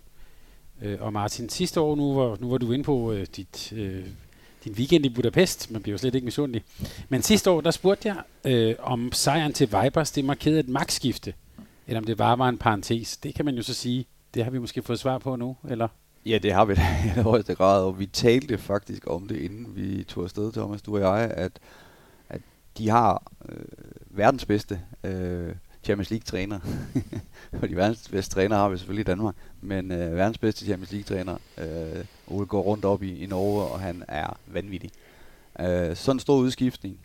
Øh, 0.81 0.97
og 1.01 1.13
Martin, 1.13 1.49
sidste 1.49 1.81
år, 1.81 1.95
nu 1.95 2.13
var, 2.13 2.37
nu 2.39 2.49
var 2.49 2.57
du 2.57 2.71
inde 2.71 2.83
på 2.83 3.11
øh, 3.11 3.27
dit 3.35 3.73
øh, 3.75 4.05
din 4.65 4.73
weekend 4.73 5.05
i 5.05 5.09
Budapest. 5.09 5.71
Man 5.71 5.81
bliver 5.81 5.93
jo 5.93 5.97
slet 5.97 6.15
ikke 6.15 6.25
misundelig. 6.25 6.63
Men 7.09 7.21
sidste 7.21 7.49
år, 7.49 7.61
der 7.61 7.71
spurgte 7.71 8.07
jeg, 8.07 8.51
øh, 8.51 8.75
om 8.79 9.11
sejren 9.11 9.53
til 9.53 9.69
Vipers, 9.71 10.11
det 10.11 10.25
markerede 10.25 10.59
et 10.59 10.69
magtskifte, 10.69 11.33
eller 11.87 11.99
om 11.99 12.05
det 12.05 12.17
bare 12.17 12.39
var 12.39 12.49
en 12.49 12.57
parentes. 12.57 13.17
Det 13.17 13.35
kan 13.35 13.45
man 13.45 13.55
jo 13.55 13.63
så 13.63 13.73
sige. 13.73 14.05
Det 14.33 14.43
har 14.43 14.51
vi 14.51 14.59
måske 14.59 14.81
fået 14.81 14.99
svar 14.99 15.17
på 15.17 15.35
nu, 15.35 15.57
eller? 15.69 15.87
Ja, 16.25 16.37
det 16.37 16.53
har 16.53 16.65
vi 16.65 16.73
da 16.81 16.81
i 17.05 17.21
højeste 17.21 17.55
grad, 17.55 17.83
og 17.83 17.99
vi 17.99 18.05
talte 18.05 18.57
faktisk 18.57 19.03
om 19.07 19.27
det, 19.27 19.37
inden 19.37 19.75
vi 19.75 20.03
tog 20.03 20.23
afsted, 20.23 20.51
Thomas, 20.51 20.81
du 20.81 20.95
og 20.95 21.01
jeg, 21.01 21.31
at, 21.31 21.59
at 22.29 22.41
de 22.77 22.89
har 22.89 23.31
øh, 23.49 23.65
verdens 24.09 24.45
bedste 24.45 24.81
øh, 25.03 25.55
Champions 25.83 26.09
League-træner. 26.09 26.59
Fordi 27.59 27.73
verdens 27.73 28.09
bedste 28.09 28.33
træner 28.33 28.55
har 28.55 28.69
vi 28.69 28.77
selvfølgelig 28.77 29.01
i 29.01 29.11
Danmark, 29.11 29.35
men 29.61 29.91
øh, 29.91 30.15
verdens 30.15 30.37
bedste 30.37 30.65
Champions 30.65 30.91
League-træner, 30.91 31.37
øh, 31.57 32.05
Ole 32.27 32.45
går 32.45 32.61
rundt 32.61 32.85
op 32.85 33.03
i, 33.03 33.23
i 33.23 33.25
Norge, 33.25 33.63
og 33.63 33.79
han 33.79 34.03
er 34.07 34.37
vanvittig. 34.47 34.91
Øh, 35.59 35.95
sådan 35.95 36.15
en 36.15 36.19
stor 36.19 36.35
udskiftning, 36.35 36.99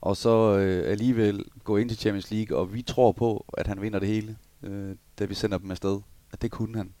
og 0.00 0.16
så 0.16 0.58
øh, 0.58 0.90
alligevel 0.90 1.44
gå 1.64 1.76
ind 1.76 1.88
til 1.88 1.98
Champions 1.98 2.30
League, 2.30 2.58
og 2.58 2.74
vi 2.74 2.82
tror 2.82 3.12
på, 3.12 3.44
at 3.58 3.66
han 3.66 3.82
vinder 3.82 3.98
det 3.98 4.08
hele, 4.08 4.36
øh, 4.62 4.94
da 5.18 5.24
vi 5.24 5.34
sender 5.34 5.58
dem 5.58 5.70
afsted. 5.70 6.00
At 6.32 6.42
det 6.42 6.50
kunne 6.50 6.76
han. 6.76 6.92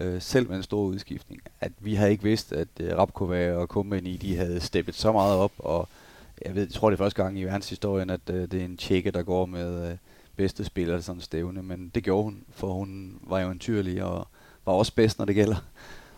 Øh, 0.00 0.22
selv 0.22 0.48
med 0.48 0.56
en 0.56 0.62
stor 0.62 0.82
udskiftning. 0.84 1.42
At 1.60 1.72
vi 1.78 1.94
havde 1.94 2.10
ikke 2.10 2.24
vidst, 2.24 2.52
at 2.52 2.68
øh, 2.80 2.96
Rapkova 2.96 3.52
og 3.54 3.68
Kumbani, 3.68 4.16
de 4.16 4.36
havde 4.36 4.60
steppet 4.60 4.94
så 4.94 5.12
meget 5.12 5.36
op, 5.36 5.52
og 5.58 5.88
jeg, 6.44 6.54
ved, 6.54 6.62
jeg 6.62 6.72
tror 6.72 6.90
det 6.90 6.96
er 6.96 7.04
første 7.04 7.22
gang 7.22 7.38
i 7.38 7.44
verdenshistorien, 7.44 8.10
at 8.10 8.30
øh, 8.30 8.50
det 8.50 8.60
er 8.60 8.64
en 8.64 8.76
tjekke, 8.76 9.10
der 9.10 9.22
går 9.22 9.46
med... 9.46 9.90
Øh, 9.90 9.96
bedste 10.36 10.64
spiller 10.64 11.00
sådan 11.00 11.20
stævne, 11.20 11.62
men 11.62 11.88
det 11.94 12.04
gjorde 12.04 12.24
hun, 12.24 12.44
for 12.50 12.72
hun 12.72 13.18
var 13.22 13.40
jo 13.40 13.50
en 13.50 13.58
tyrlig 13.58 14.04
og 14.04 14.28
var 14.66 14.72
også 14.72 14.94
bedst, 14.94 15.18
når 15.18 15.24
det 15.24 15.34
gælder. 15.34 15.64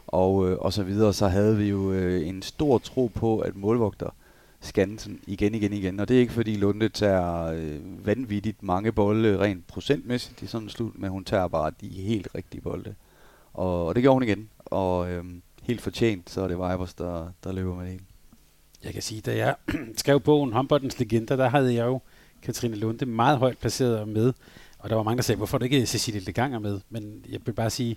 Og, 0.07 0.51
øh, 0.51 0.59
og 0.59 0.73
så 0.73 0.83
videre, 0.83 1.13
så 1.13 1.29
havde 1.29 1.57
vi 1.57 1.69
jo 1.69 1.93
øh, 1.93 2.29
en 2.29 2.43
stor 2.43 2.79
tro 2.79 3.07
på, 3.15 3.39
at 3.39 3.57
målvogter 3.57 4.11
Skansen 4.61 5.21
igen, 5.27 5.55
igen, 5.55 5.73
igen. 5.73 6.01
Og 6.01 6.09
det 6.09 6.17
er 6.17 6.21
ikke 6.21 6.33
fordi 6.33 6.57
Lunde 6.57 6.89
tager 6.89 7.45
øh, 7.45 8.07
vanvittigt 8.07 8.63
mange 8.63 8.93
bolde 8.93 9.39
rent 9.39 9.67
procentmæssigt 9.67 10.43
i 10.43 10.47
sådan 10.47 10.67
en 10.67 10.71
slut, 10.71 10.99
men 10.99 11.11
hun 11.11 11.25
tager 11.25 11.49
bare 11.49 11.73
de 11.81 11.89
helt 11.89 12.29
rigtige 12.35 12.61
bolde. 12.61 12.95
Og, 13.55 13.87
og 13.87 13.95
det 13.95 14.03
gjorde 14.03 14.15
hun 14.15 14.23
igen. 14.23 14.49
Og 14.59 15.11
øh, 15.11 15.25
helt 15.63 15.81
fortjent, 15.81 16.31
så 16.31 16.41
er 16.41 16.49
det 16.49 16.57
Vibers, 16.57 16.95
der, 16.95 17.33
der 17.45 17.53
løber 17.53 17.75
med 17.75 17.93
det 17.93 18.01
Jeg 18.85 18.93
kan 18.93 19.03
sige, 19.03 19.21
da 19.21 19.37
jeg 19.37 19.55
skrev 19.97 20.21
bogen 20.21 20.53
Håndboldens 20.53 20.99
Legender, 20.99 21.37
der 21.37 21.49
havde 21.49 21.75
jeg 21.75 21.87
jo 21.87 22.01
Katrine 22.43 22.77
Lunde 22.77 23.07
meget 23.07 23.39
højt 23.39 23.59
placeret 23.59 24.09
med. 24.09 24.33
Og 24.79 24.91
der 24.91 24.97
var 24.97 25.03
mange, 25.03 25.17
der 25.17 25.23
sagde, 25.23 25.37
hvorfor 25.37 25.57
er 25.57 25.59
det 25.59 25.73
ikke 25.73 25.87
Cecilie 25.87 26.21
Leganger 26.21 26.59
med? 26.59 26.81
Men 26.91 27.25
jeg 27.29 27.41
vil 27.45 27.53
bare 27.53 27.71
sige, 27.71 27.97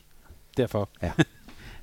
derfor. 0.58 0.90
Ja. 1.02 1.12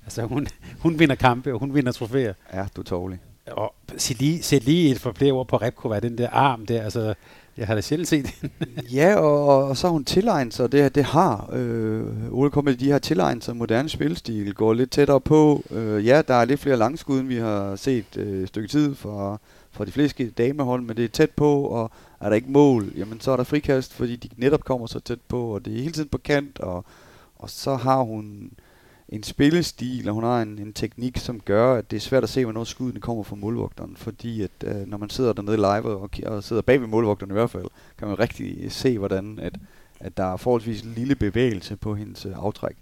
altså 0.07 0.22
hun, 0.22 0.46
hun 0.78 0.98
vinder 0.98 1.14
kampe, 1.14 1.52
og 1.52 1.59
hun 1.59 1.74
vinder 1.74 1.92
trofæer. 1.92 2.32
Ja, 2.52 2.66
du 2.76 2.80
er 2.80 2.84
tårlig. 2.84 3.18
Og 3.46 3.74
sæt 3.96 4.18
lige, 4.18 4.42
sæt 4.42 4.64
lige 4.64 4.90
et 4.90 5.00
for 5.00 5.12
flere 5.12 5.32
ord 5.32 5.48
på 5.48 5.57
Repkova, 5.57 6.00
den 6.00 6.18
der 6.18 6.30
arm 6.30 6.66
der, 6.66 6.82
altså, 6.82 7.14
jeg 7.57 7.66
har 7.66 7.74
da 7.74 7.80
sjældent 7.80 8.09
set 8.09 8.26
Ja, 8.92 9.14
og, 9.14 9.68
og, 9.68 9.76
så 9.76 9.86
har 9.86 9.92
hun 9.92 10.04
tilegnet 10.04 10.54
sig, 10.54 10.72
det, 10.72 10.94
det 10.94 11.04
har 11.04 11.50
øh, 11.52 12.32
Ole 12.32 12.50
kommer 12.50 12.72
de 12.72 12.90
har 12.90 12.98
tilegnet 12.98 13.44
sig 13.44 13.57
moderne 13.57 13.88
spilstil, 13.88 14.54
går 14.54 14.74
lidt 14.74 14.90
tættere 14.90 15.20
på. 15.20 15.64
Øh, 15.70 16.07
ja, 16.07 16.22
der 16.28 16.34
er 16.34 16.44
lidt 16.44 16.61
flere 16.61 16.76
langskud, 16.76 17.20
end 17.20 17.28
vi 17.28 17.36
har 17.36 17.76
set 17.76 18.16
øh, 18.16 18.42
et 18.42 18.48
stykke 18.48 18.68
tid 18.68 18.94
fra, 18.94 19.38
fra 19.70 19.84
de 19.84 19.92
fleste 19.92 20.30
damehold, 20.30 20.82
men 20.82 20.96
det 20.96 21.04
er 21.04 21.09
tæt 21.09 21.30
på, 21.30 21.61
og 21.62 21.90
er 22.20 22.28
der 22.28 22.36
ikke 22.36 22.50
mål, 22.50 22.92
jamen 22.96 23.20
så 23.20 23.30
er 23.30 23.36
der 23.36 23.44
frikast, 23.44 23.94
fordi 23.94 24.16
de 24.16 24.28
netop 24.36 24.64
kommer 24.64 24.86
så 24.86 25.00
tæt 25.00 25.20
på, 25.28 25.54
og 25.54 25.64
det 25.64 25.72
er 25.72 25.78
hele 25.78 25.92
tiden 25.92 26.09
på 26.09 26.18
kant, 26.18 26.61
og, 26.61 26.84
og 27.36 27.50
så 27.50 27.76
har 27.76 28.02
hun 28.02 28.50
en 29.09 29.22
spillestil, 29.22 30.09
og 30.09 30.14
hun 30.14 30.24
har 30.24 30.42
en, 30.42 30.59
en 30.59 30.72
teknik, 30.72 31.18
som 31.18 31.40
gør, 31.40 31.74
at 31.74 31.90
det 31.90 31.96
er 31.96 32.00
svært 32.00 32.22
at 32.22 32.28
se, 32.28 32.44
hvornår 32.44 32.64
skuddene 32.64 33.00
kommer 33.00 33.22
fra 33.22 33.36
målvogteren. 33.36 33.96
Fordi 33.96 34.42
at 34.42 34.50
øh, 34.64 34.86
når 34.86 34.98
man 34.98 35.11
sidder 35.11 35.32
dernede 35.32 35.57
live 35.57 35.84
og, 35.84 36.11
og 36.26 36.44
sidder 36.44 36.62
bag 36.62 36.80
ved 36.80 36.88
målvogteren 36.88 37.30
i 37.30 37.32
hvert 37.32 37.50
fald, 37.50 37.66
kan 37.98 38.09
man 38.09 38.18
rigtig 38.18 38.72
se, 38.72 38.98
hvordan 38.98 39.38
at, 39.38 39.59
at 40.00 40.16
der 40.16 40.32
er 40.32 40.36
forholdsvis 40.36 40.82
en 40.82 40.92
lille 40.92 41.14
bevægelse 41.14 41.76
på 41.76 41.94
hendes 41.94 42.26
øh, 42.26 42.32
aftræk. 42.36 42.76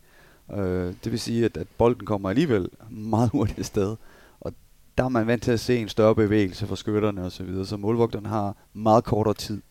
Øh, 0.53 0.95
det 1.05 1.13
vil 1.13 1.21
sige, 1.21 1.45
at, 1.45 1.57
at 1.57 1.67
bolden 1.79 2.07
kommer 2.07 2.29
alligevel 2.29 2.69
meget 2.91 3.31
hurtigt 3.31 3.59
afsted. 3.59 3.97
Og 4.41 4.53
der 4.99 5.05
er 5.05 5.09
man 5.09 5.27
vant 5.27 5.43
til 5.43 5.53
at 5.53 5.61
se 5.61 5.77
en 5.77 5.89
større 5.89 6.15
bevægelse 6.15 6.67
fra 6.67 6.77
skytterne 6.77 7.23
osv., 7.23 7.31
så, 7.31 7.43
videre, 7.45 7.67
så 7.67 7.77
målvogteren 7.77 8.27
har 8.27 8.57
meget 8.73 9.05
kortere 9.05 9.35
tid 9.35 9.63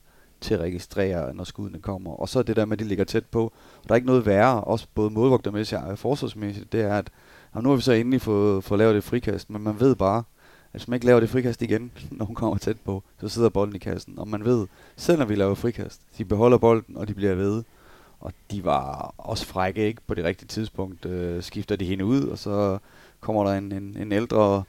til 0.43 0.53
at 0.53 0.59
registrere, 0.59 1.33
når 1.33 1.43
skuddene 1.43 1.79
kommer. 1.79 2.11
Og 2.11 2.29
så 2.29 2.43
det 2.43 2.55
der 2.55 2.65
med, 2.65 2.73
at 2.73 2.79
de 2.79 2.87
ligger 2.87 3.05
tæt 3.05 3.25
på. 3.25 3.43
Og 3.43 3.83
der 3.87 3.91
er 3.91 3.95
ikke 3.95 4.07
noget 4.07 4.25
værre, 4.25 4.63
også 4.63 4.87
både 4.95 5.09
målvogtermæssigt 5.09 5.81
og 5.81 5.99
forsvarsmæssigt, 5.99 6.71
det 6.71 6.81
er, 6.81 6.97
at 6.97 7.11
og 7.53 7.63
nu 7.63 7.69
har 7.69 7.75
vi 7.75 7.81
så 7.81 7.91
endelig 7.91 8.21
fået, 8.21 8.63
fået 8.63 8.79
lavet 8.79 8.95
det 8.95 9.03
frikast, 9.03 9.49
men 9.49 9.63
man 9.63 9.79
ved 9.79 9.95
bare, 9.95 10.17
at 10.17 10.23
hvis 10.71 10.87
man 10.87 10.95
ikke 10.95 11.05
laver 11.05 11.19
det 11.19 11.29
frikast 11.29 11.61
igen, 11.61 11.91
når 12.11 12.25
hun 12.25 12.35
kommer 12.35 12.57
tæt 12.57 12.77
på, 12.85 13.03
så 13.21 13.29
sidder 13.29 13.49
bolden 13.49 13.75
i 13.75 13.79
kassen. 13.79 14.19
Og 14.19 14.27
man 14.27 14.45
ved, 14.45 14.67
selv 14.95 15.19
når 15.19 15.25
vi 15.25 15.35
laver 15.35 15.55
frikast, 15.55 16.01
de 16.17 16.25
beholder 16.25 16.57
bolden, 16.57 16.97
og 16.97 17.07
de 17.07 17.13
bliver 17.13 17.35
ved. 17.35 17.63
Og 18.19 18.33
de 18.51 18.65
var 18.65 19.13
også 19.17 19.45
frække, 19.45 19.87
ikke? 19.87 20.01
På 20.07 20.13
det 20.13 20.23
rigtige 20.23 20.47
tidspunkt 20.47 21.05
øh, 21.05 21.43
skifter 21.43 21.75
de 21.75 21.85
hende 21.85 22.05
ud, 22.05 22.23
og 22.23 22.37
så 22.37 22.77
kommer 23.19 23.43
der 23.43 23.53
en, 23.53 23.71
en, 23.71 23.97
en 23.99 24.11
ældre 24.11 24.63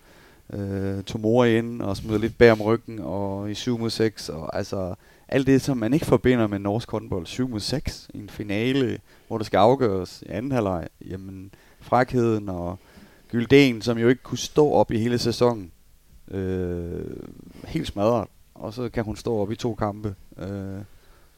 øh, 0.53 1.03
Tomori 1.03 1.59
ind 1.59 1.83
og 1.83 1.97
smider 1.97 2.19
lidt 2.19 2.39
bag 2.39 2.53
om 2.53 2.63
ryggen, 2.63 2.99
og 2.99 3.51
i 3.51 3.55
7 3.55 3.79
mod 3.79 3.91
6, 3.91 4.29
og 4.29 4.57
altså 4.57 4.95
alt 5.29 5.47
det, 5.47 5.63
som 5.63 5.77
man 5.77 5.95
ikke 5.95 6.07
forbinder 6.07 6.47
med 6.47 6.59
norsk 6.59 6.91
håndbold, 6.91 7.27
7 7.27 7.49
mod 7.49 7.61
6 7.61 8.11
i 8.15 8.19
en 8.19 8.29
finale, 8.29 8.99
hvor 9.29 9.39
det 9.39 9.47
skal 9.47 9.59
afgøres 9.59 10.23
i 10.27 10.31
anden 10.31 10.53
halvleg, 10.53 10.89
jamen 11.11 11.55
frakheden 11.81 12.49
og 12.49 12.79
Gylden, 13.29 13.83
som 13.83 13.99
jo 13.99 14.09
ikke 14.09 14.23
kunne 14.23 14.39
stå 14.39 14.71
op 14.71 14.91
i 14.91 14.99
hele 14.99 15.19
sæsonen, 15.19 15.73
øh, 16.31 17.17
helt 17.65 17.87
smadret, 17.87 18.29
og 18.55 18.75
så 18.75 18.89
kan 18.89 19.05
hun 19.05 19.17
stå 19.17 19.37
op 19.37 19.53
i 19.53 19.57
to 19.57 19.75
kampe, 19.75 20.15
øh, 20.39 20.81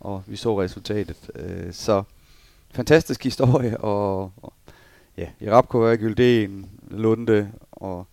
og 0.01 0.23
vi 0.27 0.37
så 0.37 0.63
resultatet. 0.63 1.31
Øh, 1.35 1.73
så 1.73 2.03
fantastisk 2.71 3.25
historie, 3.25 3.81
og, 3.81 4.33
og 4.37 4.53
ja, 5.17 5.29
Rapkova 5.43 5.97
Gylden, 5.97 6.71
Lunde, 6.91 7.53
og 7.73 8.07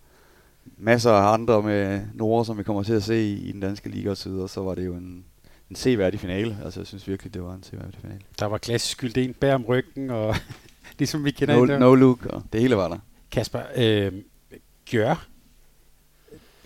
masser 0.76 1.10
af 1.10 1.32
andre 1.32 1.62
med 1.62 2.00
Nora, 2.14 2.44
som 2.44 2.58
vi 2.58 2.62
kommer 2.62 2.82
til 2.82 2.92
at 2.92 3.02
se 3.02 3.22
i, 3.22 3.48
i 3.48 3.52
den 3.52 3.60
danske 3.60 3.88
liga 3.88 4.10
osv., 4.10 4.16
så 4.16 4.28
videre, 4.28 4.48
så 4.48 4.60
var 4.60 4.74
det 4.74 4.86
jo 4.86 4.94
en, 4.94 5.24
en 5.70 5.76
seværdig 5.76 6.20
finale. 6.20 6.58
Altså, 6.64 6.80
jeg 6.80 6.86
synes 6.86 7.08
virkelig, 7.08 7.34
det 7.34 7.42
var 7.42 7.54
en 7.54 7.62
seværdig 7.62 7.98
finale. 8.00 8.20
Der 8.38 8.46
var 8.46 8.58
klassisk 8.58 9.16
en 9.16 9.34
bag 9.34 9.54
om 9.54 9.64
ryggen, 9.64 10.10
og 10.10 10.36
ligesom 10.98 11.24
vi 11.24 11.30
kender 11.30 11.66
no, 11.66 11.78
no 11.78 11.94
look, 11.94 12.26
og 12.26 12.42
det 12.52 12.60
hele 12.60 12.76
var 12.76 12.88
der. 12.88 12.98
Kasper, 13.30 13.62
øh, 13.76 14.12
gør 14.92 15.26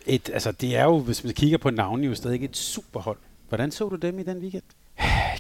et, 0.09 0.30
altså 0.32 0.53
det 0.53 0.76
er 0.76 0.84
jo, 0.84 0.99
hvis 0.99 1.24
man 1.24 1.34
kigger 1.34 1.59
på 1.59 1.70
navnet, 1.70 2.09
jo 2.09 2.14
stadig 2.14 2.44
et 2.44 2.57
superhold. 2.57 3.18
Hvordan 3.49 3.70
så 3.70 3.88
du 3.88 3.96
dem 3.96 4.18
i 4.18 4.22
den 4.22 4.38
weekend? 4.38 4.62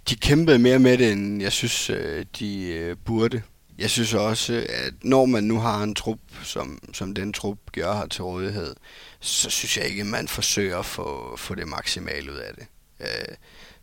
De 0.08 0.16
kæmpede 0.16 0.58
mere 0.58 0.78
med 0.78 0.98
det, 0.98 1.12
end 1.12 1.42
jeg 1.42 1.52
synes, 1.52 1.90
øh, 1.90 2.24
de 2.38 2.64
øh, 2.64 2.96
burde. 3.04 3.42
Jeg 3.78 3.90
synes 3.90 4.14
også, 4.14 4.66
at 4.68 4.94
når 5.02 5.26
man 5.26 5.44
nu 5.44 5.58
har 5.58 5.82
en 5.82 5.94
trup, 5.94 6.18
som, 6.42 6.90
som 6.92 7.14
den 7.14 7.32
trup 7.32 7.58
gør 7.72 7.92
har 7.92 8.06
til 8.06 8.24
rådighed, 8.24 8.74
så 9.20 9.50
synes 9.50 9.76
jeg 9.76 9.86
ikke, 9.86 10.00
at 10.00 10.06
man 10.06 10.28
forsøger 10.28 10.78
at 10.78 10.86
få, 10.86 11.36
få 11.36 11.54
det 11.54 11.68
maksimale 11.68 12.32
ud 12.32 12.36
af 12.36 12.54
det. 12.54 12.66
Øh, 13.00 13.34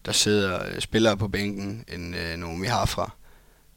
der 0.05 0.11
sidder 0.11 0.65
øh, 0.65 0.81
spillere 0.81 1.17
på 1.17 1.27
bænken, 1.27 1.85
en 1.93 2.13
øh, 2.13 2.37
Naomi 2.37 2.67
Harfra, 2.67 3.11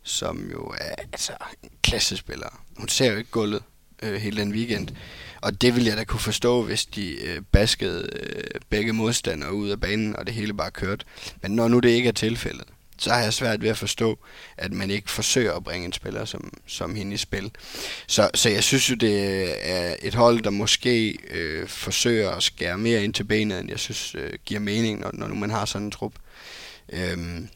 som 0.02 0.50
jo 0.52 0.74
er 0.80 0.94
altså, 1.12 1.32
en 1.62 1.70
klassespiller. 1.82 2.62
Hun 2.76 2.88
ser 2.88 3.12
jo 3.12 3.18
ikke 3.18 3.30
gulvet 3.30 3.62
øh, 4.02 4.14
hele 4.14 4.40
den 4.40 4.52
weekend. 4.52 4.88
Og 5.40 5.60
det 5.60 5.74
ville 5.74 5.88
jeg 5.88 5.96
da 5.96 6.04
kunne 6.04 6.20
forstå, 6.20 6.62
hvis 6.62 6.86
de 6.86 7.24
øh, 7.24 7.42
baskede 7.52 8.08
øh, 8.12 8.60
begge 8.70 8.92
modstandere 8.92 9.52
ud 9.54 9.68
af 9.70 9.80
banen, 9.80 10.16
og 10.16 10.26
det 10.26 10.34
hele 10.34 10.54
bare 10.54 10.70
kørte. 10.70 11.04
Men 11.42 11.50
når 11.50 11.68
nu 11.68 11.78
det 11.78 11.88
ikke 11.88 12.08
er 12.08 12.12
tilfældet, 12.12 12.66
så 12.98 13.10
har 13.10 13.20
jeg 13.20 13.32
svært 13.32 13.62
ved 13.62 13.68
at 13.68 13.78
forstå, 13.78 14.18
at 14.56 14.72
man 14.72 14.90
ikke 14.90 15.10
forsøger 15.10 15.52
at 15.52 15.64
bringe 15.64 15.86
en 15.86 15.92
spiller 15.92 16.24
som, 16.24 16.52
som 16.66 16.94
hende 16.94 17.14
i 17.14 17.16
spil. 17.16 17.50
Så, 18.06 18.30
så 18.34 18.48
jeg 18.50 18.64
synes 18.64 18.90
jo, 18.90 18.94
det 18.94 19.44
er 19.70 19.96
et 20.02 20.14
hold, 20.14 20.42
der 20.42 20.50
måske 20.50 21.18
øh, 21.30 21.68
forsøger 21.68 22.30
at 22.30 22.42
skære 22.42 22.78
mere 22.78 23.04
ind 23.04 23.14
til 23.14 23.24
benet, 23.24 23.60
end 23.60 23.70
jeg 23.70 23.78
synes 23.78 24.14
øh, 24.14 24.32
giver 24.44 24.60
mening, 24.60 25.00
når, 25.00 25.10
når 25.12 25.28
nu 25.28 25.34
man 25.34 25.50
har 25.50 25.64
sådan 25.64 25.84
en 25.84 25.90
trup. 25.90 26.12
Øhm, 26.92 27.48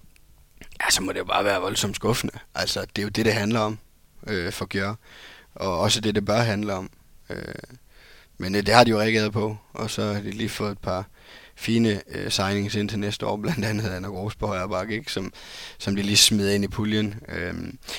ja, 0.81 0.91
så 0.91 1.03
må 1.03 1.13
det 1.13 1.19
jo 1.19 1.25
bare 1.25 1.45
være 1.45 1.61
voldsomt 1.61 1.97
skuffende. 1.97 2.39
Altså, 2.55 2.81
det 2.81 2.99
er 2.99 3.03
jo 3.03 3.09
det, 3.09 3.25
det 3.25 3.35
handler 3.35 3.61
om 3.61 3.79
øh, 4.27 4.53
for 4.53 4.67
Gjør. 4.67 4.95
Og 5.55 5.79
også 5.81 6.01
det, 6.01 6.15
det 6.15 6.25
bør 6.25 6.39
handle 6.39 6.75
om. 6.75 6.91
Øh, 7.31 7.55
men 8.39 8.55
øh, 8.55 8.67
det 8.67 8.75
har 8.75 8.85
de 8.85 8.91
jo 8.91 9.01
reageret 9.01 9.33
på, 9.33 9.57
og 9.73 9.91
så 9.91 10.13
har 10.13 10.21
de 10.21 10.31
lige 10.31 10.49
fået 10.49 10.73
et 10.73 10.79
par 10.79 11.07
fine 11.63 12.03
øh, 12.09 12.31
signings 12.31 12.75
ind 12.75 12.89
til 12.89 12.99
næste 12.99 13.27
år, 13.27 13.37
blandt 13.43 13.65
andet 13.65 13.89
Anna 13.89 14.09
Gros 14.09 14.37
på 14.37 14.47
højre 14.47 14.69
bakke, 14.69 14.95
ikke? 14.95 15.13
Som, 15.13 15.33
som 15.79 15.97
de 15.97 16.03
lige 16.03 16.17
smed 16.17 16.55
ind 16.55 16.65
i 16.65 16.69
puljen. 16.69 17.15
Øh, 17.29 17.55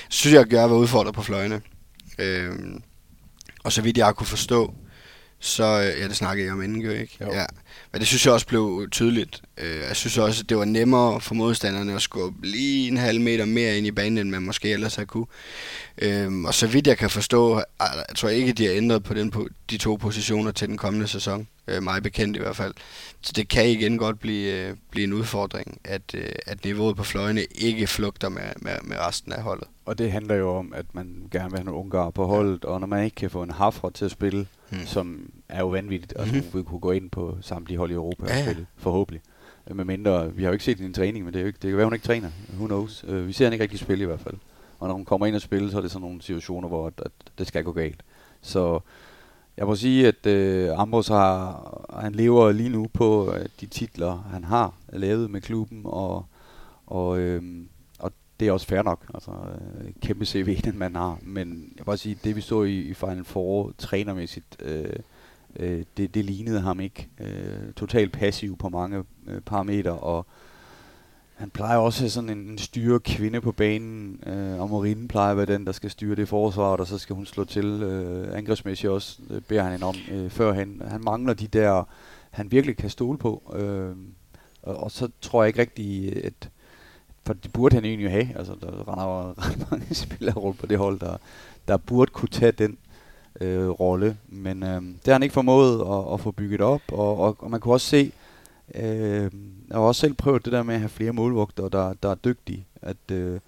synes 0.10 0.34
jeg, 0.34 0.42
at 0.42 0.50
Gjør 0.50 0.64
var 0.66 0.76
udfordret 0.76 1.14
på 1.14 1.22
fløjene. 1.22 1.62
Øh, 2.20 2.52
og 3.64 3.72
så 3.72 3.82
vidt 3.82 3.98
jeg 3.98 4.16
kunne 4.16 4.28
forstå, 4.28 4.74
så, 5.40 5.64
øh, 5.64 6.02
ja, 6.02 6.08
det 6.08 6.16
snakkede 6.16 6.46
jeg 6.46 6.54
om 6.54 6.64
inden, 6.64 6.92
ikke? 6.92 7.18
Jo. 7.22 7.34
Ja. 7.34 7.46
Men 7.92 8.00
det 8.00 8.08
synes 8.08 8.26
jeg 8.26 8.34
også 8.34 8.48
blev 8.48 8.88
tydeligt. 8.92 9.42
Øh, 9.58 9.80
jeg 9.88 9.96
synes 9.96 10.18
også, 10.18 10.44
at 10.44 10.50
det 10.50 10.58
var 10.58 10.66
nemmere 10.66 11.22
for 11.22 11.36
modstanderne 11.36 11.94
at 11.94 12.02
skubbe 12.02 12.48
lige 12.48 12.88
en 12.88 12.98
halv 12.98 13.22
meter 13.22 13.46
mere 13.46 13.78
ind 13.78 13.88
i 13.88 13.92
banen, 13.92 14.18
end 14.18 14.30
man 14.30 14.42
måske 14.42 14.72
ellers 14.72 14.96
har 14.96 15.06
kunne. 15.06 15.26
Øhm, 15.98 16.46
og 16.46 16.54
så 16.54 16.68
vidt 16.68 16.88
jeg 16.88 16.98
kan 16.98 17.10
forstå, 17.10 17.58
jeg 17.80 18.16
tror 18.16 18.30
ikke, 18.30 18.54
de 18.54 18.66
har 18.66 18.74
ændret 18.74 19.04
på 19.04 19.14
den 19.14 19.32
på 19.32 19.48
de 19.70 19.78
to 19.78 19.96
positioner 19.96 20.52
til 20.52 20.68
den 20.68 20.78
kommende 20.78 21.08
sæson. 21.08 21.48
Øh, 21.68 21.84
meget 21.84 22.04
bekendt 22.04 22.38
i 22.38 22.40
hvert 22.40 22.56
fald. 22.56 22.74
Så 23.22 23.34
det 23.36 23.48
kan 23.48 23.70
igen 23.70 23.98
godt 23.98 24.20
blive, 24.20 24.54
øh, 24.54 24.76
blive 24.92 25.04
en 25.04 25.14
udfordring, 25.14 25.82
at, 25.84 26.16
at 26.46 26.66
niveauet 26.66 26.96
på 26.96 27.04
fløjene 27.04 27.46
ikke 27.56 27.88
flugter 27.88 28.30
med, 28.30 28.44
med, 28.56 28.72
med 28.84 28.98
resten 29.00 29.34
af 29.34 29.42
holdet. 29.42 29.68
Og 29.86 29.98
det 29.98 30.12
handler 30.12 30.36
jo 30.36 30.56
om, 30.56 30.74
at 30.76 30.86
man 30.94 31.28
gerne 31.32 31.50
vil 31.50 31.58
have 31.60 31.66
nogle 31.66 31.80
ungar 31.80 32.10
på 32.10 32.26
holdet, 32.26 32.66
og 32.66 32.80
når 32.80 32.88
man 32.88 33.04
ikke 33.06 33.16
kan 33.16 33.30
få 33.30 33.44
en 33.44 33.52
Hafra 33.52 33.92
til 33.94 34.06
at 34.06 34.12
spille, 34.12 34.48
hmm. 34.70 34.86
som 34.86 35.30
er 35.50 35.60
jo 35.60 35.68
vanvittigt, 35.68 36.14
og 36.14 36.28
mm-hmm. 36.28 36.60
vi 36.60 36.64
kunne 36.64 36.80
gå 36.80 36.92
ind 36.92 37.10
på 37.10 37.38
samtlige 37.42 37.78
hold 37.78 37.92
i 37.92 37.94
Europa 37.94 38.26
ja, 38.28 38.34
ja. 38.34 38.40
og 38.40 38.46
spille, 38.46 38.68
forhåbentlig. 38.78 39.22
Øh, 39.70 39.76
med 39.76 39.86
mindre, 39.86 40.34
vi 40.34 40.44
har 40.44 40.50
jo 40.50 40.54
ikke 40.54 40.66
set 40.66 40.80
en 40.80 40.94
træning, 40.94 41.26
men 41.26 41.34
det, 41.34 41.40
er 41.40 41.44
jo 41.44 41.48
ikke, 41.48 41.60
det 41.62 41.70
kan 41.70 41.78
være, 41.78 41.86
hun 41.86 41.94
ikke 41.94 42.06
træner. 42.06 42.30
Who 42.56 42.68
knows? 42.68 43.04
Uh, 43.04 43.28
vi 43.28 43.34
ser 43.34 43.46
hende 43.46 43.56
ikke 43.56 43.64
rigtig 43.64 43.80
spille 43.80 44.04
i 44.04 44.06
hvert 44.06 44.20
fald. 44.20 44.36
Og 44.80 44.88
når 44.88 44.96
hun 44.96 45.06
kommer 45.06 45.28
ind 45.28 45.36
og 45.36 45.42
spiller, 45.42 45.70
så 45.70 45.78
er 45.78 45.82
det 45.82 45.92
sådan 45.92 46.02
nogle 46.02 46.22
situationer, 46.22 46.68
hvor 46.68 46.88
at, 46.88 46.94
at 47.06 47.12
det 47.38 47.48
skal 47.48 47.64
gå 47.64 47.72
galt. 47.72 48.04
Så 48.42 48.80
jeg 49.58 49.66
må 49.66 49.76
sige, 49.76 50.08
at 50.08 50.26
uh, 50.70 50.80
Ambros 50.80 51.08
har, 51.08 51.96
han 52.00 52.16
lever 52.16 52.52
lige 52.52 52.70
nu 52.70 52.88
på 52.94 53.28
uh, 53.28 53.36
de 53.62 53.66
titler, 53.66 54.28
han 54.32 54.44
har 54.44 54.74
lavet 54.94 55.32
med 55.32 55.42
klubben, 55.42 55.82
og, 55.86 56.26
og, 56.86 57.10
uh, 57.10 57.44
og 58.00 58.12
det 58.40 58.48
er 58.48 58.52
også 58.52 58.68
fair 58.68 58.82
nok. 58.82 59.06
Altså, 59.14 59.32
uh, 59.32 60.02
kæmpe 60.02 60.26
CV, 60.26 60.62
den 60.62 60.78
man 60.78 60.96
har. 60.96 61.20
Men 61.22 61.50
jeg 61.50 61.78
vil 61.78 61.86
bare 61.86 61.98
sige, 61.98 62.18
det 62.24 62.36
vi 62.36 62.42
så 62.42 62.64
i, 62.64 62.80
i 62.80 62.94
Final 62.94 63.24
Four 63.24 63.72
trænermæssigt, 63.78 64.62
uh, 64.66 65.04
øh, 65.60 65.84
det, 65.98 66.16
det 66.16 66.26
lignede 66.26 66.62
ham 66.62 66.80
ikke. 66.80 67.10
Øh, 67.20 67.74
totalt 67.76 68.12
passiv 68.12 68.58
på 68.58 68.70
mange 68.70 69.04
øh, 69.28 69.42
parametre, 69.42 69.92
og 69.92 70.26
han 71.36 71.50
plejer 71.50 71.78
også 71.78 71.98
at 71.98 72.02
have 72.02 72.10
sådan 72.10 72.30
en, 72.30 72.38
en 72.38 72.58
styre 72.58 73.00
kvinde 73.00 73.42
på 73.42 73.52
banen, 73.52 74.24
øh, 74.26 74.60
og 74.60 74.70
Marine 74.70 75.08
plejer 75.08 75.32
at 75.32 75.38
være 75.38 75.46
den, 75.46 75.66
der 75.66 75.72
skal 75.72 75.90
styre 75.90 76.16
det 76.16 76.28
forsvar, 76.28 76.64
og 76.64 76.88
så 76.88 76.98
skal 76.98 77.16
hun 77.16 77.26
slå 77.26 77.44
til 77.44 77.66
øh, 77.66 78.38
angrebsmæssigt 78.38 78.92
også, 78.92 79.20
øh, 79.30 79.42
beder 79.42 79.64
han 79.64 79.72
hende 79.72 79.86
om 79.86 79.96
øh, 80.12 80.30
førhen. 80.30 80.82
han 80.88 81.04
mangler 81.04 81.34
de 81.34 81.48
der, 81.48 81.84
han 82.32 82.52
virkelig 82.52 82.78
kan 82.78 82.90
stole 82.90 83.18
på. 83.18 83.54
Øh, 83.56 83.96
og, 84.64 84.78
og 84.78 84.92
så 84.92 85.10
tror 85.22 85.44
jeg 85.44 85.48
ikke 85.48 85.62
rigtig, 85.62 86.26
at 86.26 86.50
for 87.26 87.34
det 87.34 87.54
burde 87.54 87.76
han 87.76 87.86
egentlig 87.86 88.12
have. 88.12 88.38
Altså, 88.38 88.56
der 88.62 88.68
render 88.68 89.48
ret 89.48 89.72
mange 89.72 89.96
spillere 90.06 90.36
rundt 90.36 90.60
på 90.60 90.66
det 90.66 90.78
hold, 90.78 91.00
der, 91.00 91.18
der 91.68 91.78
burde 91.78 92.12
kunne 92.12 92.30
tage 92.30 92.52
den 92.52 92.78
øh, 93.42 93.70
rolle. 93.70 94.18
Men 94.28 94.64
øh, 94.64 94.82
det 94.82 95.06
har 95.06 95.14
han 95.14 95.24
ikke 95.24 95.34
formået 95.34 95.82
at, 95.82 96.14
at 96.14 96.20
få 96.20 96.32
bygget 96.32 96.62
op, 96.62 96.82
og, 96.92 97.18
og, 97.20 97.36
og 97.40 97.52
man 97.52 97.60
kunne 97.60 97.74
også 97.74 97.88
se, 97.88 98.12
øh, 98.76 99.32
jeg 99.70 99.78
har 99.78 99.80
også 99.80 100.02
selv 100.02 100.14
prøvet 100.14 100.46
det 100.46 100.54
der 100.54 100.64
med 100.64 100.74
at 100.74 100.80
have 100.80 100.90
flere 100.90 101.14
målvogter, 101.14 101.70
der, 101.70 101.94
der 101.94 102.10
er 102.10 102.16
dygtige, 102.16 102.66
at 102.82 103.12
øh, 103.12 103.40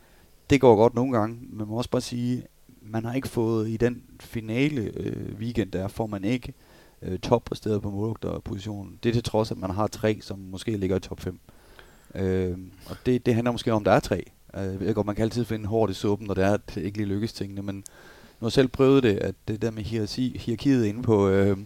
det 0.49 0.61
går 0.61 0.75
godt 0.75 0.95
nogle 0.95 1.17
gange, 1.17 1.37
men 1.41 1.57
man 1.57 1.67
må 1.67 1.77
også 1.77 1.89
bare 1.89 2.01
sige, 2.01 2.43
man 2.81 3.05
har 3.05 3.13
ikke 3.13 3.27
fået 3.27 3.69
i 3.69 3.77
den 3.77 4.03
finale 4.19 4.81
øh, 4.81 5.35
weekend 5.39 5.71
der, 5.71 5.87
får 5.87 6.07
man 6.07 6.23
ikke 6.23 6.53
øh, 7.01 7.19
toppræsteret 7.19 7.81
på 7.81 7.89
målvogterpositionen. 7.89 8.99
Det 9.03 9.09
er 9.09 9.13
til 9.13 9.23
trods, 9.23 9.51
at 9.51 9.57
man 9.57 9.69
har 9.69 9.87
tre, 9.87 10.19
som 10.21 10.39
måske 10.39 10.77
ligger 10.77 10.95
i 10.95 10.99
top 10.99 11.19
5. 11.19 11.39
Øh, 12.15 12.57
og 12.89 12.95
det, 13.05 13.25
det 13.25 13.35
handler 13.35 13.51
måske 13.51 13.73
om, 13.73 13.81
at 13.81 13.85
der 13.85 13.91
er 13.91 13.99
tre. 13.99 14.23
Øh, 14.55 14.63
jeg 14.63 14.79
ved 14.79 14.93
godt, 14.93 15.07
man 15.07 15.15
kan 15.15 15.23
altid 15.23 15.45
finde 15.45 15.65
hårdt 15.65 15.91
i 15.91 15.93
suppen, 15.93 16.27
når 16.27 16.33
det 16.33 16.43
er, 16.43 16.53
at 16.53 16.75
det 16.75 16.83
ikke 16.83 16.97
lige 16.97 17.07
lykkes 17.07 17.33
tingene, 17.33 17.61
men 17.61 17.83
nu 18.39 18.45
har 18.45 18.49
selv 18.49 18.67
prøvet 18.67 19.03
det, 19.03 19.17
at 19.17 19.35
det 19.47 19.61
der 19.61 19.71
med 19.71 19.83
hierarki, 19.83 20.37
hierarkiet 20.37 20.85
inde 20.85 21.03
på, 21.03 21.29
øh, 21.29 21.57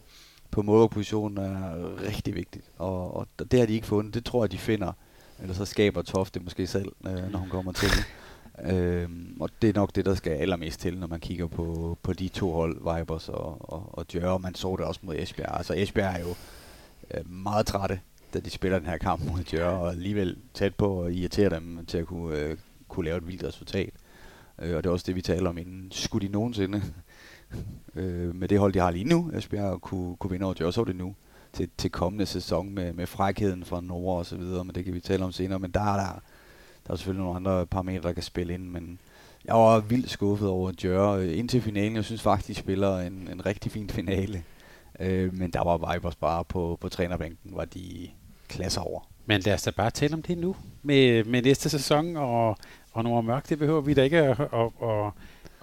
på 0.51 0.61
målvogterpositionen 0.61 1.38
er 1.38 2.01
rigtig 2.07 2.36
vigtigt. 2.36 2.65
Og, 2.78 3.15
og 3.15 3.28
det 3.51 3.59
har 3.59 3.67
de 3.67 3.74
ikke 3.74 3.88
fundet. 3.88 4.13
Det 4.13 4.26
tror 4.26 4.43
jeg, 4.43 4.51
de 4.51 4.57
finder. 4.57 4.93
Eller 5.41 5.55
så 5.55 5.65
skaber 5.65 6.01
Toft 6.01 6.34
det 6.34 6.43
måske 6.43 6.67
selv, 6.67 6.91
øh, 7.07 7.32
når 7.32 7.39
hun 7.39 7.49
kommer 7.49 7.72
til 7.72 7.89
det. 7.89 8.05
Og 9.39 9.49
det 9.61 9.70
er 9.70 9.74
nok 9.74 9.95
det, 9.95 10.05
der 10.05 10.15
skal 10.15 10.32
allermest 10.32 10.80
til, 10.80 10.97
når 10.97 11.07
man 11.07 11.20
kigger 11.20 11.47
på, 11.47 11.97
på 12.03 12.13
de 12.13 12.28
to 12.28 12.51
hold, 12.51 12.76
Vibers 12.76 13.30
og, 13.30 13.74
og, 13.74 13.89
og 13.91 14.11
Djør. 14.11 14.38
Man 14.38 14.55
så 14.55 14.76
det 14.76 14.86
også 14.86 14.99
mod 15.03 15.15
Esbjerg. 15.15 15.57
Altså 15.57 15.74
Esbjerg 15.74 16.15
er 16.15 16.20
jo 16.20 16.36
øh, 17.13 17.32
meget 17.32 17.65
trætte, 17.65 17.99
da 18.34 18.39
de 18.39 18.49
spiller 18.49 18.80
den 18.80 18.88
her 18.88 18.97
kamp 18.97 19.24
mod 19.26 19.43
Djør, 19.43 19.70
og 19.70 19.91
alligevel 19.91 20.38
tæt 20.53 20.76
på 20.76 21.01
at 21.01 21.13
irritere 21.13 21.49
dem 21.49 21.86
til 21.86 21.97
at 21.97 22.05
kunne, 22.05 22.38
øh, 22.38 22.57
kunne 22.88 23.05
lave 23.05 23.17
et 23.17 23.28
vildt 23.28 23.43
resultat. 23.43 23.93
Øh, 24.62 24.78
og 24.78 24.84
det 24.84 24.89
er 24.89 24.93
også 24.93 25.05
det, 25.07 25.16
vi 25.16 25.22
taler 25.22 25.49
om 25.49 25.57
inden. 25.57 25.91
Skulle 25.91 26.28
de 26.28 26.32
nogensinde 26.32 26.82
øh, 27.95 28.36
med 28.36 28.47
det 28.47 28.60
hold, 28.60 28.74
de 28.74 28.80
har 28.80 28.91
lige 28.91 29.05
nu, 29.05 29.32
Esbjerg, 29.34 29.82
kunne, 29.82 30.16
kunne 30.16 30.32
vinde 30.32 30.45
over 30.45 30.53
Djør, 30.53 30.84
det 30.84 30.95
nu 30.95 31.16
til, 31.53 31.70
til 31.78 31.91
kommende 31.91 32.26
sæson 32.26 32.74
med, 32.74 32.93
med 32.93 33.07
frækheden 33.07 33.66
fra 33.66 33.82
Norge 33.82 34.18
og 34.18 34.26
så 34.26 34.38
videre, 34.38 34.66
men 34.66 34.76
det 34.76 34.86
kan 34.86 34.93
vi 34.93 34.99
tale 34.99 35.26
om 35.26 35.32
senere. 35.32 35.60
Men 35.60 35.72
der 35.72 35.82
er 35.82 35.97
der 35.97 36.22
der 36.88 36.93
er 36.93 36.97
selvfølgelig 36.97 37.24
nogle 37.24 37.36
andre 37.36 37.66
parametre, 37.66 38.07
der 38.07 38.14
kan 38.14 38.24
spille 38.24 38.53
ind, 38.53 38.64
men 38.64 38.99
jeg 39.45 39.55
var 39.55 39.80
vildt 39.80 40.10
skuffet 40.10 40.49
over 40.49 40.72
Djør 40.72 41.10
øh, 41.10 41.38
indtil 41.38 41.62
finalen. 41.62 41.95
Jeg 41.95 42.05
synes 42.05 42.22
faktisk, 42.22 42.47
de 42.47 42.53
spiller 42.55 42.97
en, 42.97 43.30
en 43.32 43.45
rigtig 43.45 43.72
fin 43.72 43.89
finale. 43.89 44.43
Øh, 44.99 45.34
men 45.34 45.51
der 45.51 45.64
var 45.64 45.93
Vipers 45.93 46.16
bare 46.16 46.45
på, 46.45 46.78
på 46.82 46.89
trænerbænken, 46.89 47.51
var 47.55 47.66
de 47.66 48.10
klasser 48.47 48.82
over. 48.82 49.01
Men 49.26 49.41
lad 49.41 49.53
os 49.53 49.64
da 49.64 49.72
bare 49.72 49.91
tale 49.91 50.14
om 50.14 50.22
det 50.22 50.38
nu 50.38 50.55
med, 50.84 51.24
med 51.24 51.41
næste 51.41 51.70
sæson, 51.70 52.18
og, 52.18 52.57
og 52.93 53.03
nogle 53.03 53.23
mørk, 53.23 53.49
det 53.49 53.59
behøver 53.59 53.81
vi 53.81 53.93
da 53.93 54.03
ikke 54.03 54.17
at, 54.17 54.39
at, 54.39 54.89
at, 54.89 55.11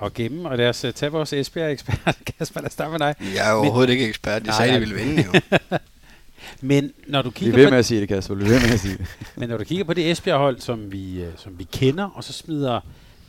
at 0.02 0.14
gemme. 0.14 0.48
Og 0.48 0.58
lad 0.58 0.68
os 0.68 0.86
tage 0.94 1.12
vores 1.12 1.32
Esbjerg-ekspert. 1.32 2.18
Kasper, 2.38 2.60
lad 2.60 2.66
os 2.66 2.72
starte 2.72 2.90
med 2.90 2.98
dig. 2.98 3.14
Jeg 3.34 3.48
er 3.48 3.52
overhovedet 3.52 3.88
Men, 3.88 3.92
ikke 3.92 4.08
ekspert. 4.08 4.46
De 4.46 4.52
sagde, 4.52 4.74
de 4.74 4.78
ville 4.78 4.94
vinde 4.94 5.24
jo. 5.24 5.40
Men 6.60 6.92
når 7.06 7.22
du 7.22 7.30
kigger 7.30 7.54
Bliv 7.54 7.64
ved 7.64 7.70
med 7.70 7.78
at 7.78 7.86
sige 7.86 8.00
det, 8.00 8.08
Kasper. 8.08 8.34
Bliv 8.34 8.48
ved 8.48 8.60
med 8.60 8.70
at 8.72 8.80
sige 8.80 8.96
det. 8.98 9.06
Men 9.36 9.48
når 9.48 9.56
du 9.56 9.64
kigger 9.64 9.84
på 9.84 9.94
det 9.94 10.10
Esbjerg-hold, 10.10 10.60
som 10.60 10.92
vi, 10.92 11.22
øh, 11.22 11.32
som 11.36 11.58
vi 11.58 11.64
kender, 11.64 12.10
og 12.14 12.24
så 12.24 12.32
smider 12.32 12.80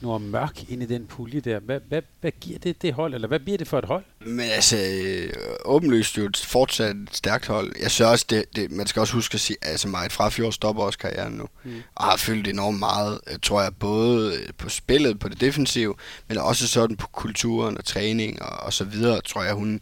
noget 0.01 0.21
mørk 0.21 0.69
ind 0.69 0.83
i 0.83 0.85
den 0.85 1.05
pulje 1.05 1.39
der, 1.39 1.59
hvad, 1.59 1.79
hvad, 1.87 2.01
hvad 2.21 2.31
giver 2.41 2.59
det 2.59 2.81
det 2.81 2.93
hold, 2.93 3.13
eller 3.13 3.27
hvad 3.27 3.39
bliver 3.39 3.57
det 3.57 3.67
for 3.67 3.79
et 3.79 3.85
hold? 3.85 4.03
Men 4.19 4.39
altså, 4.39 4.77
øh, 4.77 5.33
åbenlyst 5.65 6.17
jo 6.17 6.25
et 6.25 6.37
fortsat 6.37 6.95
stærkt 7.11 7.47
hold. 7.47 7.71
Jeg 7.81 7.91
synes 7.91 8.11
også, 8.11 8.25
det, 8.29 8.45
det, 8.55 8.71
man 8.71 8.87
skal 8.87 8.99
også 8.99 9.13
huske 9.13 9.33
at 9.33 9.39
sige, 9.39 9.57
altså 9.61 9.87
meget 9.87 10.11
fra 10.11 10.29
fjord 10.29 10.51
stopper 10.51 10.83
også 10.83 10.99
karrieren 10.99 11.33
nu, 11.33 11.45
mm. 11.63 11.81
og 11.95 12.05
har 12.05 12.17
fyldt 12.17 12.47
enormt 12.47 12.79
meget, 12.79 13.19
øh, 13.31 13.39
tror 13.41 13.61
jeg, 13.61 13.75
både 13.75 14.39
på 14.57 14.69
spillet, 14.69 15.19
på 15.19 15.29
det 15.29 15.41
defensive, 15.41 15.95
men 16.27 16.37
også 16.37 16.67
sådan 16.67 16.95
på 16.97 17.07
kulturen 17.07 17.77
og 17.77 17.85
træning 17.85 18.41
og, 18.41 18.59
og 18.59 18.73
så 18.73 18.83
videre, 18.83 19.21
tror 19.21 19.43
jeg, 19.43 19.53
hun 19.53 19.81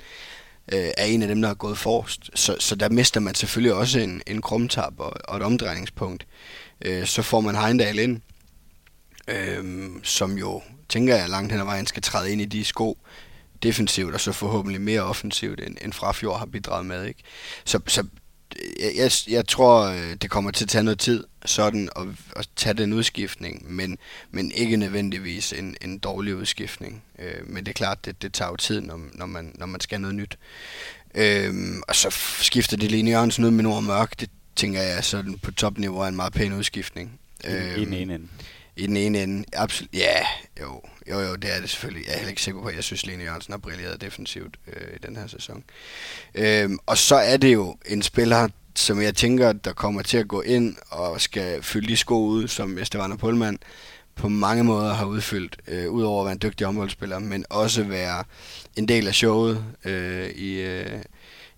øh, 0.74 0.90
er 0.98 1.06
en 1.06 1.22
af 1.22 1.28
dem, 1.28 1.42
der 1.42 1.48
har 1.48 1.56
gået 1.56 1.78
forrest. 1.78 2.30
Så, 2.36 2.56
så 2.60 2.76
der 2.76 2.90
mister 2.90 3.20
man 3.20 3.36
selvfølgelig 3.36 3.74
også 3.74 4.00
en, 4.00 4.22
en 4.28 4.42
krumtab 4.42 5.00
og, 5.00 5.14
og 5.28 5.38
et 5.38 5.44
omdrejningspunkt. 5.44 6.28
Øh, 6.86 7.06
så 7.06 7.22
får 7.22 7.42
man 7.42 7.56
Heindal 7.56 8.00
ind, 8.00 8.22
øh, 9.28 9.90
som 10.04 10.38
jo, 10.38 10.62
tænker 10.90 11.16
jeg, 11.16 11.30
langt 11.30 11.52
hen 11.52 11.62
ad 11.62 11.66
vejen 11.66 11.88
skal 11.88 12.04
træde 12.04 12.32
ind 12.32 12.42
i 12.42 12.46
de 12.46 12.66
sko 12.66 12.98
defensivt, 13.64 14.14
og 14.14 14.22
så 14.22 14.32
forhåbentlig 14.32 14.82
mere 14.82 15.02
offensivt, 15.02 15.60
end, 15.60 15.78
end 15.82 15.94
Frafjord 15.94 16.40
har 16.40 16.46
bidraget 16.46 16.86
med. 16.86 17.06
Ikke? 17.06 17.24
Så, 17.66 17.80
så 17.88 18.04
jeg, 18.98 19.12
jeg, 19.28 19.48
tror, 19.48 19.82
øh, 19.86 20.16
det 20.22 20.30
kommer 20.30 20.52
til 20.52 20.66
at 20.66 20.70
tage 20.70 20.84
noget 20.84 21.00
tid 21.00 21.24
sådan 21.46 21.90
at, 21.96 22.08
at 22.36 22.50
tage 22.56 22.74
den 22.74 22.94
udskiftning, 22.94 23.74
men, 23.74 23.98
men 24.32 24.52
ikke 24.52 24.78
nødvendigvis 24.78 25.54
en, 25.54 25.76
en 25.82 26.00
dårlig 26.00 26.36
udskiftning. 26.36 27.04
Øh, 27.20 27.50
men 27.50 27.66
det 27.66 27.68
er 27.72 27.74
klart, 27.74 28.06
det, 28.06 28.22
det 28.22 28.34
tager 28.34 28.50
jo 28.50 28.56
tid, 28.56 28.82
når, 28.82 29.00
når, 29.14 29.26
man, 29.26 29.52
når 29.56 29.66
man 29.66 29.82
skal 29.82 30.02
noget 30.02 30.16
nyt. 30.16 30.38
Øh, 31.16 31.54
og 31.88 31.96
så 31.96 32.10
skifter 32.42 32.78
det 32.78 32.92
Line 32.92 33.12
Jørgensen 33.12 33.46
ud 33.46 33.52
med 33.52 33.64
Nord 33.64 33.84
Mørk. 33.84 34.20
Det 34.20 34.30
tænker 34.56 34.82
jeg 34.82 35.04
sådan 35.04 35.40
på 35.40 35.52
topniveau 35.52 36.00
er 36.00 36.08
en 36.08 36.16
meget 36.16 36.34
pæn 36.34 36.54
udskiftning. 36.54 37.20
Øh, 37.44 37.78
I 37.78 37.86
den 37.86 37.94
ene 37.94 38.16
ende. 38.16 38.28
I 38.78 38.88
den 38.88 38.98
ene 38.98 39.24
ende, 39.24 39.46
absolut. 39.54 39.94
Ja, 39.94 40.26
jo, 40.62 40.82
jo, 41.10 41.20
jo, 41.20 41.36
det 41.36 41.56
er 41.56 41.62
det 41.62 41.70
selvfølgelig. 41.70 42.06
Jeg 42.06 42.14
er 42.14 42.18
heller 42.18 42.30
ikke 42.30 42.42
sikker 42.42 42.62
på, 42.62 42.68
at 42.68 42.76
jeg 42.76 42.84
synes, 42.84 43.06
Lene 43.06 43.24
Jørgensen 43.24 43.52
har 43.52 43.58
brilleret 43.58 44.02
defensivt 44.02 44.56
øh, 44.68 44.88
i 44.96 45.08
den 45.08 45.16
her 45.16 45.28
sæson. 45.28 45.64
Øhm, 46.36 46.80
og 46.86 46.98
så 46.98 47.16
er 47.16 47.38
det 47.38 47.54
jo 47.54 47.78
en 47.86 48.02
spiller, 48.02 48.48
som 48.76 49.02
jeg 49.02 49.16
tænker, 49.16 49.54
der 49.54 49.74
kommer 49.74 50.02
til 50.02 50.18
at 50.18 50.28
gå 50.28 50.42
ind 50.42 50.76
og 50.90 51.22
skal 51.22 51.64
fylde 51.64 51.88
de 51.88 51.98
sko 51.98 52.26
ud, 52.26 52.48
som 52.48 52.78
Esteban 52.78 53.18
Pullman 53.18 53.60
på 54.16 54.30
mange 54.30 54.64
måder 54.64 54.94
har 54.94 55.06
udfyldt, 55.06 55.58
øh, 55.68 55.92
udover 55.92 56.22
at 56.22 56.26
være 56.26 56.34
en 56.34 56.42
dygtig 56.42 56.68
omholdsspiller, 56.68 57.20
men 57.20 57.46
også 57.50 57.84
være 57.84 58.24
en 58.76 58.88
del 58.88 59.08
af 59.08 59.16
showet 59.16 59.66
øh, 59.86 60.30
i, 60.30 60.62
øh, 60.62 61.02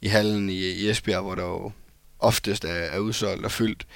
i 0.02 0.08
hallen 0.08 0.50
i, 0.50 0.54
i 0.54 0.90
Esbjerg, 0.90 1.22
hvor 1.22 1.36
der 1.36 1.44
jo 1.44 1.72
oftest 2.20 2.66
er, 2.66 2.70
er 2.70 3.00
udsolgt 3.00 3.46
og 3.46 3.52
fyldt. 3.52 3.88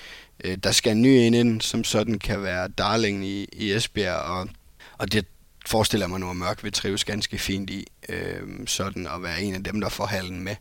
Øh, 0.44 0.58
der 0.64 0.72
skal 0.72 0.92
en 0.92 1.02
ny 1.02 1.18
ind 1.18 1.36
ind, 1.36 1.62
som 1.62 1.84
sådan 1.84 2.20
kan 2.20 2.44
være 2.44 2.68
darling 2.68 3.26
i, 3.26 3.48
i 3.54 3.72
Esbjerg, 3.74 4.16
og, 4.16 4.50
og 4.98 5.12
det 5.12 5.26
forestiller 5.66 6.08
mig 6.08 6.20
nu, 6.20 6.30
at 6.30 6.36
Mørk 6.36 6.64
vil 6.64 6.72
trives 6.72 7.06
ganske 7.06 7.38
fint 7.38 7.70
i, 7.70 7.88
øh, 8.10 8.68
sådan 8.68 9.08
at 9.08 9.24
være 9.24 9.42
en 9.42 9.56
af 9.56 9.64
dem, 9.64 9.82
der 9.82 9.90
får 9.90 10.06
halen 10.06 10.44
med, 10.44 10.56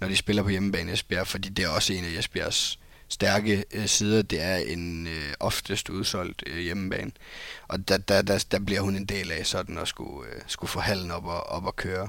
når 0.00 0.08
de 0.08 0.16
spiller 0.16 0.42
på 0.42 0.48
hjemmebane 0.48 0.90
i 0.90 0.94
Esbjerg, 0.94 1.26
fordi 1.26 1.48
det 1.48 1.64
er 1.64 1.68
også 1.68 1.92
en 1.92 2.04
af 2.04 2.18
Esbjergs 2.18 2.78
stærke 3.08 3.64
øh, 3.74 3.86
sider, 3.86 4.22
det 4.22 4.42
er 4.42 4.56
en 4.56 5.06
øh, 5.06 5.34
oftest 5.40 5.88
udsolgt 5.88 6.42
øh, 6.46 6.58
hjemmebane. 6.58 7.10
Og 7.68 7.88
der, 7.88 7.96
der, 7.96 8.22
der, 8.22 8.44
der 8.50 8.58
bliver 8.58 8.80
hun 8.80 8.96
en 8.96 9.04
del 9.04 9.32
af 9.32 9.46
sådan 9.46 9.78
at 9.78 9.88
skulle, 9.88 10.28
øh, 10.30 10.40
skulle 10.46 10.70
få 10.70 10.80
halen 10.80 11.10
op 11.10 11.24
og, 11.24 11.42
op 11.46 11.66
og 11.66 11.76
køre. 11.76 12.08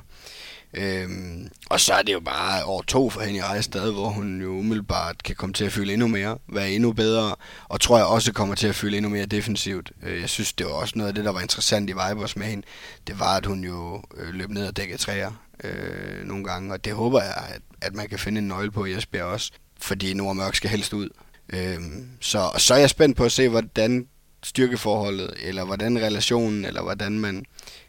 Øhm, 0.74 1.50
og 1.70 1.80
så 1.80 1.94
er 1.94 2.02
det 2.02 2.14
jo 2.14 2.20
bare 2.20 2.66
år 2.66 2.82
to 2.82 3.10
for 3.10 3.22
hende 3.22 3.36
i 3.36 3.40
Ejstad, 3.40 3.92
hvor 3.92 4.10
hun 4.10 4.42
jo 4.42 4.50
umiddelbart 4.50 5.24
kan 5.24 5.36
komme 5.36 5.54
til 5.54 5.66
at 5.66 5.72
fylde 5.72 5.94
endnu 5.94 6.08
mere, 6.08 6.38
være 6.48 6.72
endnu 6.72 6.94
bedre, 6.94 7.36
og 7.70 7.82
tror 7.82 7.98
jeg 7.98 8.06
også 8.06 8.34
kommer 8.34 8.56
til 8.56 8.68
at 8.68 8.76
fylde 8.76 8.98
endnu 8.98 9.10
mere 9.10 9.26
defensivt. 9.26 9.92
Øh, 10.04 10.22
jeg 10.22 10.30
synes, 10.30 10.54
det 10.54 10.66
var 10.66 10.74
også 10.74 10.94
noget 10.98 11.08
af 11.10 11.16
det, 11.16 11.26
der 11.26 11.32
var 11.32 11.42
interessant 11.42 11.90
i 11.90 11.94
Vibers 11.94 12.36
med 12.36 12.46
hende. 12.46 12.68
Det 13.08 13.20
var, 13.20 13.38
at 13.38 13.46
hun 13.46 13.64
jo 13.64 14.04
øh, 14.18 14.34
løb 14.34 14.50
ned 14.50 14.68
og 14.68 14.78
dækkede 14.78 15.02
træer 15.02 15.32
øh, 15.64 16.28
nogle 16.28 16.44
gange, 16.44 16.74
og 16.74 16.86
det 16.86 16.94
håber 16.94 17.22
jeg, 17.22 17.44
at, 17.50 17.62
at 17.82 17.94
man 17.94 18.10
kan 18.10 18.20
finde 18.20 18.40
en 18.40 18.48
nøgle 18.48 18.72
på 18.72 18.86
i 18.86 18.94
Esbjerg 18.94 19.26
også, 19.26 19.52
fordi 19.80 20.14
Nordmørk 20.14 20.56
skal 20.56 20.70
helst 20.70 20.94
ud. 20.94 21.10
Øhm, 21.50 22.08
så, 22.22 22.52
så 22.58 22.74
er 22.74 22.78
jeg 22.78 22.90
spændt 22.90 23.18
på 23.18 23.26
at 23.26 23.32
se, 23.32 23.50
hvordan 23.50 24.08
styrkeforholdet, 24.44 25.34
eller 25.42 25.66
hvordan 25.66 26.00
relationen, 26.00 26.66
eller 26.66 26.82
hvordan 26.82 27.20
man 27.20 27.46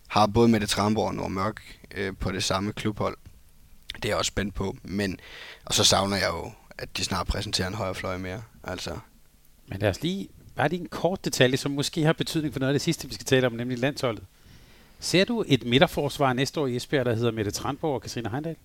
har 0.09 0.27
både 0.27 0.49
med 0.49 0.61
det 0.61 0.69
Tramborg 0.69 1.07
og 1.07 1.15
Nordmørk 1.15 1.63
øh, 1.97 2.13
på 2.21 2.33
det 2.33 2.45
samme 2.45 2.73
klubhold. 2.73 3.17
Det 3.97 4.05
er 4.05 4.09
jeg 4.09 4.17
også 4.17 4.29
spændt 4.29 4.55
på. 4.55 4.77
Men, 4.83 5.21
og 5.65 5.75
så 5.75 5.85
savner 5.85 6.17
jeg 6.17 6.29
jo, 6.29 6.53
at 6.79 6.97
de 6.97 7.05
snart 7.05 7.27
præsenterer 7.27 7.69
en 7.69 7.75
højre 7.75 7.95
fløj 7.95 8.17
mere. 8.17 8.43
Altså. 8.65 8.99
Men 9.67 9.79
lad 9.79 9.91
os 9.91 10.03
lige, 10.03 10.29
bare 10.57 10.69
lige 10.69 10.81
en 10.81 10.89
kort 10.89 11.25
detalje, 11.25 11.57
som 11.57 11.71
måske 11.71 12.03
har 12.03 12.13
betydning 12.13 12.55
for 12.55 12.61
noget 12.61 12.73
af 12.73 12.75
det 12.75 12.83
sidste, 12.83 13.09
vi 13.09 13.15
skal 13.15 13.27
tale 13.27 13.47
om, 13.47 13.53
nemlig 13.53 13.79
landsholdet. 13.79 14.25
Ser 15.01 15.25
du 15.25 15.45
et 15.49 15.65
midterforsvar 15.65 16.33
næste 16.33 16.61
år 16.61 16.67
i 16.67 16.77
Esbjerg, 16.77 17.07
der 17.07 17.15
hedder 17.15 17.31
Mette 17.31 17.51
Trandborg 17.51 17.95
og 17.95 18.03
Katrine 18.03 18.31
Heindal? 18.31 18.57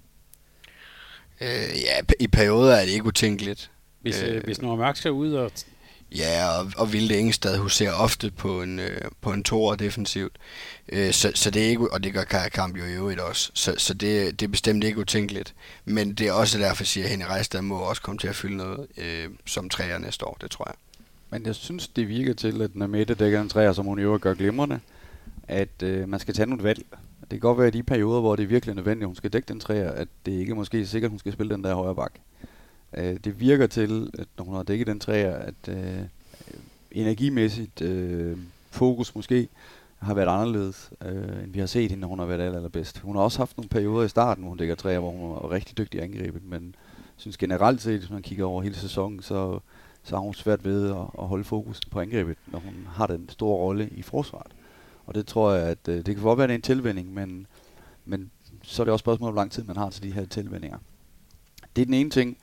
Øh, 1.42 1.48
ja, 1.48 2.14
i 2.20 2.28
perioder 2.28 2.76
er 2.76 2.86
det 2.86 2.92
ikke 2.92 3.06
utænkeligt. 3.06 3.72
Hvis, 4.02 4.24
øh, 4.24 4.44
hvis 4.44 4.62
Nora 4.62 4.76
Mørk 4.76 4.96
skal 4.96 5.12
ud 5.12 5.34
og 5.34 5.52
Ja, 6.16 6.60
og, 6.60 6.72
og 6.78 6.94
Vilde 6.94 7.20
Engestad 7.20 7.58
huserer 7.58 7.94
ofte 7.94 8.32
på 8.32 8.62
en, 8.62 8.80
øh, 8.80 9.02
på 9.22 9.34
en 9.34 9.44
toer 9.44 9.76
defensivt. 9.76 10.38
Øh, 10.90 11.12
så, 11.12 11.32
så 11.36 11.52
det 11.52 11.66
er 11.66 11.70
ikke, 11.70 11.94
og 11.94 12.04
det 12.04 12.14
gør 12.14 12.24
Kaja 12.24 12.50
Kamp 12.50 12.78
jo 12.78 12.86
i 12.86 12.94
øvrigt 12.94 13.20
også. 13.20 13.52
Så, 13.54 13.76
så 13.78 13.94
det, 13.94 14.40
det 14.40 14.46
er 14.46 14.50
bestemt 14.50 14.84
ikke 14.84 15.00
utænkeligt. 15.00 15.56
Men 15.86 16.14
det 16.14 16.28
er 16.28 16.32
også 16.32 16.58
derfor, 16.58 16.84
siger 16.84 17.08
Henrik 17.08 17.30
Rejstad 17.30 17.62
må 17.62 17.78
også 17.78 18.02
komme 18.02 18.20
til 18.20 18.28
at 18.28 18.36
fylde 18.36 18.58
noget 18.58 18.88
øh, 18.98 19.30
som 19.46 19.70
træer 19.70 19.98
næste 19.98 20.28
år, 20.28 20.38
det 20.42 20.52
tror 20.52 20.66
jeg. 20.68 20.76
Men 21.30 21.46
jeg 21.46 21.56
synes, 21.56 21.88
det 21.88 22.08
virker 22.08 22.34
til, 22.34 22.62
at 22.62 22.76
når 22.76 22.88
Mette 22.88 23.14
dækker 23.14 23.42
en 23.42 23.50
træer, 23.50 23.74
som 23.74 23.86
hun 23.86 24.00
i 24.00 24.02
øvrigt 24.02 24.24
gør 24.24 24.34
glimrende, 24.34 24.80
at 25.48 25.84
øh, 25.84 26.10
man 26.10 26.20
skal 26.20 26.34
tage 26.34 26.46
nogle 26.46 26.64
valg. 26.64 26.86
Det 27.22 27.30
kan 27.30 27.40
godt 27.40 27.58
være 27.58 27.68
i 27.68 27.72
de 27.72 27.84
perioder, 27.84 28.20
hvor 28.22 28.36
det 28.36 28.44
er 28.44 28.48
virkelig 28.48 28.76
nødvendigt, 28.76 29.04
at 29.04 29.08
hun 29.08 29.16
skal 29.16 29.34
dække 29.34 29.48
den 29.48 29.60
træer, 29.60 29.92
at 29.92 30.08
det 30.26 30.32
ikke 30.32 30.56
måske 30.56 30.82
er 30.82 30.86
sikkert, 30.86 31.10
at 31.10 31.12
hun 31.12 31.20
skal 31.20 31.34
spille 31.34 31.54
den 31.54 31.64
der 31.64 31.76
højre 31.76 31.96
bak. 31.96 32.12
Øh, 32.98 33.18
det 33.24 33.40
virker 33.40 33.68
til, 33.68 34.12
at 34.20 34.28
når 34.38 34.46
hun 34.46 34.56
har 34.56 34.64
dækket 34.64 34.88
den 34.88 35.00
træer, 35.00 35.36
at 35.36 35.68
øh, 35.70 36.02
energimæssigt 36.92 37.82
øh, 37.82 38.38
fokus 38.72 39.16
måske 39.16 39.48
har 40.00 40.14
været 40.14 40.28
anderledes, 40.28 40.92
øh, 41.06 41.44
end 41.44 41.54
vi 41.54 41.60
har 41.60 41.66
set 41.66 41.90
hende, 41.90 42.02
når 42.02 42.08
hun 42.08 42.20
har 42.20 42.26
været 42.26 42.42
aller, 42.42 42.58
allerbedst. 42.58 43.00
Hun 43.00 43.16
har 43.16 43.24
også 43.24 43.38
haft 43.38 43.58
nogle 43.58 43.70
perioder 43.70 44.06
i 44.06 44.10
starten, 44.10 44.44
hvor 44.44 44.50
hun 44.50 44.58
dækker 44.58 44.76
træer, 44.76 45.00
hvor 45.00 45.12
hun 45.12 45.30
var 45.30 45.52
rigtig 45.52 45.78
dygtig 45.78 46.04
angrebet, 46.04 46.44
men 46.44 46.76
synes 47.18 47.38
generelt 47.38 47.82
set, 47.82 48.00
hvis 48.00 48.10
man 48.10 48.22
kigger 48.22 48.46
over 48.46 48.62
hele 48.62 48.76
sæsonen, 48.76 49.22
så, 49.22 49.60
så 50.04 50.16
har 50.16 50.22
hun 50.22 50.34
svært 50.34 50.66
ved 50.66 50.90
at, 50.90 50.98
at 51.20 51.28
holde 51.28 51.44
fokus 51.44 51.80
på 51.92 52.00
angrebet, 52.00 52.38
når 52.48 52.60
hun 52.60 52.88
har 52.90 53.08
den 53.08 53.30
store 53.30 53.58
rolle 53.58 53.90
i 53.90 54.02
forsvaret. 54.02 54.52
Og 55.06 55.16
det 55.16 55.28
tror 55.28 55.54
jeg, 55.54 55.68
at 55.68 55.88
øh, 55.88 55.96
det 55.96 56.06
kan 56.06 56.24
godt 56.24 56.40
være 56.40 56.56
en 56.56 56.62
tilvænding, 56.62 57.14
men, 57.14 57.48
men 58.06 58.32
så 58.64 58.82
er 58.82 58.86
det 58.86 58.92
også 58.92 59.04
spørgsmål, 59.04 59.32
hvor 59.32 59.42
lang 59.42 59.52
tid 59.52 59.64
man 59.64 59.78
har 59.78 59.90
til 59.90 60.04
de 60.04 60.12
her 60.12 60.26
tilvændinger. 60.26 60.78
Det 61.76 61.82
er 61.82 61.86
den 61.86 61.94
ene 61.94 62.10
ting. 62.10 62.38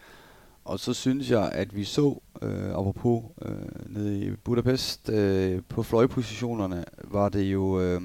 Og 0.69 0.81
så 0.81 0.95
synes 0.95 1.31
jeg, 1.31 1.51
at 1.53 1.77
vi 1.77 1.85
så, 1.85 2.21
øh, 2.43 2.71
apropos 2.71 3.25
øh, 3.43 3.95
nede 3.95 4.27
i 4.27 4.31
Budapest, 4.31 5.09
øh, 5.09 5.63
på 5.69 5.83
fløjepositionerne, 5.83 6.85
var 7.05 7.29
det 7.29 7.43
jo 7.43 7.81
øh, 7.81 8.03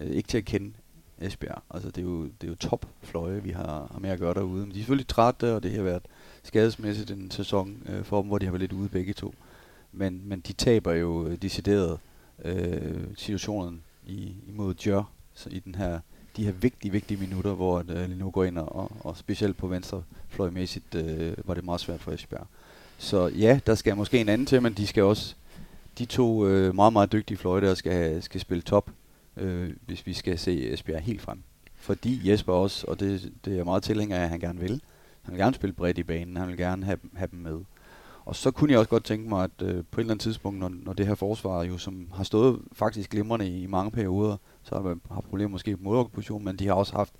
ikke 0.00 0.28
til 0.28 0.38
at 0.38 0.44
kende 0.44 0.72
Esbjerg. 1.18 1.62
Altså 1.70 1.90
det 1.90 1.98
er 1.98 2.02
jo, 2.02 2.24
det 2.24 2.44
er 2.44 2.48
jo 2.48 2.54
top 2.54 2.86
fløje, 3.02 3.42
vi 3.42 3.50
har, 3.50 3.88
har 3.92 3.98
med 3.98 4.10
at 4.10 4.18
gøre 4.18 4.34
derude. 4.34 4.60
Men 4.60 4.70
de 4.70 4.74
er 4.74 4.80
selvfølgelig 4.80 5.08
trætte, 5.08 5.54
og 5.54 5.62
det 5.62 5.72
har 5.72 5.82
været 5.82 6.02
skadesmæssigt 6.42 7.10
en 7.10 7.30
sæson 7.30 7.82
øh, 7.88 8.04
for 8.04 8.20
dem, 8.20 8.28
hvor 8.28 8.38
de 8.38 8.46
har 8.46 8.52
været 8.52 8.60
lidt 8.60 8.72
ude 8.72 8.88
begge 8.88 9.12
to. 9.12 9.34
Men, 9.92 10.22
men 10.24 10.40
de 10.40 10.52
taber 10.52 10.92
jo 10.92 11.26
øh, 11.26 11.42
decideret 11.42 11.98
øh, 12.44 13.04
situationen 13.16 13.82
i, 14.06 14.34
imod 14.48 14.74
Djør 14.74 15.12
så 15.34 15.48
i 15.52 15.58
den 15.58 15.74
her, 15.74 16.00
de 16.36 16.44
her 16.44 16.52
vigtige, 16.52 16.92
vigtige 16.92 17.20
minutter, 17.20 17.52
hvor 17.52 17.84
øh, 17.88 18.08
Lino 18.10 18.30
går 18.32 18.44
ind, 18.44 18.58
og, 18.58 18.92
og 19.00 19.16
specielt 19.16 19.56
på 19.56 19.66
venstre 19.66 20.02
fløjmæssigt 20.28 20.94
øh, 20.94 21.32
var 21.44 21.54
det 21.54 21.64
meget 21.64 21.80
svært 21.80 22.00
for 22.00 22.12
Esbjerg. 22.12 22.46
Så 22.98 23.26
ja, 23.26 23.60
der 23.66 23.74
skal 23.74 23.96
måske 23.96 24.18
en 24.18 24.28
anden 24.28 24.46
til, 24.46 24.62
men 24.62 24.72
de 24.72 24.86
skal 24.86 25.02
også, 25.02 25.34
de 25.98 26.04
to 26.04 26.46
øh, 26.46 26.74
meget, 26.74 26.92
meget 26.92 27.12
dygtige 27.12 27.38
fløje 27.38 27.60
der 27.60 27.74
skal, 27.74 28.22
skal 28.22 28.40
spille 28.40 28.62
top, 28.62 28.90
øh, 29.36 29.70
hvis 29.86 30.06
vi 30.06 30.14
skal 30.14 30.38
se 30.38 30.72
Esbjerg 30.72 31.02
helt 31.02 31.22
frem. 31.22 31.42
Fordi 31.76 32.30
Jesper 32.30 32.52
også, 32.52 32.86
og 32.88 33.00
det, 33.00 33.32
det 33.44 33.50
er 33.50 33.56
jeg 33.56 33.64
meget 33.64 33.82
tilhænger 33.82 34.16
af, 34.16 34.22
at 34.22 34.28
han 34.28 34.40
gerne 34.40 34.60
vil, 34.60 34.82
han 35.22 35.32
vil 35.32 35.40
gerne 35.40 35.54
spille 35.54 35.72
bredt 35.72 35.98
i 35.98 36.02
banen, 36.02 36.36
han 36.36 36.48
vil 36.48 36.56
gerne 36.56 36.84
have, 36.86 36.98
have 37.14 37.28
dem 37.30 37.38
med. 37.38 37.60
Og 38.24 38.36
så 38.36 38.50
kunne 38.50 38.70
jeg 38.70 38.78
også 38.78 38.88
godt 38.88 39.04
tænke 39.04 39.28
mig, 39.28 39.44
at 39.44 39.50
øh, 39.62 39.84
på 39.90 40.00
et 40.00 40.02
eller 40.02 40.12
andet 40.12 40.22
tidspunkt, 40.22 40.58
når, 40.58 40.72
når 40.82 40.92
det 40.92 41.06
her 41.06 41.14
forsvar 41.14 41.64
jo, 41.64 41.78
som 41.78 42.08
har 42.14 42.24
stået 42.24 42.60
faktisk 42.72 43.10
glimrende 43.10 43.48
i, 43.48 43.62
i 43.62 43.66
mange 43.66 43.90
perioder, 43.90 44.36
så 44.70 44.76
har 44.76 44.82
man 44.82 45.00
haft 45.10 45.28
problemer 45.28 45.50
måske 45.50 45.76
på 45.76 45.82
målopposition, 45.82 46.44
men 46.44 46.56
de 46.56 46.66
har 46.66 46.74
også 46.74 46.96
haft 46.96 47.12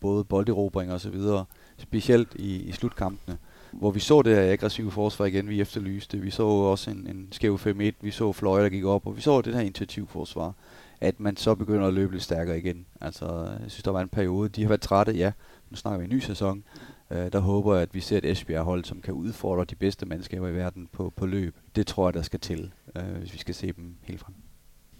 både 0.00 0.24
bolderobring 0.24 0.92
og 0.92 1.00
så 1.00 1.10
videre, 1.10 1.44
specielt 1.78 2.34
i, 2.34 2.56
i 2.56 2.72
slutkampene, 2.72 3.38
hvor 3.72 3.90
vi 3.90 4.00
så 4.00 4.22
det 4.22 4.36
her 4.36 4.52
aggressive 4.52 4.90
forsvar 4.90 5.26
igen, 5.26 5.48
vi 5.48 5.60
efterlyste. 5.60 6.18
Vi 6.18 6.30
så 6.30 6.42
også 6.42 6.90
en, 6.90 7.06
en 7.10 7.28
skæv 7.32 7.54
5-1, 7.54 7.92
vi 8.00 8.10
så 8.10 8.32
Fløje, 8.32 8.62
der 8.62 8.68
gik 8.68 8.84
op, 8.84 9.06
og 9.06 9.16
vi 9.16 9.20
så 9.20 9.40
det 9.40 9.54
her 9.54 9.60
initiativforsvar, 9.60 10.54
at 11.00 11.20
man 11.20 11.36
så 11.36 11.54
begynder 11.54 11.86
at 11.86 11.94
løbe 11.94 12.12
lidt 12.12 12.22
stærkere 12.22 12.58
igen. 12.58 12.86
Altså, 13.00 13.26
jeg 13.62 13.70
synes, 13.70 13.82
der 13.82 13.90
var 13.90 14.00
en 14.00 14.08
periode, 14.08 14.48
de 14.48 14.62
har 14.62 14.68
været 14.68 14.80
trætte, 14.80 15.12
ja, 15.12 15.32
nu 15.70 15.76
snakker 15.76 15.98
vi 15.98 16.04
en 16.04 16.10
ny 16.10 16.18
sæson, 16.18 16.64
øh, 17.10 17.32
der 17.32 17.38
håber 17.38 17.74
jeg, 17.74 17.82
at 17.82 17.94
vi 17.94 18.00
ser 18.00 18.18
et 18.18 18.24
Esbjerg-hold, 18.24 18.84
som 18.84 19.00
kan 19.00 19.14
udfordre 19.14 19.64
de 19.64 19.74
bedste 19.74 20.06
mandskaber 20.06 20.48
i 20.48 20.54
verden 20.54 20.88
på, 20.92 21.12
på 21.16 21.26
løb. 21.26 21.56
Det 21.76 21.86
tror 21.86 22.08
jeg, 22.08 22.14
der 22.14 22.22
skal 22.22 22.40
til, 22.40 22.72
øh, 22.96 23.16
hvis 23.18 23.32
vi 23.32 23.38
skal 23.38 23.54
se 23.54 23.72
dem 23.72 23.94
helt 24.02 24.20
frem. 24.20 24.34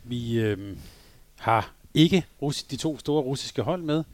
Vi 0.04 0.40
øh, 0.40 0.76
har 1.38 1.74
ikke 1.96 2.24
de 2.70 2.76
to 2.76 2.98
store 2.98 3.22
russiske 3.22 3.62
hold 3.62 3.82
med. 3.82 4.04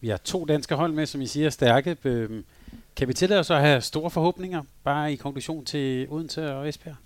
Vi 0.00 0.08
har 0.08 0.16
to 0.16 0.44
danske 0.44 0.74
hold 0.74 0.92
med, 0.92 1.06
som 1.06 1.20
I 1.20 1.26
siger 1.26 1.46
er 1.46 1.50
stærke. 1.50 1.96
Øhm, 2.04 2.44
kan 2.96 3.08
vi 3.08 3.14
tillade 3.14 3.40
os 3.40 3.50
at 3.50 3.60
have 3.60 3.80
store 3.80 4.10
forhåbninger, 4.10 4.62
bare 4.84 5.12
i 5.12 5.16
konklusion 5.16 5.64
til 5.64 6.06
Odense 6.10 6.54
og 6.54 6.68
Esbjerg? 6.68 6.96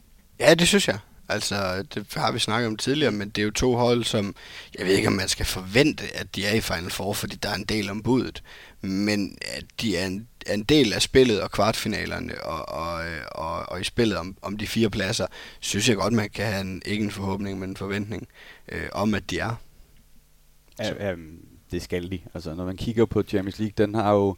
Ja, 0.40 0.54
det 0.54 0.68
synes 0.68 0.88
jeg. 0.88 0.98
Altså, 1.28 1.82
det 1.94 2.06
har 2.14 2.32
vi 2.32 2.38
snakket 2.38 2.66
om 2.66 2.76
tidligere, 2.76 3.12
men 3.12 3.28
det 3.28 3.42
er 3.42 3.44
jo 3.44 3.50
to 3.50 3.74
hold, 3.74 4.04
som 4.04 4.34
jeg 4.78 4.86
ved 4.86 4.94
ikke, 4.94 5.08
om 5.08 5.14
man 5.14 5.28
skal 5.28 5.46
forvente, 5.46 6.04
at 6.14 6.36
de 6.36 6.46
er 6.46 6.54
i 6.54 6.60
Final 6.60 6.90
Four, 6.90 7.12
fordi 7.12 7.36
der 7.36 7.48
er 7.48 7.54
en 7.54 7.64
del 7.64 7.90
om 7.90 8.02
budet. 8.02 8.42
Men 8.80 9.38
at 9.56 9.64
de 9.80 9.96
er 9.96 10.06
en, 10.06 10.28
er 10.46 10.54
en 10.54 10.62
del 10.62 10.92
af 10.92 11.02
spillet 11.02 11.40
og 11.40 11.50
kvartfinalerne 11.50 12.44
og, 12.44 12.68
og, 12.68 13.04
og, 13.32 13.68
og 13.68 13.80
i 13.80 13.84
spillet 13.84 14.18
om, 14.18 14.36
om 14.42 14.56
de 14.56 14.66
fire 14.66 14.90
pladser, 14.90 15.26
synes 15.60 15.88
jeg 15.88 15.96
godt, 15.96 16.12
man 16.12 16.30
kan 16.30 16.46
have 16.46 16.60
en, 16.60 16.82
ikke 16.86 17.04
en 17.04 17.10
forhåbning, 17.10 17.58
men 17.58 17.70
en 17.70 17.76
forventning 17.76 18.28
øh, 18.68 18.88
om, 18.92 19.14
at 19.14 19.30
de 19.30 19.38
er. 19.38 19.54
Ja, 20.78 21.08
ja, 21.08 21.14
mm, 21.14 21.46
det 21.70 21.82
skal 21.82 22.10
de. 22.10 22.18
Altså, 22.34 22.54
når 22.54 22.64
man 22.64 22.76
kigger 22.76 23.04
på 23.04 23.22
Champions 23.22 23.58
League, 23.58 23.86
den 23.86 23.94
har 23.94 24.12
jo 24.12 24.36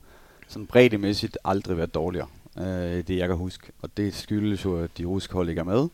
sådan 0.49 0.67
breddemæssigt 0.67 1.39
aldrig 1.45 1.77
været 1.77 1.95
dårligere, 1.95 2.29
øh, 2.59 3.07
det 3.07 3.17
jeg 3.17 3.29
kan 3.29 3.37
huske. 3.37 3.73
Og 3.83 3.97
det 3.97 4.15
skyldes 4.15 4.65
jo, 4.65 4.79
at 4.79 4.91
de 4.99 5.05
russiske 5.05 5.35
hold 5.35 5.49
ikke 5.49 5.61
er 5.61 5.65
med. 5.65 5.89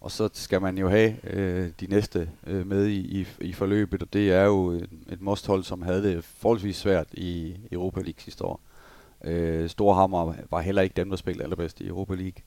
Og 0.00 0.10
så 0.10 0.28
skal 0.32 0.60
man 0.60 0.78
jo 0.78 0.88
have 0.88 1.16
øh, 1.24 1.70
de 1.80 1.86
næste 1.86 2.28
øh, 2.46 2.66
med 2.66 2.86
i, 2.86 3.20
i, 3.20 3.26
i 3.40 3.52
forløbet, 3.52 4.02
og 4.02 4.12
det 4.12 4.32
er 4.32 4.44
jo 4.44 4.70
et, 4.70 4.88
et 5.12 5.20
mosthold, 5.20 5.64
som 5.64 5.82
havde 5.82 6.02
det 6.02 6.24
forholdsvis 6.24 6.76
svært 6.76 7.06
i 7.12 7.56
Europa 7.72 8.00
League 8.00 8.20
sidste 8.20 8.44
år. 8.44 8.60
Øh, 9.24 9.68
Storhammer 9.68 10.34
var 10.50 10.60
heller 10.60 10.82
ikke 10.82 10.96
dem, 10.96 11.10
der 11.10 11.16
spillede 11.16 11.44
allerbedst 11.44 11.80
i 11.80 11.86
Europa 11.86 12.14
League. 12.14 12.42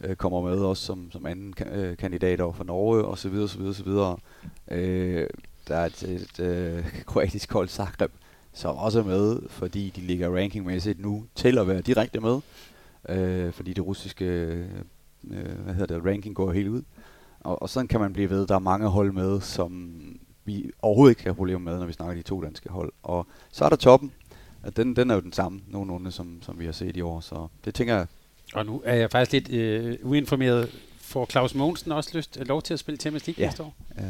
Øh, 0.00 0.16
kommer 0.16 0.40
med 0.40 0.58
også 0.58 0.82
som, 0.82 1.10
som 1.12 1.26
anden 1.26 1.54
øh, 1.72 1.96
kandidat 1.96 2.40
over 2.40 2.52
for 2.52 2.64
Norge, 2.64 3.04
og 3.04 3.18
så 3.18 3.28
videre, 3.28 3.48
så 3.48 3.58
videre, 3.58 3.74
så 3.74 3.84
videre. 3.84 4.16
Øh, 4.70 5.26
der 5.68 5.76
er 5.76 5.86
et, 5.86 6.02
et, 6.02 6.40
øh, 6.40 6.84
kroatisk 7.06 7.52
hold, 7.52 7.68
Zagreb, 7.68 8.10
som 8.52 8.76
også 8.76 8.98
er 8.98 9.04
med, 9.04 9.40
fordi 9.48 9.92
de 9.96 10.00
ligger 10.00 10.36
rankingmæssigt 10.36 11.00
nu 11.00 11.24
til 11.34 11.58
at 11.58 11.68
være 11.68 11.80
direkte 11.80 12.20
med. 12.20 12.40
Øh, 13.08 13.52
fordi 13.52 13.72
det 13.72 13.86
russiske 13.86 14.24
øh, 15.30 15.58
hvad 15.64 15.74
hedder 15.74 15.94
det, 15.94 16.06
ranking 16.06 16.34
går 16.34 16.52
helt 16.52 16.68
ud. 16.68 16.82
Og, 17.40 17.62
og 17.62 17.68
sådan 17.68 17.88
kan 17.88 18.00
man 18.00 18.12
blive 18.12 18.30
ved. 18.30 18.46
Der 18.46 18.54
er 18.54 18.58
mange 18.58 18.88
hold 18.88 19.12
med, 19.12 19.40
som 19.40 19.94
vi 20.44 20.70
overhovedet 20.82 21.10
ikke 21.10 21.22
har 21.22 21.32
problemer 21.32 21.60
med, 21.70 21.78
når 21.78 21.86
vi 21.86 21.92
snakker 21.92 22.14
de 22.14 22.22
to 22.22 22.42
danske 22.42 22.68
hold. 22.68 22.92
Og 23.02 23.26
så 23.52 23.64
er 23.64 23.68
der 23.68 23.76
toppen. 23.76 24.12
Den, 24.76 24.96
den 24.96 25.10
er 25.10 25.14
jo 25.14 25.20
den 25.20 25.32
samme 25.32 25.60
nogenlunde, 25.68 26.12
som, 26.12 26.42
som 26.42 26.58
vi 26.58 26.64
har 26.64 26.72
set 26.72 26.96
i 26.96 27.00
år. 27.00 27.20
Så 27.20 27.46
det 27.64 27.74
tænker 27.74 27.96
jeg. 27.96 28.06
Og 28.54 28.66
nu 28.66 28.82
er 28.84 28.94
jeg 28.94 29.10
faktisk 29.10 29.32
lidt 29.32 29.50
øh, 29.50 29.98
uinformeret. 30.02 30.70
Får 31.00 31.26
Claus 31.26 31.54
Mogensen 31.54 31.92
også 31.92 32.10
lyst, 32.14 32.38
lov 32.46 32.62
til 32.62 32.74
at 32.74 32.80
spille 32.80 32.98
Champions 32.98 33.26
League 33.26 33.42
ja. 33.42 33.46
næste 33.46 33.62
år? 33.62 33.74
Øh, 33.98 34.04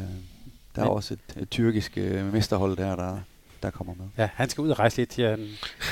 der 0.75 0.81
er 0.81 0.85
Men. 0.85 0.95
også 0.95 1.13
et, 1.13 1.41
et 1.41 1.49
tyrkisk 1.49 1.97
øh, 1.97 2.33
mesterhold 2.33 2.77
der, 2.77 2.95
der, 2.95 3.17
der 3.63 3.69
kommer 3.69 3.93
med. 3.97 4.05
Ja, 4.17 4.29
han 4.33 4.49
skal 4.49 4.61
ud 4.61 4.69
og 4.69 4.79
rejse 4.79 4.97
lidt. 4.97 5.19
Ja, 5.19 5.35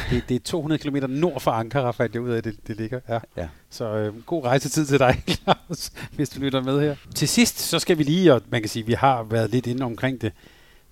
det, 0.09 0.23
det 0.29 0.35
er 0.35 0.39
200 0.39 0.81
km 0.81 0.97
nord 1.09 1.41
for 1.41 1.51
Ankara, 1.51 1.91
fandt 1.91 2.15
jeg 2.15 2.21
ud 2.21 2.29
af, 2.29 2.43
det, 2.43 2.55
det 2.67 2.77
ligger. 2.77 2.99
Ja. 3.09 3.19
ja. 3.37 3.47
Så 3.69 3.95
øh, 3.95 4.21
god 4.25 4.43
rejsetid 4.43 4.85
til 4.85 4.99
dig, 4.99 5.23
Claus, 5.29 5.91
hvis 6.11 6.29
du 6.29 6.39
lytter 6.39 6.61
med 6.61 6.81
her. 6.81 6.95
Til 7.15 7.27
sidst, 7.27 7.59
så 7.59 7.79
skal 7.79 7.97
vi 7.97 8.03
lige, 8.03 8.33
og 8.33 8.41
man 8.49 8.61
kan 8.61 8.69
sige, 8.69 8.85
vi 8.85 8.93
har 8.93 9.23
været 9.23 9.49
lidt 9.49 9.67
inde 9.67 9.85
omkring 9.85 10.21
det, 10.21 10.33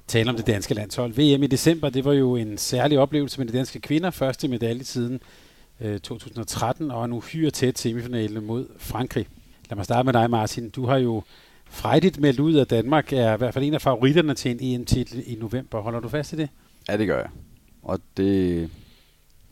tale 0.07 0.30
om 0.30 0.36
det 0.36 0.48
danske 0.48 0.74
landshold. 0.74 1.14
VM 1.14 1.44
i 1.44 1.48
december, 1.48 1.90
det 1.90 2.06
var 2.06 2.14
jo 2.14 2.36
en 2.36 2.57
særlig 2.57 2.99
oplevelse 2.99 3.40
med 3.40 3.48
de 3.48 3.57
danske 3.57 3.80
kvinder. 3.80 4.11
Første 4.11 4.48
medalje 4.48 4.84
siden 4.84 5.20
øh, 5.82 5.99
2013, 5.99 6.91
og 6.91 7.10
nu 7.10 7.20
hyre 7.20 7.52
tæt 7.52 7.80
semifinalen 7.80 8.45
mod 8.45 8.68
Frankrig. 8.78 9.28
Lad 9.70 9.76
mig 9.76 9.86
starte 9.86 10.06
med 10.06 10.14
dig, 10.14 10.30
Martin. 10.30 10.70
Du 10.70 10.86
har 10.86 10.98
jo 10.98 11.24
frejdigt 11.70 12.20
meldt 12.20 12.40
ud, 12.40 12.54
af 12.54 12.68
Danmark 12.68 13.14
er 13.14 13.34
i 13.34 13.38
hvert 13.38 13.54
fald 13.54 13.66
en 13.66 13.74
af 13.74 13.82
favoritterne 13.82 14.34
til 14.34 14.52
en 14.52 14.58
EM-titel 14.62 15.24
i 15.26 15.36
november. 15.36 15.80
Holder 15.80 16.00
du 16.00 16.10
fast 16.10 16.34
i 16.34 16.36
det? 16.36 16.50
Ja, 16.90 16.98
det 16.98 17.08
gør 17.08 17.18
jeg. 17.18 17.30
Og 17.84 18.00
det, 18.18 18.70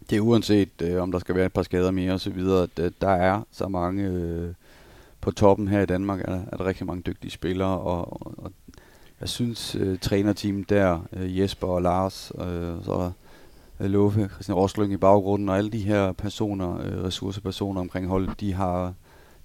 det 0.09 0.15
er 0.15 0.21
uanset, 0.21 0.81
øh, 0.81 1.01
om 1.01 1.11
der 1.11 1.19
skal 1.19 1.35
være 1.35 1.45
et 1.45 1.53
par 1.53 1.63
skader 1.63 1.91
mere 1.91 2.13
og 2.13 2.19
så 2.19 2.29
videre, 2.29 2.63
at 2.63 2.79
øh, 2.79 2.91
der 3.01 3.09
er 3.09 3.41
så 3.51 3.67
mange 3.67 4.03
øh, 4.03 4.53
på 5.21 5.31
toppen 5.31 5.67
her 5.67 5.81
i 5.81 5.85
Danmark, 5.85 6.21
er, 6.21 6.39
er 6.51 6.57
der 6.57 6.65
rigtig 6.65 6.87
mange 6.87 7.01
dygtige 7.01 7.31
spillere, 7.31 7.79
og, 7.79 8.21
og, 8.21 8.33
og 8.37 8.51
jeg 9.21 9.29
synes, 9.29 9.75
øh, 9.75 9.99
trænerteamet 9.99 10.69
der, 10.69 10.99
øh, 11.13 11.39
Jesper 11.39 11.67
og 11.67 11.81
Lars, 11.81 12.31
øh, 12.39 12.83
så 12.83 13.11
øh, 13.79 13.89
Love, 13.89 14.29
Christian 14.33 14.57
Rosling 14.57 14.93
i 14.93 14.97
baggrunden, 14.97 15.49
og 15.49 15.57
alle 15.57 15.69
de 15.69 15.79
her 15.79 16.11
personer, 16.11 16.79
øh, 16.79 17.03
ressourcepersoner 17.03 17.81
omkring 17.81 18.07
holdet, 18.07 18.39
de 18.39 18.53
har, 18.53 18.93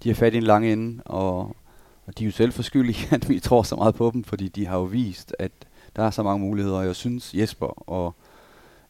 de 0.03 0.09
har 0.09 0.15
fat 0.15 0.33
i 0.33 0.37
en 0.37 0.43
lang 0.43 0.67
ende, 0.67 1.03
og, 1.05 1.55
og 2.05 2.19
de 2.19 2.23
er 2.23 2.25
jo 2.25 2.31
selv 2.31 2.51
forskyldige, 2.51 3.07
at 3.15 3.29
vi 3.29 3.39
tror 3.39 3.63
så 3.63 3.75
meget 3.75 3.95
på 3.95 4.11
dem, 4.13 4.23
fordi 4.23 4.47
de 4.47 4.65
har 4.65 4.77
jo 4.77 4.83
vist, 4.83 5.35
at 5.39 5.51
der 5.95 6.03
er 6.03 6.11
så 6.11 6.23
mange 6.23 6.39
muligheder, 6.39 6.77
og 6.77 6.85
jeg 6.85 6.95
synes 6.95 7.33
Jesper 7.33 7.89
og 7.89 8.15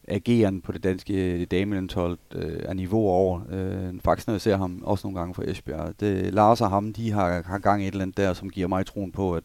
ageren 0.08 0.60
på 0.60 0.72
det 0.72 0.84
danske 0.84 1.44
damelandshold 1.44 2.18
øh, 2.34 2.60
er 2.64 2.72
niveau 2.72 3.08
over. 3.08 3.40
Øh, 3.50 4.00
faktisk 4.04 4.26
når 4.26 4.34
jeg 4.34 4.40
ser 4.40 4.56
ham 4.56 4.82
også 4.84 5.06
nogle 5.06 5.18
gange 5.18 5.34
for 5.34 5.42
Esbjerg. 5.42 6.00
Det, 6.00 6.34
Lars 6.34 6.60
og 6.60 6.70
ham, 6.70 6.92
de 6.92 7.10
har, 7.10 7.42
har 7.46 7.58
gang 7.58 7.82
i 7.82 7.86
et 7.86 7.92
eller 7.92 8.02
andet 8.02 8.16
der, 8.16 8.34
som 8.34 8.50
giver 8.50 8.68
mig 8.68 8.86
troen 8.86 9.12
på, 9.12 9.34
at 9.34 9.42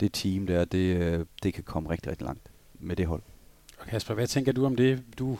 det 0.00 0.12
team 0.12 0.46
der, 0.46 0.64
det, 0.64 0.96
øh, 0.96 1.24
det 1.42 1.54
kan 1.54 1.62
komme 1.62 1.90
rigtig, 1.90 2.10
rigtig 2.10 2.26
langt 2.26 2.42
med 2.80 2.96
det 2.96 3.06
hold. 3.06 3.22
Og 3.78 3.86
Kasper, 3.86 4.14
hvad 4.14 4.26
tænker 4.26 4.52
du 4.52 4.66
om 4.66 4.76
det? 4.76 5.02
Du 5.18 5.38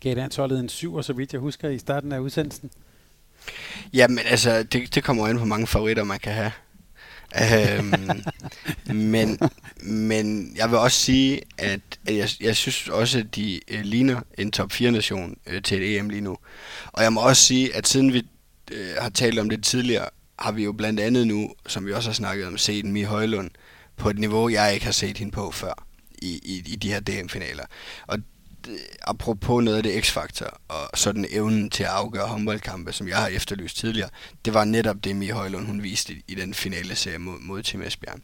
gav 0.00 0.16
landsholdet 0.16 0.60
en 0.60 0.68
syv, 0.68 1.02
så 1.02 1.12
vidt 1.12 1.32
jeg 1.32 1.40
husker, 1.40 1.68
i 1.68 1.78
starten 1.78 2.12
af 2.12 2.18
udsendelsen. 2.18 2.70
Jamen 3.92 4.18
altså, 4.30 4.62
det, 4.62 4.94
det 4.94 5.04
kommer 5.04 5.28
ind 5.28 5.38
på 5.38 5.44
mange 5.44 5.66
favoritter, 5.66 6.04
man 6.04 6.18
kan 6.18 6.32
have 6.32 6.52
øhm, 7.40 8.22
men, 8.96 9.38
men 9.82 10.56
jeg 10.56 10.70
vil 10.70 10.78
også 10.78 10.98
sige, 11.00 11.40
at, 11.58 11.80
jeg, 12.08 12.28
jeg 12.40 12.56
synes 12.56 12.88
også, 12.88 13.18
at 13.18 13.36
de 13.36 13.60
øh, 13.68 13.80
ligner 13.80 14.20
en 14.38 14.52
top 14.52 14.72
4-nation 14.72 15.36
øh, 15.46 15.62
til 15.62 15.82
et 15.82 15.98
EM 15.98 16.08
lige 16.08 16.20
nu. 16.20 16.36
Og 16.92 17.02
jeg 17.02 17.12
må 17.12 17.20
også 17.20 17.42
sige, 17.42 17.76
at 17.76 17.88
siden 17.88 18.12
vi 18.12 18.22
øh, 18.72 18.94
har 19.00 19.08
talt 19.08 19.38
om 19.38 19.50
det 19.50 19.64
tidligere, 19.64 20.08
har 20.38 20.52
vi 20.52 20.64
jo 20.64 20.72
blandt 20.72 21.00
andet 21.00 21.26
nu, 21.26 21.50
som 21.66 21.86
vi 21.86 21.92
også 21.92 22.08
har 22.08 22.14
snakket 22.14 22.46
om, 22.46 22.58
set 22.58 22.84
Mie 22.84 23.06
Højlund 23.06 23.50
på 23.96 24.10
et 24.10 24.18
niveau, 24.18 24.48
jeg 24.48 24.74
ikke 24.74 24.84
har 24.84 24.92
set 24.92 25.18
hende 25.18 25.32
på 25.32 25.50
før 25.50 25.86
i, 26.22 26.40
i, 26.44 26.62
i 26.66 26.76
de 26.76 26.92
her 26.92 27.00
DM-finaler. 27.00 27.64
Og 28.06 28.18
Øh, 28.68 28.78
apropos 29.00 29.64
noget 29.64 29.76
af 29.76 29.82
det 29.82 30.04
x-faktor, 30.04 30.60
og 30.68 30.98
sådan 30.98 31.26
evnen 31.30 31.70
til 31.70 31.82
at 31.82 31.90
afgøre 31.90 32.26
håndboldkampe, 32.26 32.92
som 32.92 33.08
jeg 33.08 33.16
har 33.16 33.28
efterlyst 33.28 33.76
tidligere, 33.76 34.08
det 34.44 34.54
var 34.54 34.64
netop 34.64 34.96
det, 35.04 35.16
Mie 35.16 35.32
Højlund 35.32 35.66
hun 35.66 35.82
viste 35.82 36.12
i, 36.12 36.24
i 36.28 36.34
den 36.34 36.54
finale 36.54 36.94
serie 36.94 37.18
mod, 37.18 37.38
mod 37.40 37.62
Team 37.62 37.82
Esbjerg. 37.82 38.20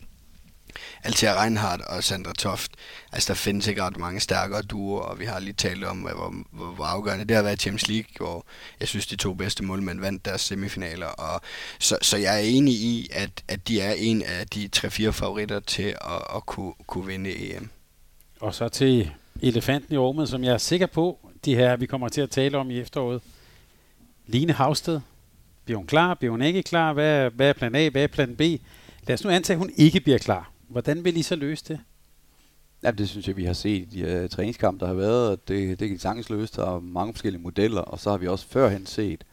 Altia 1.03 1.43
Reinhardt 1.43 1.83
og 1.83 2.05
Sandra 2.05 2.33
Toft. 2.33 2.73
Altså, 3.13 3.29
der 3.33 3.35
findes 3.35 3.67
ikke 3.67 3.83
ret 3.83 3.97
mange 3.97 4.21
stærkere 4.21 4.63
duoer, 4.63 5.01
og 5.01 5.19
vi 5.19 5.25
har 5.25 5.41
lige 5.41 5.53
talt 5.53 5.85
om, 5.85 5.99
hvor, 5.99 6.35
hvor, 6.51 6.65
hvor 6.65 6.85
afgørende 6.85 7.25
det 7.25 7.37
har 7.37 7.43
været 7.43 7.57
i 7.57 7.61
Champions 7.61 7.89
League, 7.89 8.11
hvor 8.17 8.47
jeg 8.81 8.89
synes, 8.89 9.07
de 9.07 9.17
to 9.17 9.35
bedste 9.35 9.65
målmænd 9.65 10.01
vandt 10.01 10.25
deres 10.25 10.41
semifinaler. 10.41 11.07
Og 11.07 11.41
så, 11.79 11.99
så 12.03 12.17
jeg 12.17 12.35
er 12.35 12.45
enig 12.45 12.75
i, 12.75 13.09
at, 13.13 13.31
at 13.49 13.69
de 13.69 13.81
er 13.81 13.93
en 13.93 14.23
af 14.23 14.47
de 14.47 14.71
3-4 14.77 15.11
favoritter 15.11 15.61
til 15.61 15.89
at, 16.01 16.37
at 16.37 16.47
kunne, 16.47 16.73
kunne 16.87 17.07
vinde 17.07 17.55
EM. 17.57 17.71
Og 18.41 18.55
så 18.55 18.69
til 18.69 19.11
elefanten 19.43 19.95
i 19.95 19.99
rummet, 19.99 20.29
som 20.29 20.45
jeg 20.45 20.53
er 20.53 20.59
sikker 20.59 20.87
på, 20.87 21.19
de 21.45 21.55
her, 21.55 21.77
vi 21.77 21.87
kommer 21.87 22.09
til 22.09 22.21
at 22.21 22.31
tale 22.31 22.59
om 22.59 22.71
i 22.71 22.79
efteråret. 22.79 23.23
Line 24.27 24.53
Havsted. 24.53 25.01
Bliver 25.65 25.79
hun 25.79 25.87
klar? 25.87 26.15
Bliver 26.15 26.31
hun 26.31 26.43
ikke 26.43 26.63
klar? 26.63 26.93
Hvad, 26.93 27.31
hvad 27.31 27.49
er 27.49 27.53
plan 27.53 27.75
A? 27.75 27.89
Hvad 27.89 28.03
er 28.03 28.07
plan 28.07 28.37
B? 28.37 28.41
Lad 29.07 29.15
os 29.15 29.25
nu 29.25 29.31
antage, 29.31 29.55
at 29.55 29.59
hun 29.59 29.71
ikke 29.77 30.01
bliver 30.01 30.19
klar. 30.19 30.51
Hvordan 30.69 31.05
vil 31.05 31.17
I 31.17 31.23
så 31.23 31.37
løse 31.37 31.65
det? 31.69 31.81
Ja, 32.83 32.91
det 32.91 33.09
synes 33.09 33.29
jeg, 33.29 33.37
vi 33.37 33.45
har 33.45 33.53
set 33.53 33.89
i 33.93 34.03
øh, 34.03 34.29
de 34.37 34.69
uh, 34.69 34.81
der 34.81 34.87
har 34.87 34.95
været. 34.95 35.49
Det, 35.49 35.81
det 35.81 35.89
kan 35.89 35.99
sagtens 35.99 36.31
løse. 36.31 36.53
Der 36.57 36.75
er 36.75 36.81
mange 36.81 37.13
forskellige 37.13 37.43
modeller, 37.43 37.81
og 37.81 38.01
så 38.01 38.11
har 38.11 38.17
vi 38.17 38.27
også 38.27 38.47
førhen 38.47 38.87
set, 38.87 39.25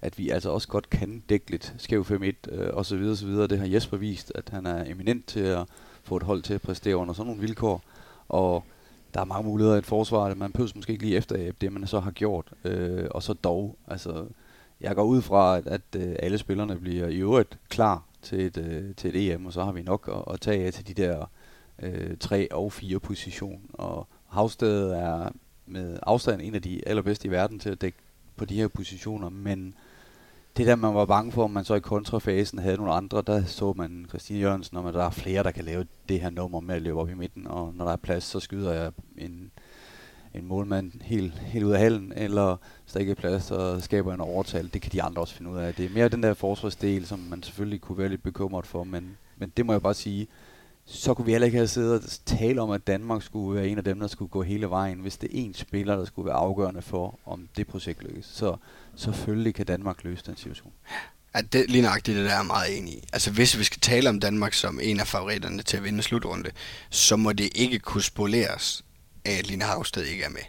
at 0.00 0.18
vi 0.18 0.30
altså 0.30 0.50
også 0.50 0.68
godt 0.68 0.90
kan 0.90 1.22
dække 1.28 1.50
lidt 1.50 1.74
skæv 1.78 2.02
5-1 2.02 2.54
øh, 2.54 2.74
og 2.74 2.86
så 2.86 2.96
videre, 2.96 3.16
så 3.16 3.26
videre. 3.26 3.46
Det 3.46 3.58
har 3.58 3.66
Jesper 3.66 3.96
vist, 3.96 4.32
at 4.34 4.48
han 4.48 4.66
er 4.66 4.90
eminent 4.90 5.26
til 5.26 5.40
at 5.40 5.64
få 6.04 6.16
et 6.16 6.22
hold 6.22 6.42
til 6.42 6.54
at 6.54 6.62
præstere 6.62 6.96
under 6.96 7.14
sådan 7.14 7.26
nogle 7.26 7.40
vilkår. 7.40 7.82
Og 8.28 8.64
der 9.14 9.20
er 9.20 9.24
mange 9.24 9.48
muligheder 9.48 9.76
i 9.76 9.78
et 9.78 9.86
forsvar, 9.86 10.24
at 10.24 10.38
man 10.38 10.52
pøs 10.52 10.74
måske 10.74 10.92
ikke 10.92 11.04
lige 11.04 11.16
efter 11.16 11.52
det, 11.60 11.72
man 11.72 11.86
så 11.86 12.00
har 12.00 12.10
gjort. 12.10 12.52
Øh, 12.64 13.06
og 13.10 13.22
så 13.22 13.32
dog, 13.32 13.76
altså, 13.86 14.26
jeg 14.80 14.94
går 14.94 15.04
ud 15.04 15.22
fra, 15.22 15.56
at, 15.56 15.66
at 15.66 15.82
øh, 15.96 16.16
alle 16.18 16.38
spillerne 16.38 16.76
bliver 16.76 17.08
i 17.08 17.16
øvrigt 17.16 17.58
klar 17.68 18.04
til 18.22 18.40
et, 18.40 18.56
øh, 18.56 18.94
til 18.94 19.16
et 19.16 19.32
EM, 19.32 19.46
og 19.46 19.52
så 19.52 19.64
har 19.64 19.72
vi 19.72 19.82
nok 19.82 20.10
at, 20.12 20.34
at 20.34 20.40
tage 20.40 20.66
af 20.66 20.72
til 20.72 20.88
de 20.88 20.94
der 20.94 21.30
øh, 21.82 22.16
tre 22.20 22.52
og 22.52 22.72
fire 22.72 23.00
position. 23.00 23.60
Og 23.72 24.06
Havsted 24.26 24.90
er 24.90 25.28
med 25.66 25.98
afstand 26.02 26.40
en 26.42 26.54
af 26.54 26.62
de 26.62 26.88
allerbedste 26.88 27.28
i 27.28 27.30
verden 27.30 27.58
til 27.58 27.70
at 27.70 27.80
dække 27.80 27.98
på 28.36 28.44
de 28.44 28.56
her 28.56 28.68
positioner, 28.68 29.28
men 29.28 29.74
det 30.56 30.66
der, 30.66 30.76
man 30.76 30.94
var 30.94 31.04
bange 31.04 31.32
for, 31.32 31.44
om 31.44 31.50
man 31.50 31.64
så 31.64 31.74
i 31.74 31.80
kontrafasen 31.80 32.58
havde 32.58 32.76
nogle 32.76 32.92
andre, 32.92 33.22
der 33.26 33.44
så 33.44 33.72
man 33.76 34.06
Christine 34.08 34.38
Jørgensen, 34.38 34.76
om 34.76 34.86
at 34.86 34.94
der 34.94 35.04
er 35.04 35.10
flere, 35.10 35.42
der 35.42 35.50
kan 35.50 35.64
lave 35.64 35.86
det 36.08 36.20
her 36.20 36.30
nummer 36.30 36.60
med 36.60 36.74
at 36.74 36.82
løbe 36.82 37.00
op 37.00 37.10
i 37.10 37.14
midten, 37.14 37.46
og 37.46 37.74
når 37.74 37.84
der 37.84 37.92
er 37.92 37.96
plads, 37.96 38.24
så 38.24 38.40
skyder 38.40 38.72
jeg 38.72 38.92
en, 39.18 39.50
en 40.34 40.46
målmand 40.46 40.92
helt, 41.02 41.38
helt 41.38 41.64
ud 41.64 41.72
af 41.72 41.78
hallen, 41.78 42.12
eller 42.16 42.56
hvis 42.84 42.92
der 42.92 43.00
ikke 43.00 43.10
er 43.10 43.16
plads, 43.16 43.44
så 43.44 43.80
skaber 43.80 44.14
en 44.14 44.20
overtal. 44.20 44.70
Det 44.72 44.82
kan 44.82 44.92
de 44.92 45.02
andre 45.02 45.22
også 45.22 45.34
finde 45.34 45.50
ud 45.50 45.58
af. 45.58 45.74
Det 45.74 45.84
er 45.84 45.90
mere 45.94 46.08
den 46.08 46.22
der 46.22 46.34
forsvarsdel, 46.34 47.06
som 47.06 47.18
man 47.18 47.42
selvfølgelig 47.42 47.80
kunne 47.80 47.98
være 47.98 48.08
lidt 48.08 48.22
bekymret 48.22 48.66
for, 48.66 48.84
men, 48.84 49.16
men 49.38 49.52
det 49.56 49.66
må 49.66 49.72
jeg 49.72 49.82
bare 49.82 49.94
sige, 49.94 50.28
så 50.84 51.14
kunne 51.14 51.24
vi 51.24 51.30
heller 51.30 51.46
ikke 51.46 51.58
have 51.58 51.68
siddet 51.68 51.94
og 51.94 52.02
tale 52.38 52.60
om, 52.60 52.70
at 52.70 52.86
Danmark 52.86 53.22
skulle 53.22 53.60
være 53.60 53.68
en 53.68 53.78
af 53.78 53.84
dem, 53.84 54.00
der 54.00 54.06
skulle 54.06 54.28
gå 54.28 54.42
hele 54.42 54.70
vejen, 54.70 54.98
hvis 54.98 55.18
det 55.18 55.40
er 55.40 55.48
én 55.48 55.52
spiller, 55.52 55.96
der 55.96 56.04
skulle 56.04 56.26
være 56.26 56.36
afgørende 56.36 56.82
for, 56.82 57.18
om 57.26 57.48
det 57.56 57.66
projekt 57.66 58.02
lykkes. 58.02 58.26
Så 58.26 58.56
selvfølgelig 58.96 59.54
kan 59.54 59.66
Danmark 59.66 60.04
løse 60.04 60.22
den 60.26 60.36
situation. 60.36 60.72
Ja, 61.34 61.40
det, 61.40 61.70
lige 61.70 61.82
nøjagtigt 61.82 62.16
det 62.16 62.24
der 62.24 62.34
er 62.34 62.42
meget 62.42 62.78
enig 62.78 62.94
i. 62.94 63.08
Altså 63.12 63.30
hvis 63.30 63.58
vi 63.58 63.64
skal 63.64 63.80
tale 63.80 64.08
om 64.08 64.20
Danmark 64.20 64.54
som 64.54 64.80
en 64.82 65.00
af 65.00 65.08
favoritterne 65.08 65.62
til 65.62 65.76
at 65.76 65.84
vinde 65.84 66.02
slutrunde, 66.02 66.50
så 66.90 67.16
må 67.16 67.32
det 67.32 67.50
ikke 67.54 67.78
kunne 67.78 68.02
spoleres 68.02 68.84
af, 69.24 69.32
at 69.32 69.46
Line 69.46 69.64
Havsted 69.64 70.04
ikke 70.04 70.24
er 70.24 70.28
med. 70.28 70.42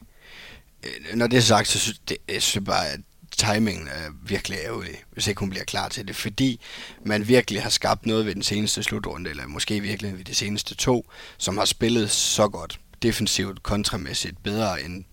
Øh, 0.83 1.15
når 1.15 1.27
det 1.27 1.37
er 1.37 1.41
sagt, 1.41 1.67
så 1.67 1.79
synes 1.79 1.99
det, 1.99 2.17
jeg 2.29 2.41
synes 2.41 2.65
bare, 2.65 2.89
at 2.89 2.99
timingen 3.37 3.87
er 3.87 4.09
virkelig 4.23 4.57
ærgerlig, 4.65 5.03
hvis 5.11 5.27
ikke 5.27 5.39
hun 5.39 5.49
bliver 5.49 5.65
klar 5.65 5.89
til 5.89 6.07
det, 6.07 6.15
fordi 6.15 6.59
man 7.05 7.27
virkelig 7.27 7.63
har 7.63 7.69
skabt 7.69 8.05
noget 8.05 8.25
ved 8.25 8.35
den 8.35 8.43
seneste 8.43 8.83
slutrunde, 8.83 9.29
eller 9.29 9.47
måske 9.47 9.79
virkelig 9.79 10.17
ved 10.17 10.23
de 10.23 10.35
seneste 10.35 10.75
to, 10.75 11.11
som 11.37 11.57
har 11.57 11.65
spillet 11.65 12.11
så 12.11 12.47
godt 12.47 12.79
defensivt 13.03 13.63
kontramæssigt 13.63 14.43
bedre 14.43 14.81
end 14.81 15.03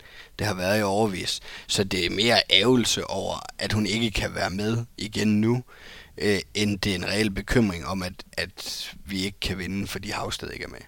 det 0.41 0.49
har 0.49 0.55
været 0.55 0.81
i 0.81 0.83
overvis. 0.83 1.41
Så 1.67 1.85
det 1.85 2.07
er 2.07 2.11
mere 2.11 2.43
ævelse 2.51 3.07
over, 3.07 3.39
at 3.59 3.73
hun 3.73 3.87
ikke 3.87 4.11
kan 4.11 4.35
være 4.35 4.51
med 4.51 4.85
igen 4.99 5.41
nu, 5.41 5.63
øh, 6.19 6.39
end 6.55 6.79
det 6.79 6.93
er 6.93 6.97
en 6.97 7.07
reel 7.07 7.31
bekymring 7.31 7.87
om, 7.87 8.03
at, 8.03 8.13
at 8.33 8.91
vi 9.05 9.25
ikke 9.25 9.41
kan 9.41 9.59
vinde, 9.59 9.87
fordi 9.87 10.11
Havsted 10.11 10.51
ikke 10.51 10.65
er 10.65 10.69
med. 10.69 10.81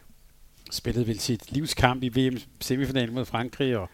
Spillede 0.70 1.07
vel 1.07 1.20
sit 1.20 1.53
livskamp 1.53 2.03
i 2.03 2.09
VM 2.09 2.39
semifinalen 2.61 3.15
mod 3.15 3.24
Frankrig, 3.24 3.77
og 3.77 3.89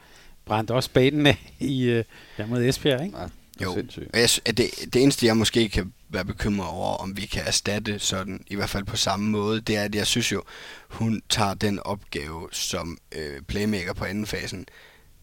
brændte 0.45 0.73
også 0.73 0.91
banen 0.91 1.27
af 1.27 1.53
i, 1.59 1.83
øh, 1.83 2.05
ja, 2.39 2.47
mod 2.47 2.65
Esbjerg, 2.65 3.05
ikke? 3.05 3.19
Ja, 3.19 3.27
jo, 3.63 3.77
jeg, 4.15 4.29
det, 4.47 4.71
det 4.93 5.03
eneste 5.03 5.27
jeg 5.27 5.37
måske 5.37 5.69
kan 5.69 5.93
være 6.09 6.25
bekymret 6.25 6.69
over, 6.69 6.97
om 6.97 7.17
vi 7.17 7.27
kan 7.27 7.43
erstatte 7.47 7.99
sådan, 7.99 8.45
i 8.47 8.55
hvert 8.55 8.71
fald 8.71 8.85
på 8.85 8.97
samme 8.97 9.31
måde, 9.31 9.61
det 9.61 9.77
er, 9.77 9.83
at 9.83 9.95
jeg 9.95 10.07
synes 10.07 10.33
jo, 10.33 10.43
hun 10.89 11.23
tager 11.29 11.55
den 11.55 11.79
opgave 11.79 12.49
som 12.53 12.99
øh, 13.13 13.43
playmaker 13.43 13.93
på 13.93 14.05
anden 14.05 14.27
fasen 14.27 14.67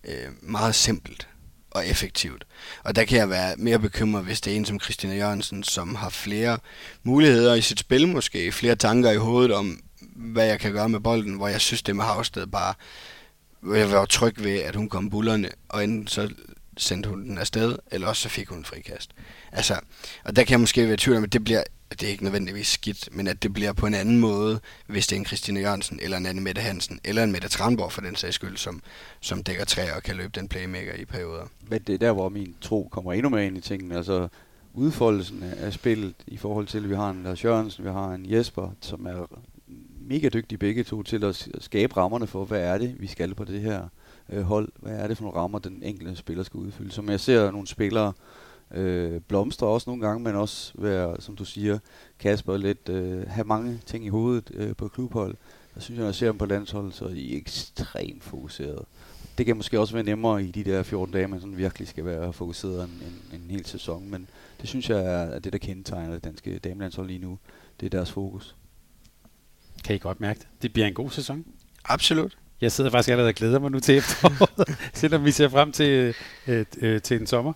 øh, 0.08 0.28
meget 0.42 0.76
simpelt 0.76 1.28
og 1.72 1.88
effektivt. 1.88 2.46
Og 2.84 2.96
der 2.96 3.06
kan 3.06 3.18
jeg 3.18 3.30
være 3.30 3.56
mere 3.58 3.80
bekymret, 3.80 4.24
hvis 4.24 4.42
det 4.42 4.54
er 4.54 4.58
en 4.58 4.66
som 4.66 4.80
Christina 4.80 5.16
Jørgensen, 5.16 5.64
som 5.64 5.96
har 5.96 6.10
flere 6.10 6.58
muligheder 7.04 7.56
i 7.56 7.62
sit 7.62 7.80
spil 7.80 8.08
måske, 8.08 8.52
flere 8.52 8.76
tanker 8.76 9.12
i 9.12 9.18
hovedet 9.18 9.54
om, 9.54 9.84
hvad 10.16 10.46
jeg 10.46 10.60
kan 10.60 10.74
gøre 10.74 10.90
med 10.90 11.00
bolden, 11.00 11.34
hvor 11.34 11.48
jeg 11.48 11.62
synes, 11.62 11.84
det 11.84 11.96
med 11.96 12.04
Havsted 12.04 12.48
bare, 12.48 12.74
jeg 13.74 13.92
var 13.92 14.06
tryg 14.06 14.44
ved, 14.44 14.60
at 14.60 14.76
hun 14.76 14.90
kom 14.90 15.10
bullerne, 15.10 15.50
og 15.70 15.84
enten 15.84 16.08
så 16.08 16.30
sendte 16.78 17.10
hun 17.10 17.24
den 17.24 17.38
afsted, 17.38 17.78
eller 17.92 18.08
også 18.08 18.22
så 18.22 18.30
fik 18.30 18.48
hun 18.48 18.58
en 18.58 18.66
frikast. 18.66 19.12
Altså, 19.52 19.80
og 20.24 20.36
der 20.36 20.44
kan 20.44 20.52
jeg 20.52 20.60
måske 20.60 20.84
være 20.84 20.94
i 20.94 20.98
tvivl 20.98 21.18
om, 21.18 21.24
at 21.24 21.34
det 21.34 21.44
bliver, 21.44 21.64
det 22.02 22.08
er 22.08 22.12
ikke 22.12 22.24
nødvendigvis 22.24 22.68
skidt, 22.68 23.10
men 23.12 23.28
at 23.28 23.44
det 23.44 23.54
bliver 23.54 23.74
på 23.74 23.88
en 23.88 23.94
anden 23.94 24.20
måde, 24.20 24.60
hvis 24.88 25.08
det 25.08 25.16
er 25.16 25.20
en 25.20 25.26
Christine 25.26 25.60
Jørgensen, 25.60 26.00
eller 26.02 26.18
en 26.18 26.26
Anne 26.26 26.42
Mette 26.42 26.62
Hansen, 26.62 27.00
eller 27.04 27.24
en 27.24 27.32
Mette 27.32 27.48
Tranborg 27.48 27.92
for 27.92 28.02
den 28.02 28.16
sags 28.16 28.36
skyld, 28.36 28.58
som, 28.58 28.82
som 29.20 29.44
dækker 29.44 29.66
træer 29.66 29.96
og 29.96 30.04
kan 30.04 30.16
løbe 30.16 30.32
den 30.36 30.48
playmaker 30.48 30.94
i 30.94 31.06
perioder. 31.06 31.46
Men 31.68 31.82
det 31.82 31.94
er 31.94 31.98
der, 31.98 32.12
hvor 32.12 32.30
min 32.30 32.56
tro 32.62 32.88
kommer 32.92 33.14
endnu 33.14 33.30
mere 33.30 33.46
ind 33.46 33.58
i 33.58 33.62
tingene. 33.62 33.98
Altså, 33.98 34.28
udfoldelsen 34.74 35.44
af 35.44 35.74
spillet 35.74 36.14
i 36.28 36.38
forhold 36.38 36.68
til, 36.68 36.78
at 36.78 36.90
vi 36.90 36.96
har 36.96 37.10
en 37.10 37.24
Lars 37.24 37.44
Jørgensen, 37.44 37.84
vi 37.84 37.90
har 37.90 38.14
en 38.14 38.32
Jesper, 38.32 38.72
som 38.82 39.06
er 39.06 39.40
mega 40.02 40.30
dygtige 40.30 40.58
begge 40.58 40.84
to 40.84 41.04
til 41.04 41.24
at 41.24 41.48
skabe 41.60 41.98
rammerne 41.98 42.28
for, 42.28 42.46
hvad 42.46 42.62
er 42.62 42.78
det, 42.78 42.96
vi 43.00 43.08
skal 43.08 43.36
på 43.36 43.44
det 43.44 43.62
her 43.62 43.88
øh, 44.30 44.42
hold. 44.42 44.70
Hvad 44.80 44.94
er 44.94 45.08
det 45.08 45.18
for 45.18 45.24
nogle 45.24 45.40
rammer, 45.40 45.60
den 45.60 45.84
enkelte 45.84 46.16
spiller 46.16 46.44
skal 46.44 46.58
udfylde. 46.58 46.92
Som 46.92 47.10
jeg 47.10 47.20
ser 47.20 47.52
nogle 47.52 47.68
spillere 47.68 48.08
øh, 48.08 48.45
blomstre 49.28 49.68
også 49.68 49.90
nogle 49.90 50.08
gange, 50.08 50.24
men 50.24 50.36
også 50.36 50.74
være, 50.76 51.16
som 51.20 51.36
du 51.36 51.46
siger, 51.46 51.80
Kasper, 52.20 52.58
lidt 52.58 52.90
øh, 52.90 53.28
have 53.28 53.48
mange 53.48 53.80
ting 53.86 54.06
i 54.06 54.10
hovedet 54.10 54.52
øh, 54.54 54.76
på 54.76 54.88
klubhold. 54.88 55.36
Der 55.76 55.82
synes 55.82 55.98
jeg, 55.98 56.02
når 56.02 56.08
jeg 56.08 56.16
ser 56.16 56.28
dem 56.28 56.38
på 56.38 56.46
landsholdet, 56.46 56.94
så 56.94 57.06
er 57.06 57.10
de 57.10 57.36
ekstremt 57.36 58.24
fokuseret. 58.24 58.86
Det 59.38 59.46
kan 59.46 59.58
måske 59.58 59.80
også 59.80 59.94
være 59.94 60.04
nemmere 60.04 60.44
i 60.44 60.52
de 60.52 60.64
der 60.64 60.84
14 60.84 61.14
dage, 61.14 61.28
man 61.28 61.40
sådan 61.40 61.58
virkelig 61.58 61.88
skal 61.88 62.06
være 62.06 62.34
fokuseret 62.34 62.84
en, 62.84 63.02
en, 63.34 63.42
en 63.42 63.52
hel 63.52 63.66
sæson. 63.66 64.10
Men 64.10 64.28
det 64.62 64.70
synes 64.70 64.90
jeg 64.90 65.06
er 65.06 65.40
det, 65.40 65.54
der 65.54 65.60
kendetegner 65.60 66.14
det 66.14 66.24
danske 66.24 66.60
damelandshold 66.60 67.08
lige 67.08 67.20
nu. 67.20 67.40
Det 67.80 67.86
er 67.86 67.90
deres 67.90 68.12
fokus. 68.12 68.56
Kan 69.84 69.96
I 69.96 70.00
godt 70.00 70.20
mærke 70.20 70.40
det? 70.40 70.48
Det 70.62 70.74
bliver 70.74 70.88
en 70.88 70.94
god 70.94 71.10
sæson. 71.10 71.46
Absolut. 71.86 72.38
Jeg 72.62 72.72
sidder 72.72 72.90
faktisk 72.90 73.10
allerede 73.10 73.30
og 73.30 73.36
glæder 73.36 73.60
mig 73.60 73.72
nu 73.72 73.80
til 73.80 73.98
efteråret, 73.98 74.78
selvom 74.94 75.26
vi 75.26 75.32
ser 75.32 75.50
frem 75.50 75.72
til, 75.72 76.16
øh, 76.48 76.66
øh, 76.78 77.02
til 77.02 77.20
en 77.20 77.28
sommer. 77.28 77.54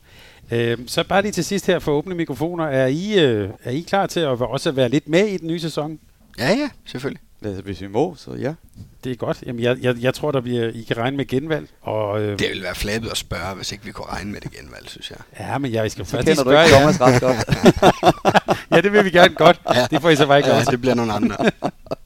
Øh, 0.51 0.77
så 0.88 1.03
bare 1.03 1.21
lige 1.21 1.31
til 1.31 1.45
sidst 1.45 1.67
her 1.67 1.80
for 1.80 1.91
åbne 1.91 2.15
mikrofoner. 2.15 2.65
Er 2.65 2.88
I, 2.88 3.19
øh, 3.19 3.49
er 3.63 3.71
I 3.71 3.80
klar 3.80 4.07
til 4.07 4.19
at 4.19 4.27
også 4.27 4.71
være 4.71 4.89
lidt 4.89 5.09
med 5.09 5.27
i 5.27 5.38
den 5.38 5.47
nye 5.47 5.59
sæson? 5.59 5.99
Ja, 6.39 6.49
ja, 6.49 6.69
selvfølgelig. 6.85 7.21
Altså, 7.45 7.61
hvis 7.61 7.81
vi 7.81 7.88
må, 7.88 8.15
så 8.17 8.34
ja. 8.34 8.53
Det 9.03 9.11
er 9.11 9.15
godt. 9.15 9.43
Jamen, 9.45 9.61
jeg, 9.61 9.77
jeg, 9.81 9.95
jeg 10.01 10.13
tror, 10.13 10.31
der 10.31 10.41
bliver, 10.41 10.67
I 10.73 10.81
kan 10.81 10.97
regne 10.97 11.17
med 11.17 11.27
genvalg. 11.27 11.69
Og, 11.81 12.21
øh, 12.21 12.39
det 12.39 12.49
ville 12.49 12.63
være 12.63 12.76
flabet 12.76 13.09
at 13.09 13.17
spørge, 13.17 13.55
hvis 13.55 13.71
ikke 13.71 13.85
vi 13.85 13.91
kunne 13.91 14.07
regne 14.07 14.31
med 14.31 14.41
det 14.41 14.51
genvalg, 14.51 14.89
synes 14.89 15.11
jeg. 15.11 15.17
Ja, 15.39 15.57
men 15.57 15.73
jeg 15.73 15.91
skal 15.91 16.05
så 16.05 16.11
først 16.11 16.39
spørge 16.39 16.57
du 16.57 16.63
ikke 16.63 16.76
Thomas 16.76 17.01
ret 17.01 17.21
godt. 17.21 17.38
ja, 18.71 18.81
det 18.81 18.93
vil 18.93 19.05
vi 19.05 19.09
gerne 19.09 19.35
godt. 19.35 19.61
Ja. 19.76 19.88
Det 19.91 20.01
får 20.01 20.09
I 20.09 20.15
så 20.15 20.27
bare 20.27 20.38
ikke 20.38 20.49
ja, 20.49 20.63
det 20.63 20.81
bliver 20.81 20.95
nogle 20.95 21.13
andre. 21.13 21.35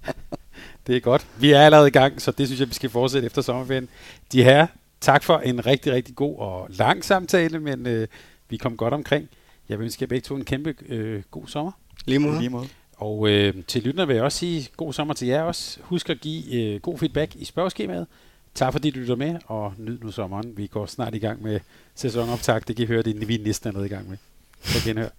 det 0.87 0.95
er 0.95 0.99
godt. 0.99 1.25
Vi 1.37 1.51
er 1.51 1.61
allerede 1.61 1.87
i 1.87 1.91
gang, 1.91 2.21
så 2.21 2.31
det 2.31 2.47
synes 2.47 2.59
jeg, 2.59 2.69
vi 2.69 2.73
skal 2.73 2.89
fortsætte 2.89 3.25
efter 3.25 3.41
sommerferien. 3.41 3.89
De 4.31 4.43
her, 4.43 4.67
tak 5.01 5.23
for 5.23 5.37
en 5.37 5.65
rigtig, 5.65 5.93
rigtig 5.93 6.15
god 6.15 6.37
og 6.37 6.67
lang 6.69 7.05
samtale, 7.05 7.59
men 7.59 7.87
øh, 7.87 8.07
vi 8.53 8.57
kom 8.57 8.77
godt 8.77 8.93
omkring. 8.93 9.29
Jeg 9.69 9.79
vil 9.79 9.83
ønske 9.83 10.03
jer 10.03 10.07
begge 10.07 10.25
to 10.25 10.35
en 10.35 10.45
kæmpe 10.45 10.75
øh, 10.85 11.23
god 11.31 11.47
sommer. 11.47 11.71
Lige 12.05 12.19
måde. 12.19 12.39
Lige 12.39 12.49
måde. 12.49 12.67
Og 12.97 13.29
øh, 13.29 13.53
til 13.67 13.83
lytterne 13.83 14.07
vil 14.07 14.15
jeg 14.15 14.23
også 14.23 14.37
sige 14.37 14.69
god 14.77 14.93
sommer 14.93 15.13
til 15.13 15.27
jer 15.27 15.41
også. 15.41 15.79
Husk 15.81 16.09
at 16.09 16.21
give 16.21 16.53
øh, 16.53 16.81
god 16.81 16.97
feedback 16.97 17.35
i 17.35 17.45
spørgeskemaet. 17.45 18.07
Tak 18.55 18.71
fordi 18.71 18.89
du 18.89 18.99
lytter 18.99 19.15
med, 19.15 19.35
og 19.45 19.73
nyd 19.77 19.99
nu 19.99 20.11
sommeren. 20.11 20.57
Vi 20.57 20.67
går 20.67 20.85
snart 20.85 21.15
i 21.15 21.19
gang 21.19 21.43
med 21.43 21.59
sæsonoptag. 21.95 22.61
Det 22.67 22.75
kan 22.75 22.83
I 22.83 22.87
høre, 22.87 23.01
det 23.01 23.27
vi 23.27 23.37
næsten 23.37 23.75
er 23.75 23.83
i 23.83 23.87
gang 23.87 24.09
med. 24.09 24.17
Så 24.61 24.87
genhør. 24.87 25.09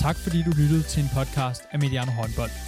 Tak 0.00 0.16
fordi 0.16 0.42
du 0.42 0.50
lyttede 0.50 0.82
til 0.82 1.02
en 1.02 1.08
podcast 1.14 1.62
af 1.72 1.78
Mediano 1.78 2.12
Håndbold. 2.12 2.67